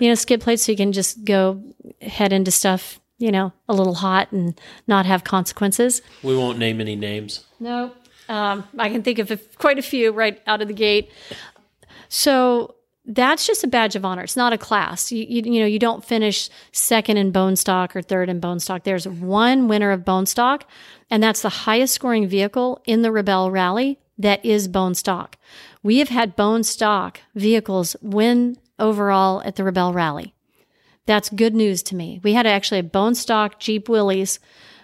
you 0.00 0.08
know, 0.08 0.14
skid 0.14 0.40
plates. 0.40 0.64
So 0.64 0.72
you 0.72 0.76
can 0.76 0.92
just 0.92 1.24
go 1.24 1.62
head 2.02 2.32
into 2.32 2.50
stuff, 2.50 3.00
you 3.24 3.32
know, 3.32 3.54
a 3.70 3.74
little 3.74 3.94
hot 3.94 4.30
and 4.32 4.60
not 4.86 5.06
have 5.06 5.24
consequences. 5.24 6.02
We 6.22 6.36
won't 6.36 6.58
name 6.58 6.78
any 6.78 6.94
names. 6.94 7.46
No, 7.58 7.92
um, 8.28 8.68
I 8.78 8.90
can 8.90 9.02
think 9.02 9.18
of 9.18 9.30
a, 9.30 9.38
quite 9.56 9.78
a 9.78 9.82
few 9.82 10.12
right 10.12 10.42
out 10.46 10.60
of 10.60 10.68
the 10.68 10.74
gate. 10.74 11.10
So 12.10 12.74
that's 13.06 13.46
just 13.46 13.64
a 13.64 13.66
badge 13.66 13.96
of 13.96 14.04
honor. 14.04 14.22
It's 14.22 14.36
not 14.36 14.52
a 14.52 14.58
class. 14.58 15.10
You, 15.10 15.24
you, 15.26 15.40
you 15.40 15.60
know, 15.60 15.66
you 15.66 15.78
don't 15.78 16.04
finish 16.04 16.50
second 16.70 17.16
in 17.16 17.30
bone 17.30 17.56
stock 17.56 17.96
or 17.96 18.02
third 18.02 18.28
in 18.28 18.40
bone 18.40 18.60
stock. 18.60 18.84
There's 18.84 19.08
one 19.08 19.68
winner 19.68 19.90
of 19.90 20.04
bone 20.04 20.26
stock, 20.26 20.68
and 21.10 21.22
that's 21.22 21.40
the 21.40 21.48
highest 21.48 21.94
scoring 21.94 22.28
vehicle 22.28 22.82
in 22.84 23.00
the 23.00 23.08
Rebelle 23.08 23.50
Rally 23.50 23.98
that 24.18 24.44
is 24.44 24.68
bone 24.68 24.94
stock. 24.94 25.38
We 25.82 25.96
have 25.98 26.10
had 26.10 26.36
bone 26.36 26.62
stock 26.62 27.20
vehicles 27.34 27.96
win 28.02 28.58
overall 28.78 29.40
at 29.46 29.56
the 29.56 29.62
Rebelle 29.62 29.94
Rally. 29.94 30.34
That's 31.06 31.28
good 31.28 31.54
news 31.54 31.82
to 31.84 31.96
me. 31.96 32.20
We 32.22 32.32
had 32.32 32.46
actually 32.46 32.80
a 32.80 32.84
bone 32.84 33.14
stock 33.14 33.60
Jeep 33.60 33.88
Willys 33.88 34.38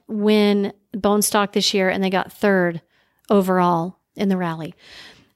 win 0.07 0.73
bone 0.93 1.23
stock 1.23 1.53
this 1.53 1.73
year, 1.73 1.89
and 1.89 2.03
they 2.03 2.11
got 2.11 2.33
third 2.33 2.83
overall 3.31 3.99
in 4.17 4.29
the 4.29 4.37
rally. 4.37 4.75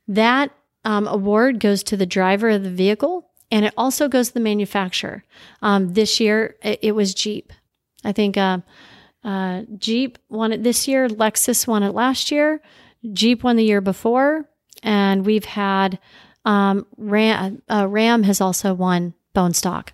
That 0.09 0.51
um, 0.85 1.07
award 1.07 1.61
goes 1.61 1.83
to 1.85 1.97
the 1.97 2.07
driver 2.07 2.51
of 2.51 2.63
the 2.63 2.71
vehicle 2.71 3.31
and 3.51 3.65
it 3.65 3.75
also 3.77 4.09
goes 4.09 4.29
to 4.29 4.35
the 4.35 4.41
manufacturer. 4.41 5.25
Um, 5.63 5.93
this 5.95 6.19
year, 6.19 6.57
it, 6.63 6.81
it, 6.83 6.93
was 6.93 7.15
Jeep. 7.15 7.53
I 8.03 8.13
think 8.13 8.37
uh, 8.37 8.59
uh, 9.23 9.63
Jeep 9.79 10.19
won 10.29 10.53
it 10.53 10.63
this 10.63 10.89
year, 10.89 11.09
Lexus 11.09 11.67
won 11.67 11.83
it 11.83 11.93
last 11.95 12.31
year, 12.31 12.61
Jeep 13.13 13.45
won 13.45 13.57
the 13.57 13.65
year 13.65 13.81
before, 13.81 14.49
and 14.83 15.25
we've 15.25 15.45
had 15.45 15.99
um, 16.45 16.87
Ram, 16.97 17.63
uh, 17.71 17.87
Ram 17.89 18.25
has 18.25 18.41
also 18.41 18.75
won 18.75 19.15
bone 19.35 19.55
stock. 19.55 19.93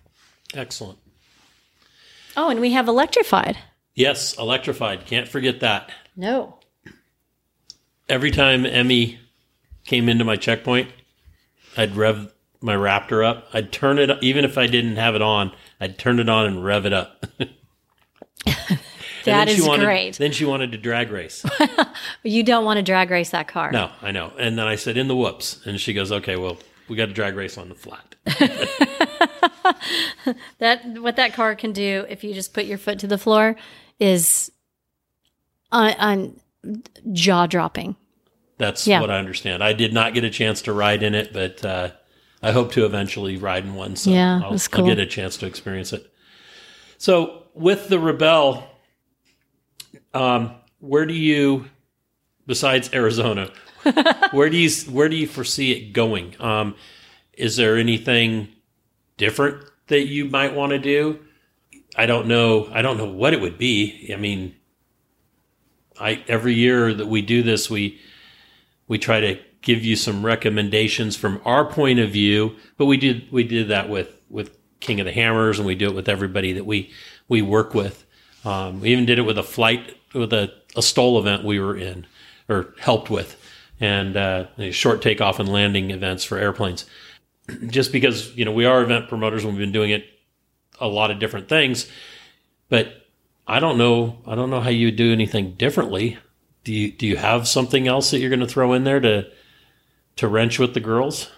Excellent. 0.54 0.98
Oh, 2.36 2.48
and 2.48 2.60
we 2.60 2.72
have 2.72 2.88
electrified. 2.88 3.58
Yes, 3.94 4.36
electrified. 4.38 5.06
Can't 5.06 5.28
forget 5.28 5.60
that. 5.60 5.90
No. 6.16 6.58
Every 8.08 8.30
time 8.30 8.66
Emme 8.66 9.18
came 9.84 10.08
into 10.08 10.24
my 10.24 10.36
checkpoint, 10.36 10.90
I'd 11.76 11.96
rev 11.96 12.32
my 12.60 12.74
Raptor 12.74 13.24
up. 13.24 13.48
I'd 13.52 13.72
turn 13.72 13.98
it, 13.98 14.10
even 14.22 14.44
if 14.44 14.58
I 14.58 14.66
didn't 14.66 14.96
have 14.96 15.14
it 15.14 15.22
on, 15.22 15.52
I'd 15.80 15.98
turn 15.98 16.18
it 16.18 16.28
on 16.28 16.46
and 16.46 16.64
rev 16.64 16.86
it 16.86 16.92
up. 16.92 17.26
that 19.24 19.48
is 19.48 19.66
wanted, 19.66 19.84
great. 19.84 20.16
Then 20.16 20.32
she 20.32 20.44
wanted 20.44 20.72
to 20.72 20.78
drag 20.78 21.10
race. 21.10 21.44
you 22.22 22.42
don't 22.42 22.64
want 22.64 22.78
to 22.78 22.82
drag 22.82 23.10
race 23.10 23.30
that 23.30 23.48
car. 23.48 23.70
No, 23.70 23.90
I 24.02 24.12
know. 24.12 24.32
And 24.38 24.58
then 24.58 24.66
I 24.66 24.76
said, 24.76 24.96
in 24.96 25.08
the 25.08 25.16
whoops. 25.16 25.64
And 25.66 25.80
she 25.80 25.92
goes, 25.92 26.10
okay, 26.10 26.36
well, 26.36 26.58
we 26.88 26.96
got 26.96 27.06
to 27.06 27.12
drag 27.12 27.36
race 27.36 27.58
on 27.58 27.68
the 27.68 27.74
flat. 27.74 28.14
that 30.58 30.84
what 31.00 31.16
that 31.16 31.34
car 31.34 31.54
can 31.54 31.72
do 31.72 32.04
if 32.08 32.24
you 32.24 32.34
just 32.34 32.54
put 32.54 32.64
your 32.64 32.78
foot 32.78 32.98
to 33.00 33.06
the 33.06 33.18
floor 33.18 33.56
is 33.98 34.50
on, 35.72 35.92
on 35.94 36.40
jaw 37.12 37.46
dropping. 37.46 37.96
That's 38.58 38.86
Yeah. 38.86 39.00
what 39.00 39.10
I 39.10 39.18
understand. 39.18 39.64
I 39.64 39.72
did 39.72 39.92
not 39.94 40.14
get 40.14 40.24
a 40.24 40.30
chance 40.30 40.62
to 40.62 40.72
ride 40.72 41.02
in 41.02 41.14
it, 41.14 41.32
but 41.32 41.64
uh, 41.64 41.90
I 42.42 42.52
hope 42.52 42.72
to 42.72 42.84
eventually 42.84 43.36
ride 43.36 43.64
in 43.64 43.74
one. 43.74 43.96
So 43.96 44.10
Yeah, 44.10 44.40
I'll, 44.44 44.50
that's 44.52 44.68
I'll 44.72 44.84
get 44.84 44.98
a 44.98 45.06
chance 45.06 45.36
to 45.38 45.46
experience 45.46 45.92
it. 45.92 46.06
So 46.98 47.44
with 47.54 47.88
the 47.88 47.96
Rebelle, 47.96 48.64
um, 50.12 50.54
where 50.80 51.06
do 51.06 51.14
you, 51.14 51.66
besides 52.46 52.90
Arizona, 52.92 53.50
where 54.32 54.50
do 54.50 54.56
you 54.58 54.70
where 54.92 55.08
do 55.08 55.16
you 55.16 55.26
foresee 55.26 55.72
it 55.72 55.92
going? 55.92 56.34
Um, 56.40 56.74
is 57.32 57.56
there 57.56 57.78
anything 57.78 58.48
different 59.20 59.64
that 59.86 60.08
you 60.08 60.24
might 60.24 60.54
want 60.54 60.70
to 60.70 60.78
do? 60.78 61.20
I 61.96 62.06
don't 62.06 62.26
know. 62.26 62.68
I 62.72 62.82
don't 62.82 62.96
know 62.96 63.04
what 63.04 63.34
it 63.34 63.40
would 63.40 63.58
be. 63.58 64.10
I 64.12 64.16
mean, 64.16 64.56
I 66.00 66.24
every 66.26 66.54
year 66.54 66.92
that 66.92 67.06
we 67.06 67.22
do 67.22 67.42
this, 67.42 67.70
we 67.70 68.00
we 68.88 68.98
try 68.98 69.20
to 69.20 69.38
give 69.62 69.84
you 69.84 69.94
some 69.94 70.24
recommendations 70.24 71.16
from 71.16 71.40
our 71.44 71.64
point 71.64 71.98
of 71.98 72.10
view. 72.10 72.56
But 72.78 72.86
we 72.86 72.96
did 72.96 73.30
we 73.30 73.44
did 73.44 73.68
that 73.68 73.88
with 73.88 74.20
with 74.30 74.56
King 74.80 74.98
of 74.98 75.06
the 75.06 75.12
Hammers, 75.12 75.58
and 75.58 75.66
we 75.66 75.74
do 75.74 75.88
it 75.88 75.94
with 75.94 76.08
everybody 76.08 76.52
that 76.54 76.64
we 76.64 76.90
we 77.28 77.42
work 77.42 77.74
with. 77.74 78.06
Um, 78.44 78.80
we 78.80 78.90
even 78.90 79.04
did 79.04 79.18
it 79.18 79.22
with 79.22 79.38
a 79.38 79.42
flight 79.42 79.96
with 80.14 80.32
a, 80.32 80.52
a 80.74 80.82
STOL 80.82 81.18
event 81.18 81.44
we 81.44 81.60
were 81.60 81.76
in 81.76 82.06
or 82.48 82.74
helped 82.80 83.10
with, 83.10 83.36
and 83.78 84.16
uh, 84.16 84.46
short 84.70 85.02
takeoff 85.02 85.38
and 85.38 85.48
landing 85.48 85.90
events 85.90 86.24
for 86.24 86.38
airplanes. 86.38 86.86
Just 87.68 87.92
because 87.92 88.34
you 88.36 88.44
know 88.44 88.52
we 88.52 88.64
are 88.64 88.82
event 88.82 89.08
promoters, 89.08 89.44
and 89.44 89.52
we've 89.52 89.60
been 89.60 89.72
doing 89.72 89.90
it 89.90 90.04
a 90.80 90.88
lot 90.88 91.10
of 91.10 91.18
different 91.18 91.48
things, 91.48 91.90
but 92.68 93.06
I 93.46 93.60
don't 93.60 93.78
know. 93.78 94.18
I 94.26 94.34
don't 94.34 94.50
know 94.50 94.60
how 94.60 94.70
you 94.70 94.90
do 94.90 95.12
anything 95.12 95.54
differently. 95.54 96.18
Do 96.64 96.72
you 96.72 96.92
do 96.92 97.06
you 97.06 97.16
have 97.16 97.46
something 97.48 97.86
else 97.88 98.10
that 98.10 98.18
you're 98.18 98.30
going 98.30 98.40
to 98.40 98.46
throw 98.46 98.72
in 98.74 98.84
there 98.84 99.00
to 99.00 99.30
to 100.16 100.28
wrench 100.28 100.58
with 100.58 100.74
the 100.74 100.80
girls? 100.80 101.30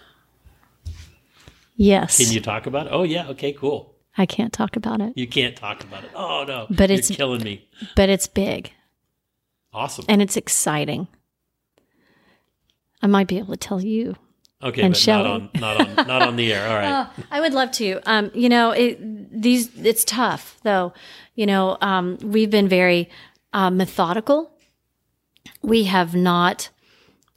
Yes. 1.77 2.19
Can 2.19 2.33
you 2.33 2.41
talk 2.41 2.67
about 2.67 2.87
it? 2.87 2.91
Oh 2.93 3.03
yeah, 3.03 3.29
okay, 3.29 3.53
cool. 3.53 3.95
I 4.19 4.27
can't 4.27 4.53
talk 4.53 4.77
about 4.77 5.01
it, 5.01 5.15
You 5.17 5.27
can't 5.27 5.57
talk 5.57 5.83
about 5.85 6.05
it. 6.05 6.11
Oh 6.15 6.45
no, 6.47 6.67
But 6.69 6.91
you're 6.91 6.99
it's- 6.99 7.11
killing 7.17 7.43
me. 7.43 7.67
but 7.97 8.11
it's 8.11 8.27
big 8.27 8.71
Awesome. 9.73 10.05
and 10.07 10.21
it's 10.21 10.37
exciting. 10.37 11.09
I 13.01 13.07
might 13.07 13.27
be 13.27 13.39
able 13.39 13.55
to 13.55 13.57
tell 13.57 13.81
you. 13.81 14.17
Okay, 14.63 14.83
and 14.83 14.93
but 14.93 14.99
Shelley. 14.99 15.25
not 15.25 15.33
on 15.33 15.51
not 15.55 15.81
on 15.81 16.07
not 16.07 16.23
on 16.23 16.37
the 16.37 16.53
air. 16.53 16.69
All 16.69 16.75
right. 16.77 16.93
Oh, 17.19 17.25
I 17.31 17.41
would 17.41 17.55
love 17.55 17.73
to. 17.73 18.01
Um, 18.07 18.31
you 18.35 18.49
know, 18.49 18.71
it, 18.71 18.99
these 19.43 19.71
it's 19.85 20.05
tough 20.05 20.59
though. 20.63 20.93
You 21.35 21.47
know, 21.47 21.79
um, 21.81 22.19
we've 22.23 22.51
been 22.51 22.69
very 22.69 23.11
uh, 23.53 23.71
methodical. 23.71 24.53
We 25.63 25.85
have 25.85 26.15
not. 26.15 26.69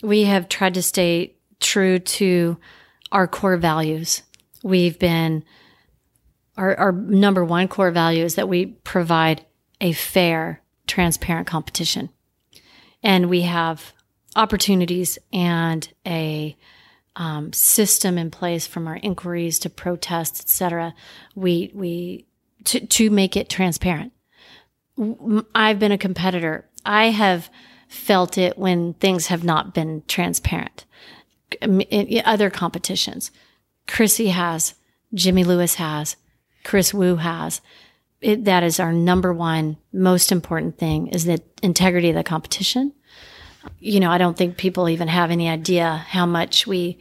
We 0.03 0.23
have 0.23 0.49
tried 0.49 0.76
to 0.76 0.81
stay 0.81 1.35
true 1.60 1.99
to 1.99 2.57
our 3.11 3.27
core 3.27 3.57
values. 3.57 4.22
We've 4.64 4.99
been 4.99 5.43
our, 6.57 6.76
our 6.77 6.91
number 6.91 7.43
one 7.43 7.68
core 7.68 7.91
value 7.91 8.23
is 8.23 8.35
that 8.35 8.49
we 8.49 8.65
provide 8.65 9.45
a 9.81 9.93
fair, 9.93 10.61
transparent 10.88 11.47
competition, 11.47 12.10
and 13.02 13.30
we 13.30 13.41
have 13.41 13.93
opportunities 14.35 15.18
and 15.31 15.91
a 16.06 16.56
um, 17.15 17.53
system 17.53 18.17
in 18.17 18.31
place 18.31 18.67
from 18.67 18.87
our 18.87 18.97
inquiries 18.97 19.59
to 19.59 19.69
protests, 19.69 20.41
et 20.41 20.49
cetera, 20.49 20.93
we 21.35 21.71
we 21.73 22.25
to 22.65 22.85
to 22.85 23.09
make 23.09 23.37
it 23.37 23.49
transparent. 23.49 24.11
I've 25.53 25.79
been 25.79 25.91
a 25.91 25.97
competitor. 25.97 26.65
I 26.85 27.09
have 27.11 27.49
felt 27.87 28.37
it 28.37 28.57
when 28.57 28.93
things 28.95 29.27
have 29.27 29.43
not 29.43 29.73
been 29.73 30.03
transparent. 30.07 30.85
In 31.61 32.21
other 32.25 32.49
competitions, 32.49 33.31
Chrissy 33.87 34.29
has, 34.29 34.73
Jimmy 35.13 35.43
Lewis 35.43 35.75
has, 35.75 36.15
Chris 36.63 36.93
Wu 36.93 37.17
has. 37.17 37.61
It, 38.21 38.45
that 38.45 38.63
is 38.63 38.79
our 38.79 38.91
number 38.91 39.33
one 39.33 39.77
most 39.93 40.31
important 40.31 40.77
thing 40.77 41.07
is 41.07 41.25
the 41.25 41.41
integrity 41.61 42.09
of 42.09 42.15
the 42.15 42.23
competition 42.23 42.93
you 43.79 43.99
know, 43.99 44.11
I 44.11 44.17
don't 44.17 44.37
think 44.37 44.57
people 44.57 44.89
even 44.89 45.07
have 45.07 45.31
any 45.31 45.49
idea 45.49 46.05
how 46.07 46.25
much 46.25 46.65
we 46.65 46.97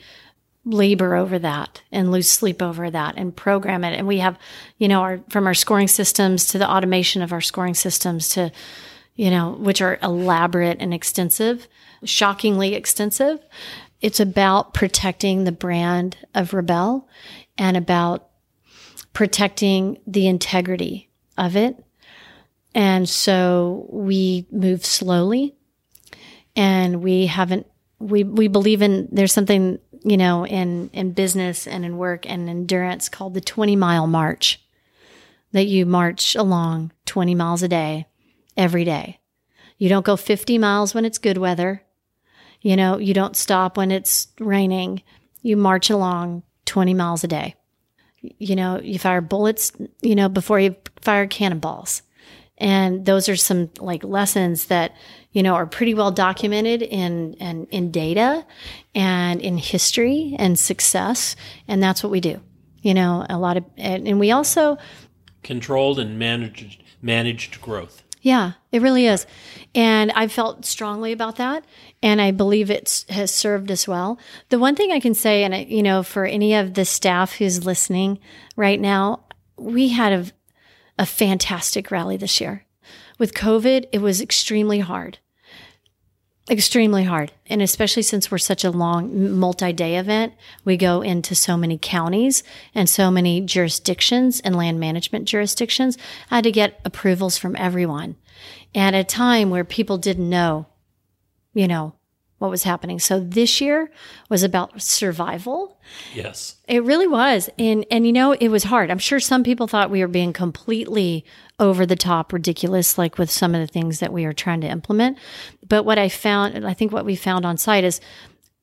labor 0.64 1.14
over 1.14 1.38
that 1.38 1.82
and 1.92 2.10
lose 2.10 2.28
sleep 2.28 2.62
over 2.62 2.90
that 2.90 3.14
and 3.16 3.36
program 3.36 3.84
it. 3.84 3.98
And 3.98 4.06
we 4.06 4.18
have, 4.18 4.38
you 4.78 4.88
know, 4.88 5.00
our 5.00 5.20
from 5.28 5.46
our 5.46 5.54
scoring 5.54 5.88
systems 5.88 6.46
to 6.48 6.58
the 6.58 6.70
automation 6.70 7.22
of 7.22 7.32
our 7.32 7.40
scoring 7.40 7.74
systems 7.74 8.30
to, 8.30 8.50
you 9.14 9.30
know, 9.30 9.52
which 9.52 9.82
are 9.82 9.98
elaborate 10.02 10.78
and 10.80 10.94
extensive, 10.94 11.68
shockingly 12.04 12.74
extensive. 12.74 13.40
It's 14.00 14.20
about 14.20 14.74
protecting 14.74 15.44
the 15.44 15.52
brand 15.52 16.16
of 16.34 16.50
Rebelle 16.50 17.06
and 17.56 17.76
about 17.76 18.28
protecting 19.12 19.98
the 20.06 20.26
integrity 20.26 21.10
of 21.38 21.56
it. 21.56 21.82
And 22.74 23.08
so 23.08 23.86
we 23.90 24.46
move 24.50 24.84
slowly 24.84 25.54
and 26.56 27.02
we 27.02 27.26
haven't 27.26 27.66
we 27.98 28.24
we 28.24 28.48
believe 28.48 28.82
in 28.82 29.08
there's 29.10 29.32
something 29.32 29.78
you 30.02 30.16
know 30.16 30.46
in 30.46 30.90
in 30.92 31.12
business 31.12 31.66
and 31.66 31.84
in 31.84 31.96
work 31.96 32.28
and 32.28 32.48
endurance 32.48 33.08
called 33.08 33.34
the 33.34 33.40
20 33.40 33.76
mile 33.76 34.06
march 34.06 34.60
that 35.52 35.66
you 35.66 35.86
march 35.86 36.34
along 36.34 36.92
20 37.06 37.34
miles 37.34 37.62
a 37.62 37.68
day 37.68 38.06
every 38.56 38.84
day. 38.84 39.20
You 39.78 39.88
don't 39.88 40.04
go 40.04 40.16
50 40.16 40.58
miles 40.58 40.94
when 40.94 41.04
it's 41.04 41.18
good 41.18 41.38
weather. 41.38 41.82
You 42.60 42.76
know 42.76 42.98
you 42.98 43.14
don't 43.14 43.36
stop 43.36 43.76
when 43.76 43.90
it's 43.90 44.28
raining. 44.38 45.02
You 45.42 45.56
march 45.56 45.90
along 45.90 46.42
20 46.66 46.94
miles 46.94 47.24
a 47.24 47.28
day. 47.28 47.54
You 48.20 48.56
know 48.56 48.80
you 48.80 48.98
fire 48.98 49.20
bullets 49.20 49.72
you 50.02 50.14
know 50.14 50.28
before 50.28 50.60
you 50.60 50.76
fire 51.00 51.26
cannonballs. 51.26 52.02
And 52.58 53.04
those 53.04 53.28
are 53.28 53.36
some 53.36 53.70
like 53.80 54.04
lessons 54.04 54.66
that, 54.66 54.94
you 55.34 55.42
know, 55.42 55.52
are 55.54 55.66
pretty 55.66 55.92
well 55.92 56.10
documented 56.10 56.80
in, 56.80 57.34
in, 57.34 57.66
in 57.66 57.90
data 57.90 58.46
and 58.94 59.42
in 59.42 59.58
history 59.58 60.34
and 60.38 60.58
success. 60.58 61.36
And 61.68 61.82
that's 61.82 62.02
what 62.02 62.10
we 62.10 62.20
do. 62.20 62.40
You 62.80 62.94
know, 62.94 63.26
a 63.28 63.36
lot 63.36 63.58
of, 63.58 63.64
and, 63.76 64.08
and 64.08 64.18
we 64.18 64.30
also, 64.30 64.78
Controlled 65.42 65.98
and 65.98 66.18
managed 66.18 66.82
managed 67.02 67.60
growth. 67.60 68.02
yeah, 68.22 68.52
it 68.72 68.80
really 68.80 69.06
is. 69.06 69.26
And 69.74 70.10
I 70.12 70.28
felt 70.28 70.64
strongly 70.64 71.12
about 71.12 71.36
that. 71.36 71.64
And 72.02 72.22
I 72.22 72.30
believe 72.30 72.70
it 72.70 73.04
has 73.10 73.30
served 73.30 73.70
us 73.70 73.86
well. 73.86 74.18
The 74.48 74.58
one 74.58 74.74
thing 74.76 74.92
I 74.92 75.00
can 75.00 75.14
say, 75.14 75.44
and 75.44 75.54
I, 75.54 75.66
you 75.68 75.82
know, 75.82 76.02
for 76.02 76.24
any 76.24 76.54
of 76.54 76.72
the 76.74 76.84
staff 76.86 77.34
who's 77.34 77.66
listening 77.66 78.18
right 78.56 78.80
now, 78.80 79.24
we 79.58 79.88
had 79.88 80.12
a, 80.12 80.26
a 80.98 81.06
fantastic 81.06 81.90
rally 81.90 82.16
this 82.16 82.40
year. 82.40 82.64
With 83.18 83.34
COVID, 83.34 83.86
it 83.92 84.00
was 84.00 84.20
extremely 84.22 84.80
hard. 84.80 85.18
Extremely 86.50 87.04
hard. 87.04 87.32
And 87.46 87.62
especially 87.62 88.02
since 88.02 88.30
we're 88.30 88.36
such 88.36 88.64
a 88.64 88.70
long 88.70 89.38
multi 89.38 89.72
day 89.72 89.96
event, 89.96 90.34
we 90.62 90.76
go 90.76 91.00
into 91.00 91.34
so 91.34 91.56
many 91.56 91.78
counties 91.80 92.42
and 92.74 92.88
so 92.88 93.10
many 93.10 93.40
jurisdictions 93.40 94.40
and 94.40 94.54
land 94.54 94.78
management 94.78 95.26
jurisdictions. 95.26 95.96
I 96.30 96.36
had 96.36 96.44
to 96.44 96.52
get 96.52 96.80
approvals 96.84 97.38
from 97.38 97.56
everyone. 97.56 98.16
At 98.74 98.92
a 98.92 99.04
time 99.04 99.48
where 99.48 99.64
people 99.64 99.96
didn't 99.96 100.28
know, 100.28 100.66
you 101.54 101.66
know, 101.66 101.94
what 102.38 102.50
was 102.50 102.64
happening. 102.64 102.98
So 102.98 103.20
this 103.20 103.60
year 103.62 103.90
was 104.28 104.42
about 104.42 104.82
survival. 104.82 105.78
Yes. 106.12 106.56
It 106.68 106.84
really 106.84 107.06
was. 107.06 107.48
And 107.58 107.86
and 107.90 108.06
you 108.06 108.12
know, 108.12 108.32
it 108.32 108.48
was 108.48 108.64
hard. 108.64 108.90
I'm 108.90 108.98
sure 108.98 109.18
some 109.18 109.44
people 109.44 109.66
thought 109.66 109.90
we 109.90 110.00
were 110.00 110.08
being 110.08 110.34
completely 110.34 111.24
over 111.58 111.86
the 111.86 111.96
top 111.96 112.32
ridiculous 112.32 112.98
like 112.98 113.16
with 113.16 113.30
some 113.30 113.54
of 113.54 113.60
the 113.60 113.72
things 113.72 114.00
that 114.00 114.12
we 114.12 114.24
are 114.24 114.32
trying 114.32 114.60
to 114.60 114.66
implement. 114.66 115.16
But 115.66 115.84
what 115.84 115.98
I 115.98 116.08
found 116.08 116.54
and 116.54 116.66
I 116.66 116.74
think 116.74 116.92
what 116.92 117.04
we 117.04 117.16
found 117.16 117.46
on 117.46 117.56
site 117.56 117.84
is 117.84 118.00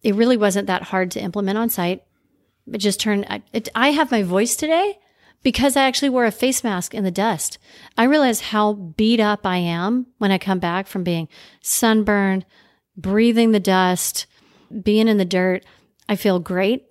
it 0.03 0.15
really 0.15 0.37
wasn't 0.37 0.67
that 0.67 0.83
hard 0.83 1.11
to 1.11 1.21
implement 1.21 1.57
on 1.57 1.69
site. 1.69 2.03
It 2.71 2.77
just 2.77 2.99
turned 2.99 3.25
I, 3.29 3.41
it, 3.53 3.69
I 3.75 3.91
have 3.91 4.11
my 4.11 4.23
voice 4.23 4.55
today 4.55 4.99
because 5.43 5.75
I 5.75 5.83
actually 5.83 6.09
wore 6.09 6.25
a 6.25 6.31
face 6.31 6.63
mask 6.63 6.93
in 6.93 7.03
the 7.03 7.11
dust. 7.11 7.57
I 7.97 8.03
realized 8.03 8.43
how 8.43 8.73
beat 8.73 9.19
up 9.19 9.45
I 9.45 9.57
am 9.57 10.07
when 10.17 10.31
I 10.31 10.37
come 10.37 10.59
back 10.59 10.87
from 10.87 11.03
being 11.03 11.27
sunburned, 11.61 12.45
breathing 12.95 13.51
the 13.51 13.59
dust, 13.59 14.27
being 14.83 15.07
in 15.07 15.17
the 15.17 15.25
dirt. 15.25 15.65
I 16.07 16.15
feel 16.15 16.39
great. 16.39 16.85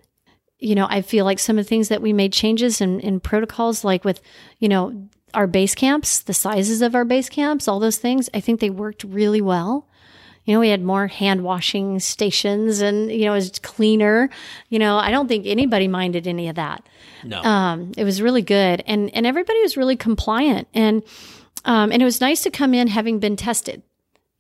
You 0.59 0.75
know, 0.75 0.87
I 0.91 1.03
feel 1.03 1.25
like 1.25 1.39
some 1.39 1.59
of 1.59 1.65
the 1.65 1.69
things 1.69 1.89
that 1.89 2.03
we 2.03 2.13
made 2.13 2.33
changes 2.33 2.81
in, 2.81 3.01
in 3.01 3.21
protocols, 3.21 3.85
like 3.85 4.05
with, 4.05 4.21
you 4.59 4.69
know, 4.69 5.09
our 5.33 5.47
base 5.47 5.75
camps, 5.75 6.21
the 6.21 6.35
sizes 6.35 6.83
of 6.83 6.95
our 6.95 7.05
base 7.05 7.29
camps, 7.29 7.69
all 7.69 7.81
those 7.81 7.99
things, 7.99 8.29
I 8.35 8.41
think 8.41 8.61
they 8.61 8.71
worked 8.71 9.05
really 9.05 9.41
well. 9.41 9.89
You 10.45 10.55
know, 10.55 10.61
we 10.61 10.69
had 10.69 10.83
more 10.83 11.07
hand 11.07 11.45
washing 11.45 12.01
stations 12.01 12.81
and, 12.81 13.11
you 13.11 13.27
know, 13.27 13.33
it 13.33 13.37
was 13.37 13.59
cleaner. 13.59 14.31
You 14.69 14.79
know, 14.79 14.97
I 14.97 15.11
don't 15.11 15.29
think 15.29 15.47
anybody 15.47 15.87
minded 15.87 16.27
any 16.27 16.49
of 16.49 16.57
that. 16.57 16.87
No. 17.25 17.43
Um, 17.43 17.93
it 17.97 18.05
was 18.05 18.23
really 18.23 18.43
good. 18.43 18.83
And, 18.87 19.15
and 19.15 19.27
everybody 19.27 19.61
was 19.63 19.77
really 19.77 19.97
compliant. 19.97 20.67
And, 20.75 21.03
um, 21.65 21.93
and 21.93 22.01
it 22.01 22.05
was 22.05 22.21
nice 22.21 22.43
to 22.43 22.51
come 22.51 22.75
in 22.75 22.89
having 22.89 23.19
been 23.19 23.37
tested. 23.37 23.83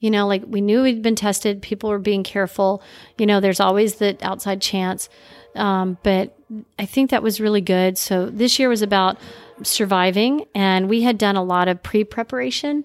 You 0.00 0.10
know, 0.10 0.26
like 0.26 0.42
we 0.46 0.62
knew 0.62 0.82
we'd 0.82 1.02
been 1.02 1.16
tested. 1.16 1.60
People 1.60 1.90
were 1.90 1.98
being 1.98 2.22
careful. 2.22 2.82
You 3.18 3.26
know, 3.26 3.40
there's 3.40 3.60
always 3.60 3.96
the 3.96 4.16
outside 4.22 4.62
chance. 4.62 5.10
Um, 5.54 5.98
but 6.02 6.36
I 6.78 6.86
think 6.86 7.10
that 7.10 7.22
was 7.22 7.40
really 7.40 7.60
good. 7.60 7.98
So 7.98 8.26
this 8.26 8.58
year 8.58 8.70
was 8.70 8.82
about 8.82 9.18
surviving, 9.62 10.46
and 10.54 10.88
we 10.88 11.02
had 11.02 11.18
done 11.18 11.36
a 11.36 11.42
lot 11.42 11.68
of 11.68 11.82
pre 11.82 12.04
preparation 12.04 12.84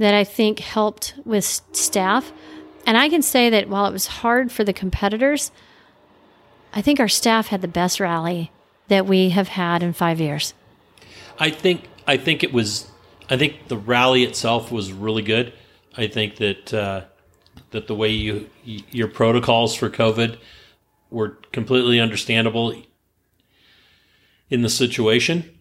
that 0.00 0.14
I 0.14 0.24
think 0.24 0.60
helped 0.60 1.14
with 1.26 1.44
staff. 1.44 2.32
And 2.86 2.96
I 2.96 3.10
can 3.10 3.20
say 3.20 3.50
that 3.50 3.68
while 3.68 3.84
it 3.84 3.92
was 3.92 4.06
hard 4.06 4.50
for 4.50 4.64
the 4.64 4.72
competitors, 4.72 5.52
I 6.72 6.80
think 6.80 6.98
our 6.98 7.08
staff 7.08 7.48
had 7.48 7.60
the 7.60 7.68
best 7.68 8.00
rally 8.00 8.50
that 8.88 9.04
we 9.04 9.28
have 9.28 9.48
had 9.48 9.82
in 9.82 9.92
five 9.92 10.18
years. 10.18 10.54
I 11.38 11.50
think 11.50 11.84
I 12.06 12.16
think 12.16 12.42
it 12.42 12.50
was 12.50 12.90
I 13.28 13.36
think 13.36 13.68
the 13.68 13.76
rally 13.76 14.24
itself 14.24 14.72
was 14.72 14.90
really 14.90 15.22
good. 15.22 15.52
I 15.94 16.06
think 16.06 16.36
that 16.36 16.72
uh, 16.72 17.02
that 17.70 17.86
the 17.86 17.94
way 17.94 18.08
you 18.08 18.48
your 18.64 19.08
protocols 19.08 19.74
for 19.74 19.90
COVID 19.90 20.38
were 21.10 21.36
completely 21.52 22.00
understandable 22.00 22.74
in 24.48 24.62
the 24.62 24.70
situation. 24.70 25.59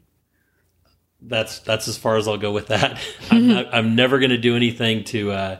That's 1.22 1.60
that's 1.60 1.88
as 1.88 1.98
far 1.98 2.18
as 2.18 2.28
I'll 2.28 2.38
go 2.38 2.52
with 2.52 2.68
that. 2.68 2.92
I'm 3.32 3.42
mm-hmm. 3.42 3.48
not, 3.50 3.74
I'm 3.74 3.96
never 3.96 4.20
going 4.20 4.30
to 4.32 4.38
do 4.38 4.56
anything 4.56 5.04
to 5.06 5.32
uh, 5.32 5.58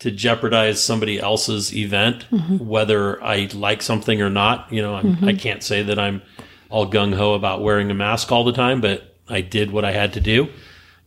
to 0.00 0.10
jeopardize 0.10 0.82
somebody 0.82 1.20
else's 1.20 1.74
event, 1.74 2.26
mm-hmm. 2.30 2.58
whether 2.58 3.22
I 3.22 3.48
like 3.54 3.82
something 3.82 4.20
or 4.22 4.30
not. 4.30 4.72
You 4.72 4.82
know, 4.82 4.94
I'm, 4.94 5.16
mm-hmm. 5.16 5.28
I 5.28 5.34
can't 5.34 5.62
say 5.62 5.82
that 5.82 5.98
I'm 5.98 6.22
all 6.70 6.90
gung 6.90 7.14
ho 7.14 7.34
about 7.34 7.62
wearing 7.62 7.90
a 7.90 7.94
mask 7.94 8.32
all 8.32 8.44
the 8.44 8.52
time, 8.52 8.80
but 8.80 9.14
I 9.28 9.42
did 9.42 9.70
what 9.70 9.84
I 9.84 9.92
had 9.92 10.14
to 10.14 10.20
do, 10.20 10.48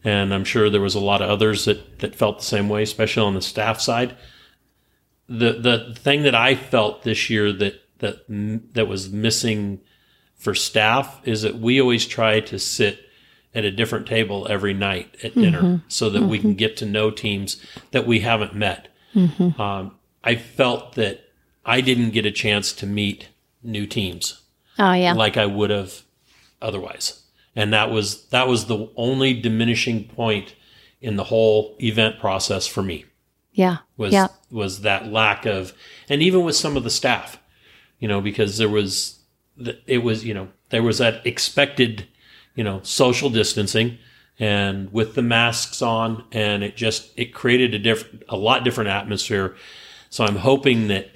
and 0.03 0.33
I'm 0.33 0.45
sure 0.45 0.69
there 0.69 0.81
was 0.81 0.95
a 0.95 0.99
lot 0.99 1.21
of 1.21 1.29
others 1.29 1.65
that 1.65 1.99
that 1.99 2.15
felt 2.15 2.39
the 2.39 2.45
same 2.45 2.69
way, 2.69 2.83
especially 2.83 3.23
on 3.23 3.33
the 3.33 3.41
staff 3.41 3.81
side. 3.81 4.15
The 5.27 5.53
the 5.53 5.95
thing 5.97 6.23
that 6.23 6.35
I 6.35 6.55
felt 6.55 7.03
this 7.03 7.29
year 7.29 7.51
that 7.51 7.81
that 7.99 8.25
that 8.73 8.87
was 8.87 9.09
missing 9.09 9.81
for 10.35 10.53
staff 10.53 11.19
is 11.27 11.41
that 11.41 11.55
we 11.55 11.81
always 11.81 12.05
try 12.05 12.39
to 12.41 12.59
sit 12.59 13.05
at 13.56 13.65
a 13.65 13.72
different 13.72 14.06
table 14.06 14.45
every 14.49 14.73
night 14.73 15.15
at 15.23 15.32
mm-hmm. 15.32 15.41
dinner 15.41 15.82
so 15.88 16.10
that 16.10 16.23
we 16.23 16.38
can 16.38 16.52
mm-hmm. 16.52 16.57
get 16.57 16.77
to 16.77 16.86
know 16.86 17.10
teams 17.10 17.65
that 17.91 18.06
we 18.06 18.19
haven't 18.19 18.53
met. 18.53 18.90
Mm-hmm. 19.15 19.60
Um, 19.60 19.95
I 20.23 20.36
felt 20.36 20.94
that 20.95 21.22
I 21.65 21.82
didn't 21.82 22.11
get 22.11 22.26
a 22.26 22.32
chance 22.32 22.73
to 22.73 22.86
meet 22.86 23.30
new 23.64 23.88
teams 23.88 24.41
Oh, 24.77 24.94
yeah. 24.94 25.14
like 25.14 25.38
I 25.38 25.45
would 25.45 25.69
have 25.69 26.03
otherwise. 26.61 27.23
And 27.56 27.73
that 27.73 27.90
was 27.90 28.26
that 28.27 28.48
was 28.48 28.65
the 28.65 28.90
only 28.98 29.34
diminishing 29.34 30.03
point 30.10 30.53
in 31.02 31.15
the 31.15 31.23
whole 31.23 31.77
event 31.80 32.19
process 32.19 32.68
for 32.68 32.84
me 32.84 33.06
yeah. 33.56 33.77
was 33.98 34.14
yeah. 34.14 34.27
was 34.52 34.82
that 34.82 35.07
lack 35.07 35.45
of 35.45 35.73
and 36.10 36.22
even 36.22 36.44
with 36.44 36.56
some 36.56 36.77
of 36.77 36.84
the 36.84 36.90
staff 36.90 37.40
you 37.99 38.07
know 38.07 38.22
because 38.22 38.57
there 38.57 38.69
was 38.69 39.19
it 39.88 40.03
was 40.03 40.26
you 40.26 40.34
know 40.34 40.49
there 40.69 40.84
was 40.84 40.98
that 40.98 41.26
expected 41.26 42.07
you 42.56 42.64
know 42.64 42.80
social 42.84 43.30
distancing 43.30 43.98
and 44.40 44.91
with 44.91 45.15
the 45.15 45.22
masks 45.22 45.82
on 45.82 46.23
and 46.32 46.64
it 46.64 46.76
just 46.76 47.11
it 47.18 47.34
created 47.34 47.73
a 47.73 47.80
different 47.80 48.23
a 48.30 48.38
lot 48.38 48.64
different 48.64 48.90
atmosphere. 48.90 49.56
So 50.10 50.23
i'm 50.23 50.38
hoping 50.38 50.88
that 50.88 51.11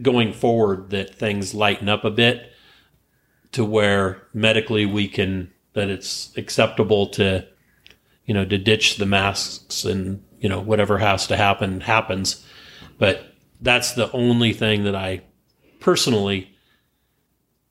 going 0.00 0.32
forward 0.32 0.90
that 0.90 1.14
things 1.14 1.54
lighten 1.54 1.88
up 1.88 2.04
a 2.04 2.10
bit 2.10 2.52
to 3.52 3.64
where 3.64 4.22
medically 4.32 4.86
we 4.86 5.08
can 5.08 5.52
that 5.74 5.88
it's 5.88 6.36
acceptable 6.36 7.06
to 7.06 7.46
you 8.26 8.34
know 8.34 8.44
to 8.44 8.58
ditch 8.58 8.96
the 8.96 9.06
masks 9.06 9.84
and 9.84 10.22
you 10.40 10.48
know 10.48 10.60
whatever 10.60 10.98
has 10.98 11.26
to 11.28 11.36
happen 11.36 11.80
happens. 11.80 12.44
But 12.98 13.34
that's 13.60 13.92
the 13.92 14.10
only 14.12 14.52
thing 14.52 14.84
that 14.84 14.94
i 14.94 15.22
personally 15.80 16.51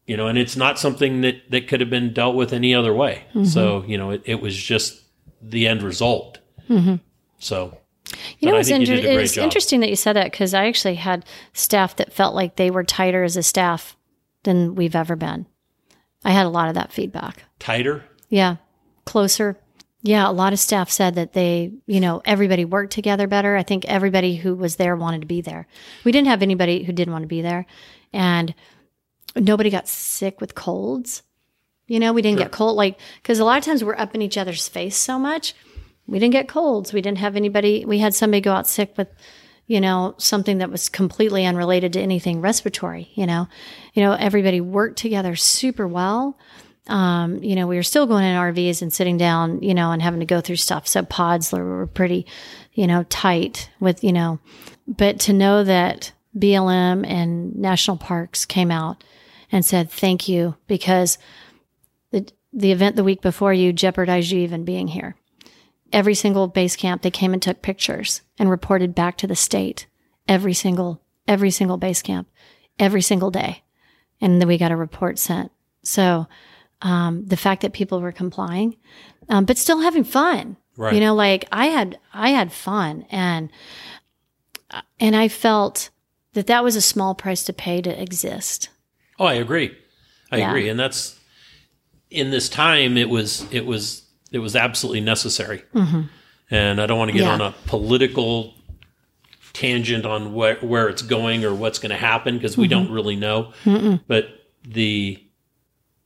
you 0.07 0.18
know 0.18 0.28
and 0.28 0.38
it's 0.38 0.56
not 0.56 0.80
something 0.80 1.22
that 1.22 1.49
that 1.49 1.68
could 1.68 1.80
have 1.80 1.90
been 1.90 2.14
dealt 2.14 2.36
with 2.36 2.53
any 2.53 2.73
other 2.73 2.94
way 2.94 3.23
mm-hmm. 3.30 3.45
so 3.45 3.84
you 3.88 3.98
know 3.98 4.11
it, 4.11 4.22
it 4.26 4.41
was 4.41 4.56
just 4.56 5.03
the 5.41 5.68
end 5.68 5.82
result 5.82 6.40
mm-hmm. 6.69 6.95
so 7.40 7.78
You 8.40 8.52
know, 8.52 8.57
it's, 8.57 8.69
you 8.69 8.76
inter- 8.76 9.02
great 9.02 9.19
it's 9.19 9.38
interesting 9.38 9.80
that 9.82 9.90
you 9.90 9.95
said 9.95 10.14
that 10.14 10.32
because 10.32 10.53
I 10.53 10.68
actually 10.68 10.95
had 10.95 11.26
staff 11.53 11.95
that 11.98 12.14
felt 12.14 12.36
like 12.36 12.56
they 12.56 12.72
were 12.72 12.84
tighter 12.84 13.23
as 13.23 13.38
a 13.38 13.44
staff 13.44 13.95
than 14.44 14.76
we've 14.76 14.95
ever 14.95 15.15
been. 15.15 15.45
I 16.23 16.32
had 16.32 16.45
a 16.45 16.49
lot 16.49 16.68
of 16.68 16.76
that 16.76 16.91
feedback. 16.91 17.44
tighter 17.60 18.03
Yeah. 18.30 18.57
Closer. 19.06 19.57
Yeah. 20.03 20.30
A 20.30 20.32
lot 20.32 20.53
of 20.53 20.60
staff 20.60 20.90
said 20.90 21.15
that 21.15 21.34
they, 21.34 21.73
you 21.86 21.99
know, 21.99 22.22
everybody 22.26 22.65
worked 22.65 22.94
together 22.94 23.28
better. 23.28 23.56
I 23.56 23.64
think 23.64 23.86
everybody 23.86 24.36
who 24.36 24.56
was 24.56 24.76
there 24.76 24.95
wanted 24.95 25.22
to 25.22 25.28
be 25.28 25.41
there. 25.41 25.68
We 26.03 26.11
didn't 26.11 26.28
have 26.28 26.41
anybody 26.41 26.84
who 26.84 26.94
didn't 26.94 27.14
want 27.14 27.23
to 27.23 27.28
be 27.28 27.41
there. 27.41 27.65
And 28.14 28.53
nobody 29.36 29.70
got 29.70 29.88
sick 29.88 30.41
with 30.41 30.56
colds. 30.56 31.24
You 31.88 31.99
know, 31.99 32.14
we 32.14 32.22
didn't 32.22 32.38
get 32.38 32.52
cold, 32.52 32.78
like, 32.78 32.98
because 33.22 33.40
a 33.40 33.44
lot 33.45 33.58
of 33.58 33.66
times 33.66 33.84
we're 33.84 33.98
up 33.98 34.16
in 34.16 34.22
each 34.22 34.38
other's 34.38 34.68
face 34.68 34.95
so 34.95 35.20
much. 35.20 35.53
We 36.08 36.20
didn't 36.20 36.34
get 36.34 36.48
colds. 36.48 36.94
We 36.94 37.02
didn't 37.02 37.18
have 37.18 37.36
anybody, 37.36 37.86
we 37.86 37.99
had 37.99 38.16
somebody 38.16 38.41
go 38.41 38.53
out 38.53 38.68
sick 38.68 38.94
with, 38.98 39.10
you 39.68 39.82
know, 39.82 40.16
something 40.18 40.60
that 40.60 40.72
was 40.72 40.90
completely 40.90 41.45
unrelated 41.45 41.94
to 41.94 42.02
anything 42.02 42.41
respiratory, 42.41 43.10
you 43.16 43.26
know. 43.26 43.48
You 43.94 44.03
know, 44.03 44.14
everybody 44.14 44.62
worked 44.62 44.99
together 44.99 45.36
super 45.36 45.88
well. 45.88 46.38
Um, 46.88 47.44
you 47.44 47.56
know, 47.56 47.68
we 47.68 47.76
were 47.76 47.84
still 47.84 48.08
going 48.08 48.26
in 48.26 48.36
RVs 48.36 48.82
and 48.82 48.91
sitting 48.91 49.18
down, 49.18 49.62
you 49.62 49.74
know, 49.74 49.91
and 49.91 50.02
having 50.02 50.20
to 50.22 50.26
go 50.26 50.41
through 50.41 50.58
stuff. 50.58 50.88
So 50.88 51.03
pods 51.03 51.52
were 51.52 51.88
pretty, 51.88 52.26
you 52.74 52.88
know, 52.88 53.03
tight 53.03 53.70
with, 53.80 54.03
you 54.03 54.14
know, 54.14 54.40
but 54.88 55.20
to 55.22 55.34
know 55.34 55.64
that 55.64 56.12
BLM 56.38 57.06
and 57.06 57.56
national 57.56 57.98
parks 57.98 58.45
came 58.45 58.72
out 58.72 59.03
and 59.52 59.65
said 59.65 59.90
thank 59.91 60.28
you 60.28 60.56
because 60.68 61.18
the 62.11 62.28
the 62.53 62.72
event 62.72 62.95
the 62.95 63.03
week 63.03 63.22
before 63.22 63.53
you 63.53 63.72
jeopardized 63.73 64.32
you 64.32 64.40
even 64.41 64.65
being 64.65 64.88
here. 64.90 65.15
every 65.94 66.15
single 66.15 66.48
base 66.48 66.76
camp, 66.78 67.02
they 67.02 67.11
came 67.11 67.34
and 67.34 67.41
took 67.41 67.61
pictures 67.61 68.22
and 68.40 68.49
reported 68.49 68.95
back 68.95 69.18
to 69.18 69.28
the 69.28 69.36
state 69.36 69.88
every 70.28 70.53
single, 70.53 71.02
every 71.28 71.52
single 71.52 71.76
base 71.78 72.02
camp, 72.02 72.30
every 72.80 73.02
single 73.02 73.30
day. 73.30 73.61
And 74.22 74.40
then 74.40 74.48
we 74.48 74.57
got 74.57 74.72
a 74.72 74.76
report 74.78 75.19
sent. 75.19 75.52
So, 75.84 76.28
um, 76.82 77.26
the 77.26 77.36
fact 77.38 77.61
that 77.61 77.73
people 77.73 77.99
were 77.99 78.11
complying, 78.14 78.78
um, 79.30 79.44
but 79.45 79.57
still 79.57 79.82
having 79.82 80.03
fun, 80.06 80.56
Right. 80.78 80.94
you 80.94 80.99
know, 81.02 81.14
like 81.14 81.45
I 81.52 81.65
had, 81.68 81.99
I 82.14 82.30
had 82.30 82.52
fun 82.53 83.06
and, 83.11 83.49
and 84.99 85.15
I 85.15 85.28
felt 85.28 85.90
that 86.34 86.48
that 86.48 86.64
was 86.64 86.76
a 86.78 86.82
small 86.82 87.14
price 87.15 87.44
to 87.45 87.53
pay 87.53 87.82
to 87.82 88.02
exist. 88.02 88.69
Oh, 89.22 89.26
I 89.27 89.34
agree. 89.35 89.77
I 90.31 90.38
Yeah. 90.38 90.49
agree, 90.49 90.68
and 90.69 90.80
that's 90.80 91.19
in 92.10 92.31
this 92.31 92.49
time. 92.49 92.98
It 92.98 93.10
was 93.10 93.45
it 93.52 93.65
was 93.65 94.03
it 94.31 94.39
was 94.39 94.56
absolutely 94.56 95.02
necessary. 95.02 95.64
And 96.49 96.81
I 96.81 96.85
don't 96.85 96.98
want 96.99 97.11
to 97.11 97.18
get 97.18 97.23
Mm-hmm. 97.26 97.39
Yeah. 97.39 97.45
on 97.48 97.53
a 97.53 97.56
political 97.68 98.53
tangent 99.53 100.06
on 100.06 100.34
where 100.34 100.56
where 100.61 100.89
it's 100.89 101.02
going 101.02 101.43
or 101.45 101.53
what's 101.53 101.80
going 101.80 101.91
to 101.91 101.98
happen 101.98 102.35
because 102.38 102.53
Mm-hmm. 102.53 102.61
we 102.61 102.68
don't 102.68 102.91
really 102.91 103.15
know. 103.15 103.52
But 104.07 104.30
the 104.68 105.19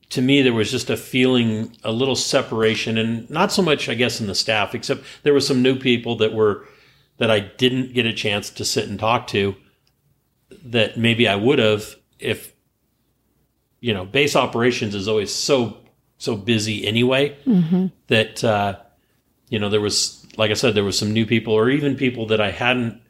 to 0.09 0.21
me 0.21 0.41
there 0.41 0.53
was 0.53 0.69
just 0.71 0.89
a 0.89 0.97
feeling 0.97 1.75
a 1.83 1.91
little 1.91 2.15
separation 2.15 2.97
and 2.97 3.29
not 3.29 3.51
so 3.51 3.61
much 3.61 3.89
I 3.89 3.95
guess 3.95 4.21
in 4.21 4.27
the 4.27 4.35
staff 4.35 4.75
except 4.75 5.03
there 5.23 5.33
were 5.33 5.39
some 5.41 5.61
new 5.61 5.75
people 5.77 6.15
that 6.17 6.33
were 6.33 6.65
that 7.17 7.31
I 7.31 7.39
didn't 7.39 7.93
get 7.93 8.05
a 8.05 8.13
chance 8.13 8.49
to 8.51 8.65
sit 8.65 8.87
and 8.89 8.99
talk 8.99 9.27
to 9.27 9.55
that 10.65 10.97
maybe 10.97 11.27
I 11.27 11.35
would 11.35 11.59
have 11.59 11.95
if 12.19 12.53
you 13.85 13.93
know 13.93 14.05
base 14.17 14.35
operations 14.45 14.93
is 14.95 15.07
always 15.07 15.31
so 15.33 15.77
so 16.17 16.31
busy 16.35 16.77
anyway 16.87 17.23
that 18.07 18.43
uh, 18.43 18.71
you 19.49 19.59
know 19.59 19.69
there 19.69 19.81
was 19.81 20.25
like 20.37 20.51
I 20.51 20.55
said 20.55 20.73
there 20.75 20.83
was 20.91 20.97
some 20.97 21.11
new 21.13 21.25
people 21.33 21.53
or 21.53 21.69
even 21.69 21.95
people 21.95 22.25
that 22.27 22.41
I 22.41 22.51
hadn't 22.51 23.01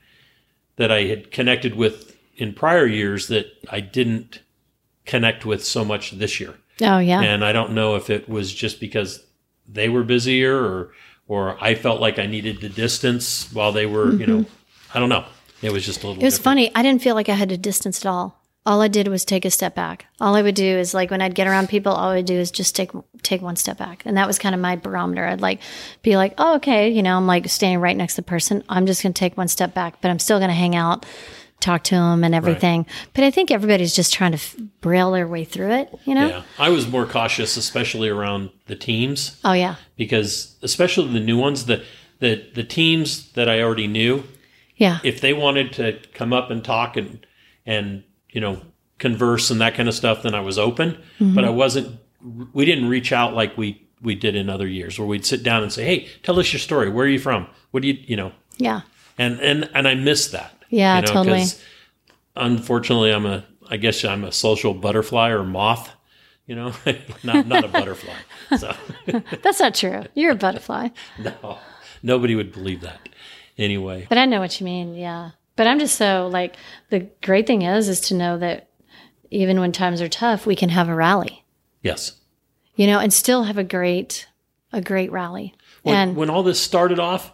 that 0.77 0.91
I 0.91 1.01
had 1.11 1.31
connected 1.31 1.75
with 1.75 1.95
in 2.35 2.53
prior 2.53 2.85
years 2.85 3.27
that 3.27 3.45
I 3.77 3.79
didn't 3.79 4.41
connect 5.05 5.45
with 5.45 5.63
so 5.63 5.85
much 5.85 6.11
this 6.11 6.39
year 6.41 6.53
Oh 6.81 6.97
yeah. 6.99 7.21
and 7.21 7.45
I 7.45 7.51
don't 7.53 7.71
know 7.73 7.95
if 7.95 8.09
it 8.09 8.27
was 8.27 8.53
just 8.53 8.79
because 8.79 9.23
they 9.77 9.87
were 9.89 10.03
busier 10.03 10.55
or 10.57 10.91
or 11.27 11.57
I 11.63 11.75
felt 11.75 12.01
like 12.01 12.19
I 12.19 12.25
needed 12.27 12.59
the 12.61 12.69
distance 12.69 13.47
while 13.53 13.71
they 13.71 13.85
were 13.85 14.11
you 14.13 14.27
know 14.27 14.45
I 14.93 14.99
don't 14.99 15.09
know 15.09 15.25
it 15.61 15.71
was 15.71 15.85
just 15.85 16.03
a 16.03 16.07
little 16.07 16.21
It 16.21 16.25
was 16.25 16.37
different. 16.37 16.43
funny. 16.43 16.71
I 16.75 16.81
didn't 16.83 17.01
feel 17.01 17.15
like 17.15 17.29
I 17.29 17.35
had 17.35 17.49
to 17.49 17.57
distance 17.57 18.05
at 18.05 18.09
all. 18.09 18.27
All 18.65 18.81
I 18.81 18.87
did 18.87 19.07
was 19.07 19.23
take 19.23 19.45
a 19.45 19.51
step 19.51 19.75
back. 19.75 20.07
All 20.19 20.35
I 20.35 20.41
would 20.41 20.55
do 20.55 20.65
is 20.65 20.93
like 20.93 21.11
when 21.11 21.21
I'd 21.21 21.35
get 21.35 21.47
around 21.47 21.69
people, 21.69 21.93
all 21.93 22.09
I 22.09 22.15
would 22.15 22.25
do 22.25 22.33
is 22.39 22.49
just 22.49 22.75
take 22.75 22.89
take 23.21 23.41
one 23.41 23.55
step 23.55 23.77
back, 23.77 24.01
and 24.05 24.17
that 24.17 24.25
was 24.25 24.39
kind 24.39 24.55
of 24.55 24.61
my 24.61 24.75
barometer. 24.75 25.25
I'd 25.25 25.41
like 25.41 25.59
be 26.01 26.17
like, 26.17 26.33
oh, 26.39 26.55
okay, 26.55 26.89
you 26.89 27.03
know, 27.03 27.15
I'm 27.15 27.27
like 27.27 27.47
standing 27.49 27.79
right 27.79 27.95
next 27.95 28.15
to 28.15 28.21
the 28.21 28.25
person. 28.25 28.63
I'm 28.67 28.85
just 28.87 29.03
going 29.03 29.13
to 29.13 29.19
take 29.19 29.37
one 29.37 29.47
step 29.47 29.73
back, 29.75 30.01
but 30.01 30.09
I'm 30.09 30.17
still 30.19 30.39
going 30.39 30.49
to 30.49 30.55
hang 30.55 30.75
out, 30.75 31.05
talk 31.59 31.83
to 31.85 31.95
them, 31.95 32.23
and 32.23 32.33
everything. 32.33 32.87
But 33.13 33.23
I 33.23 33.29
think 33.29 33.51
everybody's 33.51 33.95
just 33.95 34.13
trying 34.13 34.31
to 34.31 34.37
f- 34.37 34.55
braille 34.81 35.11
their 35.11 35.27
way 35.27 35.43
through 35.43 35.71
it. 35.71 35.93
You 36.05 36.15
know? 36.15 36.27
Yeah, 36.27 36.43
I 36.57 36.69
was 36.69 36.87
more 36.87 37.05
cautious, 37.05 37.57
especially 37.57 38.09
around 38.09 38.49
the 38.65 38.75
teams, 38.75 39.39
Oh 39.43 39.53
yeah, 39.53 39.75
because 39.95 40.55
especially 40.63 41.13
the 41.13 41.19
new 41.19 41.37
ones, 41.37 41.67
the 41.67 41.83
the 42.17 42.43
the 42.55 42.63
teams 42.63 43.31
that 43.33 43.47
I 43.47 43.61
already 43.61 43.85
knew, 43.85 44.23
yeah, 44.75 44.99
if 45.03 45.21
they 45.21 45.33
wanted 45.33 45.71
to 45.73 45.99
come 46.15 46.33
up 46.33 46.49
and 46.49 46.63
talk 46.63 46.97
and 46.97 47.25
and 47.63 48.03
you 48.35 48.41
know 48.41 48.61
converse 48.99 49.49
and 49.49 49.59
that 49.61 49.73
kind 49.75 49.89
of 49.89 49.95
stuff, 49.95 50.21
then 50.23 50.35
I 50.35 50.41
was 50.41 50.59
open. 50.59 51.01
But 51.19 51.45
I 51.45 51.49
wasn't. 51.49 51.99
We 52.53 52.65
didn't 52.65 52.89
reach 52.89 53.11
out 53.11 53.33
like 53.33 53.57
we 53.57 53.81
we 54.01 54.13
did 54.13 54.35
in 54.35 54.49
other 54.49 54.67
years, 54.67 54.99
where 54.99 55.07
we'd 55.07 55.25
sit 55.25 55.41
down 55.41 55.63
and 55.63 55.71
say, 55.71 55.85
"Hey, 55.85 56.07
tell 56.21 56.37
us 56.39 56.51
your 56.53 56.59
story. 56.59 56.89
Where 56.89 57.05
are 57.05 57.09
you 57.09 57.19
from? 57.19 57.47
What 57.71 57.81
do 57.81 57.87
you 57.87 57.97
you 58.05 58.15
know?" 58.17 58.31
yeah, 58.57 58.81
And 59.17 59.39
and 59.39 59.69
and 59.73 59.87
I 59.87 59.95
miss 59.95 60.27
that. 60.27 60.51
Yeah, 60.69 60.97
you 60.97 61.01
know, 61.03 61.13
totally. 61.13 61.45
Unfortunately, 62.35 63.11
I'm 63.11 63.25
a. 63.25 63.45
I 63.67 63.77
guess 63.77 64.03
I'm 64.05 64.23
a 64.23 64.31
social 64.31 64.73
butterfly 64.73 65.29
or 65.29 65.43
moth. 65.43 65.91
You 66.45 66.55
know, 66.55 66.73
not 67.23 67.47
not 67.47 67.63
a 67.63 67.67
butterfly. 67.67 68.13
So. 68.59 68.75
that's 69.41 69.59
not 69.59 69.73
true. 69.73 70.03
You're 70.13 70.33
a 70.33 70.35
butterfly. 70.35 70.89
No, 71.17 71.57
nobody 72.03 72.35
would 72.35 72.51
believe 72.51 72.81
that. 72.81 73.09
Anyway, 73.57 74.05
But 74.07 74.19
I 74.19 74.25
know 74.25 74.39
what 74.39 74.59
you 74.59 74.65
mean. 74.65 74.93
Yeah. 74.93 75.31
But 75.55 75.67
I'm 75.67 75.79
just 75.79 75.97
so 75.97 76.27
like 76.31 76.55
the 76.89 77.07
great 77.23 77.47
thing 77.47 77.61
is 77.61 77.87
is 77.87 78.01
to 78.01 78.13
know 78.13 78.37
that 78.37 78.69
even 79.31 79.59
when 79.59 79.71
times 79.71 80.01
are 80.01 80.09
tough, 80.09 80.45
we 80.45 80.55
can 80.55 80.69
have 80.69 80.89
a 80.89 80.95
rally, 80.95 81.43
yes. 81.81 82.13
you 82.75 82.87
know, 82.87 82.99
and 82.99 83.11
still 83.13 83.43
have 83.43 83.57
a 83.57 83.63
great 83.63 84.27
a 84.71 84.81
great 84.81 85.11
rally. 85.11 85.55
When, 85.83 85.95
and 85.95 86.15
when 86.15 86.29
all 86.29 86.43
this 86.43 86.59
started 86.59 86.99
off, 86.99 87.31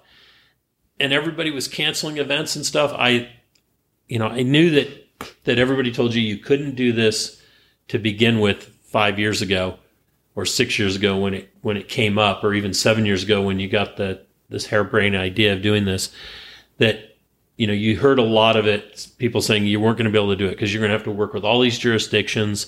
and 1.00 1.12
everybody 1.12 1.52
was 1.52 1.68
canceling 1.68 2.18
events 2.18 2.56
and 2.56 2.66
stuff, 2.66 2.94
I, 2.96 3.30
you 4.08 4.20
know, 4.20 4.28
I 4.28 4.44
knew 4.44 4.70
that 4.72 5.08
that 5.44 5.60
everybody 5.60 5.92
told 5.92 6.14
you 6.14 6.22
you 6.22 6.38
couldn't 6.38 6.76
do 6.76 6.92
this 6.92 7.42
to 7.88 8.00
begin 8.00 8.40
with 8.40 8.64
five 8.84 9.20
years 9.20 9.42
ago, 9.42 9.78
or 10.36 10.46
six 10.46 10.78
years 10.80 10.96
ago 10.96 11.18
when 11.18 11.34
it 11.34 11.50
when 11.62 11.78
it 11.78 11.90
came 11.90 12.18
up, 12.18 12.44
or 12.44 12.54
even 12.54 12.74
seven 12.74 13.06
years 13.06 13.24
ago 13.24 13.42
when 13.42 13.60
you 13.60 13.68
got 13.68 13.98
the 13.98 14.22
this 14.50 14.68
harebrained 14.68 15.16
idea 15.16 15.54
of 15.54 15.62
doing 15.62 15.86
this. 15.86 16.14
That 16.78 17.11
you 17.62 17.68
know, 17.68 17.74
you 17.74 17.96
heard 17.96 18.18
a 18.18 18.24
lot 18.24 18.58
of 18.58 18.66
it, 18.66 19.08
people 19.20 19.40
saying 19.40 19.68
you 19.68 19.80
weren't 19.80 19.96
going 19.96 20.06
to 20.06 20.12
be 20.12 20.18
able 20.18 20.32
to 20.32 20.36
do 20.36 20.48
it 20.48 20.54
because 20.54 20.74
you're 20.74 20.82
going 20.82 20.90
to 20.90 20.98
have 20.98 21.04
to 21.04 21.12
work 21.12 21.32
with 21.32 21.44
all 21.44 21.60
these 21.60 21.78
jurisdictions, 21.78 22.66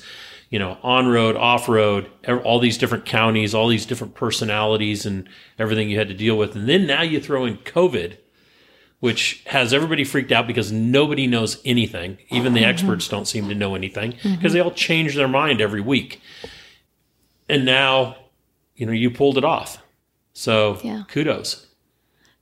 you 0.52 0.60
know, 0.60 0.78
on 0.84 1.08
road, 1.08 1.36
off 1.36 1.68
road, 1.68 2.12
all 2.44 2.60
these 2.60 2.78
different 2.78 3.04
counties, 3.04 3.56
all 3.56 3.68
these 3.68 3.88
different 3.88 4.14
personalities 4.14 5.04
and 5.04 5.28
everything 5.58 5.90
you 5.90 5.98
had 5.98 6.10
to 6.10 6.14
deal 6.14 6.38
with. 6.38 6.56
And 6.56 6.70
then 6.70 6.86
now 6.86 7.02
you 7.02 7.20
throw 7.20 7.44
in 7.44 7.58
COVID, 7.58 8.18
which 9.00 9.42
has 9.48 9.74
everybody 9.74 10.04
freaked 10.04 10.32
out 10.32 10.46
because 10.46 10.72
nobody 10.72 11.26
knows 11.26 11.60
anything. 11.66 12.20
Even 12.30 12.54
the 12.54 12.60
mm-hmm. 12.60 12.70
experts 12.70 13.08
don't 13.08 13.28
seem 13.28 13.50
to 13.50 13.56
know 13.56 13.74
anything 13.74 14.12
mm-hmm. 14.12 14.36
because 14.36 14.54
they 14.54 14.60
all 14.60 14.70
change 14.70 15.16
their 15.16 15.28
mind 15.28 15.60
every 15.60 15.82
week. 15.82 16.22
And 17.50 17.66
now, 17.66 18.16
you 18.76 18.86
know, 18.86 18.92
you 18.92 19.10
pulled 19.10 19.40
it 19.40 19.44
off. 19.44 19.82
So 20.34 20.80
Yeah. 20.84 21.02
kudos. 21.08 21.66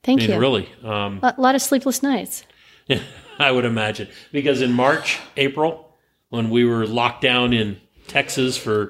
Thank 0.04 0.22
I 0.22 0.24
mean, 0.24 0.36
you. 0.36 0.40
really. 0.40 0.70
Um, 0.84 1.20
A 1.24 1.36
lot 1.38 1.56
of 1.56 1.62
sleepless 1.62 2.04
nights. 2.04 2.44
I 3.40 3.52
would 3.52 3.66
imagine 3.66 4.08
because 4.32 4.62
in 4.62 4.72
March, 4.72 5.20
April, 5.38 5.96
when 6.30 6.50
we 6.50 6.64
were 6.66 6.86
locked 6.86 7.22
down 7.22 7.54
in 7.54 7.80
Texas 8.08 8.58
for 8.58 8.84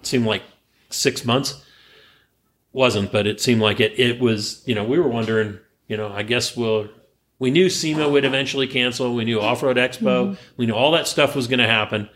it 0.00 0.06
seemed 0.06 0.26
like 0.26 0.42
six 0.90 1.24
months, 1.24 1.64
wasn't, 2.72 3.10
but 3.10 3.26
it 3.26 3.40
seemed 3.40 3.62
like 3.62 3.80
it. 3.80 3.98
It 3.98 4.20
was. 4.20 4.62
You 4.66 4.74
know, 4.74 4.84
we 4.84 4.98
were 4.98 5.08
wondering. 5.08 5.58
You 5.88 5.96
know, 5.96 6.12
I 6.12 6.22
guess 6.22 6.56
we'll. 6.56 6.88
We 7.38 7.50
knew 7.50 7.68
SEMA 7.68 8.08
would 8.08 8.24
eventually 8.24 8.66
cancel. 8.66 9.14
We 9.14 9.24
knew 9.24 9.40
Off 9.40 9.62
Road 9.62 9.76
Expo. 9.76 10.36
We 10.56 10.66
knew 10.66 10.74
all 10.74 10.92
that 10.92 11.06
stuff 11.06 11.36
was 11.36 11.46
going 11.46 11.58
to 11.58 11.66
happen, 11.66 12.08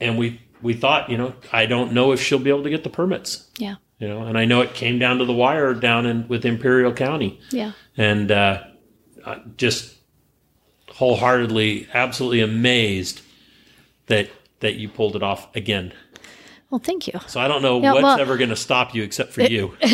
and 0.00 0.18
we 0.18 0.40
we 0.62 0.74
thought, 0.74 1.10
you 1.10 1.16
know, 1.16 1.34
I 1.52 1.66
don't 1.66 1.92
know 1.92 2.12
if 2.12 2.20
she'll 2.20 2.38
be 2.38 2.50
able 2.50 2.62
to 2.64 2.70
get 2.70 2.84
the 2.84 2.90
permits. 2.90 3.48
Yeah. 3.58 3.76
You 4.00 4.08
know, 4.08 4.22
and 4.22 4.36
I 4.38 4.46
know 4.46 4.62
it 4.62 4.74
came 4.74 4.98
down 4.98 5.18
to 5.18 5.24
the 5.26 5.32
wire 5.32 5.74
down 5.74 6.06
in 6.06 6.26
with 6.26 6.44
Imperial 6.46 6.92
County 6.92 7.38
Yeah. 7.50 7.72
and 7.98 8.32
uh, 8.32 8.64
just 9.58 9.94
wholeheartedly, 10.90 11.86
absolutely 11.92 12.40
amazed 12.40 13.20
that 14.06 14.28
that 14.60 14.74
you 14.76 14.88
pulled 14.88 15.16
it 15.16 15.22
off 15.22 15.54
again. 15.54 15.92
Well, 16.70 16.78
thank 16.80 17.06
you. 17.08 17.20
So 17.26 17.40
I 17.40 17.48
don't 17.48 17.62
know 17.62 17.80
Yeah, 17.80 17.92
what's 17.92 18.02
well- 18.04 18.20
ever 18.20 18.36
going 18.38 18.50
to 18.50 18.56
stop 18.56 18.94
you 18.94 19.02
except 19.02 19.32
for 19.32 19.42
you. 19.42 19.76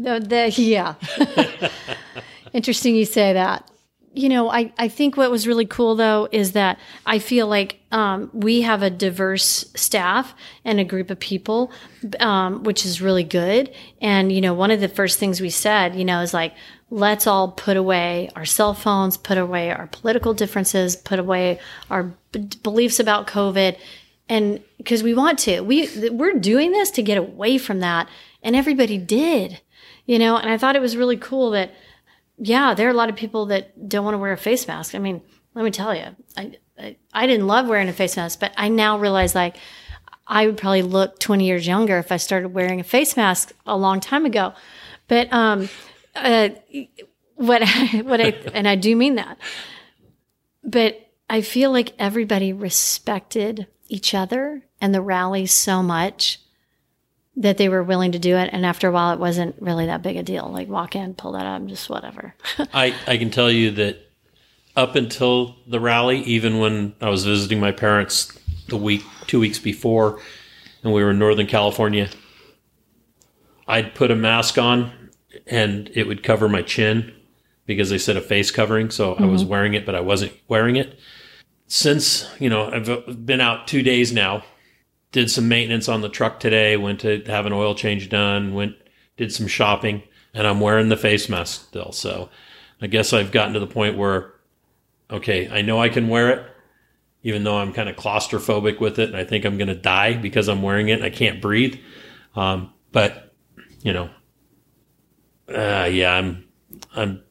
No, 0.00 0.20
the, 0.20 0.50
yeah. 0.56 0.94
Interesting 2.52 2.94
you 2.94 3.04
say 3.04 3.32
that. 3.32 3.68
You 4.14 4.28
know, 4.28 4.50
I, 4.50 4.72
I 4.78 4.88
think 4.88 5.16
what 5.16 5.30
was 5.30 5.46
really 5.46 5.66
cool 5.66 5.94
though 5.94 6.28
is 6.32 6.52
that 6.52 6.78
I 7.06 7.18
feel 7.18 7.46
like 7.46 7.80
um, 7.92 8.30
we 8.32 8.62
have 8.62 8.82
a 8.82 8.90
diverse 8.90 9.70
staff 9.76 10.34
and 10.64 10.80
a 10.80 10.84
group 10.84 11.10
of 11.10 11.20
people, 11.20 11.70
um, 12.20 12.64
which 12.64 12.84
is 12.84 13.00
really 13.00 13.24
good. 13.24 13.72
And, 14.00 14.32
you 14.32 14.40
know, 14.40 14.54
one 14.54 14.70
of 14.70 14.80
the 14.80 14.88
first 14.88 15.18
things 15.18 15.40
we 15.40 15.50
said, 15.50 15.94
you 15.94 16.04
know, 16.04 16.20
is 16.20 16.34
like, 16.34 16.54
let's 16.90 17.26
all 17.26 17.52
put 17.52 17.76
away 17.76 18.30
our 18.34 18.44
cell 18.44 18.74
phones, 18.74 19.16
put 19.16 19.38
away 19.38 19.70
our 19.70 19.86
political 19.88 20.34
differences, 20.34 20.96
put 20.96 21.18
away 21.18 21.60
our 21.90 22.14
b- 22.32 22.48
beliefs 22.62 22.98
about 22.98 23.26
COVID. 23.26 23.78
And 24.28 24.62
because 24.78 25.02
we 25.02 25.14
want 25.14 25.38
to, 25.40 25.60
we, 25.60 26.10
we're 26.10 26.38
doing 26.38 26.72
this 26.72 26.90
to 26.92 27.02
get 27.02 27.18
away 27.18 27.58
from 27.58 27.80
that. 27.80 28.08
And 28.42 28.56
everybody 28.56 28.98
did 28.98 29.60
you 30.08 30.18
know 30.18 30.36
and 30.36 30.50
i 30.50 30.58
thought 30.58 30.74
it 30.74 30.82
was 30.82 30.96
really 30.96 31.16
cool 31.16 31.52
that 31.52 31.70
yeah 32.38 32.74
there 32.74 32.86
are 32.86 32.90
a 32.90 32.94
lot 32.94 33.08
of 33.08 33.16
people 33.16 33.46
that 33.46 33.88
don't 33.88 34.04
want 34.04 34.14
to 34.14 34.18
wear 34.18 34.32
a 34.32 34.36
face 34.36 34.66
mask. 34.66 34.94
I 34.94 34.98
mean 34.98 35.22
let 35.54 35.64
me 35.64 35.70
tell 35.70 35.94
you 35.94 36.04
I, 36.36 36.52
I 36.78 36.96
i 37.12 37.26
didn't 37.26 37.46
love 37.46 37.66
wearing 37.66 37.88
a 37.88 37.92
face 37.92 38.16
mask 38.16 38.38
but 38.38 38.52
i 38.56 38.68
now 38.68 38.98
realize 38.98 39.34
like 39.34 39.56
i 40.26 40.46
would 40.46 40.56
probably 40.56 40.82
look 40.82 41.18
20 41.18 41.44
years 41.44 41.66
younger 41.66 41.98
if 41.98 42.12
i 42.12 42.16
started 42.16 42.50
wearing 42.50 42.80
a 42.80 42.84
face 42.84 43.16
mask 43.16 43.52
a 43.66 43.76
long 43.76 44.00
time 44.00 44.24
ago. 44.24 44.52
But 45.08 45.32
um 45.32 45.68
uh 46.14 46.50
what 47.34 47.62
I, 47.64 48.02
what 48.04 48.20
i 48.20 48.34
and 48.54 48.68
i 48.68 48.76
do 48.76 48.94
mean 48.94 49.16
that. 49.16 49.38
But 50.62 51.10
i 51.28 51.40
feel 51.40 51.72
like 51.72 51.94
everybody 51.98 52.52
respected 52.52 53.66
each 53.88 54.14
other 54.14 54.62
and 54.80 54.94
the 54.94 55.00
rally 55.00 55.46
so 55.46 55.82
much 55.82 56.40
that 57.38 57.56
they 57.56 57.68
were 57.68 57.84
willing 57.84 58.12
to 58.12 58.18
do 58.18 58.36
it. 58.36 58.50
And 58.52 58.66
after 58.66 58.88
a 58.88 58.92
while, 58.92 59.12
it 59.12 59.20
wasn't 59.20 59.54
really 59.60 59.86
that 59.86 60.02
big 60.02 60.16
a 60.16 60.22
deal. 60.22 60.50
Like 60.50 60.68
walk 60.68 60.96
in, 60.96 61.14
pull 61.14 61.32
that 61.32 61.46
up, 61.46 61.64
just 61.66 61.88
whatever. 61.88 62.34
I, 62.74 62.94
I 63.06 63.16
can 63.16 63.30
tell 63.30 63.50
you 63.50 63.70
that 63.72 63.98
up 64.76 64.96
until 64.96 65.56
the 65.66 65.78
rally, 65.78 66.18
even 66.20 66.58
when 66.58 66.94
I 67.00 67.08
was 67.08 67.24
visiting 67.24 67.60
my 67.60 67.70
parents 67.70 68.36
the 68.68 68.76
week, 68.76 69.02
two 69.28 69.38
weeks 69.38 69.60
before, 69.60 70.20
and 70.82 70.92
we 70.92 71.02
were 71.02 71.10
in 71.10 71.18
Northern 71.18 71.46
California, 71.46 72.08
I'd 73.68 73.94
put 73.94 74.10
a 74.10 74.16
mask 74.16 74.58
on 74.58 75.10
and 75.46 75.90
it 75.94 76.08
would 76.08 76.24
cover 76.24 76.48
my 76.48 76.62
chin 76.62 77.14
because 77.66 77.90
they 77.90 77.98
said 77.98 78.16
a 78.16 78.20
face 78.20 78.50
covering. 78.50 78.90
So 78.90 79.14
I 79.14 79.26
was 79.26 79.42
mm-hmm. 79.42 79.50
wearing 79.50 79.74
it, 79.74 79.86
but 79.86 79.94
I 79.94 80.00
wasn't 80.00 80.32
wearing 80.48 80.76
it. 80.76 80.98
Since, 81.68 82.28
you 82.40 82.48
know, 82.48 82.70
I've 82.70 83.26
been 83.26 83.40
out 83.40 83.68
two 83.68 83.82
days 83.82 84.12
now, 84.12 84.42
did 85.12 85.30
some 85.30 85.48
maintenance 85.48 85.88
on 85.88 86.00
the 86.00 86.08
truck 86.08 86.40
today, 86.40 86.76
went 86.76 87.00
to 87.00 87.22
have 87.26 87.46
an 87.46 87.52
oil 87.52 87.74
change 87.74 88.08
done, 88.08 88.54
went, 88.54 88.76
did 89.16 89.32
some 89.32 89.46
shopping, 89.46 90.02
and 90.34 90.46
I'm 90.46 90.60
wearing 90.60 90.88
the 90.88 90.96
face 90.96 91.28
mask 91.28 91.68
still. 91.68 91.92
So 91.92 92.28
I 92.80 92.86
guess 92.86 93.12
I've 93.12 93.32
gotten 93.32 93.54
to 93.54 93.60
the 93.60 93.66
point 93.66 93.96
where, 93.96 94.34
okay, 95.10 95.48
I 95.48 95.62
know 95.62 95.80
I 95.80 95.88
can 95.88 96.08
wear 96.08 96.30
it, 96.30 96.46
even 97.22 97.42
though 97.44 97.58
I'm 97.58 97.72
kind 97.72 97.88
of 97.88 97.96
claustrophobic 97.96 98.80
with 98.80 98.98
it 98.98 99.08
and 99.08 99.16
I 99.16 99.24
think 99.24 99.44
I'm 99.44 99.58
going 99.58 99.68
to 99.68 99.74
die 99.74 100.14
because 100.14 100.48
I'm 100.48 100.62
wearing 100.62 100.88
it 100.88 100.94
and 100.94 101.04
I 101.04 101.10
can't 101.10 101.40
breathe. 101.40 101.78
Um, 102.36 102.72
but, 102.92 103.34
you 103.82 103.92
know, 103.92 104.10
uh, 105.48 105.88
yeah, 105.90 106.12
I'm, 106.12 106.46
I'm, 106.94 107.22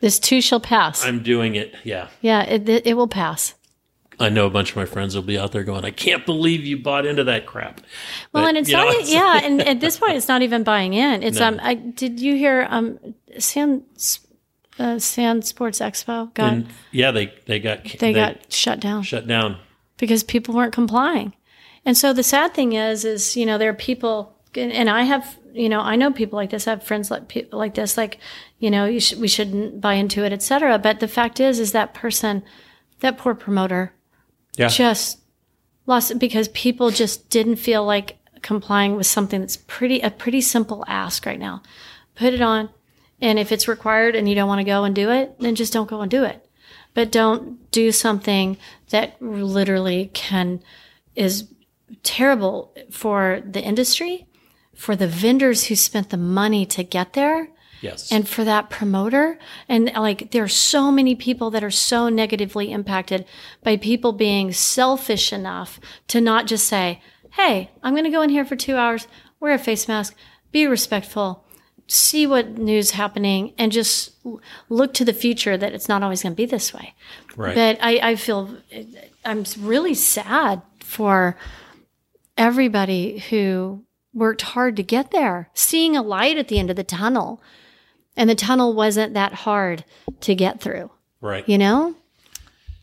this 0.00 0.18
too 0.18 0.40
shall 0.40 0.60
pass. 0.60 1.04
I'm 1.04 1.22
doing 1.22 1.56
it. 1.56 1.74
Yeah. 1.84 2.08
yeah, 2.22 2.42
it, 2.42 2.68
it, 2.68 2.86
it 2.86 2.94
will 2.94 3.08
pass. 3.08 3.54
I 4.20 4.28
know 4.28 4.46
a 4.46 4.50
bunch 4.50 4.70
of 4.70 4.76
my 4.76 4.84
friends 4.84 5.14
will 5.14 5.22
be 5.22 5.38
out 5.38 5.52
there 5.52 5.64
going, 5.64 5.84
I 5.84 5.90
can't 5.90 6.24
believe 6.26 6.64
you 6.64 6.76
bought 6.78 7.06
into 7.06 7.24
that 7.24 7.46
crap. 7.46 7.80
Well, 8.32 8.44
But, 8.44 8.48
and 8.50 8.58
it's 8.58 8.68
you 8.68 8.76
know, 8.76 8.84
not, 8.84 8.94
it's- 8.94 9.10
yeah, 9.12 9.40
and 9.42 9.62
at 9.66 9.80
this 9.80 9.98
point, 9.98 10.12
it's 10.16 10.28
not 10.28 10.42
even 10.42 10.62
buying 10.62 10.92
in. 10.94 11.22
It's 11.22 11.38
No. 11.38 11.48
um, 11.48 11.60
I 11.62 11.74
did 11.74 12.20
you 12.20 12.36
hear 12.36 12.66
um, 12.70 12.98
Sand, 13.38 13.82
uh, 14.78 14.98
Sand 14.98 15.44
Sports 15.44 15.80
Expo 15.80 16.32
got 16.34 16.52
And 16.52 16.66
yeah, 16.92 17.10
they, 17.10 17.32
they 17.46 17.58
got, 17.60 17.84
they, 17.98 18.12
got 18.12 18.52
shut 18.52 18.80
down 18.80 19.02
shut 19.02 19.26
down. 19.26 19.56
because 19.98 20.22
people 20.22 20.54
weren't 20.54 20.72
complying. 20.72 21.34
And 21.84 21.96
so 21.96 22.12
the 22.12 22.22
sad 22.22 22.52
thing 22.54 22.74
is, 22.74 23.04
is 23.04 23.36
you 23.36 23.46
know 23.46 23.56
there 23.56 23.70
are 23.70 23.74
people, 23.74 24.34
and 24.54 24.70
and 24.70 24.90
I 24.90 25.04
have, 25.04 25.38
you 25.54 25.68
know, 25.70 25.80
I 25.80 25.96
know 25.96 26.12
people 26.12 26.36
like 26.36 26.50
this. 26.50 26.66
I 26.68 26.70
have 26.72 26.82
friends 26.82 27.10
like 27.10 27.28
people 27.28 27.58
like 27.58 27.74
this, 27.74 27.96
like, 27.96 28.18
you 28.58 28.70
know, 28.70 28.84
you 28.84 29.00
sh- 29.00 29.14
we 29.14 29.28
shouldn't 29.28 29.80
buy 29.80 29.94
into 29.94 30.22
it, 30.24 30.32
etc. 30.32 30.78
But 30.78 31.00
the 31.00 31.08
fact 31.08 31.40
is, 31.40 31.58
is 31.58 31.72
that 31.72 31.94
person, 31.94 32.42
that 33.00 33.16
poor 33.16 33.34
promoter, 33.34 33.92
Yeah. 34.60 34.68
just 34.68 35.20
lost 35.86 36.18
because 36.18 36.48
people 36.48 36.90
just 36.90 37.30
didn't 37.30 37.56
feel 37.56 37.84
like 37.84 38.18
complying 38.42 38.96
with 38.96 39.06
something 39.06 39.40
that's 39.40 39.56
pretty 39.56 40.00
a 40.00 40.10
pretty 40.10 40.40
simple 40.40 40.84
ask 40.86 41.26
right 41.26 41.38
now. 41.38 41.62
Put 42.14 42.34
it 42.34 42.40
on, 42.40 42.70
and 43.20 43.38
if 43.38 43.52
it's 43.52 43.68
required 43.68 44.14
and 44.14 44.28
you 44.28 44.34
don't 44.34 44.48
want 44.48 44.60
to 44.60 44.64
go 44.64 44.84
and 44.84 44.94
do 44.94 45.10
it, 45.10 45.38
then 45.40 45.54
just 45.54 45.72
don't 45.72 45.88
go 45.88 46.00
and 46.00 46.10
do 46.10 46.24
it. 46.24 46.46
But 46.94 47.12
don't 47.12 47.70
do 47.70 47.92
something 47.92 48.56
that 48.90 49.20
literally 49.22 50.10
can 50.12 50.62
is 51.14 51.48
terrible 52.02 52.74
for 52.90 53.42
the 53.44 53.62
industry, 53.62 54.26
for 54.74 54.96
the 54.96 55.06
vendors 55.06 55.64
who 55.64 55.76
spent 55.76 56.10
the 56.10 56.16
money 56.16 56.66
to 56.66 56.82
get 56.82 57.12
there, 57.12 57.48
yes. 57.80 58.10
and 58.10 58.28
for 58.28 58.44
that 58.44 58.70
promoter 58.70 59.38
and 59.68 59.90
like 59.94 60.30
there 60.30 60.44
are 60.44 60.48
so 60.48 60.90
many 60.90 61.14
people 61.14 61.50
that 61.50 61.64
are 61.64 61.70
so 61.70 62.08
negatively 62.08 62.72
impacted 62.72 63.24
by 63.62 63.76
people 63.76 64.12
being 64.12 64.52
selfish 64.52 65.32
enough 65.32 65.80
to 66.08 66.20
not 66.20 66.46
just 66.46 66.66
say 66.66 67.02
hey 67.32 67.70
i'm 67.82 67.94
going 67.94 68.04
to 68.04 68.10
go 68.10 68.22
in 68.22 68.30
here 68.30 68.44
for 68.44 68.56
two 68.56 68.76
hours 68.76 69.08
wear 69.40 69.54
a 69.54 69.58
face 69.58 69.88
mask 69.88 70.14
be 70.52 70.66
respectful 70.66 71.44
see 71.86 72.26
what 72.26 72.56
news 72.56 72.92
happening 72.92 73.52
and 73.58 73.72
just 73.72 74.12
look 74.68 74.94
to 74.94 75.04
the 75.04 75.12
future 75.12 75.56
that 75.56 75.72
it's 75.72 75.88
not 75.88 76.02
always 76.02 76.22
going 76.22 76.32
to 76.32 76.36
be 76.36 76.46
this 76.46 76.72
way 76.72 76.94
right. 77.36 77.54
but 77.54 77.78
I, 77.80 78.10
I 78.10 78.16
feel 78.16 78.56
I'm 79.24 79.44
really 79.58 79.94
sad 79.94 80.62
for 80.80 81.36
everybody 82.36 83.18
who 83.18 83.84
worked 84.12 84.42
hard 84.42 84.76
to 84.76 84.82
get 84.82 85.10
there, 85.10 85.50
seeing 85.54 85.96
a 85.96 86.02
light 86.02 86.38
at 86.38 86.48
the 86.48 86.58
end 86.58 86.70
of 86.70 86.76
the 86.76 86.84
tunnel. 86.84 87.42
And 88.16 88.28
the 88.28 88.34
tunnel 88.34 88.74
wasn't 88.74 89.14
that 89.14 89.32
hard 89.32 89.84
to 90.20 90.34
get 90.34 90.60
through, 90.60 90.90
right. 91.20 91.48
you 91.48 91.56
know? 91.58 91.94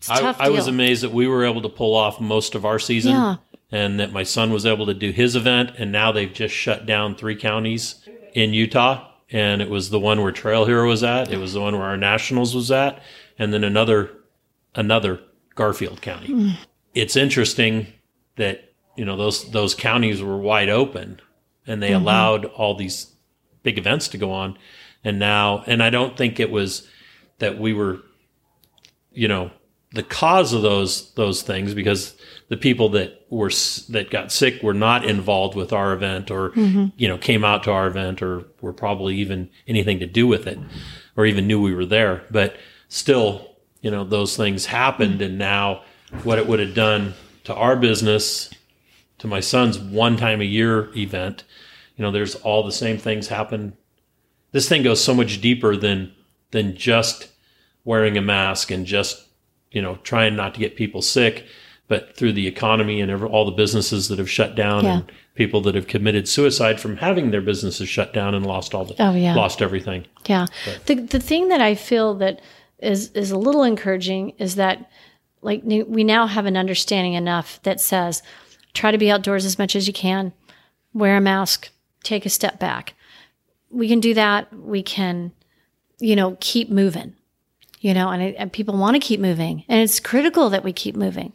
I, 0.09 0.21
tough 0.21 0.37
I 0.39 0.49
was 0.49 0.67
amazed 0.67 1.03
that 1.03 1.11
we 1.11 1.27
were 1.27 1.43
able 1.45 1.61
to 1.61 1.69
pull 1.69 1.95
off 1.95 2.21
most 2.21 2.55
of 2.55 2.65
our 2.65 2.79
season 2.79 3.11
Yeah. 3.11 3.35
and 3.71 3.99
that 3.99 4.11
my 4.13 4.23
son 4.23 4.51
was 4.51 4.65
able 4.65 4.85
to 4.85 4.93
do 4.93 5.11
his 5.11 5.35
event. 5.35 5.71
And 5.77 5.91
now 5.91 6.11
they've 6.11 6.31
just 6.31 6.55
shut 6.55 6.85
down 6.85 7.15
three 7.15 7.35
counties 7.35 8.07
in 8.33 8.53
Utah. 8.53 9.09
And 9.29 9.61
it 9.61 9.69
was 9.69 9.89
the 9.89 9.99
one 9.99 10.21
where 10.21 10.31
Trail 10.31 10.65
Hero 10.65 10.87
was 10.87 11.03
at. 11.03 11.31
It 11.31 11.37
was 11.37 11.53
the 11.53 11.61
one 11.61 11.73
where 11.73 11.87
our 11.87 11.97
nationals 11.97 12.55
was 12.55 12.71
at. 12.71 13.01
And 13.37 13.51
then 13.51 13.63
another, 13.63 14.11
another 14.75 15.19
Garfield 15.55 16.01
County. 16.01 16.27
Hmm. 16.27 16.49
It's 16.93 17.15
interesting 17.15 17.87
that, 18.37 18.73
you 18.95 19.03
know, 19.03 19.17
those, 19.17 19.51
those 19.51 19.75
counties 19.75 20.21
were 20.21 20.37
wide 20.37 20.69
open 20.69 21.19
and 21.65 21.83
they 21.83 21.91
allowed 21.91 22.45
all 22.45 22.75
these 22.75 23.13
big 23.63 23.77
events 23.77 24.07
to 24.09 24.17
go 24.17 24.31
on. 24.31 24.57
And 25.03 25.19
now, 25.19 25.64
and 25.68 25.82
I 25.82 25.90
don't 25.90 26.18
think 26.18 26.40
it 26.40 26.52
was 26.52 26.88
that 27.40 27.57
we 27.57 27.74
were 27.74 27.99
you 29.11 29.28
know 29.28 29.52
the 29.94 30.03
cause 30.03 30.53
of 30.53 30.61
those 30.61 31.14
those 31.14 31.41
things 31.41 31.74
because 31.74 32.15
the 32.49 32.57
people 32.57 32.90
that 32.90 33.26
were 33.30 33.49
that 33.90 34.10
got 34.10 34.32
sick 34.32 34.61
were 34.61 34.74
not 34.74 35.06
involved 35.06 35.56
with 35.56 35.74
our 35.74 35.94
event 35.94 36.30
or 36.30 36.52
mm-hmm. 36.52 36.88
you 36.98 37.07
know 37.07 37.18
came 37.18 37.44
out 37.44 37.64
to 37.64 37.72
our 37.72 37.88
event 37.88 38.22
or 38.22 38.44
were 38.61 38.74
probably 38.74 39.15
even 39.15 39.49
anything 39.68 39.99
to 39.99 40.06
do 40.06 40.28
with 40.28 40.45
it 40.45 40.60
or 41.15 41.26
even 41.26 41.48
knew 41.48 41.61
we 41.61 41.74
were 41.74 41.86
there. 41.86 42.24
But 42.30 42.57
still 42.90 43.56
you 43.82 43.91
know 43.91 44.03
those 44.03 44.36
things 44.36 44.65
happened 44.65 45.22
and 45.22 45.38
now 45.38 45.84
what 46.24 46.38
it 46.38 46.48
would 46.48 46.60
have 46.60 46.74
done 46.74 47.14
to 47.44 47.53
our 47.53 47.76
business 47.76 48.49
to 49.18 49.28
my 49.28 49.40
son's 49.40 49.80
one 49.80 50.15
time 50.15 50.41
a 50.41 50.45
year 50.45 50.90
event 50.95 51.44
you 51.95 52.03
know 52.03 52.11
there's 52.11 52.36
all 52.36 52.64
the 52.64 52.72
same 52.72 52.98
things 52.98 53.28
happen 53.28 53.76
this 54.52 54.68
thing 54.69 54.84
goes 54.84 55.03
so 55.03 55.14
much 55.14 55.41
deeper 55.41 55.76
than 55.76 56.14
than 56.52 56.76
just 56.76 57.30
wearing 57.86 58.18
a 58.18 58.22
mask 58.22 58.72
and 58.72 58.86
just 58.86 59.28
you 59.72 59.82
know 59.82 59.95
trying 60.03 60.36
not 60.36 60.53
to 60.53 60.60
get 60.60 60.76
people 60.76 61.02
sick 61.02 61.45
but 61.90 62.18
through 62.18 62.34
the 62.34 62.48
economy 62.48 62.99
and 62.99 63.24
all 63.24 63.45
the 63.45 63.52
businesses 63.52 64.10
that 64.10 64.19
have 64.19 64.30
shut 64.30 64.56
down 64.56 64.84
Yeah. 64.84 64.98
and 64.98 65.11
people 65.36 65.61
that 65.61 65.76
have 65.76 65.88
committed 65.88 66.28
suicide 66.28 66.82
from 66.82 66.98
having 66.98 67.32
their 67.32 67.41
businesses 67.41 67.88
shut 67.88 68.14
down 68.14 68.34
and 68.36 68.45
lost 68.45 68.74
all 68.76 68.84
the 68.86 68.95
Oh, 68.99 69.14
yeah. 69.14 69.36
lost 69.36 69.61
everything 69.61 70.06
Yeah. 70.28 70.48
The 70.86 70.95
the 70.95 71.19
thing 71.19 71.48
that 71.49 71.61
I 71.61 71.76
feel 71.76 72.14
that 72.15 72.41
is 72.80 73.11
is 73.11 73.32
a 73.32 73.38
little 73.38 73.64
encouraging 73.64 74.32
is 74.38 74.56
that 74.56 74.90
like 75.41 75.61
we 75.64 76.03
now 76.03 76.28
have 76.28 76.45
an 76.45 76.57
understanding 76.57 77.14
enough 77.14 77.60
that 77.64 77.80
says 77.80 78.22
try 78.74 78.91
to 78.91 78.98
be 78.98 79.10
outdoors 79.11 79.45
as 79.45 79.57
much 79.57 79.76
as 79.76 79.88
you 79.88 79.94
can, 79.94 80.34
wear 80.94 81.15
a 81.18 81.22
mask, 81.22 81.69
take 82.03 82.26
a 82.26 82.30
step 82.30 82.60
back. 82.60 82.94
We 83.69 83.88
can 83.88 83.99
do 83.99 84.14
that. 84.14 84.52
We 84.53 84.84
can 84.84 85.31
you 85.99 86.15
know 86.15 86.38
keep 86.39 86.69
moving. 86.69 87.14
You 87.80 87.94
know, 87.94 88.10
and, 88.10 88.23
it, 88.23 88.35
and 88.39 88.52
people 88.52 88.76
want 88.76 88.95
to 88.95 88.99
keep 88.99 89.19
moving, 89.19 89.64
and 89.69 89.81
it's 89.81 89.99
critical 89.99 90.49
that 90.49 90.64
we 90.64 90.73
keep 90.73 90.95
moving. 90.95 91.34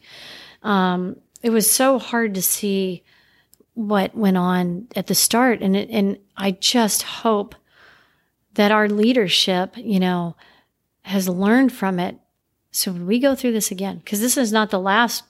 Um, 0.65 1.17
it 1.41 1.51
was 1.51 1.71
so 1.71 2.01
hard 2.01 2.35
to 2.35 2.43
see 2.43 3.05
what 3.75 4.17
went 4.17 4.37
on 4.37 4.89
at 4.97 5.07
the 5.07 5.15
start, 5.15 5.63
and 5.63 5.77
it, 5.77 5.89
and 5.89 6.19
I 6.37 6.51
just 6.51 7.05
hope 7.05 7.55
that 8.55 8.73
our 8.73 8.89
leadership, 8.89 9.77
you 9.77 10.01
know, 10.01 10.35
has 11.03 11.29
learned 11.29 11.73
from 11.73 12.01
it. 12.01 12.19
So 12.73 12.91
we 12.91 13.21
go 13.21 13.37
through 13.37 13.53
this 13.53 13.71
again, 13.71 13.99
because 13.99 14.21
this 14.21 14.37
is 14.37 14.53
not 14.53 14.71
the 14.71 14.81
last 14.81 15.23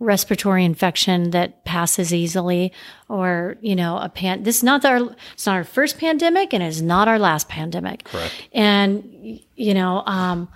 respiratory 0.00 0.64
infection 0.64 1.30
that 1.30 1.62
passes 1.64 2.12
easily 2.12 2.72
or, 3.08 3.56
you 3.60 3.76
know, 3.76 3.98
a 3.98 4.08
pan, 4.08 4.42
this 4.42 4.56
is 4.56 4.62
not 4.62 4.84
our, 4.84 5.14
it's 5.34 5.46
not 5.46 5.54
our 5.54 5.64
first 5.64 5.98
pandemic 5.98 6.52
and 6.54 6.62
it's 6.62 6.80
not 6.80 7.06
our 7.06 7.18
last 7.18 7.48
pandemic. 7.48 8.04
correct 8.04 8.34
And, 8.52 9.40
you 9.54 9.74
know, 9.74 10.02
um, 10.06 10.48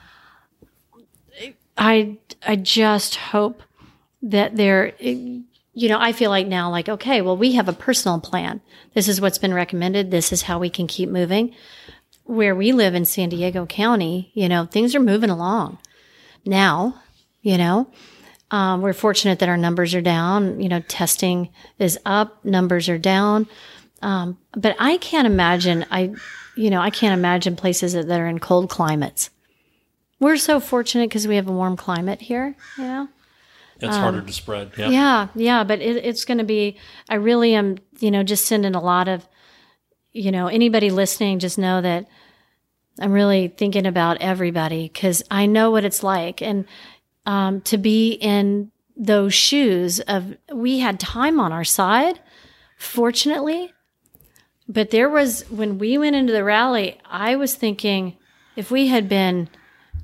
I, 1.77 2.17
I 2.47 2.57
just 2.57 3.17
hope 3.17 3.63
that 4.23 4.57
there, 4.57 4.95
you 4.99 5.45
know, 5.75 5.99
I 6.01 6.13
feel 6.13 6.31
like 6.31 6.47
now, 6.47 6.71
like, 6.71 6.89
okay, 6.89 7.21
well, 7.21 7.37
we 7.37 7.53
have 7.53 7.69
a 7.69 7.75
personal 7.75 8.21
plan. 8.21 8.63
This 8.95 9.09
is 9.09 9.21
what's 9.21 9.39
been 9.39 9.53
recommended. 9.53 10.11
This 10.11 10.33
is 10.33 10.43
how 10.43 10.59
we 10.59 10.71
can 10.71 10.87
keep 10.87 11.11
moving. 11.11 11.55
Where 12.23 12.55
we 12.55 12.73
live 12.73 12.95
in 12.95 13.05
San 13.05 13.29
Diego 13.29 13.67
County, 13.67 14.31
you 14.33 14.49
know, 14.49 14.65
things 14.65 14.95
are 14.95 15.01
moving 15.01 15.29
along 15.29 15.79
now, 16.47 17.03
you 17.43 17.59
know. 17.59 17.89
Um, 18.51 18.83
we're 18.83 18.93
fortunate 18.93 19.39
that 19.41 19.49
our 19.49 19.57
numbers 19.57 19.95
are 19.95 20.03
down. 20.03 20.61
You 20.61 20.69
know, 20.69 20.81
testing 20.81 21.51
is 21.79 21.99
up, 22.05 22.45
numbers 22.45 22.89
are 22.89 22.99
down. 22.99 23.47
Um, 24.03 24.39
but 24.53 24.77
I 24.79 24.99
can't 24.99 25.27
imagine, 25.27 25.87
I, 25.91 26.15
you 26.57 26.71
know, 26.71 26.81
I 26.81 26.91
can't 26.91 27.19
imagine 27.19 27.57
places 27.57 27.95
that, 27.95 28.07
that 28.07 28.21
are 28.21 28.27
in 28.27 28.39
cold 28.39 28.69
climates. 28.69 29.31
We're 30.21 30.37
so 30.37 30.61
fortunate 30.61 31.09
because 31.09 31.27
we 31.27 31.37
have 31.37 31.49
a 31.49 31.53
warm 31.53 31.77
climate 31.77 32.21
here, 32.21 32.55
you 32.79 32.85
know. 32.85 33.09
It's 33.81 33.97
harder 33.97 34.23
to 34.23 34.33
spread. 34.33 34.73
Yeah. 34.79 34.89
Yeah, 34.89 35.29
yeah, 35.35 35.65
but 35.65 35.81
it, 35.81 36.05
it's 36.05 36.25
going 36.25 36.39
to 36.39 36.45
be. 36.45 36.79
I 37.09 37.17
really 37.17 37.55
am, 37.55 37.79
you 37.99 38.11
know, 38.11 38.23
just 38.23 38.47
sending 38.47 38.75
a 38.75 38.81
lot 38.81 39.09
of, 39.09 39.27
you 40.13 40.31
know, 40.31 40.47
anybody 40.47 40.91
listening, 40.91 41.41
just 41.41 41.59
know 41.59 41.81
that 41.81 42.07
I'm 43.01 43.13
really 43.13 43.49
thinking 43.49 43.85
about 43.85 44.19
everybody 44.21 44.89
because 44.91 45.23
I 45.31 45.47
know 45.47 45.71
what 45.71 45.85
it's 45.85 46.03
like, 46.03 46.41
and 46.41 46.67
um, 47.27 47.61
to 47.63 47.79
be 47.79 48.13
in 48.13 48.71
those 48.97 49.35
shoes 49.35 50.01
of 50.01 50.37
we 50.53 50.79
had 50.79 51.01
time 51.01 51.41
on 51.41 51.53
our 51.53 51.65
side, 51.65 52.21
fortunately, 52.77 53.73
but 54.69 54.91
there 54.91 55.09
was 55.09 55.43
when 55.51 55.79
we 55.79 55.99
went 55.99 56.17
into 56.17 56.33
the 56.33 56.45
rally, 56.45 56.99
I 57.05 57.37
was 57.37 57.55
thinking 57.55 58.17
if 58.57 58.71
we 58.71 58.89
had 58.89 59.09
been 59.09 59.49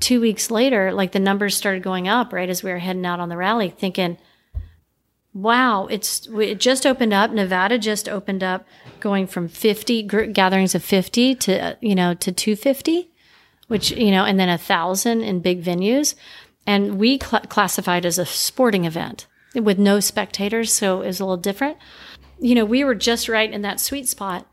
two 0.00 0.20
weeks 0.20 0.50
later, 0.50 0.92
like 0.92 1.12
the 1.12 1.20
numbers 1.20 1.56
started 1.56 1.82
going 1.82 2.08
up 2.08 2.32
right 2.32 2.48
as 2.48 2.62
we 2.62 2.70
were 2.70 2.78
heading 2.78 3.06
out 3.06 3.20
on 3.20 3.28
the 3.28 3.36
rally, 3.36 3.68
thinking, 3.70 4.18
wow, 5.32 5.86
it's 5.86 6.26
it 6.26 6.58
just 6.58 6.84
opened 6.84 7.12
up. 7.12 7.30
Nevada 7.30 7.78
just 7.78 8.08
opened 8.08 8.42
up, 8.42 8.66
going 8.98 9.26
from 9.26 9.48
fifty 9.48 10.02
gr- 10.02 10.24
gatherings 10.24 10.74
of 10.74 10.82
fifty 10.82 11.34
to 11.36 11.76
you 11.80 11.94
know 11.94 12.14
to 12.14 12.32
two 12.32 12.56
fifty, 12.56 13.10
which 13.68 13.92
you 13.92 14.10
know, 14.10 14.24
and 14.24 14.40
then 14.40 14.48
a 14.48 14.58
thousand 14.58 15.22
in 15.22 15.40
big 15.40 15.62
venues, 15.62 16.14
and 16.70 16.98
we 16.98 17.18
cl- 17.18 17.42
classified 17.48 18.06
as 18.06 18.16
a 18.16 18.24
sporting 18.24 18.84
event 18.84 19.26
with 19.56 19.76
no 19.76 19.98
spectators, 19.98 20.72
so 20.72 21.02
it 21.02 21.08
was 21.08 21.18
a 21.18 21.24
little 21.24 21.36
different. 21.36 21.76
You 22.38 22.54
know, 22.54 22.64
we 22.64 22.84
were 22.84 22.94
just 22.94 23.28
right 23.28 23.52
in 23.52 23.62
that 23.62 23.80
sweet 23.80 24.06
spot. 24.06 24.46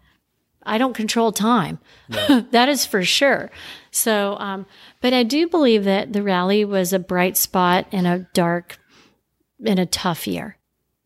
I 0.63 0.79
don't 0.79 0.95
control 0.95 1.31
time. 1.31 1.77
that 2.09 2.69
is 2.69 2.87
for 2.87 3.03
sure. 3.03 3.51
So, 3.91 4.35
um, 4.39 4.65
but 4.99 5.13
I 5.13 5.21
do 5.21 5.47
believe 5.47 5.83
that 5.83 6.11
the 6.11 6.23
rally 6.23 6.65
was 6.65 6.91
a 6.91 6.97
bright 6.97 7.37
spot 7.37 7.85
in 7.91 8.07
a 8.07 8.27
dark, 8.33 8.79
in 9.63 9.77
a 9.77 9.85
tough 9.85 10.25
year. 10.25 10.57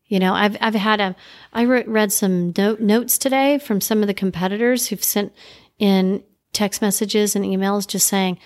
You 0.06 0.18
know, 0.18 0.32
I've 0.32 0.56
I've 0.62 0.74
had 0.74 1.02
a 1.02 1.14
I 1.52 1.62
re- 1.62 1.84
read 1.84 2.10
some 2.10 2.54
note, 2.56 2.80
notes 2.80 3.18
today 3.18 3.58
from 3.58 3.82
some 3.82 4.00
of 4.00 4.06
the 4.06 4.14
competitors 4.14 4.86
who've 4.86 5.04
sent 5.04 5.34
in 5.78 6.22
text 6.54 6.80
messages 6.80 7.36
and 7.36 7.44
emails 7.44 7.86
just 7.86 8.08
saying, 8.08 8.38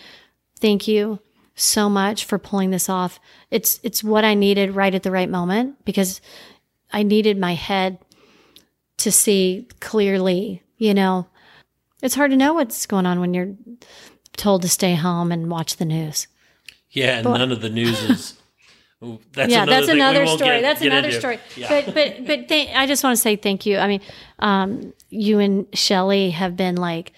"Thank 0.58 0.88
you 0.88 1.20
so 1.56 1.88
much 1.88 2.24
for 2.26 2.38
pulling 2.38 2.70
this 2.70 2.88
off. 2.88 3.18
It's 3.50 3.80
it's 3.82 4.04
what 4.04 4.24
I 4.24 4.34
needed 4.34 4.76
right 4.76 4.94
at 4.94 5.02
the 5.02 5.10
right 5.10 5.28
moment 5.28 5.84
because 5.84 6.20
I 6.92 7.02
needed 7.02 7.38
my 7.38 7.54
head 7.54 7.98
to 8.98 9.10
see 9.10 9.66
clearly, 9.80 10.62
you 10.78 10.94
know. 10.94 11.26
It's 12.02 12.14
hard 12.14 12.30
to 12.30 12.36
know 12.36 12.52
what's 12.54 12.84
going 12.86 13.06
on 13.06 13.20
when 13.20 13.32
you're 13.34 13.54
told 14.36 14.62
to 14.62 14.68
stay 14.68 14.94
home 14.94 15.32
and 15.32 15.50
watch 15.50 15.76
the 15.76 15.84
news. 15.86 16.26
Yeah, 16.90 17.18
and 17.18 17.24
none 17.24 17.50
of 17.52 17.62
the 17.62 17.70
news 17.70 18.02
is. 18.02 18.40
Ooh, 19.04 19.18
that's 19.32 19.50
yeah, 19.52 19.64
another 19.64 19.80
that's 19.86 19.92
another 19.92 20.26
story. 20.26 20.50
get- 20.50 20.62
that's 20.62 20.80
get 20.80 20.92
another 20.92 21.08
into. 21.08 21.18
story. 21.20 21.38
Yeah. 21.56 21.68
But 21.68 21.94
but 21.94 22.26
but 22.26 22.48
th- 22.48 22.70
I 22.74 22.86
just 22.86 23.02
want 23.04 23.16
to 23.16 23.20
say 23.20 23.36
thank 23.36 23.66
you. 23.66 23.78
I 23.78 23.88
mean, 23.88 24.00
um, 24.38 24.92
you 25.10 25.38
and 25.38 25.66
Shelly 25.74 26.30
have 26.30 26.56
been 26.56 26.76
like 26.76 27.12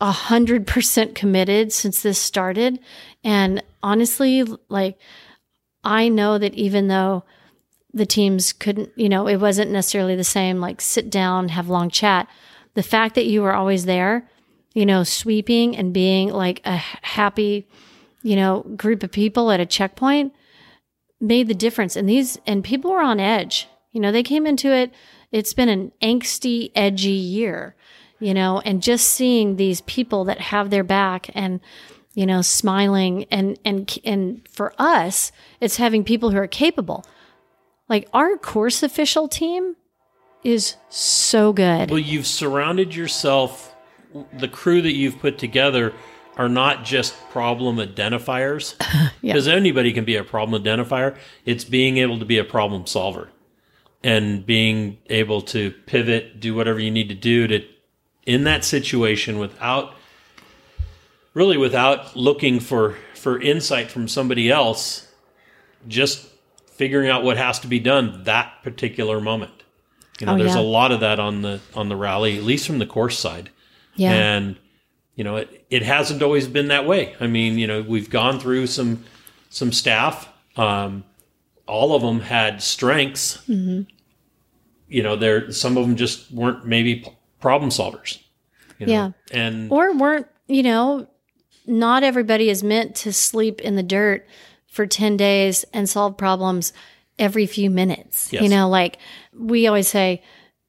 a 0.00 0.12
hundred 0.12 0.66
percent 0.66 1.14
committed 1.14 1.72
since 1.72 2.02
this 2.02 2.18
started, 2.18 2.78
and 3.24 3.62
honestly, 3.82 4.44
like 4.68 4.98
I 5.82 6.08
know 6.08 6.36
that 6.38 6.54
even 6.54 6.88
though 6.88 7.24
the 7.94 8.06
teams 8.06 8.52
couldn't, 8.52 8.90
you 8.96 9.08
know, 9.08 9.26
it 9.26 9.36
wasn't 9.36 9.70
necessarily 9.70 10.16
the 10.16 10.24
same. 10.24 10.60
Like 10.60 10.80
sit 10.80 11.08
down, 11.10 11.48
have 11.48 11.68
long 11.68 11.88
chat. 11.88 12.28
The 12.74 12.82
fact 12.82 13.14
that 13.14 13.24
you 13.24 13.40
were 13.40 13.54
always 13.54 13.86
there, 13.86 14.28
you 14.74 14.84
know, 14.84 15.02
sweeping 15.02 15.74
and 15.74 15.94
being 15.94 16.30
like 16.30 16.60
a 16.64 16.76
happy, 16.76 17.66
you 18.22 18.36
know, 18.36 18.62
group 18.76 19.02
of 19.02 19.12
people 19.12 19.50
at 19.50 19.60
a 19.60 19.66
checkpoint 19.66 20.34
made 21.20 21.48
the 21.48 21.54
difference. 21.54 21.96
And 21.96 22.06
these 22.06 22.38
and 22.46 22.62
people 22.62 22.90
were 22.90 23.00
on 23.00 23.18
edge. 23.18 23.66
You 23.92 24.00
know, 24.00 24.12
they 24.12 24.22
came 24.22 24.46
into 24.46 24.70
it. 24.72 24.92
It's 25.32 25.54
been 25.54 25.70
an 25.70 25.92
angsty, 26.02 26.70
edgy 26.74 27.10
year. 27.10 27.74
You 28.18 28.32
know, 28.32 28.60
and 28.64 28.82
just 28.82 29.08
seeing 29.08 29.56
these 29.56 29.82
people 29.82 30.24
that 30.24 30.40
have 30.40 30.70
their 30.70 30.84
back 30.84 31.30
and 31.34 31.60
you 32.14 32.24
know 32.24 32.42
smiling 32.42 33.26
and 33.30 33.58
and 33.64 33.98
and 34.04 34.46
for 34.48 34.72
us, 34.78 35.32
it's 35.60 35.76
having 35.76 36.04
people 36.04 36.30
who 36.30 36.38
are 36.38 36.46
capable. 36.46 37.04
Like 37.88 38.08
our 38.12 38.36
course 38.36 38.82
official 38.82 39.28
team 39.28 39.76
is 40.42 40.76
so 40.88 41.52
good. 41.52 41.90
Well, 41.90 41.98
you've 41.98 42.26
surrounded 42.26 42.94
yourself. 42.94 43.74
The 44.38 44.48
crew 44.48 44.80
that 44.82 44.94
you've 44.94 45.18
put 45.18 45.38
together 45.38 45.92
are 46.36 46.48
not 46.48 46.84
just 46.84 47.14
problem 47.30 47.76
identifiers, 47.78 48.74
because 49.22 49.48
anybody 49.48 49.92
can 49.92 50.04
be 50.04 50.16
a 50.16 50.24
problem 50.24 50.62
identifier. 50.62 51.16
It's 51.44 51.64
being 51.64 51.98
able 51.98 52.18
to 52.18 52.24
be 52.24 52.38
a 52.38 52.44
problem 52.44 52.86
solver 52.86 53.30
and 54.04 54.44
being 54.44 54.98
able 55.06 55.42
to 55.42 55.72
pivot, 55.86 56.38
do 56.38 56.54
whatever 56.54 56.78
you 56.78 56.90
need 56.90 57.08
to 57.08 57.14
do 57.14 57.46
to 57.48 57.64
in 58.26 58.44
that 58.44 58.64
situation 58.64 59.38
without 59.38 59.94
really 61.34 61.56
without 61.56 62.16
looking 62.16 62.60
for 62.60 62.96
for 63.14 63.40
insight 63.40 63.90
from 63.90 64.08
somebody 64.08 64.50
else, 64.50 65.08
just 65.88 66.26
figuring 66.66 67.08
out 67.08 67.22
what 67.24 67.36
has 67.36 67.58
to 67.60 67.66
be 67.66 67.78
done 67.80 68.24
that 68.24 68.62
particular 68.62 69.20
moment. 69.20 69.52
You 70.20 70.26
know, 70.26 70.34
Oh, 70.34 70.38
there's 70.38 70.54
yeah. 70.54 70.60
a 70.60 70.62
lot 70.62 70.92
of 70.92 71.00
that 71.00 71.18
on 71.20 71.42
the 71.42 71.60
on 71.74 71.88
the 71.88 71.96
rally, 71.96 72.36
at 72.36 72.42
least 72.44 72.66
from 72.66 72.78
the 72.78 72.86
course 72.86 73.18
side. 73.18 73.50
yeah. 73.94 74.12
And 74.12 74.56
you 75.14 75.24
know, 75.24 75.36
it, 75.36 75.64
it 75.70 75.82
hasn't 75.82 76.22
always 76.22 76.46
been 76.46 76.68
that 76.68 76.86
way. 76.86 77.16
I 77.20 77.26
mean, 77.26 77.58
you 77.58 77.66
know, 77.66 77.80
we've 77.80 78.10
gone 78.10 78.38
through 78.38 78.66
some 78.66 79.04
some 79.48 79.72
staff. 79.72 80.28
Um, 80.56 81.04
all 81.66 81.94
of 81.94 82.02
them 82.02 82.20
had 82.20 82.62
strengths. 82.62 83.38
Mm-hmm. 83.48 83.82
You 84.88 85.02
know, 85.02 85.16
there 85.16 85.50
some 85.52 85.76
of 85.78 85.86
them 85.86 85.96
just 85.96 86.30
weren't 86.30 86.66
maybe 86.66 87.15
problem 87.40 87.70
solvers. 87.70 88.18
You 88.78 88.86
know? 88.86 88.92
Yeah. 88.92 89.10
and 89.30 89.72
or 89.72 89.96
weren't 89.96 90.26
you 90.48 90.62
know 90.62 91.08
not 91.66 92.04
everybody 92.04 92.50
is 92.50 92.62
meant 92.62 92.94
to 92.96 93.12
sleep 93.12 93.60
in 93.60 93.76
the 93.76 93.82
dirt 93.82 94.26
for 94.66 94.86
10 94.86 95.16
days 95.16 95.64
and 95.72 95.88
solve 95.88 96.16
problems 96.16 96.72
every 97.18 97.46
few 97.46 97.70
minutes 97.70 98.30
you 98.32 98.48
know 98.48 98.68
like 98.68 98.98
we 99.32 99.66
always 99.66 99.88
say 99.88 100.22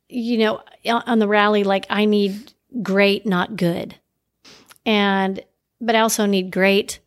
you 0.08 0.38
know 0.38 0.62
on 0.86 1.20
the 1.20 1.28
rally 1.28 1.66
like 1.66 1.86
i 1.90 2.06
need 2.06 2.54
great 2.82 3.26
not 3.26 3.58
good 3.58 3.96
and 4.86 5.44
but 5.82 5.96
i 5.96 6.00
also 6.00 6.26
need 6.26 6.50
great 6.50 7.00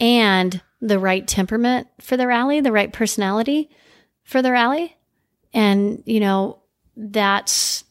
and 0.00 0.62
the 0.80 0.98
right 0.98 1.28
temperament 1.28 1.86
for 2.00 2.16
the 2.16 2.26
rally 2.26 2.60
the 2.62 2.72
right 2.72 2.94
personality 2.94 3.68
for 4.24 4.40
the 4.40 4.50
rally 4.50 4.96
and 5.52 6.02
you 6.06 6.20
know 6.20 6.58
that's 6.96 7.84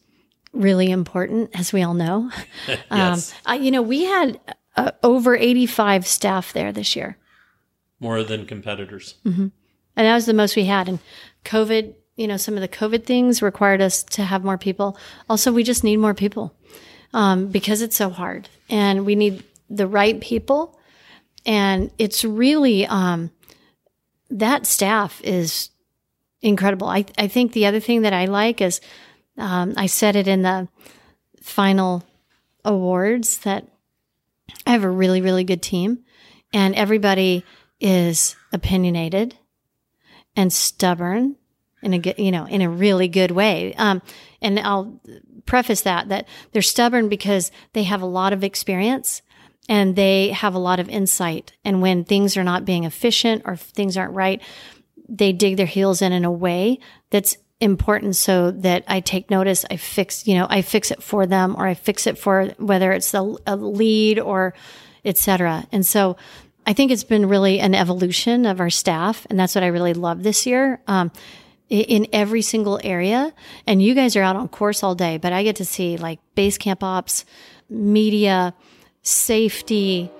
really 0.52 0.90
important 0.90 1.50
as 1.58 1.72
we 1.72 1.82
all 1.82 1.94
know 1.94 2.30
yes, 2.90 3.34
um, 3.46 3.62
you 3.62 3.70
know, 3.70 3.82
we 3.82 4.04
had 4.04 4.40
uh, 4.76 4.90
over 5.02 5.36
85 5.36 6.06
staff 6.06 6.52
there 6.52 6.72
this 6.72 6.96
year, 6.96 7.16
more 7.98 8.22
than 8.22 8.46
competitors. 8.46 9.16
and 9.24 10.06
that 10.06 10.14
was 10.14 10.26
the 10.26 10.34
most 10.34 10.56
we 10.56 10.64
had. 10.64 10.88
And 10.88 10.98
COVID, 11.44 11.94
you 12.16 12.26
know, 12.26 12.36
some 12.36 12.54
of 12.54 12.60
the 12.60 12.68
COVID 12.68 13.04
things 13.04 13.42
required 13.42 13.80
us 13.80 14.02
to 14.04 14.24
have 14.24 14.44
more 14.44 14.58
people. 14.58 14.96
Also, 15.28 15.52
we 15.52 15.62
just 15.62 15.84
need 15.84 15.96
more 15.98 16.14
people 16.14 16.54
um, 17.12 17.48
because 17.48 17.82
it's 17.82 17.96
so 17.96 18.10
hard, 18.10 18.48
and 18.68 19.04
we 19.06 19.14
need 19.14 19.44
the 19.68 19.86
right 19.86 20.20
people. 20.20 20.78
And 21.46 21.90
it's 21.98 22.24
really 22.24 22.86
um, 22.86 23.30
that 24.30 24.66
staff 24.66 25.20
is 25.22 25.70
incredible. 26.42 26.88
I 26.88 27.04
I 27.18 27.28
think 27.28 27.52
the 27.52 27.66
other 27.66 27.80
thing 27.80 28.02
that 28.02 28.12
I 28.12 28.26
like 28.26 28.60
is 28.60 28.80
um, 29.40 29.74
I 29.76 29.86
said 29.86 30.16
it 30.16 30.28
in 30.28 30.42
the 30.42 30.68
final 31.40 32.04
awards 32.64 33.38
that 33.38 33.66
I 34.66 34.70
have 34.72 34.84
a 34.84 34.90
really, 34.90 35.20
really 35.20 35.44
good 35.44 35.62
team 35.62 36.04
and 36.52 36.74
everybody 36.74 37.44
is 37.80 38.36
opinionated 38.52 39.36
and 40.36 40.52
stubborn 40.52 41.36
in 41.82 41.94
a 41.94 41.98
good, 41.98 42.18
you 42.18 42.30
know, 42.30 42.46
in 42.46 42.60
a 42.62 42.68
really 42.68 43.08
good 43.08 43.30
way. 43.30 43.74
Um, 43.74 44.02
and 44.42 44.58
I'll 44.60 45.00
preface 45.46 45.82
that, 45.82 46.08
that 46.08 46.28
they're 46.52 46.62
stubborn 46.62 47.08
because 47.08 47.50
they 47.72 47.84
have 47.84 48.02
a 48.02 48.06
lot 48.06 48.32
of 48.32 48.44
experience 48.44 49.22
and 49.68 49.96
they 49.96 50.30
have 50.30 50.54
a 50.54 50.58
lot 50.58 50.80
of 50.80 50.88
insight. 50.88 51.52
And 51.64 51.80
when 51.80 52.04
things 52.04 52.36
are 52.36 52.44
not 52.44 52.64
being 52.64 52.84
efficient 52.84 53.42
or 53.44 53.56
things 53.56 53.96
aren't 53.96 54.14
right, 54.14 54.42
they 55.08 55.32
dig 55.32 55.56
their 55.56 55.66
heels 55.66 56.02
in 56.02 56.12
in 56.12 56.24
a 56.24 56.30
way 56.30 56.78
that's 57.10 57.36
important 57.60 58.16
so 58.16 58.50
that 58.50 58.84
I 58.88 59.00
take 59.00 59.30
notice, 59.30 59.64
I 59.70 59.76
fix, 59.76 60.26
you 60.26 60.34
know, 60.34 60.46
I 60.48 60.62
fix 60.62 60.90
it 60.90 61.02
for 61.02 61.26
them 61.26 61.54
or 61.56 61.66
I 61.66 61.74
fix 61.74 62.06
it 62.06 62.18
for 62.18 62.46
whether 62.58 62.92
it's 62.92 63.12
a 63.14 63.22
lead 63.22 64.18
or 64.18 64.54
et 65.04 65.18
cetera. 65.18 65.66
And 65.70 65.84
so 65.84 66.16
I 66.66 66.72
think 66.72 66.90
it's 66.90 67.04
been 67.04 67.28
really 67.28 67.60
an 67.60 67.74
evolution 67.74 68.46
of 68.46 68.60
our 68.60 68.70
staff. 68.70 69.26
And 69.28 69.38
that's 69.38 69.54
what 69.54 69.64
I 69.64 69.68
really 69.68 69.94
love 69.94 70.22
this 70.22 70.46
year. 70.46 70.80
Um, 70.86 71.10
in 71.70 72.08
every 72.12 72.42
single 72.42 72.80
area. 72.82 73.32
And 73.64 73.80
you 73.80 73.94
guys 73.94 74.16
are 74.16 74.22
out 74.22 74.34
on 74.34 74.48
course 74.48 74.82
all 74.82 74.96
day, 74.96 75.18
but 75.18 75.32
I 75.32 75.44
get 75.44 75.56
to 75.56 75.64
see 75.64 75.96
like 75.96 76.18
base 76.34 76.58
camp 76.58 76.82
ops, 76.82 77.24
media, 77.68 78.54
safety, 79.02 80.10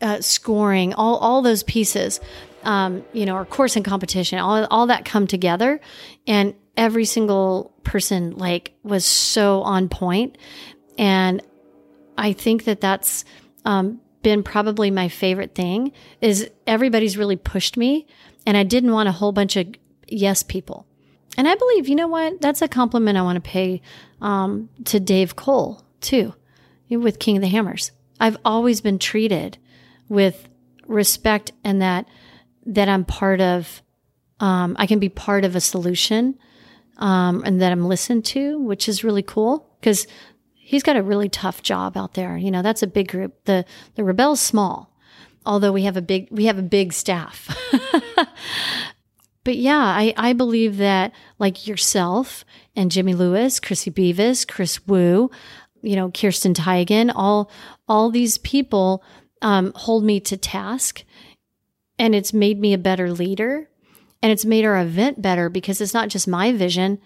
uh, 0.00 0.22
scoring, 0.22 0.94
all, 0.94 1.18
all 1.18 1.42
those 1.42 1.62
pieces. 1.62 2.20
Um, 2.64 3.04
you 3.12 3.26
know, 3.26 3.34
or 3.34 3.44
course 3.44 3.76
and 3.76 3.84
competition, 3.84 4.38
all, 4.38 4.66
all 4.66 4.86
that 4.86 5.04
come 5.04 5.26
together. 5.26 5.80
And 6.26 6.54
every 6.76 7.04
single 7.04 7.74
person 7.84 8.36
like 8.36 8.72
was 8.82 9.04
so 9.04 9.62
on 9.62 9.88
point. 9.88 10.38
And 10.98 11.42
I 12.16 12.32
think 12.32 12.64
that 12.64 12.80
that's, 12.80 13.24
um, 13.64 14.00
been 14.22 14.42
probably 14.42 14.90
my 14.90 15.08
favorite 15.08 15.54
thing 15.54 15.92
is 16.20 16.50
everybody's 16.66 17.16
really 17.16 17.36
pushed 17.36 17.76
me 17.76 18.06
and 18.46 18.56
I 18.56 18.62
didn't 18.62 18.92
want 18.92 19.08
a 19.08 19.12
whole 19.12 19.32
bunch 19.32 19.56
of 19.56 19.66
yes 20.08 20.42
people. 20.42 20.86
And 21.36 21.48
I 21.48 21.54
believe, 21.54 21.88
you 21.88 21.94
know 21.94 22.08
what? 22.08 22.40
That's 22.40 22.62
a 22.62 22.68
compliment 22.68 23.16
I 23.16 23.22
want 23.22 23.36
to 23.36 23.50
pay 23.50 23.80
um, 24.20 24.68
to 24.86 25.00
Dave 25.00 25.36
Cole 25.36 25.82
too, 26.00 26.34
with 26.90 27.18
King 27.18 27.36
of 27.36 27.42
the 27.42 27.48
Hammers. 27.48 27.92
I've 28.18 28.36
always 28.44 28.80
been 28.80 28.98
treated 28.98 29.58
with 30.08 30.48
respect 30.86 31.52
and 31.64 31.80
that 31.80 32.06
that 32.66 32.88
I'm 32.88 33.04
part 33.04 33.40
of. 33.40 33.82
Um, 34.40 34.74
I 34.78 34.86
can 34.86 34.98
be 34.98 35.10
part 35.10 35.44
of 35.44 35.54
a 35.54 35.60
solution, 35.60 36.38
um, 36.96 37.42
and 37.44 37.60
that 37.60 37.72
I'm 37.72 37.84
listened 37.84 38.24
to, 38.26 38.58
which 38.58 38.88
is 38.88 39.04
really 39.04 39.22
cool 39.22 39.68
because 39.80 40.06
he's 40.54 40.82
got 40.82 40.96
a 40.96 41.02
really 41.02 41.28
tough 41.28 41.62
job 41.62 41.96
out 41.96 42.14
there. 42.14 42.36
You 42.36 42.50
know, 42.50 42.62
that's 42.62 42.82
a 42.82 42.86
big 42.86 43.08
group. 43.08 43.44
The 43.44 43.64
the 43.96 44.04
Rebelle's 44.04 44.40
small, 44.40 44.94
although 45.44 45.72
we 45.72 45.82
have 45.82 45.96
a 45.96 46.02
big 46.02 46.28
we 46.30 46.46
have 46.46 46.58
a 46.58 46.62
big 46.62 46.92
staff. 46.92 47.54
but 49.44 49.56
yeah, 49.56 49.78
I, 49.78 50.14
I 50.16 50.32
believe 50.32 50.76
that 50.76 51.12
like 51.38 51.66
yourself 51.66 52.44
and 52.76 52.90
Jimmy 52.90 53.14
Lewis, 53.14 53.60
Chrissy 53.60 53.90
Beavis, 53.90 54.46
Chris 54.46 54.86
Wu, 54.86 55.30
you 55.82 55.96
know, 55.96 56.10
Kirsten 56.10 56.54
Teigen, 56.54 57.12
all 57.14 57.50
all 57.88 58.10
these 58.10 58.38
people 58.38 59.02
um, 59.42 59.72
hold 59.74 60.04
me 60.04 60.20
to 60.20 60.36
task, 60.36 61.04
and 62.00 62.14
it's 62.14 62.32
made 62.32 62.58
me 62.58 62.72
a 62.72 62.78
better 62.78 63.12
leader, 63.12 63.68
and 64.20 64.32
it's 64.32 64.44
made 64.44 64.64
our 64.64 64.80
event 64.80 65.22
better 65.22 65.48
because 65.48 65.80
it's 65.80 65.94
not 65.94 66.08
just 66.08 66.26
my 66.26 66.52
vision; 66.52 66.98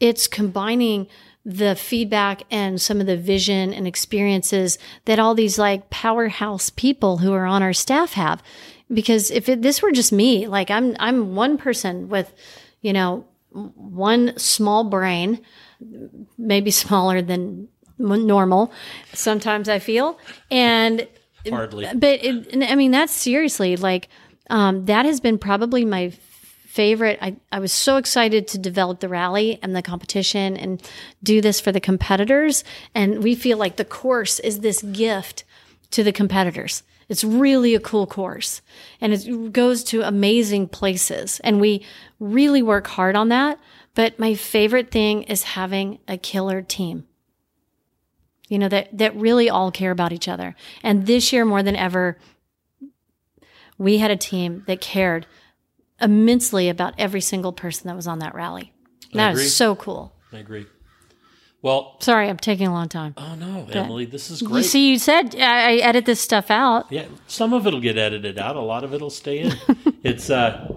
it's 0.00 0.26
combining 0.26 1.08
the 1.44 1.74
feedback 1.74 2.42
and 2.50 2.80
some 2.80 3.00
of 3.00 3.06
the 3.06 3.16
vision 3.16 3.72
and 3.72 3.86
experiences 3.86 4.78
that 5.04 5.18
all 5.18 5.34
these 5.34 5.58
like 5.58 5.90
powerhouse 5.90 6.70
people 6.70 7.18
who 7.18 7.32
are 7.32 7.46
on 7.46 7.62
our 7.62 7.72
staff 7.72 8.14
have 8.14 8.42
because 8.92 9.30
if 9.30 9.48
it, 9.48 9.62
this 9.62 9.82
were 9.82 9.92
just 9.92 10.12
me, 10.12 10.46
like 10.46 10.70
I'm, 10.70 10.96
I'm 10.98 11.34
one 11.34 11.58
person 11.58 12.08
with, 12.08 12.32
you 12.80 12.92
know, 12.92 13.26
one 13.50 14.36
small 14.38 14.84
brain, 14.84 15.40
maybe 16.36 16.70
smaller 16.70 17.22
than 17.22 17.68
normal. 17.98 18.72
Sometimes 19.12 19.68
I 19.68 19.78
feel, 19.78 20.18
and 20.50 21.06
hardly, 21.48 21.86
but 21.94 22.24
it, 22.24 22.70
I 22.70 22.74
mean, 22.74 22.90
that's 22.90 23.12
seriously 23.12 23.76
like, 23.76 24.08
um, 24.48 24.86
that 24.86 25.04
has 25.04 25.20
been 25.20 25.38
probably 25.38 25.84
my 25.84 26.12
favorite. 26.68 27.18
I, 27.20 27.36
I 27.50 27.58
was 27.58 27.72
so 27.72 27.96
excited 27.96 28.46
to 28.48 28.58
develop 28.58 29.00
the 29.00 29.08
rally 29.08 29.58
and 29.62 29.74
the 29.74 29.82
competition 29.82 30.56
and 30.56 30.82
do 31.22 31.40
this 31.40 31.60
for 31.60 31.72
the 31.72 31.80
competitors. 31.80 32.62
And 32.94 33.22
we 33.24 33.34
feel 33.34 33.58
like 33.58 33.76
the 33.76 33.84
course 33.84 34.38
is 34.38 34.60
this 34.60 34.82
gift 34.82 35.44
to 35.90 36.04
the 36.04 36.12
competitors. 36.12 36.82
It's 37.08 37.24
really 37.24 37.74
a 37.74 37.80
cool 37.80 38.06
course 38.06 38.60
and 39.00 39.12
it 39.14 39.52
goes 39.52 39.82
to 39.84 40.02
amazing 40.02 40.68
places. 40.68 41.40
And 41.42 41.60
we 41.60 41.84
really 42.20 42.62
work 42.62 42.86
hard 42.86 43.16
on 43.16 43.30
that. 43.30 43.58
But 43.94 44.18
my 44.18 44.34
favorite 44.34 44.90
thing 44.90 45.22
is 45.24 45.42
having 45.42 45.98
a 46.06 46.18
killer 46.18 46.62
team. 46.62 47.06
You 48.48 48.58
know, 48.58 48.68
that, 48.68 48.96
that 48.96 49.16
really 49.16 49.50
all 49.50 49.72
care 49.72 49.90
about 49.90 50.12
each 50.12 50.28
other. 50.28 50.54
And 50.82 51.06
this 51.06 51.32
year 51.32 51.44
more 51.44 51.62
than 51.62 51.76
ever, 51.76 52.18
we 53.78 53.98
had 53.98 54.10
a 54.10 54.16
team 54.16 54.64
that 54.66 54.80
cared 54.80 55.26
immensely 56.00 56.68
about 56.68 56.94
every 56.98 57.20
single 57.20 57.52
person 57.52 57.86
that 57.88 57.96
was 57.96 58.06
on 58.06 58.18
that 58.18 58.34
rally. 58.34 58.72
That 59.14 59.34
was 59.34 59.56
so 59.56 59.74
cool. 59.74 60.12
I 60.32 60.38
agree. 60.38 60.66
Well, 61.60 61.96
sorry, 62.00 62.28
I'm 62.28 62.36
taking 62.36 62.68
a 62.68 62.72
long 62.72 62.88
time. 62.88 63.14
Oh 63.16 63.34
no, 63.34 63.64
but 63.66 63.74
Emily, 63.74 64.04
this 64.04 64.30
is 64.30 64.42
great. 64.42 64.58
You 64.58 64.62
see, 64.62 64.90
you 64.90 64.98
said 64.98 65.34
I, 65.34 65.72
I 65.72 65.76
edit 65.76 66.04
this 66.04 66.20
stuff 66.20 66.50
out. 66.50 66.86
Yeah, 66.90 67.06
some 67.26 67.52
of 67.52 67.66
it'll 67.66 67.80
get 67.80 67.98
edited 67.98 68.38
out. 68.38 68.54
A 68.54 68.60
lot 68.60 68.84
of 68.84 68.94
it'll 68.94 69.10
stay 69.10 69.40
in. 69.40 69.54
it's 70.04 70.30
uh, 70.30 70.72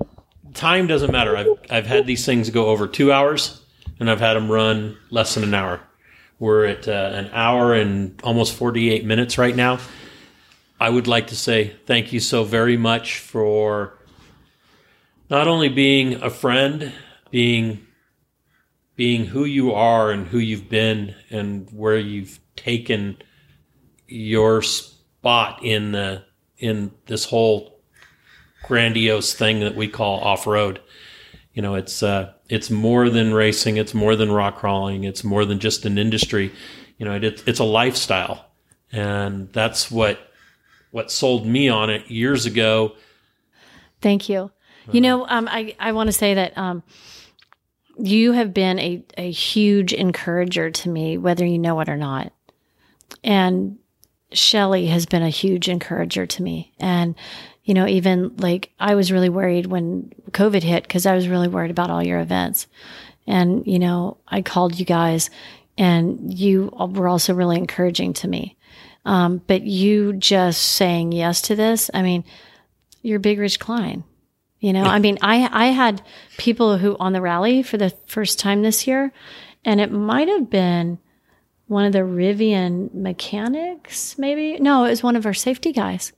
time 0.55 0.87
doesn't 0.87 1.11
matter. 1.11 1.37
I've 1.37 1.47
I've 1.69 1.85
had 1.85 2.07
these 2.07 2.25
things 2.25 2.49
go 2.49 2.67
over 2.67 2.87
two 2.87 3.11
hours, 3.11 3.61
and 3.99 4.09
I've 4.09 4.19
had 4.19 4.33
them 4.33 4.49
run 4.49 4.97
less 5.11 5.35
than 5.35 5.43
an 5.43 5.53
hour. 5.53 5.81
We're 6.39 6.65
at 6.65 6.87
uh, 6.87 7.11
an 7.13 7.29
hour 7.31 7.75
and 7.75 8.19
almost 8.23 8.55
48 8.55 9.05
minutes 9.05 9.37
right 9.37 9.55
now. 9.55 9.77
I 10.81 10.89
would 10.89 11.05
like 11.05 11.27
to 11.27 11.35
say 11.35 11.75
thank 11.85 12.11
you 12.11 12.19
so 12.19 12.43
very 12.43 12.75
much 12.75 13.19
for 13.19 13.99
not 15.29 15.47
only 15.47 15.69
being 15.69 16.15
a 16.23 16.31
friend, 16.31 16.91
being 17.29 17.85
being 18.95 19.25
who 19.25 19.45
you 19.45 19.73
are 19.73 20.09
and 20.09 20.25
who 20.25 20.39
you've 20.39 20.69
been 20.69 21.13
and 21.29 21.69
where 21.69 21.99
you've 21.99 22.39
taken 22.55 23.21
your 24.07 24.63
spot 24.63 25.63
in 25.63 25.91
the 25.91 26.23
in 26.57 26.91
this 27.05 27.25
whole 27.25 27.79
grandiose 28.63 29.35
thing 29.35 29.59
that 29.59 29.75
we 29.75 29.87
call 29.87 30.19
off 30.21 30.47
road. 30.47 30.81
You 31.53 31.61
know, 31.61 31.75
it's 31.75 32.01
uh, 32.01 32.33
it's 32.49 32.71
more 32.71 33.07
than 33.07 33.35
racing. 33.35 33.77
It's 33.77 33.93
more 33.93 34.15
than 34.15 34.31
rock 34.31 34.57
crawling. 34.57 35.03
It's 35.03 35.23
more 35.23 35.45
than 35.45 35.59
just 35.59 35.85
an 35.85 35.99
industry. 35.99 36.51
You 36.97 37.05
know, 37.05 37.13
it, 37.13 37.43
it's 37.45 37.59
a 37.59 37.63
lifestyle, 37.65 38.47
and 38.91 39.53
that's 39.53 39.91
what 39.91 40.30
what 40.91 41.11
sold 41.11 41.45
me 41.45 41.69
on 41.69 41.89
it 41.89 42.09
years 42.09 42.45
ago. 42.45 42.95
Thank 44.01 44.29
you. 44.29 44.51
You 44.91 44.99
know, 44.99 45.25
um, 45.27 45.47
I 45.49 45.75
I 45.79 45.91
want 45.93 46.07
to 46.07 46.11
say 46.11 46.33
that 46.33 46.57
um, 46.57 46.83
you 47.97 48.31
have 48.33 48.53
been 48.53 48.79
a, 48.79 49.03
a 49.17 49.31
huge 49.31 49.93
encourager 49.93 50.71
to 50.71 50.89
me, 50.89 51.17
whether 51.17 51.45
you 51.45 51.59
know 51.59 51.79
it 51.79 51.89
or 51.89 51.97
not. 51.97 52.33
And 53.23 53.77
Shelly 54.33 54.87
has 54.87 55.05
been 55.05 55.23
a 55.23 55.29
huge 55.29 55.69
encourager 55.69 56.25
to 56.25 56.43
me. 56.43 56.73
And, 56.79 57.15
you 57.63 57.73
know, 57.73 57.87
even 57.87 58.35
like 58.37 58.71
I 58.79 58.95
was 58.95 59.11
really 59.11 59.29
worried 59.29 59.67
when 59.67 60.11
COVID 60.31 60.63
hit 60.63 60.83
because 60.83 61.05
I 61.05 61.15
was 61.15 61.27
really 61.27 61.47
worried 61.47 61.71
about 61.71 61.89
all 61.89 62.03
your 62.03 62.19
events. 62.19 62.67
And, 63.27 63.65
you 63.67 63.79
know, 63.79 64.17
I 64.27 64.41
called 64.41 64.79
you 64.79 64.85
guys 64.85 65.29
and 65.77 66.33
you 66.33 66.71
were 66.73 67.07
also 67.07 67.33
really 67.33 67.57
encouraging 67.57 68.13
to 68.13 68.27
me. 68.27 68.57
Um, 69.05 69.41
but 69.47 69.63
you 69.63 70.13
just 70.13 70.61
saying 70.61 71.11
yes 71.11 71.41
to 71.43 71.55
this, 71.55 71.89
I 71.93 72.01
mean, 72.01 72.23
you're 73.01 73.19
Big 73.19 73.39
Rich 73.39 73.59
Klein. 73.59 74.03
You 74.59 74.73
know, 74.73 74.83
I 74.83 74.99
mean, 74.99 75.17
I 75.23 75.49
I 75.51 75.65
had 75.67 76.03
people 76.37 76.77
who 76.77 76.95
on 76.99 77.13
the 77.13 77.21
rally 77.21 77.63
for 77.63 77.77
the 77.77 77.89
first 78.05 78.37
time 78.37 78.61
this 78.61 78.85
year, 78.85 79.11
and 79.65 79.81
it 79.81 79.91
might 79.91 80.27
have 80.27 80.51
been 80.51 80.99
one 81.65 81.83
of 81.83 81.93
the 81.93 81.99
Rivian 81.99 82.93
mechanics, 82.93 84.19
maybe. 84.19 84.59
No, 84.59 84.85
it 84.85 84.89
was 84.89 85.01
one 85.01 85.15
of 85.15 85.25
our 85.25 85.33
safety 85.33 85.71
guys. 85.71 86.13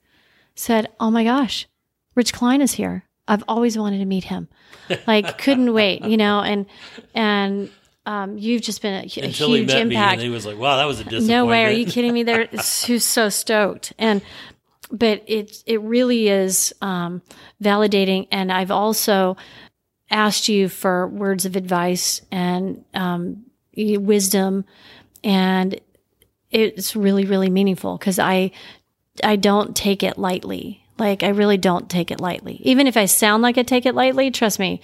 Said, 0.56 0.90
"Oh 1.00 1.10
my 1.10 1.24
gosh, 1.24 1.68
Rich 2.16 2.34
Klein 2.34 2.62
is 2.62 2.74
here. 2.74 3.06
I've 3.30 3.46
always 3.48 3.78
wanted 3.78 4.00
to 4.00 4.06
meet 4.06 4.26
him. 4.26 4.50
Like, 5.08 5.38
couldn't 5.38 5.74
wait. 5.74 6.04
You 6.04 6.18
know, 6.18 6.42
and 6.42 6.66
and 7.16 7.72
um, 8.06 8.38
you've 8.38 8.62
just 8.62 8.82
been 8.82 8.96
a, 8.96 9.06
a 9.06 9.28
huge 9.28 9.72
impact. 9.72 10.22
he 10.22 10.30
was 10.30 10.46
like, 10.46 10.58
"Wow, 10.58 10.78
that 10.78 10.86
was 10.86 11.00
a 11.00 11.04
disappointment." 11.04 11.30
No 11.30 11.46
way, 11.46 11.66
are 11.66 11.72
you 11.72 11.86
kidding 11.86 12.14
me? 12.14 12.24
They're 12.24 12.46
who's 12.86 13.06
so 13.06 13.30
stoked, 13.30 13.94
and 13.98 14.22
but 14.92 15.24
it 15.26 15.64
it 15.66 15.82
really 15.82 16.28
is 16.28 16.74
um, 16.82 17.22
validating. 17.62 18.28
And 18.32 18.52
I've 18.52 18.72
also 18.72 19.38
asked 20.10 20.50
you 20.50 20.68
for 20.68 21.08
words 21.08 21.46
of 21.46 21.56
advice 21.56 22.22
and 22.32 22.84
um, 22.94 23.46
wisdom, 23.76 24.66
and 25.24 25.80
it's 26.52 26.96
really 26.96 27.26
really 27.26 27.50
meaningful 27.50 27.98
because 27.98 28.20
I 28.20 28.52
I 29.24 29.38
don't 29.38 29.76
take 29.76 30.04
it 30.04 30.18
lightly. 30.18 30.86
Like 30.98 31.24
I 31.24 31.30
really 31.30 31.58
don't 31.58 31.90
take 31.90 32.12
it 32.12 32.20
lightly. 32.20 32.60
Even 32.64 32.86
if 32.86 32.98
I 32.98 33.06
sound 33.06 33.44
like 33.44 33.58
I 33.58 33.64
take 33.64 33.86
it 33.86 33.96
lightly, 33.96 34.30
trust 34.30 34.60
me, 34.60 34.82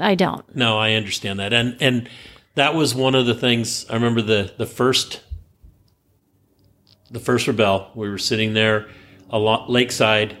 I 0.00 0.14
don't. 0.14 0.56
No, 0.56 0.78
I 0.78 0.92
understand 0.92 1.38
that, 1.38 1.52
and 1.52 1.76
and 1.80 2.08
that 2.54 2.74
was 2.74 2.94
one 2.94 3.14
of 3.14 3.26
the 3.26 3.34
things 3.34 3.86
I 3.88 3.94
remember 3.94 4.22
the 4.22 4.52
the 4.56 4.66
first 4.66 5.22
the 7.10 7.20
first 7.20 7.46
Rebelle. 7.46 7.94
We 7.94 8.08
were 8.08 8.18
sitting 8.18 8.54
there 8.54 8.88
a 9.30 9.38
lot, 9.38 9.70
lakeside 9.70 10.36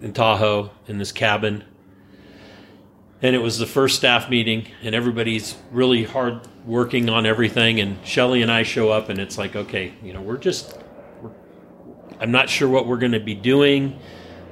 in 0.00 0.12
Tahoe 0.12 0.70
in 0.86 0.98
this 0.98 1.12
cabin. 1.12 1.64
And 3.22 3.36
it 3.36 3.40
was 3.40 3.58
the 3.58 3.66
first 3.66 3.96
staff 3.96 4.30
meeting, 4.30 4.66
and 4.82 4.94
everybody's 4.94 5.54
really 5.70 6.04
hard 6.04 6.40
working 6.64 7.10
on 7.10 7.26
everything. 7.26 7.78
And 7.78 7.98
Shelly 8.04 8.40
and 8.40 8.50
I 8.50 8.62
show 8.62 8.88
up, 8.90 9.10
and 9.10 9.18
it's 9.18 9.36
like, 9.36 9.56
okay, 9.56 9.92
you 10.02 10.14
know, 10.14 10.22
we're 10.22 10.38
just, 10.38 10.78
we're, 11.20 11.30
I'm 12.18 12.30
not 12.30 12.48
sure 12.48 12.66
what 12.68 12.86
we're 12.86 12.96
going 12.96 13.12
to 13.12 13.20
be 13.20 13.34
doing. 13.34 13.98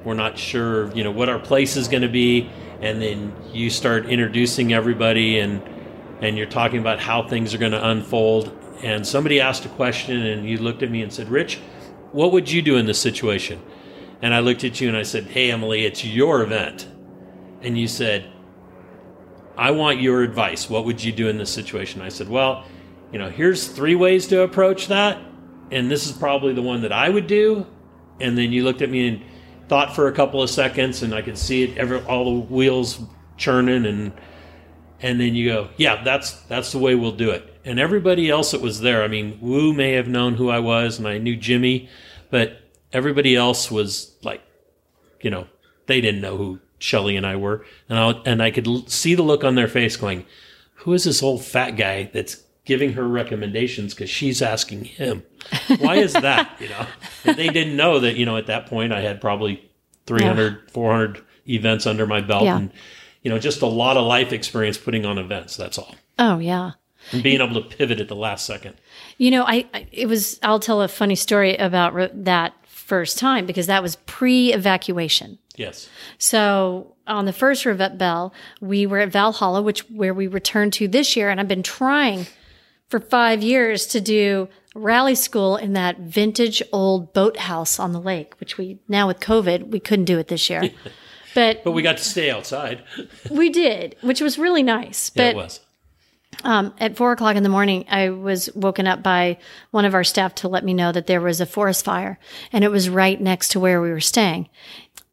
We're 0.05 0.15
not 0.15 0.39
sure, 0.39 0.95
you 0.95 1.03
know, 1.03 1.11
what 1.11 1.31
our 1.31 1.39
place 1.39 1.77
is 1.77 1.89
going 1.89 2.03
to 2.03 2.09
be. 2.09 2.51
And 2.81 3.03
then 3.03 3.35
you 3.53 3.71
start 3.71 4.07
introducing 4.07 4.73
everybody, 4.73 5.39
and 5.39 5.63
and 6.21 6.37
you're 6.37 6.47
talking 6.47 6.81
about 6.81 7.01
how 7.01 7.27
things 7.27 7.55
are 7.55 7.59
going 7.59 7.73
to 7.73 7.89
unfold. 7.89 8.53
And 8.83 9.07
somebody 9.07 9.41
asked 9.41 9.65
a 9.65 9.69
question, 9.71 10.21
and 10.21 10.49
you 10.49 10.59
looked 10.59 10.83
at 10.83 10.91
me 10.91 11.03
and 11.03 11.13
said, 11.13 11.29
"Rich, 11.29 11.59
what 12.13 12.33
would 12.33 12.51
you 12.51 12.63
do 12.63 12.77
in 12.77 12.87
this 12.87 13.01
situation? 13.01 13.61
And 14.23 14.35
I 14.35 14.41
looked 14.41 14.65
at 14.65 14.81
you 14.81 14.89
and 14.89 14.97
I 14.97 15.03
said, 15.03 15.25
Hey, 15.25 15.51
Emily, 15.51 15.85
it's 15.85 16.05
your 16.05 16.43
event. 16.43 16.89
And 17.63 17.79
you 17.79 17.89
said, 17.89 18.31
I 19.57 19.73
want 19.73 20.01
your 20.01 20.23
advice. 20.23 20.71
What 20.71 20.85
would 20.85 21.03
you 21.03 21.13
do 21.13 21.29
in 21.29 21.39
this 21.39 21.53
situation? 21.53 22.01
I 22.01 22.09
said, 22.09 22.29
Well, 22.29 22.65
you 23.13 23.19
know, 23.19 23.31
here's 23.31 23.69
three 23.69 23.95
ways 23.95 24.27
to 24.29 24.43
approach 24.43 24.89
that. 24.89 25.21
And 25.71 25.91
this 25.91 26.07
is 26.07 26.13
probably 26.13 26.55
the 26.55 26.63
one 26.63 26.83
that 26.83 26.93
I 26.93 27.09
would 27.09 27.27
do. 27.27 27.67
And 28.21 28.37
then 28.37 28.53
you 28.53 28.65
looked 28.65 28.83
at 28.83 28.91
me 28.91 29.09
and 29.09 29.23
thought 29.69 29.95
for 29.95 30.09
a 30.09 30.13
couple 30.13 30.43
of 30.43 30.51
seconds, 30.51 31.03
and 31.03 31.15
I 31.15 31.23
could 31.23 31.39
see 31.39 31.63
it, 31.63 31.79
every, 31.79 32.03
all 32.05 32.25
the 32.25 32.47
wheels 32.53 33.01
churning. 33.37 33.87
And 33.87 34.13
and 35.01 35.21
then 35.21 35.35
you 35.35 35.49
go, 35.49 35.69
Yeah, 35.77 36.03
that's 36.03 36.33
that's 36.43 36.73
the 36.73 36.79
way 36.79 36.95
we'll 36.95 37.13
do 37.13 37.31
it. 37.31 37.55
And 37.65 37.79
everybody 37.79 38.31
else 38.31 38.53
that 38.53 38.61
was 38.61 38.81
there, 38.81 39.03
I 39.03 39.09
mean, 39.09 39.39
Wu 39.41 39.73
may 39.73 39.93
have 39.93 40.09
known 40.09 40.35
who 40.35 40.49
I 40.49 40.59
was, 40.59 40.99
and 40.99 41.07
I 41.07 41.19
knew 41.19 41.37
Jimmy, 41.37 41.89
but 42.31 42.61
everybody 42.93 43.37
else 43.37 43.71
was 43.71 44.15
like, 44.23 44.43
you 45.21 45.31
know, 45.31 45.47
they 45.87 46.01
didn't 46.01 46.21
know 46.21 46.37
who 46.37 46.61
Shelly 46.79 47.17
and 47.17 47.27
I 47.27 47.37
were, 47.37 47.65
and 47.89 47.99
I 47.99 48.11
and 48.25 48.43
I 48.43 48.51
could 48.51 48.91
see 48.91 49.15
the 49.15 49.23
look 49.23 49.45
on 49.45 49.55
their 49.55 49.69
face, 49.69 49.97
going, 49.97 50.25
"Who 50.77 50.93
is 50.93 51.05
this 51.05 51.23
old 51.23 51.45
fat 51.45 51.73
guy 51.73 52.11
that's 52.13 52.43
giving 52.69 52.93
her 52.93 53.09
recommendations 53.09 53.95
because 53.95 54.11
she's 54.11 54.41
asking 54.41 54.85
him? 54.85 55.25
Why 55.81 55.97
is 55.97 56.13
that?" 56.13 56.55
you 56.61 56.69
know, 56.69 56.87
and 57.25 57.37
they 57.37 57.49
didn't 57.49 57.77
know 57.77 57.99
that 57.99 58.17
you 58.17 58.27
know 58.27 58.37
at 58.37 58.47
that 58.47 58.67
point 58.67 58.93
I 58.93 59.01
had 59.01 59.21
probably 59.21 59.69
300, 60.07 60.53
yeah. 60.53 60.59
400 60.73 61.25
events 61.49 61.87
under 61.87 62.07
my 62.07 62.21
belt, 62.21 62.45
yeah. 62.45 62.59
and 62.59 62.71
you 63.23 63.31
know, 63.31 63.39
just 63.39 63.63
a 63.63 63.67
lot 63.67 63.97
of 63.97 64.07
life 64.07 64.33
experience 64.33 64.79
putting 64.79 65.05
on 65.05 65.19
events. 65.19 65.57
That's 65.57 65.79
all. 65.79 65.97
Oh 66.19 66.39
yeah. 66.39 66.73
And 67.13 67.23
being 67.23 67.41
able 67.41 67.61
to 67.61 67.77
pivot 67.77 68.01
at 68.01 68.09
the 68.09 68.17
last 68.17 68.45
second. 68.45 68.75
You 69.17 69.31
know, 69.31 69.45
I, 69.45 69.67
I 69.73 69.87
it 69.91 70.07
was. 70.07 70.39
I'll 70.43 70.61
tell 70.61 70.83
a 70.83 70.89
funny 70.89 71.17
story 71.17 71.57
about 71.57 71.95
re- 71.95 72.11
that 72.13 72.55
first 72.65 73.19
time 73.19 73.47
because 73.47 73.67
that 73.67 73.83
was 73.83 73.97
pre-evacuation. 74.07 75.39
Yes. 75.57 75.89
So 76.19 76.95
on 77.07 77.25
the 77.25 77.33
first 77.33 77.65
Revet 77.65 77.99
Bell, 77.99 78.33
we 78.61 78.87
were 78.87 78.99
at 78.99 79.11
Valhalla, 79.11 79.61
which 79.61 79.81
where 79.91 80.15
we 80.15 80.27
returned 80.27 80.73
to 80.75 80.89
this 80.89 81.17
year, 81.17 81.31
and 81.31 81.41
I've 81.41 81.49
been 81.49 81.63
trying 81.63 82.27
for 82.89 83.01
five 83.01 83.43
years 83.43 83.87
to 83.87 84.01
do 84.01 84.49
rally 84.75 85.15
school 85.15 85.57
in 85.57 85.73
that 85.75 85.99
vintage 85.99 86.63
old 86.73 87.13
boathouse 87.13 87.79
on 87.79 87.93
the 87.93 88.01
lake, 88.01 88.35
which 88.41 88.59
we 88.59 88.79
now 88.89 89.07
with 89.07 89.21
COVID 89.21 89.69
we 89.69 89.81
couldn't 89.81 90.07
do 90.07 90.19
it 90.19 90.29
this 90.29 90.49
year. 90.51 90.71
But 91.35 91.63
but 91.63 91.73
we 91.73 91.83
got 91.83 91.99
to 91.99 92.05
stay 92.05 92.31
outside. 92.31 92.83
we 93.31 93.51
did, 93.51 93.97
which 94.01 94.21
was 94.21 94.39
really 94.39 94.63
nice. 94.63 95.11
But 95.11 95.23
yeah, 95.23 95.31
it 95.31 95.37
was. 95.37 95.61
Um, 96.45 96.75
at 96.79 96.97
four 96.97 97.13
o'clock 97.13 97.37
in 97.37 97.43
the 97.43 97.49
morning, 97.49 97.85
I 97.89 98.11
was 98.11 98.49
woken 98.55 98.87
up 98.87 99.03
by 99.03 99.39
one 99.71 99.85
of 99.85 99.95
our 99.95 100.05
staff 100.05 100.35
to 100.37 100.49
let 100.49 100.65
me 100.65 100.75
know 100.75 100.91
that 100.91 101.07
there 101.07 101.21
was 101.21 101.41
a 101.41 101.47
forest 101.47 101.85
fire 101.85 102.19
and 102.53 102.65
it 102.65 102.71
was 102.71 102.89
right 102.89 103.21
next 103.21 103.49
to 103.53 103.61
where 103.61 103.81
we 103.81 103.91
were 103.91 104.01
staying. 104.01 104.49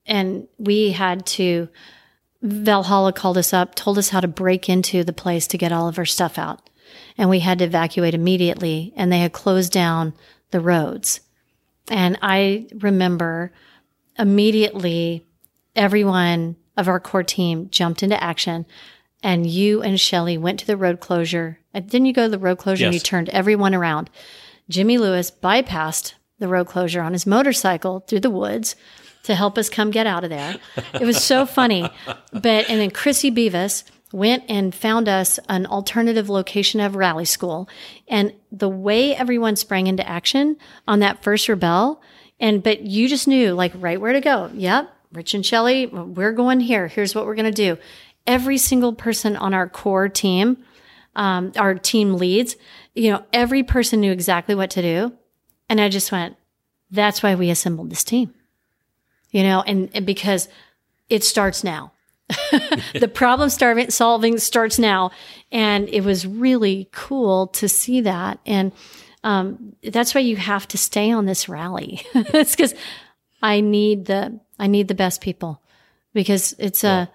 And 0.06 0.48
we 0.58 0.92
had 0.92 1.26
to, 1.28 1.68
Valhalla 2.42 3.12
called 3.12 3.38
us 3.38 3.54
up, 3.54 3.74
told 3.76 3.98
us 3.98 4.10
how 4.10 4.20
to 4.20 4.28
break 4.28 4.70
into 4.70 5.04
the 5.04 5.14
place 5.14 5.48
to 5.48 5.58
get 5.58 5.72
all 5.72 5.88
of 5.88 5.98
our 5.98 6.06
stuff 6.06 6.38
out. 6.38 6.70
And 7.18 7.30
we 7.30 7.40
had 7.40 7.60
to 7.60 7.66
evacuate 7.66 8.14
immediately 8.14 8.94
and 8.96 9.12
they 9.12 9.20
had 9.20 9.34
closed 9.34 9.72
down 9.72 10.14
the 10.52 10.60
roads. 10.60 11.22
And 11.90 12.18
I 12.22 12.68
remember 12.80 13.52
immediately 14.18 15.26
everyone 15.76 16.56
of 16.78 16.88
our 16.88 17.00
core 17.00 17.24
team 17.24 17.70
jumped 17.70 18.04
into 18.04 18.22
action 18.22 18.66
and 19.24 19.48
you 19.48 19.82
and 19.82 20.00
Shelly 20.00 20.38
went 20.38 20.60
to 20.60 20.68
the 20.68 20.78
road 20.78 21.00
closure. 21.00 21.60
Uh, 21.74 21.80
didn't 21.80 22.06
you 22.06 22.14
go 22.14 22.26
to 22.26 22.30
the 22.30 22.40
road 22.40 22.58
closure 22.58 22.82
yes. 22.82 22.88
and 22.88 22.94
you 22.94 23.00
turned 23.00 23.30
everyone 23.30 23.74
around? 23.74 24.10
Jimmy 24.70 24.98
Lewis 24.98 25.32
bypassed 25.32 26.14
the 26.40 26.48
road 26.48 26.68
closure 26.68 27.02
on 27.02 27.14
his 27.14 27.26
motorcycle 27.26 28.02
through 28.02 28.20
the 28.20 28.30
woods 28.30 28.76
to 29.24 29.34
help 29.34 29.58
us 29.58 29.70
come 29.70 29.90
get 29.90 30.06
out 30.06 30.24
of 30.24 30.30
there. 30.30 30.58
It 30.94 31.06
was 31.06 31.24
so 31.24 31.46
funny. 31.46 31.90
But 32.32 32.70
and 32.70 32.82
then 32.82 32.92
Chrissy 32.92 33.32
Beavis 33.32 33.86
went 34.16 34.44
and 34.48 34.74
found 34.74 35.10
us 35.10 35.40
an 35.50 35.66
alternative 35.66 36.30
location 36.30 36.80
of 36.80 36.96
rally 36.96 37.26
school. 37.26 37.68
And 38.08 38.34
the 38.50 38.70
way 38.70 39.14
everyone 39.14 39.58
sprang 39.58 39.88
into 39.88 40.08
action 40.08 40.56
on 40.88 41.00
that 41.00 41.22
first 41.22 41.48
Rebelle, 41.48 42.00
and 42.40 42.64
but 42.64 42.82
you 42.82 43.10
just 43.10 43.28
knew 43.28 43.54
like 43.54 43.74
right 43.76 44.00
where 44.00 44.14
to 44.14 44.22
go. 44.22 44.50
Yep, 44.54 44.90
Rich 45.12 45.34
and 45.34 45.46
Shelly, 45.46 45.88
we're 45.88 46.32
going 46.32 46.62
here. 46.62 46.88
Here's 46.88 47.14
what 47.14 47.26
we're 47.26 47.36
going 47.36 47.52
to 47.52 47.52
do 47.52 47.78
every 48.26 48.58
single 48.58 48.94
person 48.94 49.36
on 49.36 49.54
our 49.54 49.70
core 49.70 50.10
team, 50.10 50.58
um, 51.16 51.52
our 51.58 51.76
team 51.76 52.16
leads, 52.16 52.56
you 52.96 53.12
know, 53.12 53.24
every 53.32 53.64
person 53.64 54.00
knew 54.00 54.12
exactly 54.12 54.56
what 54.56 54.72
to 54.72 54.82
do. 54.82 55.14
And 55.70 55.80
I 55.80 55.90
just 55.90 56.12
went, 56.12 56.38
that's 56.90 57.22
why 57.22 57.36
we 57.36 57.50
assembled 57.50 57.92
this 57.92 58.04
team, 58.04 58.34
you 59.30 59.44
know, 59.44 59.62
and, 59.62 59.90
and 59.94 60.06
because 60.06 60.48
it 61.10 61.24
starts 61.24 61.64
now. 61.64 61.92
the 62.94 63.12
problem 63.14 63.50
solving 63.50 64.38
starts 64.40 64.80
now. 64.80 65.12
And 65.52 65.88
it 65.90 66.04
was 66.04 66.26
really 66.26 66.90
cool 66.92 67.48
to 67.48 67.70
see 67.70 68.02
that. 68.02 68.40
And, 68.46 68.72
um, 69.24 69.76
that's 69.84 70.14
why 70.14 70.22
you 70.22 70.36
have 70.36 70.68
to 70.70 70.78
stay 70.78 71.12
on 71.12 71.26
this 71.26 71.50
rally. 71.50 72.02
it's 72.14 72.56
because 72.56 72.76
I 73.42 73.62
need 73.62 74.06
the, 74.06 74.40
I 74.60 74.68
need 74.68 74.88
the 74.88 74.96
best 74.96 75.22
people 75.22 75.62
because 76.14 76.54
it's 76.60 76.84
a, 76.84 77.10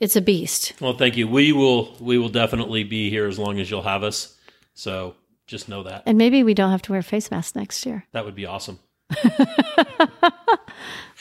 it's 0.00 0.16
a 0.16 0.20
beast. 0.20 0.74
Well, 0.80 0.96
thank 0.96 1.16
you. 1.16 1.26
We 1.26 1.52
will 1.52 1.96
we 2.00 2.18
will 2.18 2.28
definitely 2.28 2.84
be 2.84 3.10
here 3.10 3.26
as 3.26 3.38
long 3.38 3.58
as 3.58 3.70
you'll 3.70 3.82
have 3.82 4.02
us. 4.02 4.36
So 4.74 5.14
just 5.46 5.68
know 5.68 5.84
that. 5.84 6.02
And 6.06 6.18
maybe 6.18 6.42
we 6.42 6.54
don't 6.54 6.70
have 6.70 6.82
to 6.82 6.92
wear 6.92 7.02
face 7.02 7.30
masks 7.30 7.56
next 7.56 7.86
year. 7.86 8.04
That 8.12 8.24
would 8.24 8.34
be 8.34 8.46
awesome. 8.46 8.78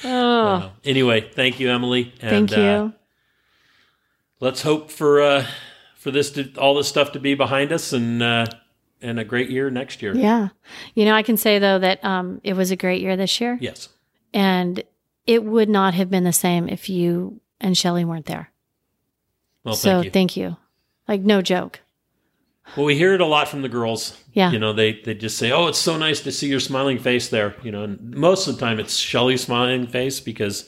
oh. 0.03 0.71
Anyway, 0.83 1.29
thank 1.33 1.59
you, 1.59 1.69
Emily. 1.69 2.13
And, 2.21 2.49
thank 2.49 2.51
you. 2.51 2.63
Uh, 2.63 2.89
let's 4.39 4.61
hope 4.61 4.91
for 4.91 5.21
uh, 5.21 5.45
for 5.95 6.11
this 6.11 6.31
to, 6.31 6.51
all 6.57 6.75
this 6.75 6.87
stuff 6.87 7.11
to 7.13 7.19
be 7.19 7.35
behind 7.35 7.71
us 7.71 7.93
and 7.93 8.21
uh, 8.21 8.45
and 9.01 9.19
a 9.19 9.23
great 9.23 9.49
year 9.49 9.69
next 9.69 10.01
year. 10.01 10.15
Yeah, 10.15 10.49
you 10.93 11.05
know, 11.05 11.13
I 11.13 11.23
can 11.23 11.37
say 11.37 11.59
though 11.59 11.79
that 11.79 12.03
um, 12.03 12.41
it 12.43 12.53
was 12.53 12.71
a 12.71 12.75
great 12.75 13.01
year 13.01 13.15
this 13.17 13.39
year. 13.39 13.57
Yes, 13.61 13.89
and 14.33 14.83
it 15.25 15.43
would 15.43 15.69
not 15.69 15.93
have 15.93 16.09
been 16.09 16.23
the 16.23 16.33
same 16.33 16.69
if 16.69 16.89
you 16.89 17.41
and 17.59 17.77
Shelly 17.77 18.05
weren't 18.05 18.25
there. 18.25 18.51
Well, 19.63 19.75
so 19.75 19.89
thank 19.89 20.05
you. 20.05 20.11
thank 20.11 20.37
you. 20.37 20.57
Like 21.07 21.21
no 21.21 21.41
joke. 21.41 21.81
Well, 22.75 22.85
we 22.85 22.95
hear 22.95 23.13
it 23.13 23.21
a 23.21 23.25
lot 23.25 23.47
from 23.47 23.61
the 23.61 23.69
girls. 23.69 24.21
Yeah. 24.33 24.51
You 24.51 24.59
know, 24.59 24.73
they, 24.73 24.93
they 25.01 25.13
just 25.13 25.37
say, 25.37 25.51
Oh, 25.51 25.67
it's 25.67 25.77
so 25.77 25.97
nice 25.97 26.21
to 26.21 26.31
see 26.31 26.47
your 26.47 26.59
smiling 26.59 26.97
face 26.97 27.29
there. 27.29 27.55
You 27.63 27.71
know, 27.71 27.83
and 27.83 28.11
most 28.15 28.47
of 28.47 28.55
the 28.55 28.59
time 28.59 28.79
it's 28.79 28.97
Shelly's 28.97 29.43
smiling 29.43 29.87
face 29.87 30.19
because 30.19 30.67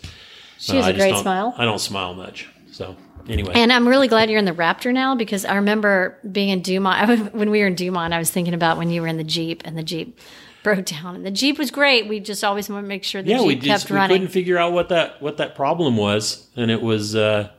she 0.60 0.76
has 0.76 0.85
uh, 0.85 0.89
a 0.89 0.94
great 0.94 1.18
smile. 1.18 1.53
I 1.57 1.65
don't 1.65 1.80
smile 1.80 2.14
much. 2.14 2.49
So 2.72 2.95
anyway. 3.30 3.54
And 3.56 3.72
I'm 3.72 3.88
really 3.88 4.08
glad 4.08 4.30
you're 4.30 4.40
in 4.40 4.45
the 4.45 4.52
Raptor 4.52 4.94
now 4.94 5.16
because 5.16 5.45
I 5.45 5.56
remember 5.56 6.18
being 6.30 6.49
in 6.49 6.62
Dumont. 6.62 7.34
when 7.34 7.49
we 7.49 7.62
were 7.62 7.68
in 7.68 7.76
Dumont, 7.76 8.14
I 8.14 8.18
was 8.18 8.32
thinking 8.32 8.54
about 8.54 8.78
when 8.78 8.90
you 8.90 9.02
were 9.02 9.08
in 9.08 9.18
the 9.18 9.24
Jeep 9.24 9.62
and 9.66 9.78
the 9.78 9.84
Jeep 9.84 10.20
broke 10.64 10.86
down. 10.86 11.16
And 11.16 11.26
the 11.26 11.32
Jeep 11.32 11.58
was 11.58 11.72
great. 11.72 12.08
We 12.08 12.20
just 12.20 12.44
always 12.44 12.70
wanted 12.70 12.84
to 12.84 12.88
make 12.88 13.04
sure 13.04 13.22
the 13.22 13.32
yeah, 13.32 13.38
Jeep 13.38 13.48
we 13.48 13.56
just, 13.56 13.88
kept 13.88 13.91
running. 13.91 14.14
We 14.14 14.20
couldn't 14.20 14.34
figure 14.34 14.58
out 14.58 14.74
what 14.74 14.90
that 14.90 15.22
what 15.22 15.38
that 15.38 15.56
problem 15.56 15.98
was, 15.98 16.48
and 16.56 16.72
it 16.72 16.82
was 16.82 17.16
uh, 17.16 17.49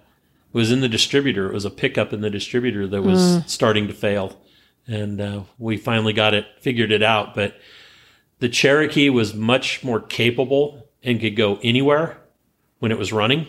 it 0.52 0.56
was 0.56 0.70
in 0.70 0.80
the 0.80 0.88
distributor. 0.88 1.48
It 1.48 1.54
was 1.54 1.64
a 1.64 1.70
pickup 1.70 2.12
in 2.12 2.20
the 2.20 2.30
distributor 2.30 2.86
that 2.86 3.02
was 3.02 3.20
mm. 3.20 3.48
starting 3.48 3.88
to 3.88 3.94
fail, 3.94 4.38
and 4.86 5.20
uh, 5.20 5.42
we 5.58 5.76
finally 5.76 6.12
got 6.12 6.34
it 6.34 6.46
figured 6.60 6.92
it 6.92 7.02
out. 7.02 7.34
But 7.34 7.56
the 8.38 8.48
Cherokee 8.48 9.10
was 9.10 9.34
much 9.34 9.82
more 9.82 10.00
capable 10.00 10.88
and 11.02 11.20
could 11.20 11.36
go 11.36 11.58
anywhere 11.62 12.18
when 12.78 12.92
it 12.92 12.98
was 12.98 13.12
running. 13.12 13.48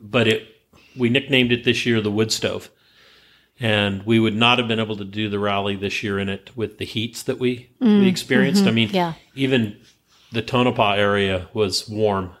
But 0.00 0.26
it 0.26 0.51
we 0.96 1.08
nicknamed 1.08 1.52
it 1.52 1.64
this 1.64 1.86
year 1.86 2.00
the 2.00 2.10
wood 2.10 2.32
stove. 2.32 2.70
And 3.60 4.02
we 4.04 4.18
would 4.18 4.34
not 4.34 4.58
have 4.58 4.66
been 4.66 4.80
able 4.80 4.96
to 4.96 5.04
do 5.04 5.28
the 5.28 5.38
rally 5.38 5.76
this 5.76 6.02
year 6.02 6.18
in 6.18 6.28
it 6.28 6.50
with 6.56 6.78
the 6.78 6.84
heats 6.84 7.22
that 7.24 7.38
we, 7.38 7.70
mm, 7.80 8.00
we 8.00 8.08
experienced. 8.08 8.62
Mm-hmm, 8.62 8.68
I 8.68 8.72
mean, 8.72 8.90
yeah. 8.90 9.12
even 9.34 9.78
the 10.32 10.42
Tonopah 10.42 10.94
area 10.94 11.48
was 11.52 11.88
warm 11.88 12.34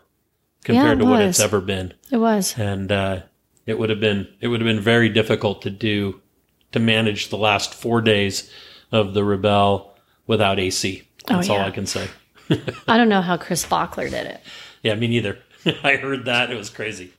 compared 0.64 0.98
yeah, 0.98 1.04
to 1.04 1.10
what 1.10 1.22
it's 1.22 1.38
ever 1.38 1.60
been. 1.60 1.94
It 2.10 2.16
was, 2.16 2.58
and 2.58 2.90
uh, 2.90 3.20
it 3.66 3.78
would 3.78 3.90
have 3.90 4.00
been 4.00 4.28
it 4.40 4.48
would 4.48 4.60
have 4.60 4.66
been 4.66 4.80
very 4.80 5.08
difficult 5.08 5.62
to 5.62 5.70
do 5.70 6.20
to 6.72 6.80
manage 6.80 7.28
the 7.28 7.38
last 7.38 7.74
four 7.74 8.00
days 8.00 8.50
of 8.90 9.14
the 9.14 9.20
Rebelle 9.20 9.90
without 10.26 10.58
AC. 10.58 11.06
That's 11.26 11.48
oh, 11.48 11.52
yeah. 11.52 11.60
all 11.60 11.66
I 11.66 11.70
can 11.70 11.86
say. 11.86 12.08
I 12.88 12.96
don't 12.96 13.08
know 13.08 13.22
how 13.22 13.36
Chris 13.36 13.64
Bockler 13.64 14.10
did 14.10 14.26
it. 14.26 14.40
Yeah, 14.82 14.94
me 14.94 15.08
neither. 15.08 15.38
I 15.84 15.96
heard 15.96 16.24
that 16.24 16.50
it 16.50 16.56
was 16.56 16.70
crazy. 16.70 17.12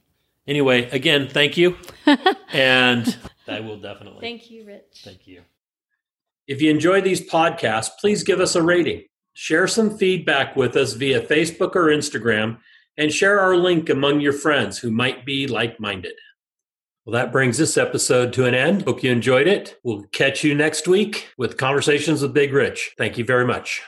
Anyway, 0.47 0.89
again, 0.89 1.27
thank 1.29 1.57
you, 1.57 1.77
and 2.53 3.17
I 3.47 3.61
will 3.61 3.79
definitely. 3.79 4.21
Thank 4.21 4.51
you, 4.51 4.65
Rich. 4.65 5.01
Thank 5.03 5.27
you. 5.27 5.41
If 6.47 6.61
you 6.61 6.69
enjoy 6.69 7.01
these 7.01 7.27
podcasts, 7.29 7.91
please 7.99 8.23
give 8.23 8.39
us 8.41 8.55
a 8.55 8.61
rating. 8.61 9.03
Share 9.33 9.67
some 9.67 9.97
feedback 9.97 10.55
with 10.55 10.75
us 10.75 10.93
via 10.93 11.21
Facebook 11.21 11.75
or 11.75 11.85
Instagram 11.85 12.57
and 12.97 13.11
share 13.11 13.39
our 13.39 13.55
link 13.55 13.89
among 13.89 14.19
your 14.19 14.33
friends 14.33 14.77
who 14.77 14.91
might 14.91 15.25
be 15.25 15.47
like 15.47 15.79
minded. 15.79 16.13
Well, 17.05 17.13
that 17.13 17.31
brings 17.31 17.57
this 17.57 17.77
episode 17.77 18.31
to 18.33 18.45
an 18.45 18.53
end. 18.53 18.83
Hope 18.83 19.03
you 19.03 19.11
enjoyed 19.11 19.47
it. 19.47 19.77
We'll 19.83 20.03
catch 20.11 20.43
you 20.43 20.55
next 20.55 20.87
week 20.87 21.29
with 21.37 21.57
Conversations 21.57 22.21
with 22.21 22.33
Big 22.33 22.53
Rich. 22.53 22.93
Thank 22.97 23.17
you 23.17 23.25
very 23.25 23.45
much. 23.45 23.81